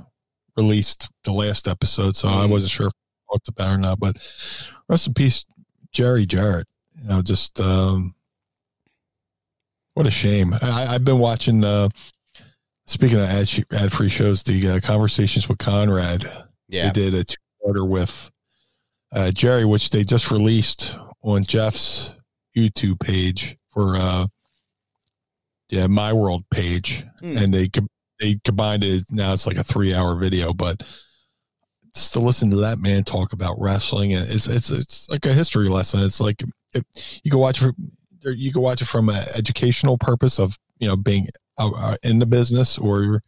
released 0.57 1.09
the 1.25 1.33
last 1.33 1.69
episode 1.69 2.17
so 2.17 2.29
i 2.29 2.47
Mhm. 2.47 2.51
wasn't 2.51 2.71
sure 2.73 2.87
if 2.87 2.93
we 2.95 3.35
talked 3.35 3.49
about 3.49 3.71
it 3.71 3.75
or 3.75 3.79
not 3.79 3.99
but 4.01 4.17
rest 4.89 5.07
in 5.07 5.15
peace 5.15 5.45
jerry 5.93 6.25
jarrett 6.27 6.67
you 6.95 7.09
know 7.09 7.23
just 7.23 7.61
um 7.61 8.15
what 9.95 10.07
a 10.07 10.11
shame 10.11 10.55
I, 10.63 10.87
i've 10.95 11.05
been 11.05 11.19
watching 11.19 11.65
uh 11.65 11.89
speaking 12.87 13.19
of 13.19 13.25
ad, 13.25 13.49
ad 13.73 13.93
free 13.93 14.09
shows 14.09 14.43
the 14.43 14.69
uh, 14.71 14.81
conversations 14.81 15.49
with 15.49 15.59
conrad 15.59 16.25
Yeah. 16.69 16.91
they 16.93 17.11
did 17.11 17.15
a 17.15 17.25
two 17.25 17.37
parter 17.65 17.89
with 17.89 18.31
uh, 19.13 19.31
Jerry, 19.31 19.65
which 19.65 19.91
they 19.91 20.03
just 20.05 20.31
released 20.33 20.99
on 21.23 21.45
Jeff's 21.45 22.13
YouTube 22.57 22.99
page 22.99 23.57
for 23.71 23.97
uh, 23.97 24.27
yeah, 25.71 25.87
my 25.87 26.13
world 26.13 26.45
page, 26.51 27.05
Hmm. 27.21 27.39
and 27.39 27.55
they 27.55 27.68
they 28.21 28.38
combined 28.45 28.84
it. 28.84 29.05
Now 29.11 29.33
it's 29.33 29.47
like 29.47 29.57
a 29.57 29.64
three 29.64 29.95
hour 29.95 30.18
video, 30.18 30.53
but 30.53 30.83
just 31.95 32.13
to 32.13 32.21
listen 32.21 32.51
to 32.51 32.57
that 32.57 32.79
man 32.79 33.05
talk 33.05 33.33
about 33.33 33.57
wrestling, 33.59 34.11
it's 34.13 34.47
it's 34.47 34.71
it's 34.71 35.09
like 35.09 35.25
a 35.26 35.33
history 35.33 35.68
lesson. 35.68 36.01
It's 36.01 36.21
like 36.21 36.43
it, 36.72 36.84
you 37.22 37.30
can 37.30 37.41
watch 37.41 37.63
it. 37.63 37.75
You 38.22 38.53
can 38.53 38.63
watch 38.63 38.83
it 38.83 38.87
from 38.87 39.09
an 39.09 39.25
educational 39.34 39.99
purpose 39.99 40.38
of 40.38 40.59
you 40.79 40.88
know 40.88 40.97
being 40.97 41.29
uh, 41.59 41.71
uh, 41.71 41.97
in 42.03 42.18
the 42.18 42.26
business 42.26 42.76
or 42.76 43.22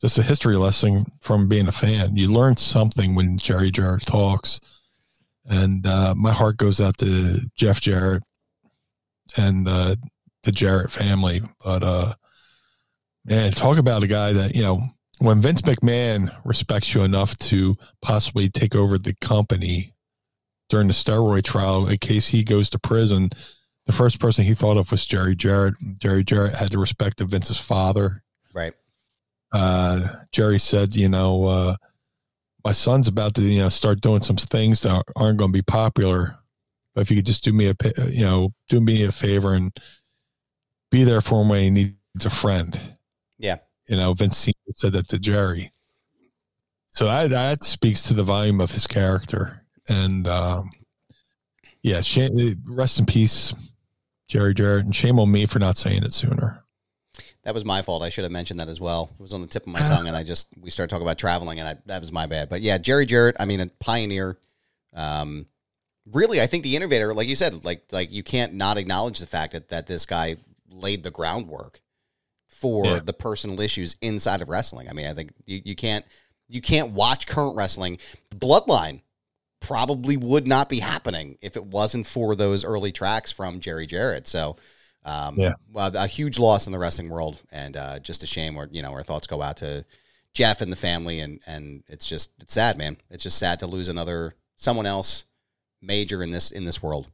just 0.00 0.18
a 0.18 0.22
history 0.22 0.56
lesson 0.56 1.06
from 1.20 1.48
being 1.48 1.68
a 1.68 1.72
fan. 1.72 2.16
You 2.16 2.28
learn 2.28 2.56
something 2.56 3.14
when 3.14 3.38
Jerry 3.38 3.70
Jarrett 3.70 4.06
talks. 4.06 4.60
And 5.48 5.86
uh, 5.86 6.14
my 6.16 6.32
heart 6.32 6.56
goes 6.56 6.80
out 6.80 6.98
to 6.98 7.38
Jeff 7.54 7.80
Jarrett 7.80 8.22
and 9.36 9.66
uh, 9.68 9.96
the 10.42 10.52
Jarrett 10.52 10.90
family. 10.90 11.40
But 11.62 11.82
uh, 11.82 12.14
man, 13.26 13.52
talk 13.52 13.78
about 13.78 14.02
a 14.02 14.06
guy 14.06 14.32
that, 14.32 14.54
you 14.54 14.62
know, 14.62 14.80
when 15.18 15.40
Vince 15.40 15.62
McMahon 15.62 16.34
respects 16.44 16.94
you 16.94 17.02
enough 17.02 17.36
to 17.38 17.76
possibly 18.02 18.48
take 18.48 18.74
over 18.74 18.98
the 18.98 19.14
company 19.14 19.94
during 20.68 20.88
the 20.88 20.92
steroid 20.92 21.44
trial 21.44 21.88
in 21.88 21.98
case 21.98 22.28
he 22.28 22.44
goes 22.44 22.68
to 22.70 22.78
prison, 22.78 23.30
the 23.86 23.92
first 23.92 24.20
person 24.20 24.44
he 24.44 24.54
thought 24.54 24.76
of 24.76 24.90
was 24.90 25.06
Jerry 25.06 25.34
Jarrett. 25.36 25.74
Jerry 25.98 26.24
Jarrett 26.24 26.54
had 26.54 26.70
the 26.70 26.78
respect 26.78 27.20
of 27.20 27.28
Vince's 27.30 27.58
father 27.58 28.22
Right. 28.52 28.74
uh, 29.52 30.00
Jerry 30.32 30.58
said, 30.58 30.94
you 30.96 31.08
know, 31.08 31.44
uh, 31.44 31.76
my 32.64 32.72
son's 32.72 33.06
about 33.08 33.34
to, 33.36 33.42
you 33.42 33.60
know, 33.60 33.68
start 33.68 34.00
doing 34.00 34.22
some 34.22 34.36
things 34.36 34.82
that 34.82 35.04
aren't 35.14 35.38
going 35.38 35.52
to 35.52 35.56
be 35.56 35.62
popular. 35.62 36.36
But 36.94 37.02
if 37.02 37.10
you 37.10 37.16
could 37.16 37.26
just 37.26 37.44
do 37.44 37.52
me 37.52 37.66
a, 37.66 37.74
you 38.08 38.22
know, 38.24 38.52
do 38.68 38.80
me 38.80 39.02
a 39.04 39.12
favor 39.12 39.54
and 39.54 39.70
be 40.90 41.04
there 41.04 41.20
for 41.20 41.42
him 41.42 41.48
when 41.48 41.62
he 41.62 41.70
needs 41.70 42.24
a 42.24 42.30
friend. 42.30 42.95
Yeah. 43.38 43.56
You 43.88 43.96
know, 43.96 44.14
Vince 44.14 44.36
Senior 44.36 44.74
said 44.74 44.92
that 44.94 45.08
to 45.08 45.18
Jerry. 45.18 45.72
So 46.90 47.06
that, 47.06 47.30
that 47.30 47.62
speaks 47.62 48.02
to 48.04 48.14
the 48.14 48.22
volume 48.22 48.60
of 48.60 48.72
his 48.72 48.86
character. 48.86 49.62
And, 49.88 50.26
um, 50.26 50.70
yeah, 51.82 52.00
shame, 52.00 52.30
rest 52.66 52.98
in 52.98 53.06
peace, 53.06 53.54
Jerry 54.28 54.54
Jarrett. 54.54 54.86
And 54.86 54.96
shame 54.96 55.20
on 55.20 55.30
me 55.30 55.46
for 55.46 55.58
not 55.58 55.76
saying 55.76 56.02
it 56.02 56.12
sooner. 56.12 56.64
That 57.46 57.54
was 57.54 57.64
my 57.64 57.80
fault. 57.80 58.02
I 58.02 58.08
should 58.08 58.24
have 58.24 58.32
mentioned 58.32 58.58
that 58.58 58.68
as 58.68 58.80
well. 58.80 59.10
It 59.20 59.22
was 59.22 59.32
on 59.32 59.40
the 59.40 59.46
tip 59.46 59.62
of 59.62 59.72
my 59.72 59.78
tongue, 59.78 60.08
and 60.08 60.16
I 60.16 60.24
just 60.24 60.48
we 60.60 60.68
started 60.68 60.90
talking 60.90 61.06
about 61.06 61.16
traveling, 61.16 61.60
and 61.60 61.68
I, 61.68 61.76
that 61.86 62.00
was 62.00 62.10
my 62.10 62.26
bad. 62.26 62.48
But 62.48 62.60
yeah, 62.60 62.76
Jerry 62.76 63.06
Jarrett. 63.06 63.36
I 63.38 63.44
mean, 63.44 63.60
a 63.60 63.68
pioneer. 63.78 64.36
Um, 64.92 65.46
really, 66.12 66.40
I 66.40 66.46
think 66.46 66.64
the 66.64 66.74
innovator, 66.74 67.14
like 67.14 67.28
you 67.28 67.36
said, 67.36 67.64
like 67.64 67.84
like 67.92 68.10
you 68.10 68.24
can't 68.24 68.54
not 68.54 68.78
acknowledge 68.78 69.20
the 69.20 69.28
fact 69.28 69.52
that 69.52 69.68
that 69.68 69.86
this 69.86 70.06
guy 70.06 70.38
laid 70.68 71.04
the 71.04 71.12
groundwork 71.12 71.82
for 72.60 72.86
Yeah. 72.86 72.98
the 73.00 73.12
personal 73.12 73.60
issues 73.60 73.96
inside 74.00 74.40
of 74.40 74.48
wrestling. 74.48 74.88
I 74.88 74.92
mean, 74.92 75.06
I 75.06 75.12
think 75.14 75.32
you, 75.44 75.60
you 75.64 75.76
can't 75.76 76.04
you 76.48 76.60
can't 76.60 76.92
watch 76.92 77.26
current 77.26 77.56
wrestling. 77.56 77.98
Bloodline 78.30 79.00
probably 79.60 80.16
would 80.16 80.46
not 80.46 80.68
be 80.68 80.78
happening 80.78 81.38
if 81.42 81.56
it 81.56 81.64
wasn't 81.66 82.06
for 82.06 82.36
those 82.36 82.64
early 82.64 82.92
tracks 82.92 83.32
from 83.32 83.58
Jerry 83.58 83.86
Jarrett. 83.86 84.28
So, 84.28 84.56
um, 85.04 85.38
Yeah. 85.38 85.54
well, 85.72 85.90
a 85.96 86.06
huge 86.06 86.38
loss 86.38 86.66
in 86.66 86.72
the 86.72 86.78
wrestling 86.78 87.08
world, 87.08 87.42
and 87.50 87.76
uh, 87.76 87.98
just 87.98 88.22
a 88.22 88.26
shame. 88.26 88.54
Where 88.54 88.68
you 88.70 88.82
know 88.82 88.92
our 88.92 89.02
thoughts 89.02 89.26
go 89.26 89.42
out 89.42 89.56
to 89.58 89.84
Jeff 90.34 90.60
and 90.60 90.70
the 90.70 90.76
family, 90.76 91.20
and 91.20 91.40
and 91.46 91.82
it's 91.88 92.08
just 92.08 92.30
it's 92.40 92.54
sad, 92.54 92.78
man. 92.78 92.96
It's 93.10 93.22
just 93.22 93.38
sad 93.38 93.58
to 93.60 93.66
lose 93.66 93.88
another 93.88 94.34
someone 94.56 94.86
else 94.86 95.24
major 95.82 96.22
in 96.22 96.30
this 96.30 96.50
in 96.52 96.64
this 96.64 96.82
world. 96.82 97.08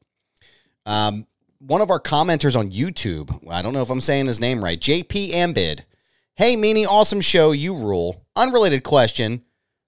Um, 0.84 1.26
one 1.64 1.80
of 1.80 1.90
our 1.90 2.00
commenters 2.00 2.58
on 2.58 2.70
YouTube, 2.70 3.48
I 3.48 3.62
don't 3.62 3.72
know 3.72 3.82
if 3.82 3.90
I'm 3.90 4.00
saying 4.00 4.26
his 4.26 4.40
name 4.40 4.62
right, 4.62 4.80
JP 4.80 5.30
Ambid. 5.30 5.80
Hey, 6.34 6.56
Meanie, 6.56 6.86
awesome 6.86 7.20
show, 7.20 7.52
you 7.52 7.74
rule. 7.74 8.26
Unrelated 8.34 8.82
question, 8.82 9.42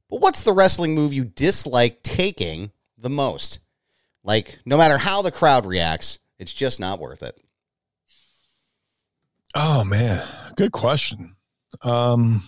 but 0.08 0.20
what's 0.20 0.44
the 0.44 0.52
wrestling 0.52 0.94
move 0.94 1.12
you 1.12 1.24
dislike 1.24 2.02
taking 2.02 2.70
the 2.96 3.10
most? 3.10 3.58
Like, 4.22 4.60
no 4.64 4.76
matter 4.76 4.98
how 4.98 5.22
the 5.22 5.32
crowd 5.32 5.66
reacts, 5.66 6.18
it's 6.38 6.54
just 6.54 6.78
not 6.78 7.00
worth 7.00 7.22
it. 7.22 7.36
Oh 9.54 9.84
man, 9.84 10.24
good 10.56 10.72
question. 10.72 11.36
Um, 11.82 12.42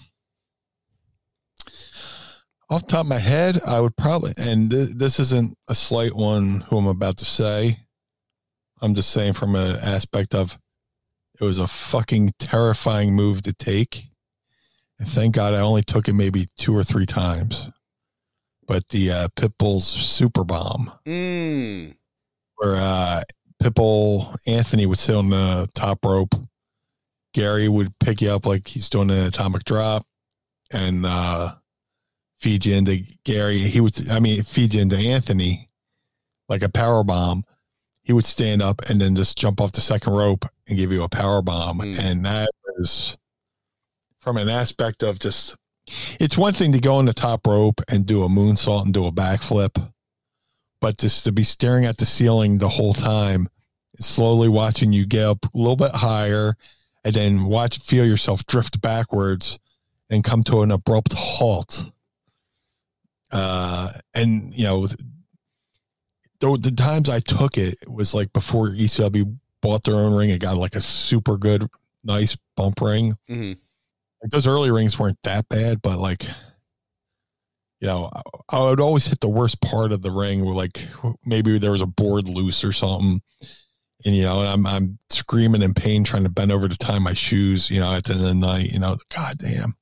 off 2.68 2.86
top 2.86 3.00
of 3.00 3.06
my 3.06 3.18
head, 3.18 3.60
I 3.66 3.80
would 3.80 3.96
probably, 3.96 4.34
and 4.36 4.70
th- 4.70 4.90
this 4.96 5.18
isn't 5.20 5.56
a 5.68 5.74
slight 5.74 6.14
one 6.14 6.64
who 6.68 6.78
I'm 6.78 6.86
about 6.86 7.18
to 7.18 7.24
say. 7.24 7.85
I'm 8.82 8.94
just 8.94 9.10
saying 9.10 9.34
from 9.34 9.54
an 9.54 9.76
aspect 9.82 10.34
of 10.34 10.58
it 11.40 11.44
was 11.44 11.58
a 11.58 11.66
fucking 11.68 12.32
terrifying 12.38 13.14
move 13.14 13.42
to 13.42 13.52
take. 13.52 14.04
And 14.98 15.06
thank 15.08 15.34
God 15.34 15.54
I 15.54 15.60
only 15.60 15.82
took 15.82 16.08
it 16.08 16.14
maybe 16.14 16.46
two 16.56 16.74
or 16.74 16.82
three 16.82 17.06
times. 17.06 17.70
But 18.66 18.88
the 18.88 19.10
uh, 19.12 19.28
Pitbull's 19.36 19.86
super 19.86 20.44
bomb, 20.44 20.90
Mm. 21.06 21.94
where 22.56 22.76
uh, 22.76 23.22
Pitbull 23.62 24.34
Anthony 24.46 24.86
would 24.86 24.98
sit 24.98 25.14
on 25.14 25.28
the 25.28 25.68
top 25.74 26.04
rope. 26.04 26.34
Gary 27.32 27.68
would 27.68 27.96
pick 27.98 28.22
you 28.22 28.30
up 28.30 28.46
like 28.46 28.66
he's 28.66 28.88
doing 28.88 29.10
an 29.10 29.26
atomic 29.26 29.64
drop 29.64 30.04
and 30.72 31.04
uh, 31.06 31.54
feed 32.40 32.64
you 32.64 32.74
into 32.74 33.02
Gary. 33.24 33.58
He 33.58 33.80
would, 33.80 34.10
I 34.10 34.20
mean, 34.20 34.42
feed 34.42 34.72
you 34.74 34.80
into 34.80 34.96
Anthony 34.96 35.70
like 36.48 36.62
a 36.62 36.68
power 36.70 37.04
bomb. 37.04 37.44
He 38.06 38.12
would 38.12 38.24
stand 38.24 38.62
up 38.62 38.82
and 38.88 39.00
then 39.00 39.16
just 39.16 39.36
jump 39.36 39.60
off 39.60 39.72
the 39.72 39.80
second 39.80 40.12
rope 40.12 40.46
and 40.68 40.78
give 40.78 40.92
you 40.92 41.02
a 41.02 41.08
power 41.08 41.42
bomb. 41.42 41.80
Mm. 41.80 41.98
And 41.98 42.24
that 42.24 42.48
is 42.78 43.16
from 44.18 44.36
an 44.36 44.48
aspect 44.48 45.02
of 45.02 45.18
just, 45.18 45.56
it's 46.20 46.38
one 46.38 46.54
thing 46.54 46.70
to 46.70 46.78
go 46.78 46.94
on 46.94 47.06
the 47.06 47.12
top 47.12 47.44
rope 47.48 47.80
and 47.88 48.06
do 48.06 48.22
a 48.22 48.28
moonsault 48.28 48.84
and 48.84 48.94
do 48.94 49.06
a 49.06 49.12
backflip, 49.12 49.90
but 50.80 50.98
just 50.98 51.24
to 51.24 51.32
be 51.32 51.42
staring 51.42 51.84
at 51.84 51.96
the 51.96 52.06
ceiling 52.06 52.58
the 52.58 52.68
whole 52.68 52.94
time, 52.94 53.48
slowly 53.98 54.48
watching 54.48 54.92
you 54.92 55.04
get 55.04 55.24
up 55.24 55.44
a 55.44 55.58
little 55.58 55.74
bit 55.74 55.92
higher 55.92 56.54
and 57.04 57.14
then 57.14 57.44
watch 57.46 57.80
feel 57.80 58.06
yourself 58.06 58.46
drift 58.46 58.80
backwards 58.80 59.58
and 60.10 60.22
come 60.22 60.44
to 60.44 60.62
an 60.62 60.70
abrupt 60.70 61.12
halt 61.14 61.86
uh 63.32 63.90
and 64.14 64.54
you 64.54 64.64
know 64.64 64.86
the, 66.40 66.58
the 66.60 66.70
times 66.70 67.08
i 67.08 67.20
took 67.20 67.56
it 67.58 67.74
was 67.88 68.14
like 68.14 68.32
before 68.32 68.68
ecw 68.68 69.36
bought 69.60 69.82
their 69.84 69.96
own 69.96 70.14
ring 70.14 70.30
it 70.30 70.40
got 70.40 70.56
like 70.56 70.74
a 70.74 70.80
super 70.80 71.36
good 71.36 71.66
nice 72.04 72.36
bump 72.56 72.80
ring 72.80 73.16
hmm 73.28 73.52
like 74.22 74.30
those 74.30 74.46
early 74.46 74.70
rings 74.70 74.98
weren't 74.98 75.18
that 75.24 75.48
bad 75.48 75.82
but 75.82 75.98
like 75.98 76.24
you 77.80 77.88
know 77.88 78.10
I, 78.50 78.56
I 78.56 78.60
would 78.64 78.80
always 78.80 79.06
hit 79.06 79.20
the 79.20 79.28
worst 79.28 79.60
part 79.60 79.92
of 79.92 80.02
the 80.02 80.10
ring 80.10 80.44
where 80.44 80.54
like 80.54 80.86
maybe 81.24 81.58
there 81.58 81.72
was 81.72 81.82
a 81.82 81.86
board 81.86 82.28
loose 82.28 82.64
or 82.64 82.72
something 82.72 83.20
and 84.04 84.14
you 84.14 84.22
know, 84.22 84.40
and 84.40 84.48
I'm 84.48 84.66
I'm 84.66 84.98
screaming 85.10 85.62
in 85.62 85.74
pain 85.74 86.04
trying 86.04 86.24
to 86.24 86.28
bend 86.28 86.52
over 86.52 86.68
to 86.68 86.76
tie 86.76 86.98
my 86.98 87.14
shoes, 87.14 87.70
you 87.70 87.80
know, 87.80 87.92
at 87.92 88.04
the 88.04 88.12
end 88.12 88.22
of 88.22 88.28
the 88.28 88.34
night, 88.34 88.72
you 88.72 88.78
know, 88.78 88.96
god 89.14 89.38
damn. 89.38 89.76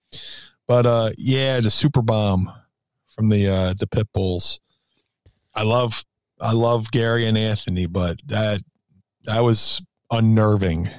But 0.67 0.87
uh 0.87 1.11
yeah, 1.19 1.61
the 1.61 1.71
super 1.71 2.03
bomb 2.03 2.51
from 3.15 3.29
the 3.29 3.49
uh 3.49 3.75
the 3.79 3.87
pit 3.87 4.09
bulls. 4.13 4.61
I 5.55 5.63
love 5.63 6.05
I 6.45 6.53
love 6.53 6.91
Gary 6.91 7.27
and 7.27 7.39
Anthony, 7.39 7.87
but 7.87 8.19
that 8.27 8.61
that 9.25 9.41
was 9.41 9.81
unnerving 10.11 10.91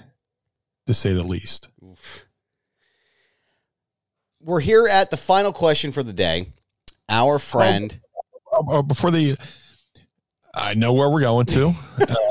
to 0.87 0.93
say 0.93 1.13
the 1.13 1.23
least. 1.23 1.69
Oof. 1.83 2.25
We're 4.41 4.59
here 4.59 4.87
at 4.87 5.11
the 5.11 5.17
final 5.17 5.53
question 5.53 5.91
for 5.91 6.01
the 6.01 6.13
day. 6.13 6.51
Our 7.09 7.37
friend. 7.37 7.99
Oh, 8.51 8.65
oh, 8.69 8.81
before 8.81 9.11
the 9.11 9.37
I 10.55 10.73
know 10.73 10.93
where 10.93 11.09
we're 11.09 11.21
going 11.21 11.45
to. 11.47 11.75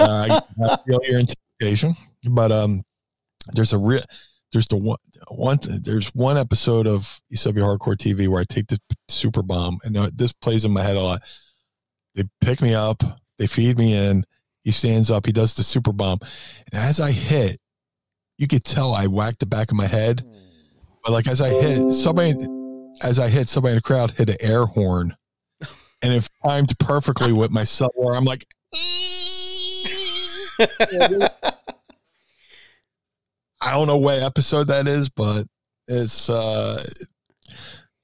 uh, 0.00 0.40
I 0.64 0.76
feel 0.84 1.00
your 1.04 1.20
anticipation, 1.20 1.94
but 2.28 2.50
um, 2.50 2.82
there's 3.52 3.72
a 3.72 3.78
real 3.78 4.02
there's 4.52 4.66
the 4.66 4.76
one 4.76 4.98
one 5.28 5.58
there's 5.82 6.08
one 6.08 6.36
episode 6.36 6.88
of 6.88 7.20
ECW 7.32 7.78
Hardcore 7.78 7.96
TV 7.96 8.26
where 8.26 8.40
I 8.40 8.44
take 8.44 8.66
the 8.66 8.80
super 9.08 9.42
bomb, 9.42 9.78
and 9.84 9.96
uh, 9.96 10.10
this 10.12 10.32
plays 10.32 10.64
in 10.64 10.72
my 10.72 10.82
head 10.82 10.96
a 10.96 11.00
lot. 11.00 11.20
They 12.14 12.24
pick 12.40 12.60
me 12.62 12.74
up, 12.74 13.02
they 13.38 13.46
feed 13.46 13.78
me 13.78 13.94
in. 13.94 14.24
He 14.62 14.72
stands 14.72 15.10
up, 15.10 15.26
he 15.26 15.32
does 15.32 15.54
the 15.54 15.62
super 15.62 15.92
bomb, 15.92 16.20
and 16.72 16.82
as 16.82 16.98
I 16.98 17.10
hit, 17.12 17.58
you 18.38 18.48
could 18.48 18.64
tell 18.64 18.94
I 18.94 19.06
whacked 19.06 19.40
the 19.40 19.46
back 19.46 19.70
of 19.70 19.76
my 19.76 19.86
head. 19.86 20.24
But 21.04 21.12
like 21.12 21.26
as 21.26 21.42
I 21.42 21.50
hit, 21.50 21.92
somebody 21.92 22.34
as 23.02 23.18
I 23.18 23.28
hit, 23.28 23.48
somebody 23.48 23.72
in 23.72 23.76
the 23.76 23.82
crowd 23.82 24.12
hit 24.12 24.30
an 24.30 24.36
air 24.40 24.64
horn 24.64 25.14
and 26.04 26.12
it 26.12 26.28
timed 26.44 26.78
perfectly 26.78 27.32
with 27.32 27.50
my 27.50 27.64
son 27.64 27.88
where 27.94 28.14
I'm 28.14 28.24
like, 28.24 28.44
I 33.60 33.70
don't 33.70 33.86
know 33.86 33.96
what 33.96 34.20
episode 34.20 34.68
that 34.68 34.86
is, 34.86 35.08
but 35.08 35.46
it's 35.88 36.28
uh 36.28 36.82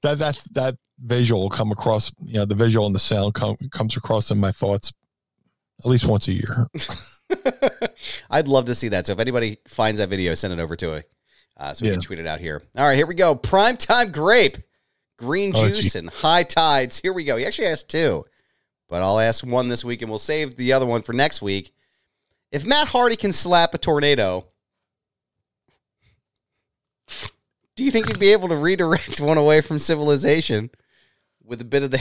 that 0.03 0.17
that 0.19 0.35
that 0.53 0.75
visual 1.03 1.49
come 1.49 1.71
across, 1.71 2.11
you 2.19 2.35
know, 2.35 2.45
the 2.45 2.55
visual 2.55 2.85
and 2.85 2.93
the 2.95 2.99
sound 2.99 3.33
come, 3.33 3.55
comes 3.71 3.97
across 3.97 4.31
in 4.31 4.39
my 4.39 4.51
thoughts 4.51 4.93
at 5.79 5.85
least 5.87 6.05
once 6.05 6.27
a 6.27 6.33
year. 6.33 6.67
I'd 8.29 8.47
love 8.47 8.65
to 8.65 8.75
see 8.75 8.89
that. 8.89 9.07
So 9.07 9.13
if 9.13 9.19
anybody 9.19 9.57
finds 9.67 9.99
that 9.99 10.09
video, 10.09 10.35
send 10.35 10.53
it 10.53 10.59
over 10.59 10.75
to 10.75 10.93
it. 10.93 11.09
Uh, 11.57 11.73
so 11.73 11.83
we 11.83 11.89
Yeah. 11.89 11.95
can 11.95 12.01
tweet 12.01 12.19
it 12.19 12.27
out 12.27 12.39
here. 12.39 12.61
All 12.77 12.87
right, 12.87 12.95
here 12.95 13.07
we 13.07 13.15
go. 13.15 13.35
Prime 13.35 13.77
time 13.77 14.11
grape, 14.11 14.57
green 15.17 15.53
Oh, 15.55 15.67
juice, 15.67 15.93
gee. 15.93 15.99
and 15.99 16.09
high 16.09 16.43
tides. 16.43 16.99
Here 16.99 17.13
we 17.13 17.23
go. 17.23 17.37
He 17.37 17.45
actually 17.45 17.67
asked 17.67 17.89
two, 17.89 18.23
but 18.87 19.01
I'll 19.01 19.19
ask 19.19 19.45
one 19.45 19.69
this 19.69 19.83
week 19.83 20.01
and 20.01 20.09
we'll 20.09 20.19
save 20.19 20.55
the 20.55 20.73
other 20.73 20.85
one 20.85 21.01
for 21.01 21.13
next 21.13 21.41
week. 21.41 21.73
If 22.51 22.65
Matt 22.65 22.89
Hardy 22.89 23.15
can 23.15 23.31
slap 23.33 23.73
a 23.73 23.77
tornado, 23.77 24.45
do 27.75 27.83
you 27.83 27.91
think 27.91 28.07
he'd 28.07 28.19
be 28.19 28.31
able 28.33 28.49
to 28.49 28.55
redirect 28.55 29.19
one 29.21 29.37
away 29.37 29.61
from 29.61 29.79
civilization 29.79 30.69
with 31.51 31.59
a 31.59 31.65
bit 31.65 31.83
of 31.83 31.91
the 31.91 31.99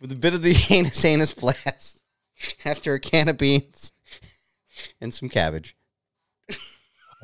with 0.00 0.12
a 0.12 0.14
bit 0.14 0.34
of 0.34 0.42
the 0.42 0.54
anus 0.70 1.04
anus 1.04 1.34
blast 1.34 2.00
after 2.64 2.94
a 2.94 3.00
can 3.00 3.28
of 3.28 3.36
beans 3.36 3.92
and 5.00 5.12
some 5.12 5.28
cabbage. 5.28 5.76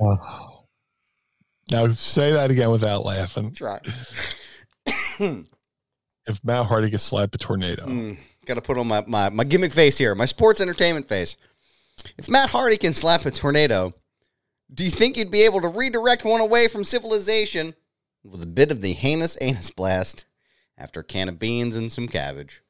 Wow. 0.01 0.65
Now 1.71 1.87
say 1.91 2.33
that 2.33 2.51
again 2.51 2.71
without 2.71 3.05
laughing. 3.05 3.53
Try. 3.53 3.81
If 5.21 6.45
Matt 6.45 6.67
Hardy 6.67 6.91
gets 6.91 7.05
slapped 7.05 7.37
a 7.37 7.39
tornado, 7.39 7.87
Mm, 7.87 8.19
Got 8.47 8.55
to 8.55 8.63
put 8.63 8.79
on 8.79 8.89
my, 8.89 9.05
my, 9.07 9.29
my 9.31 9.45
gimmick 9.45 9.71
face 9.73 9.97
here, 9.97 10.15
my 10.17 10.25
sports 10.27 10.61
entertainment 10.61 11.07
face. 11.09 11.37
If 12.17 12.29
Matt 12.29 12.51
Hardy 12.51 12.79
can 12.79 12.95
slap 12.95 13.27
a 13.27 13.31
tornado, 13.31 13.95
do 14.73 14.85
you 14.85 14.91
think 14.91 15.17
you'd 15.17 15.31
be 15.31 15.43
able 15.43 15.61
to 15.61 15.69
redirect 15.69 16.25
one 16.25 16.41
away 16.41 16.69
from 16.69 16.85
civilization 16.85 17.75
with 18.25 18.43
a 18.43 18.47
bit 18.47 18.71
of 18.71 18.81
the 18.81 18.93
heinous 18.93 19.37
anus 19.41 19.71
blast 19.71 20.25
after 20.77 21.01
a 21.01 21.05
can 21.05 21.29
of 21.29 21.39
beans 21.39 21.77
and 21.77 21.91
some 21.91 22.09
cabbage? 22.09 22.63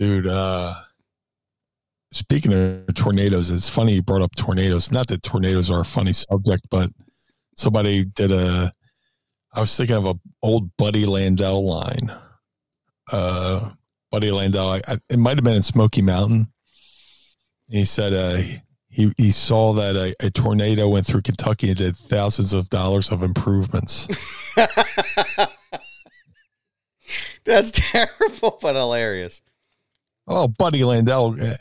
dude. 0.00 0.26
Uh, 0.26 0.74
speaking 2.10 2.52
of 2.52 2.94
tornadoes, 2.94 3.50
it's 3.50 3.68
funny 3.68 3.94
you 3.94 4.02
brought 4.02 4.22
up 4.22 4.34
tornadoes. 4.34 4.90
Not 4.90 5.08
that 5.08 5.22
tornadoes 5.22 5.70
are 5.70 5.80
a 5.80 5.84
funny 5.84 6.12
subject, 6.12 6.66
but 6.70 6.90
somebody 7.56 8.04
did 8.04 8.32
a. 8.32 8.72
I 9.52 9.60
was 9.60 9.76
thinking 9.76 9.96
of 9.96 10.06
a 10.06 10.14
old 10.42 10.74
Buddy 10.76 11.04
Landel 11.04 11.62
line. 11.62 12.16
Uh, 13.12 13.70
Buddy 14.10 14.30
Landel, 14.30 14.80
I, 14.88 14.92
I, 14.92 14.96
it 15.08 15.18
might 15.18 15.36
have 15.36 15.44
been 15.44 15.56
in 15.56 15.62
Smoky 15.62 16.02
Mountain. 16.02 16.52
He 17.68 17.84
said 17.84 18.12
uh, 18.12 18.42
he 18.90 19.12
he 19.16 19.30
saw 19.32 19.72
that 19.74 19.94
a, 19.96 20.14
a 20.20 20.30
tornado 20.30 20.88
went 20.88 21.06
through 21.06 21.22
Kentucky 21.22 21.68
and 21.68 21.76
did 21.78 21.96
thousands 21.96 22.52
of 22.52 22.68
dollars 22.70 23.10
of 23.10 23.22
improvements. 23.22 24.06
That's 27.44 27.72
terrible, 27.72 28.58
but 28.60 28.74
hilarious. 28.76 29.40
Oh, 30.28 30.46
Buddy 30.48 30.80
Landel. 30.80 31.40
eh, 31.40 31.56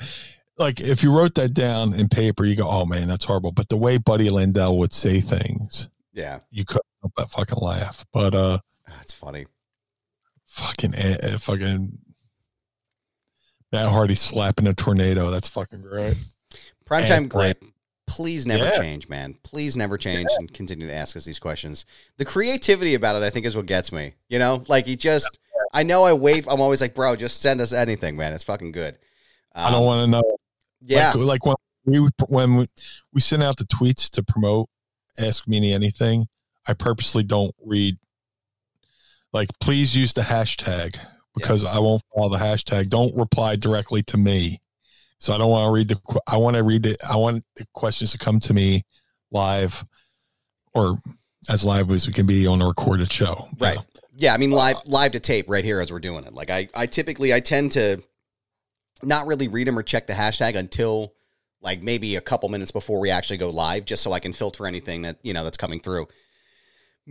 Like 0.57 0.79
if 0.81 1.01
you 1.03 1.11
wrote 1.15 1.35
that 1.35 1.53
down 1.53 1.93
in 1.93 2.09
paper, 2.09 2.43
you 2.45 2.55
go, 2.55 2.67
"Oh 2.69 2.85
man, 2.85 3.07
that's 3.07 3.25
horrible." 3.25 3.51
But 3.51 3.69
the 3.69 3.77
way 3.77 3.97
Buddy 3.97 4.29
Landel 4.29 4.77
would 4.77 4.93
say 4.93 5.21
things, 5.21 5.89
Yeah, 6.13 6.39
you 6.51 6.65
couldn't 6.65 6.85
help 7.01 7.13
but 7.15 7.31
fucking 7.31 7.59
laugh. 7.59 8.05
But 8.13 8.35
uh, 8.35 8.59
that's 8.87 9.13
funny. 9.13 9.45
fucking, 10.45 10.93
eh, 10.95 11.17
eh, 11.21 11.37
fucking, 11.37 11.97
Matt 13.71 13.89
Hardy 13.89 14.15
slapping 14.15 14.67
a 14.67 14.73
tornado. 14.73 15.29
That's 15.31 15.47
fucking 15.47 15.81
great. 15.83 16.17
Primetime 16.89 17.29
grape. 17.29 17.63
Please 18.07 18.47
never 18.47 18.65
Yeah. 18.65 18.71
change, 18.71 19.07
man. 19.07 19.37
Please 19.43 19.77
never 19.77 19.97
change 19.97 20.27
and 20.39 20.51
continue 20.51 20.87
to 20.87 20.93
ask 20.93 21.15
us 21.15 21.25
these 21.25 21.37
questions. 21.37 21.85
The 22.17 22.25
creativity 22.25 22.95
about 22.95 23.15
it, 23.15 23.23
I 23.23 23.29
think, 23.29 23.45
is 23.45 23.55
what 23.55 23.67
gets 23.67 23.91
me. 23.91 24.13
You 24.27 24.39
know, 24.39 24.63
like 24.67 24.87
he 24.87 24.95
just. 24.95 25.37
I 25.71 25.83
know 25.83 26.03
I 26.03 26.13
wait. 26.13 26.47
I'm 26.49 26.59
always 26.61 26.81
like, 26.81 26.95
bro, 26.95 27.15
just 27.15 27.41
send 27.41 27.61
us 27.61 27.71
anything, 27.71 28.17
man. 28.17 28.33
It's 28.33 28.43
fucking 28.43 28.71
good. 28.71 28.97
I 29.53 29.69
don't 29.69 29.81
Um, 29.81 29.85
want 29.85 30.05
to 30.05 30.11
know. 30.11 30.37
Yeah, 30.81 31.11
Like, 31.11 31.43
like 31.43 31.45
when 31.45 31.55
we 31.85 32.09
when 32.29 32.55
we, 32.55 32.65
we 33.13 33.21
send 33.21 33.43
out 33.43 33.57
the 33.57 33.65
tweets 33.65 34.09
to 34.11 34.23
promote 34.23 34.69
Ask 35.19 35.47
Me 35.47 35.71
Anything, 35.71 36.25
I 36.65 36.73
purposely 36.73 37.21
don't 37.21 37.53
read. 37.63 37.97
Like, 39.33 39.49
please 39.59 39.95
use 39.95 40.13
the 40.13 40.21
hashtag 40.21 40.97
because 41.35 41.63
I 41.63 41.77
won't 41.79 42.01
follow 42.15 42.29
the 42.29 42.37
hashtag. 42.37 42.89
Don't 42.89 43.15
reply 43.15 43.55
directly 43.55 44.01
to 44.03 44.17
me. 44.17 44.59
So 45.19 45.33
I 45.33 45.37
don't 45.37 45.49
want 45.49 45.67
to 45.67 45.71
read 45.71 45.89
the. 45.89 46.21
I 46.27 46.37
want 46.37 46.55
to 46.55 46.63
read 46.63 46.83
the. 46.83 46.97
I 47.07 47.15
want 47.15 47.43
the 47.55 47.65
questions 47.73 48.11
to 48.11 48.17
come 48.17 48.39
to 48.41 48.53
me 48.53 48.83
live, 49.31 49.85
or 50.73 50.95
as 51.49 51.65
live 51.65 51.91
as 51.91 52.07
we 52.07 52.13
can 52.13 52.25
be 52.25 52.47
on 52.47 52.61
a 52.61 52.67
recorded 52.67 53.11
show. 53.11 53.47
Right. 53.59 53.75
know. 53.75 53.85
Yeah, 54.15 54.33
I 54.33 54.37
mean 54.37 54.51
live 54.51 54.77
live 54.85 55.13
to 55.13 55.19
tape 55.19 55.45
right 55.49 55.63
here 55.63 55.79
as 55.79 55.91
we're 55.91 55.99
doing 55.99 56.25
it. 56.25 56.33
Like 56.33 56.49
I 56.49 56.67
I 56.73 56.87
typically 56.87 57.33
I 57.33 57.39
tend 57.39 57.73
to 57.73 58.01
not 59.03 59.27
really 59.27 59.47
read 59.47 59.67
them 59.67 59.77
or 59.77 59.83
check 59.83 60.07
the 60.07 60.13
hashtag 60.13 60.55
until 60.55 61.13
like 61.61 61.81
maybe 61.81 62.15
a 62.15 62.21
couple 62.21 62.49
minutes 62.49 62.71
before 62.71 62.99
we 62.99 63.09
actually 63.09 63.37
go 63.37 63.49
live 63.49 63.85
just 63.85 64.03
so 64.03 64.13
I 64.13 64.19
can 64.19 64.33
filter 64.33 64.65
anything 64.65 65.01
that, 65.03 65.17
you 65.23 65.33
know, 65.33 65.43
that's 65.43 65.57
coming 65.57 65.79
through. 65.79 66.07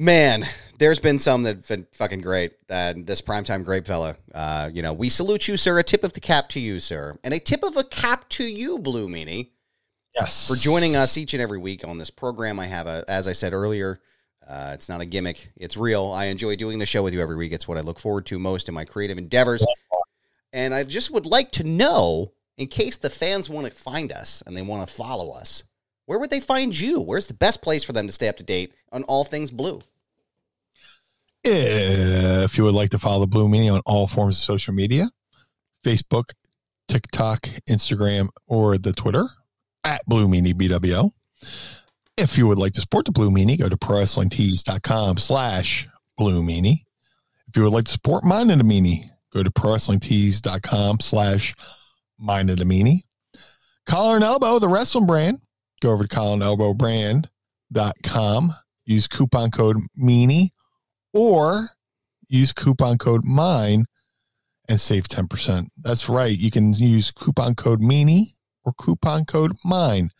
Man, 0.00 0.46
there's 0.78 1.00
been 1.00 1.18
some 1.18 1.42
that've 1.42 1.66
been 1.66 1.84
fucking 1.90 2.20
great. 2.20 2.52
Uh, 2.70 2.94
this 2.96 3.20
primetime 3.20 3.64
grape 3.64 3.84
fella, 3.84 4.16
uh, 4.32 4.70
you 4.72 4.80
know, 4.80 4.92
we 4.92 5.08
salute 5.08 5.48
you, 5.48 5.56
sir. 5.56 5.76
A 5.80 5.82
tip 5.82 6.04
of 6.04 6.12
the 6.12 6.20
cap 6.20 6.48
to 6.50 6.60
you, 6.60 6.78
sir, 6.78 7.18
and 7.24 7.34
a 7.34 7.40
tip 7.40 7.64
of 7.64 7.76
a 7.76 7.82
cap 7.82 8.28
to 8.28 8.44
you, 8.44 8.78
Blue 8.78 9.08
Meanie 9.08 9.50
Yes. 10.14 10.46
for 10.46 10.54
joining 10.54 10.94
us 10.94 11.18
each 11.18 11.34
and 11.34 11.42
every 11.42 11.58
week 11.58 11.84
on 11.84 11.98
this 11.98 12.10
program. 12.10 12.60
I 12.60 12.66
have 12.66 12.86
a, 12.86 13.04
as 13.08 13.26
I 13.26 13.32
said 13.32 13.52
earlier, 13.52 13.98
uh, 14.46 14.70
it's 14.72 14.88
not 14.88 15.00
a 15.00 15.04
gimmick; 15.04 15.50
it's 15.56 15.76
real. 15.76 16.12
I 16.12 16.26
enjoy 16.26 16.54
doing 16.54 16.78
the 16.78 16.86
show 16.86 17.02
with 17.02 17.12
you 17.12 17.20
every 17.20 17.34
week. 17.36 17.50
It's 17.50 17.66
what 17.66 17.76
I 17.76 17.80
look 17.80 17.98
forward 17.98 18.24
to 18.26 18.38
most 18.38 18.68
in 18.68 18.74
my 18.74 18.84
creative 18.84 19.18
endeavors. 19.18 19.66
And 20.52 20.76
I 20.76 20.84
just 20.84 21.10
would 21.10 21.26
like 21.26 21.50
to 21.52 21.64
know, 21.64 22.34
in 22.56 22.68
case 22.68 22.98
the 22.98 23.10
fans 23.10 23.50
want 23.50 23.66
to 23.66 23.72
find 23.72 24.12
us 24.12 24.44
and 24.46 24.56
they 24.56 24.62
want 24.62 24.86
to 24.86 24.94
follow 24.94 25.32
us, 25.32 25.64
where 26.08 26.18
would 26.18 26.30
they 26.30 26.40
find 26.40 26.78
you? 26.78 27.02
Where's 27.02 27.26
the 27.26 27.34
best 27.34 27.60
place 27.60 27.84
for 27.84 27.92
them 27.92 28.06
to 28.06 28.12
stay 28.14 28.28
up 28.28 28.38
to 28.38 28.42
date 28.42 28.72
on 28.90 29.02
all 29.02 29.24
things 29.24 29.50
blue? 29.50 29.82
If 31.44 32.56
you 32.56 32.64
would 32.64 32.74
like 32.74 32.88
to 32.90 32.98
follow 32.98 33.20
the 33.20 33.26
Blue 33.26 33.46
Meanie 33.46 33.70
on 33.70 33.82
all 33.84 34.06
forms 34.06 34.38
of 34.38 34.42
social 34.42 34.72
media, 34.72 35.10
Facebook, 35.84 36.30
TikTok, 36.88 37.42
Instagram, 37.68 38.28
or 38.46 38.78
the 38.78 38.94
Twitter 38.94 39.28
at 39.84 40.00
Blue 40.06 40.26
Meanie 40.26 40.54
BWO. 40.54 41.10
If 42.16 42.38
you 42.38 42.46
would 42.46 42.58
like 42.58 42.72
to 42.72 42.80
support 42.80 43.04
the 43.04 43.12
Blue 43.12 43.30
Meanie, 43.30 43.58
go 43.58 43.68
to 43.68 43.76
ProWrestlingTees.com 43.76 45.18
slash 45.18 45.86
Blue 46.16 46.42
Meanie. 46.42 46.84
If 47.48 47.56
you 47.56 47.64
would 47.64 47.74
like 47.74 47.84
to 47.84 47.92
support 47.92 48.24
Mind 48.24 48.50
of 48.50 48.56
the 48.56 48.64
Meanie, 48.64 49.10
go 49.30 49.42
to 49.42 49.50
ProWrestlingTees.com 49.50 51.00
slash 51.00 51.54
Mind 52.18 52.48
of 52.48 52.56
the 52.56 52.64
Meanie. 52.64 53.02
Collar 53.84 54.14
and 54.14 54.24
Elbow, 54.24 54.58
the 54.58 54.68
wrestling 54.68 55.06
brand, 55.06 55.42
go 55.80 55.90
over 55.90 56.06
to 56.06 56.16
collarandelbowbrand.com. 56.16 58.54
Use 58.86 59.06
coupon 59.06 59.50
code 59.50 59.76
MEANIE 59.96 60.52
or 61.12 61.68
use 62.28 62.52
coupon 62.52 62.96
code 62.98 63.24
mine 63.24 63.86
and 64.68 64.80
save 64.80 65.08
10%. 65.08 65.68
That's 65.78 66.08
right. 66.08 66.36
You 66.36 66.50
can 66.50 66.74
use 66.74 67.10
coupon 67.10 67.54
code 67.54 67.80
meanie 67.80 68.34
or 68.64 68.74
coupon 68.74 69.24
code 69.24 69.52
mine. 69.64 70.10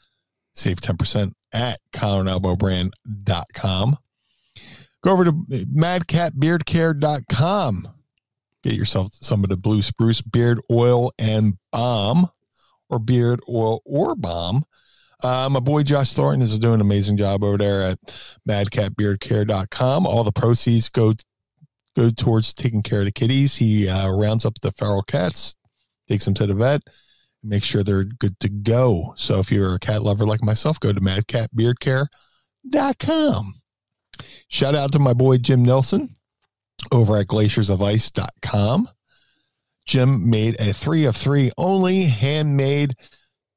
Save 0.55 0.81
10% 0.81 1.33
at 1.53 1.79
collarandelbowbrand.com. 1.93 3.97
Go 5.05 5.13
over 5.13 5.25
to 5.25 5.33
madcatbeardcare.com. 5.33 7.89
Get 8.65 8.75
yourself 8.75 9.11
some 9.13 9.45
of 9.45 9.51
the 9.51 9.57
blue 9.57 9.83
spruce 9.83 10.21
beard 10.21 10.61
oil 10.71 11.13
and 11.19 11.55
balm 11.71 12.27
or 12.91 12.99
beard 12.99 13.41
oil 13.49 13.81
or 13.85 14.17
balm. 14.17 14.65
Uh, 15.23 15.49
my 15.51 15.61
boy 15.61 15.83
Josh 15.83 16.13
Thornton 16.13 16.43
is 16.43 16.57
doing 16.59 16.75
an 16.75 16.81
amazing 16.81 17.17
job 17.17 17.43
over 17.43 17.59
there 17.59 17.83
at 17.83 17.99
madcatbeardcare.com. 18.49 20.07
All 20.07 20.23
the 20.23 20.33
proceeds 20.33 20.89
go 20.89 21.15
go 21.97 22.11
towards 22.11 22.55
taking 22.55 22.83
care 22.83 23.01
of 23.01 23.07
the 23.07 23.13
kitties. 23.13 23.57
He 23.57 23.89
uh, 23.89 24.11
rounds 24.11 24.45
up 24.45 24.61
the 24.61 24.71
feral 24.73 25.03
cats, 25.03 25.57
takes 26.09 26.25
them 26.25 26.35
to 26.35 26.47
the 26.47 26.55
vet, 26.55 26.83
make 27.43 27.65
sure 27.65 27.83
they're 27.83 28.05
good 28.05 28.39
to 28.41 28.49
go. 28.49 29.15
So 29.17 29.41
if 29.41 29.51
you're 29.51 29.75
a 29.75 29.81
cat 29.81 30.03
lover 30.03 30.25
like 30.25 30.43
myself, 30.43 30.79
go 30.79 30.93
to 30.93 31.01
madcatbeardcare.com. 31.01 33.55
Shout 34.49 34.75
out 34.75 34.93
to 34.93 34.99
my 34.99 35.13
boy 35.13 35.39
Jim 35.39 35.65
Nelson 35.65 36.17
over 36.93 37.17
at 37.17 37.27
glaciersofice.com. 37.27 38.89
Jim 39.87 40.31
made 40.31 40.61
a 40.61 40.73
three 40.73 41.07
of 41.07 41.17
three 41.17 41.51
only 41.57 42.05
handmade 42.05 42.95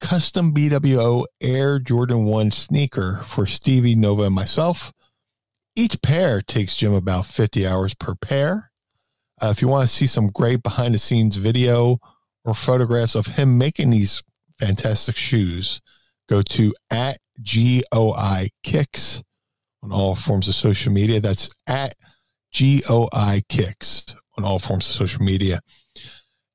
custom 0.02 0.54
BWO 0.54 1.26
Air 1.40 1.80
Jordan 1.80 2.26
1 2.26 2.52
sneaker 2.52 3.22
for 3.26 3.46
Stevie, 3.46 3.96
Nova, 3.96 4.24
and 4.24 4.36
myself. 4.36 4.92
Each 5.76 6.02
pair 6.02 6.42
takes 6.42 6.76
Jim 6.76 6.94
about 6.94 7.26
50 7.26 7.66
hours 7.66 7.94
per 7.94 8.16
pair. 8.16 8.72
Uh, 9.42 9.50
if 9.56 9.62
you 9.62 9.68
want 9.68 9.88
to 9.88 9.96
see 9.96 10.08
some 10.08 10.28
great 10.28 10.62
behind 10.62 10.94
the 10.94 11.00
scenes 11.00 11.38
video 11.38 12.00
or 12.44 12.54
photographs 12.54 13.16
of 13.16 13.28
him 13.28 13.58
making 13.58 13.92
these 13.92 14.22
fantastic 14.60 15.16
shoes, 15.16 15.80
go 16.28 16.42
to 16.42 16.74
at 16.90 17.18
GOI 17.42 18.50
Kicks 18.64 19.24
on 19.82 19.92
all 19.92 20.16
forms 20.16 20.48
of 20.48 20.56
social 20.56 20.92
media. 20.92 21.20
That's 21.20 21.50
at 21.68 21.96
GOI 22.58 23.44
Kicks 23.48 24.14
on 24.38 24.44
all 24.44 24.60
forms 24.60 24.88
of 24.90 24.96
social 24.96 25.24
media 25.24 25.62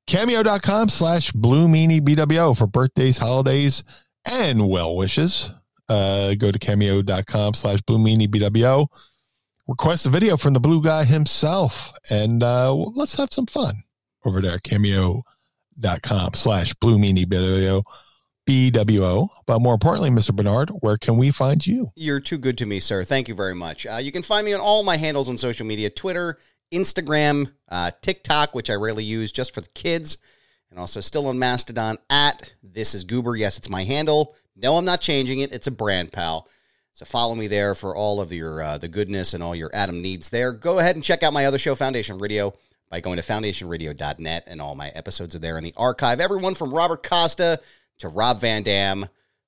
cameo.com 0.07 0.89
slash 0.89 1.31
blue 1.31 1.67
meanie 1.67 2.01
bwo 2.01 2.57
for 2.57 2.65
birthdays 2.67 3.17
holidays 3.17 3.83
and 4.25 4.67
well 4.67 4.95
wishes. 4.95 5.51
Uh, 5.89 6.33
go 6.35 6.51
to 6.51 6.59
cameo.com 6.59 7.53
slash 7.53 7.81
blue 7.81 7.99
meanie 7.99 8.27
bwo 8.27 8.87
request 9.67 10.05
a 10.05 10.09
video 10.09 10.37
from 10.37 10.53
the 10.53 10.59
blue 10.59 10.81
guy 10.81 11.03
himself. 11.03 11.93
And 12.09 12.41
uh, 12.41 12.73
let's 12.73 13.15
have 13.17 13.29
some 13.31 13.45
fun 13.45 13.83
over 14.25 14.41
there 14.41 14.59
cameo.com 14.59 16.33
slash 16.33 16.73
blue 16.75 16.97
meanie 16.97 17.25
bwo 17.25 17.83
bwo 18.47 19.27
but 19.45 19.59
more 19.59 19.73
importantly 19.73 20.09
mr 20.09 20.33
bernard 20.33 20.69
where 20.79 20.97
can 20.97 21.17
we 21.17 21.31
find 21.31 21.67
you? 21.67 21.87
You're 21.95 22.19
too 22.21 22.37
good 22.37 22.57
to 22.59 22.65
me, 22.65 22.79
sir. 22.79 23.03
Thank 23.03 23.27
you 23.27 23.35
very 23.35 23.55
much. 23.55 23.85
Uh, 23.85 23.97
you 23.97 24.11
can 24.11 24.23
find 24.23 24.45
me 24.45 24.53
on 24.53 24.61
all 24.61 24.83
my 24.83 24.97
handles 24.97 25.29
on 25.29 25.37
social 25.37 25.65
media 25.65 25.89
Twitter, 25.89 26.37
Instagram, 26.71 27.51
uh, 27.69 27.91
TikTok, 28.01 28.53
which 28.53 28.69
I 28.69 28.75
rarely 28.75 29.03
use 29.03 29.31
just 29.31 29.53
for 29.53 29.61
the 29.61 29.69
kids, 29.69 30.17
and 30.69 30.79
also 30.79 31.01
still 31.01 31.27
on 31.27 31.39
Mastodon 31.39 31.97
at 32.09 32.53
This 32.61 32.93
Is 32.93 33.03
Goober. 33.03 33.35
Yes, 33.35 33.57
it's 33.57 33.69
my 33.69 33.83
handle. 33.83 34.35
No, 34.55 34.75
I'm 34.75 34.85
not 34.85 35.01
changing 35.01 35.39
it. 35.39 35.53
It's 35.53 35.67
a 35.67 35.71
brand, 35.71 36.11
pal. 36.11 36.47
So 36.93 37.05
follow 37.05 37.35
me 37.35 37.45
there 37.45 37.75
for 37.75 37.95
all 37.95 38.19
of 38.19 38.33
your 38.33 38.61
uh, 38.61 38.77
the 38.79 38.87
goodness 38.87 39.35
and 39.35 39.43
all 39.43 39.55
your 39.55 39.69
Adam 39.71 40.01
needs 40.01 40.29
there. 40.29 40.51
Go 40.51 40.79
ahead 40.79 40.95
and 40.95 41.03
check 41.03 41.21
out 41.21 41.31
my 41.31 41.45
other 41.45 41.59
show, 41.59 41.75
Foundation 41.75 42.17
Radio, 42.17 42.55
by 42.89 43.01
going 43.01 43.17
to 43.17 43.23
foundationradio.net, 43.23 44.43
and 44.47 44.59
all 44.59 44.73
my 44.73 44.89
episodes 44.89 45.35
are 45.35 45.39
there 45.39 45.59
in 45.59 45.63
the 45.63 45.75
archive. 45.77 46.19
Everyone 46.19 46.55
from 46.55 46.73
Robert 46.73 47.03
Costa 47.03 47.59
to 47.99 48.07
Rob 48.09 48.39
Van 48.39 48.63
Dam 48.63 49.07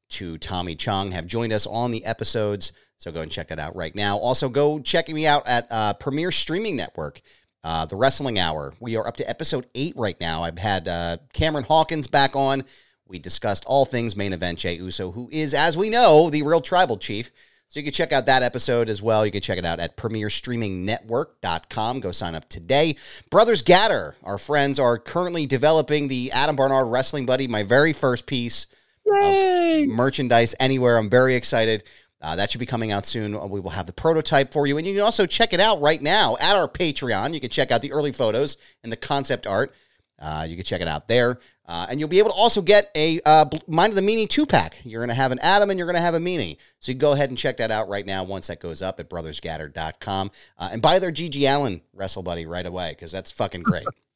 to 0.10 0.38
Tommy 0.38 0.76
Chong 0.76 1.12
have 1.12 1.26
joined 1.26 1.52
us 1.52 1.66
on 1.66 1.90
the 1.90 2.06
episodes. 2.06 2.72
So 3.00 3.12
go 3.14 3.22
and 3.22 3.32
check 3.32 3.48
that 3.48 3.60
out 3.60 3.76
right 3.76 3.96
now. 3.96 4.18
Also, 4.18 4.50
go 4.50 4.80
check 4.80 5.10
me 5.10 5.26
out 5.26 5.48
at 5.48 5.68
uh, 5.72 5.94
Premier 5.94 6.32
Streaming 6.32 6.76
Network, 6.76 7.22
uh, 7.64 7.86
The 7.86 7.96
Wrestling 7.96 8.38
Hour. 8.38 8.74
We 8.82 8.98
are 8.98 9.08
up 9.08 9.16
to 9.18 9.30
episode 9.30 9.68
eight 9.74 9.94
right 9.96 10.20
now. 10.20 10.44
I've 10.44 10.58
had 10.58 10.90
uh, 10.90 11.18
Cameron 11.34 11.64
Hawkins 11.64 12.08
back 12.08 12.36
on. 12.36 12.66
We 13.08 13.18
discussed 13.18 13.64
all 13.66 13.86
things 13.86 14.18
main 14.18 14.34
event 14.34 14.60
Jey 14.60 14.76
Uso, 14.76 15.12
who 15.12 15.30
is, 15.32 15.54
as 15.54 15.78
we 15.78 15.90
know, 15.90 16.30
the 16.30 16.44
real 16.44 16.60
tribal 16.60 16.98
chief. 16.98 17.32
So 17.70 17.80
you 17.80 17.86
can 17.86 17.94
check 17.94 18.12
out 18.12 18.26
that 18.26 18.44
episode 18.44 18.90
as 18.90 19.02
well. 19.02 19.26
You 19.26 19.32
can 19.32 19.42
check 19.42 19.58
it 19.58 19.66
out 19.66 19.80
at 19.80 19.96
premierstreamingnetwork.com. 19.96 22.00
Go 22.02 22.12
sign 22.12 22.36
up 22.36 22.50
today. 22.50 22.98
Brothers 23.30 23.64
Gaddor, 23.64 24.16
our 24.24 24.38
friends, 24.38 24.78
are 24.78 24.98
currently 24.98 25.46
developing 25.46 26.10
the 26.10 26.34
Adam 26.34 26.58
Barnard 26.58 26.88
Wrestling 26.88 27.26
Buddy, 27.26 27.48
my 27.48 27.64
very 27.64 27.94
first 27.94 28.26
piece 28.26 28.68
of 29.06 29.88
merchandise 29.88 30.54
anywhere. 30.60 30.98
I'm 30.98 31.10
very 31.10 31.36
excited. 31.36 31.86
Uh, 32.22 32.36
that 32.36 32.52
should 32.52 32.60
be 32.60 32.66
coming 32.66 32.92
out 32.92 33.06
soon. 33.06 33.32
We 33.50 33.60
will 33.60 33.70
have 33.70 33.86
the 33.86 33.94
prototype 33.94 34.52
for 34.52 34.68
you. 34.68 34.78
And 34.78 34.86
you 34.86 34.94
can 34.94 35.04
also 35.04 35.26
check 35.26 35.54
it 35.54 35.60
out 35.60 35.80
right 35.82 36.02
now 36.02 36.36
at 36.40 36.56
our 36.56 36.68
Patreon. 36.68 37.34
You 37.34 37.40
can 37.40 37.50
check 37.50 37.72
out 37.72 37.82
the 37.82 37.94
early 37.94 38.12
photos 38.12 38.58
and 38.84 38.92
the 38.92 38.98
concept 38.98 39.48
art. 39.48 39.74
Uh, 40.22 40.46
you 40.48 40.56
can 40.56 40.66
check 40.66 40.82
it 40.82 40.88
out 40.88 41.08
there. 41.08 41.40
Uh, 41.66 41.86
and 41.90 42.00
you'll 42.00 42.10
be 42.10 42.20
able 42.20 42.32
to 42.32 42.36
also 42.36 42.62
get 42.62 42.92
a 42.96 43.22
uh, 43.26 43.46
Mind 43.68 43.92
of 43.92 43.96
the 43.96 44.02
Meanie 44.02 44.28
two 44.28 44.46
pack. 44.46 44.82
You're 44.84 45.02
going 45.02 45.10
to 45.10 45.16
have 45.16 45.32
an 45.32 45.40
Adam 45.40 45.70
and 45.70 45.78
you're 45.78 45.86
going 45.86 45.96
to 45.96 46.02
have 46.02 46.16
a 46.16 46.20
Meanie. 46.20 46.58
So 46.80 46.92
you 46.92 46.96
can 46.96 47.00
go 47.00 47.14
ahead 47.14 47.30
and 47.30 47.38
check 47.38 47.58
that 47.58 47.72
out 47.72 47.88
right 47.88 48.06
now 48.06 48.24
once 48.24 48.48
that 48.48 48.60
goes 48.60 48.82
up 48.82 49.00
at 49.00 49.10
brothersgaddor.com. 49.10 50.32
Uh, 50.58 50.70
and 50.74 50.82
buy 50.82 51.00
their 51.00 51.12
GG 51.12 51.42
Allin 51.56 51.82
Wrestle 51.94 52.24
Buddy 52.24 52.46
right 52.46 52.66
away 52.66 52.92
because 52.92 53.12
that's 53.12 53.32
fucking 53.32 53.64
great. 53.64 53.86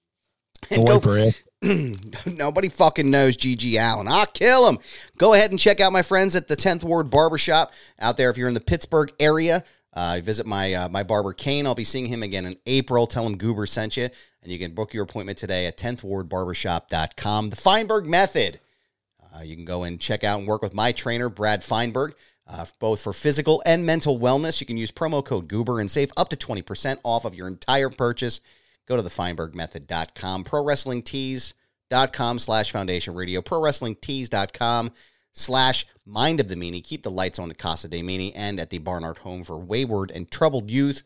and 0.71 0.87
go, 0.87 0.99
for 0.99 1.17
it. 1.17 1.41
nobody 2.25 2.69
fucking 2.69 3.09
knows 3.09 3.37
GG 3.37 3.75
Allin. 3.75 4.07
I'll 4.07 4.25
kill 4.25 4.67
him. 4.67 4.79
Go 5.17 5.33
ahead 5.33 5.51
and 5.51 5.59
check 5.59 5.79
out 5.79 5.93
my 5.93 6.01
friends 6.01 6.35
at 6.35 6.47
the 6.47 6.57
10th 6.57 6.83
Ward 6.83 7.09
Barbershop 7.09 7.71
out 7.99 8.17
there 8.17 8.29
if 8.29 8.37
you're 8.37 8.47
in 8.47 8.53
the 8.53 8.59
Pittsburgh 8.59 9.11
area. 9.19 9.63
Uh, 9.93 10.19
visit 10.23 10.45
my 10.45 10.73
uh, 10.73 10.89
my 10.89 11.03
barber 11.03 11.33
Kane. 11.33 11.67
I'll 11.67 11.75
be 11.75 11.83
seeing 11.83 12.07
him 12.07 12.23
again 12.23 12.45
in 12.45 12.57
April. 12.65 13.05
Tell 13.07 13.25
him 13.25 13.37
Goober 13.37 13.65
sent 13.65 13.95
you. 13.95 14.09
And 14.41 14.51
you 14.51 14.59
can 14.59 14.73
book 14.73 14.93
your 14.93 15.03
appointment 15.03 15.37
today 15.37 15.67
at 15.67 15.77
10thwardbarbershop.com. 15.77 17.49
The 17.49 17.55
Feinberg 17.55 18.05
Method. 18.05 18.59
Uh, 19.33 19.41
you 19.41 19.55
can 19.55 19.65
go 19.65 19.83
and 19.83 19.99
check 19.99 20.23
out 20.23 20.39
and 20.39 20.47
work 20.47 20.61
with 20.61 20.73
my 20.73 20.91
trainer, 20.91 21.27
Brad 21.29 21.63
Feinberg, 21.63 22.13
uh, 22.47 22.65
both 22.79 23.01
for 23.01 23.13
physical 23.13 23.63
and 23.65 23.85
mental 23.85 24.19
wellness. 24.19 24.59
You 24.59 24.67
can 24.67 24.77
use 24.77 24.91
promo 24.91 25.23
code 25.25 25.47
Goober 25.47 25.79
and 25.79 25.89
save 25.89 26.11
up 26.17 26.29
to 26.29 26.35
20% 26.35 26.97
off 27.03 27.25
of 27.25 27.33
your 27.33 27.47
entire 27.47 27.89
purchase. 27.89 28.41
Go 28.87 28.97
to 28.97 29.03
thefeinbergmethod.com. 29.03 30.43
Pro 30.43 30.63
Wrestling 30.63 31.01
Tees.com 31.01 32.39
slash 32.39 32.71
Foundation 32.71 33.15
Radio. 33.15 33.41
Pro 33.41 33.61
Wrestling 33.61 33.95
Tees.com 33.95 34.91
slash 35.31 35.85
Mind 36.05 36.39
of 36.39 36.49
the 36.49 36.55
Meanie. 36.55 36.83
Keep 36.83 37.03
the 37.03 37.11
lights 37.11 37.39
on 37.39 37.49
at 37.49 37.57
Casa 37.57 37.87
de 37.87 38.01
Meanie 38.01 38.33
and 38.35 38.59
at 38.59 38.69
the 38.69 38.77
Barnard 38.79 39.19
Home 39.19 39.43
for 39.43 39.57
Wayward 39.57 40.11
and 40.11 40.29
Troubled 40.29 40.69
Youth. 40.69 41.03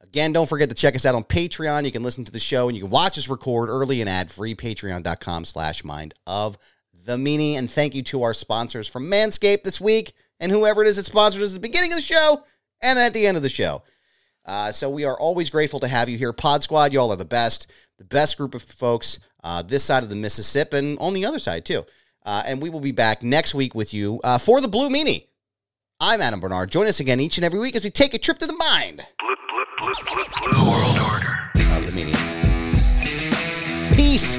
Again, 0.00 0.32
don't 0.32 0.48
forget 0.48 0.70
to 0.70 0.74
check 0.74 0.94
us 0.94 1.04
out 1.04 1.14
on 1.14 1.24
Patreon. 1.24 1.84
You 1.84 1.92
can 1.92 2.02
listen 2.02 2.24
to 2.24 2.32
the 2.32 2.40
show 2.40 2.68
and 2.68 2.76
you 2.76 2.84
can 2.84 2.90
watch 2.90 3.18
us 3.18 3.28
record 3.28 3.68
early 3.68 4.00
and 4.00 4.08
ad 4.08 4.30
free. 4.30 4.54
Patreon.com 4.54 5.44
slash 5.44 5.84
mind 5.84 6.14
of 6.26 6.58
the 7.04 7.16
meanie. 7.16 7.54
And 7.54 7.70
thank 7.70 7.94
you 7.94 8.02
to 8.04 8.22
our 8.22 8.34
sponsors 8.34 8.88
from 8.88 9.10
Manscaped 9.10 9.62
this 9.62 9.80
week 9.80 10.14
and 10.38 10.50
whoever 10.50 10.82
it 10.82 10.88
is 10.88 10.96
that 10.96 11.06
sponsored 11.06 11.42
us 11.42 11.50
at 11.50 11.54
the 11.54 11.60
beginning 11.60 11.92
of 11.92 11.96
the 11.96 12.02
show 12.02 12.42
and 12.80 12.98
at 12.98 13.12
the 13.12 13.26
end 13.26 13.36
of 13.36 13.42
the 13.42 13.48
show. 13.48 13.82
Uh, 14.50 14.72
so 14.72 14.90
we 14.90 15.04
are 15.04 15.16
always 15.16 15.48
grateful 15.48 15.78
to 15.78 15.86
have 15.86 16.08
you 16.08 16.18
here. 16.18 16.32
Pod 16.32 16.64
Squad, 16.64 16.92
y'all 16.92 17.12
are 17.12 17.16
the 17.16 17.24
best, 17.24 17.70
the 17.98 18.04
best 18.04 18.36
group 18.36 18.52
of 18.52 18.62
folks 18.64 19.20
uh, 19.44 19.62
this 19.62 19.84
side 19.84 20.02
of 20.02 20.08
the 20.08 20.16
Mississippi 20.16 20.76
and 20.76 20.98
on 20.98 21.12
the 21.12 21.24
other 21.24 21.38
side 21.38 21.64
too. 21.64 21.86
Uh, 22.26 22.42
and 22.44 22.60
we 22.60 22.68
will 22.68 22.80
be 22.80 22.90
back 22.90 23.22
next 23.22 23.54
week 23.54 23.76
with 23.76 23.94
you 23.94 24.20
uh, 24.24 24.38
for 24.38 24.60
the 24.60 24.66
Blue 24.66 24.90
Meanie. 24.90 25.28
I'm 26.00 26.20
Adam 26.20 26.40
Barnard. 26.40 26.72
Join 26.72 26.88
us 26.88 26.98
again 26.98 27.20
each 27.20 27.38
and 27.38 27.44
every 27.44 27.60
week 27.60 27.76
as 27.76 27.84
we 27.84 27.90
take 27.90 28.12
a 28.12 28.18
trip 28.18 28.40
to 28.40 28.46
the 28.48 28.56
mind. 28.56 29.06
Blue, 29.20 29.36
blue, 29.78 29.92
blue, 29.92 30.24
blue, 30.40 30.50
blue 30.50 30.68
world 30.68 30.98
order. 30.98 31.36
Of 31.76 31.86
the 31.86 31.92
meanie. 31.92 32.16
Peace. 33.94 34.36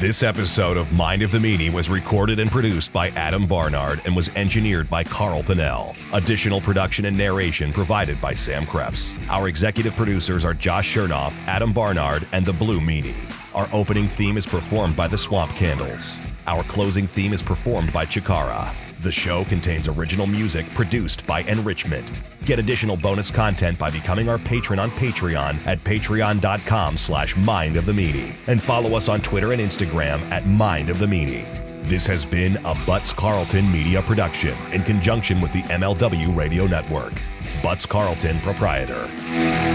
This 0.00 0.22
episode 0.22 0.78
of 0.78 0.90
Mind 0.94 1.20
of 1.20 1.30
the 1.30 1.36
Meanie 1.36 1.70
was 1.70 1.90
recorded 1.90 2.40
and 2.40 2.50
produced 2.50 2.90
by 2.90 3.10
Adam 3.10 3.46
Barnard 3.46 4.00
and 4.06 4.16
was 4.16 4.30
engineered 4.30 4.88
by 4.88 5.04
Carl 5.04 5.42
Pinnell. 5.42 5.94
Additional 6.14 6.58
production 6.58 7.04
and 7.04 7.18
narration 7.18 7.70
provided 7.70 8.18
by 8.18 8.32
Sam 8.32 8.64
Krebs. 8.64 9.12
Our 9.28 9.46
executive 9.46 9.94
producers 9.94 10.42
are 10.42 10.54
Josh 10.54 10.96
Chernoff, 10.96 11.38
Adam 11.46 11.74
Barnard, 11.74 12.26
and 12.32 12.46
the 12.46 12.52
Blue 12.54 12.80
Meanie. 12.80 13.14
Our 13.54 13.68
opening 13.74 14.08
theme 14.08 14.38
is 14.38 14.46
performed 14.46 14.96
by 14.96 15.06
the 15.06 15.18
Swamp 15.18 15.52
Candles. 15.52 16.16
Our 16.46 16.64
closing 16.64 17.06
theme 17.06 17.34
is 17.34 17.42
performed 17.42 17.92
by 17.92 18.06
Chikara. 18.06 18.74
The 19.00 19.10
show 19.10 19.44
contains 19.44 19.88
original 19.88 20.26
music 20.26 20.66
produced 20.74 21.26
by 21.26 21.40
Enrichment. 21.44 22.12
Get 22.44 22.58
additional 22.58 22.98
bonus 22.98 23.30
content 23.30 23.78
by 23.78 23.90
becoming 23.90 24.28
our 24.28 24.38
patron 24.38 24.78
on 24.78 24.90
Patreon 24.90 25.66
at 25.66 25.82
patreon.com 25.84 26.98
slash 26.98 27.34
mind 27.36 27.76
of 27.76 27.86
the 27.86 27.92
meanie. 27.92 28.34
And 28.46 28.62
follow 28.62 28.94
us 28.96 29.08
on 29.08 29.22
Twitter 29.22 29.52
and 29.52 29.62
Instagram 29.62 30.20
at 30.30 30.46
mind 30.46 30.90
of 30.90 30.98
the 30.98 31.06
meanie. 31.06 31.46
This 31.84 32.06
has 32.08 32.26
been 32.26 32.58
a 32.58 32.74
Butts 32.86 33.14
Carlton 33.14 33.72
media 33.72 34.02
production 34.02 34.54
in 34.70 34.82
conjunction 34.82 35.40
with 35.40 35.52
the 35.52 35.62
MLW 35.62 36.36
Radio 36.36 36.66
Network. 36.66 37.14
Butts 37.62 37.86
Carlton, 37.86 38.38
proprietor. 38.40 39.08
Blue, 39.16 39.70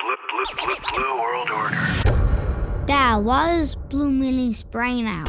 blue, 0.00 0.56
blue, 0.56 0.76
blue, 0.90 1.20
world 1.20 1.50
order. 1.50 2.06
Why 3.22 3.58
does 3.58 3.76
Blue 3.76 4.10
Meanie 4.10 4.54
sprain 4.54 5.06
out? 5.06 5.28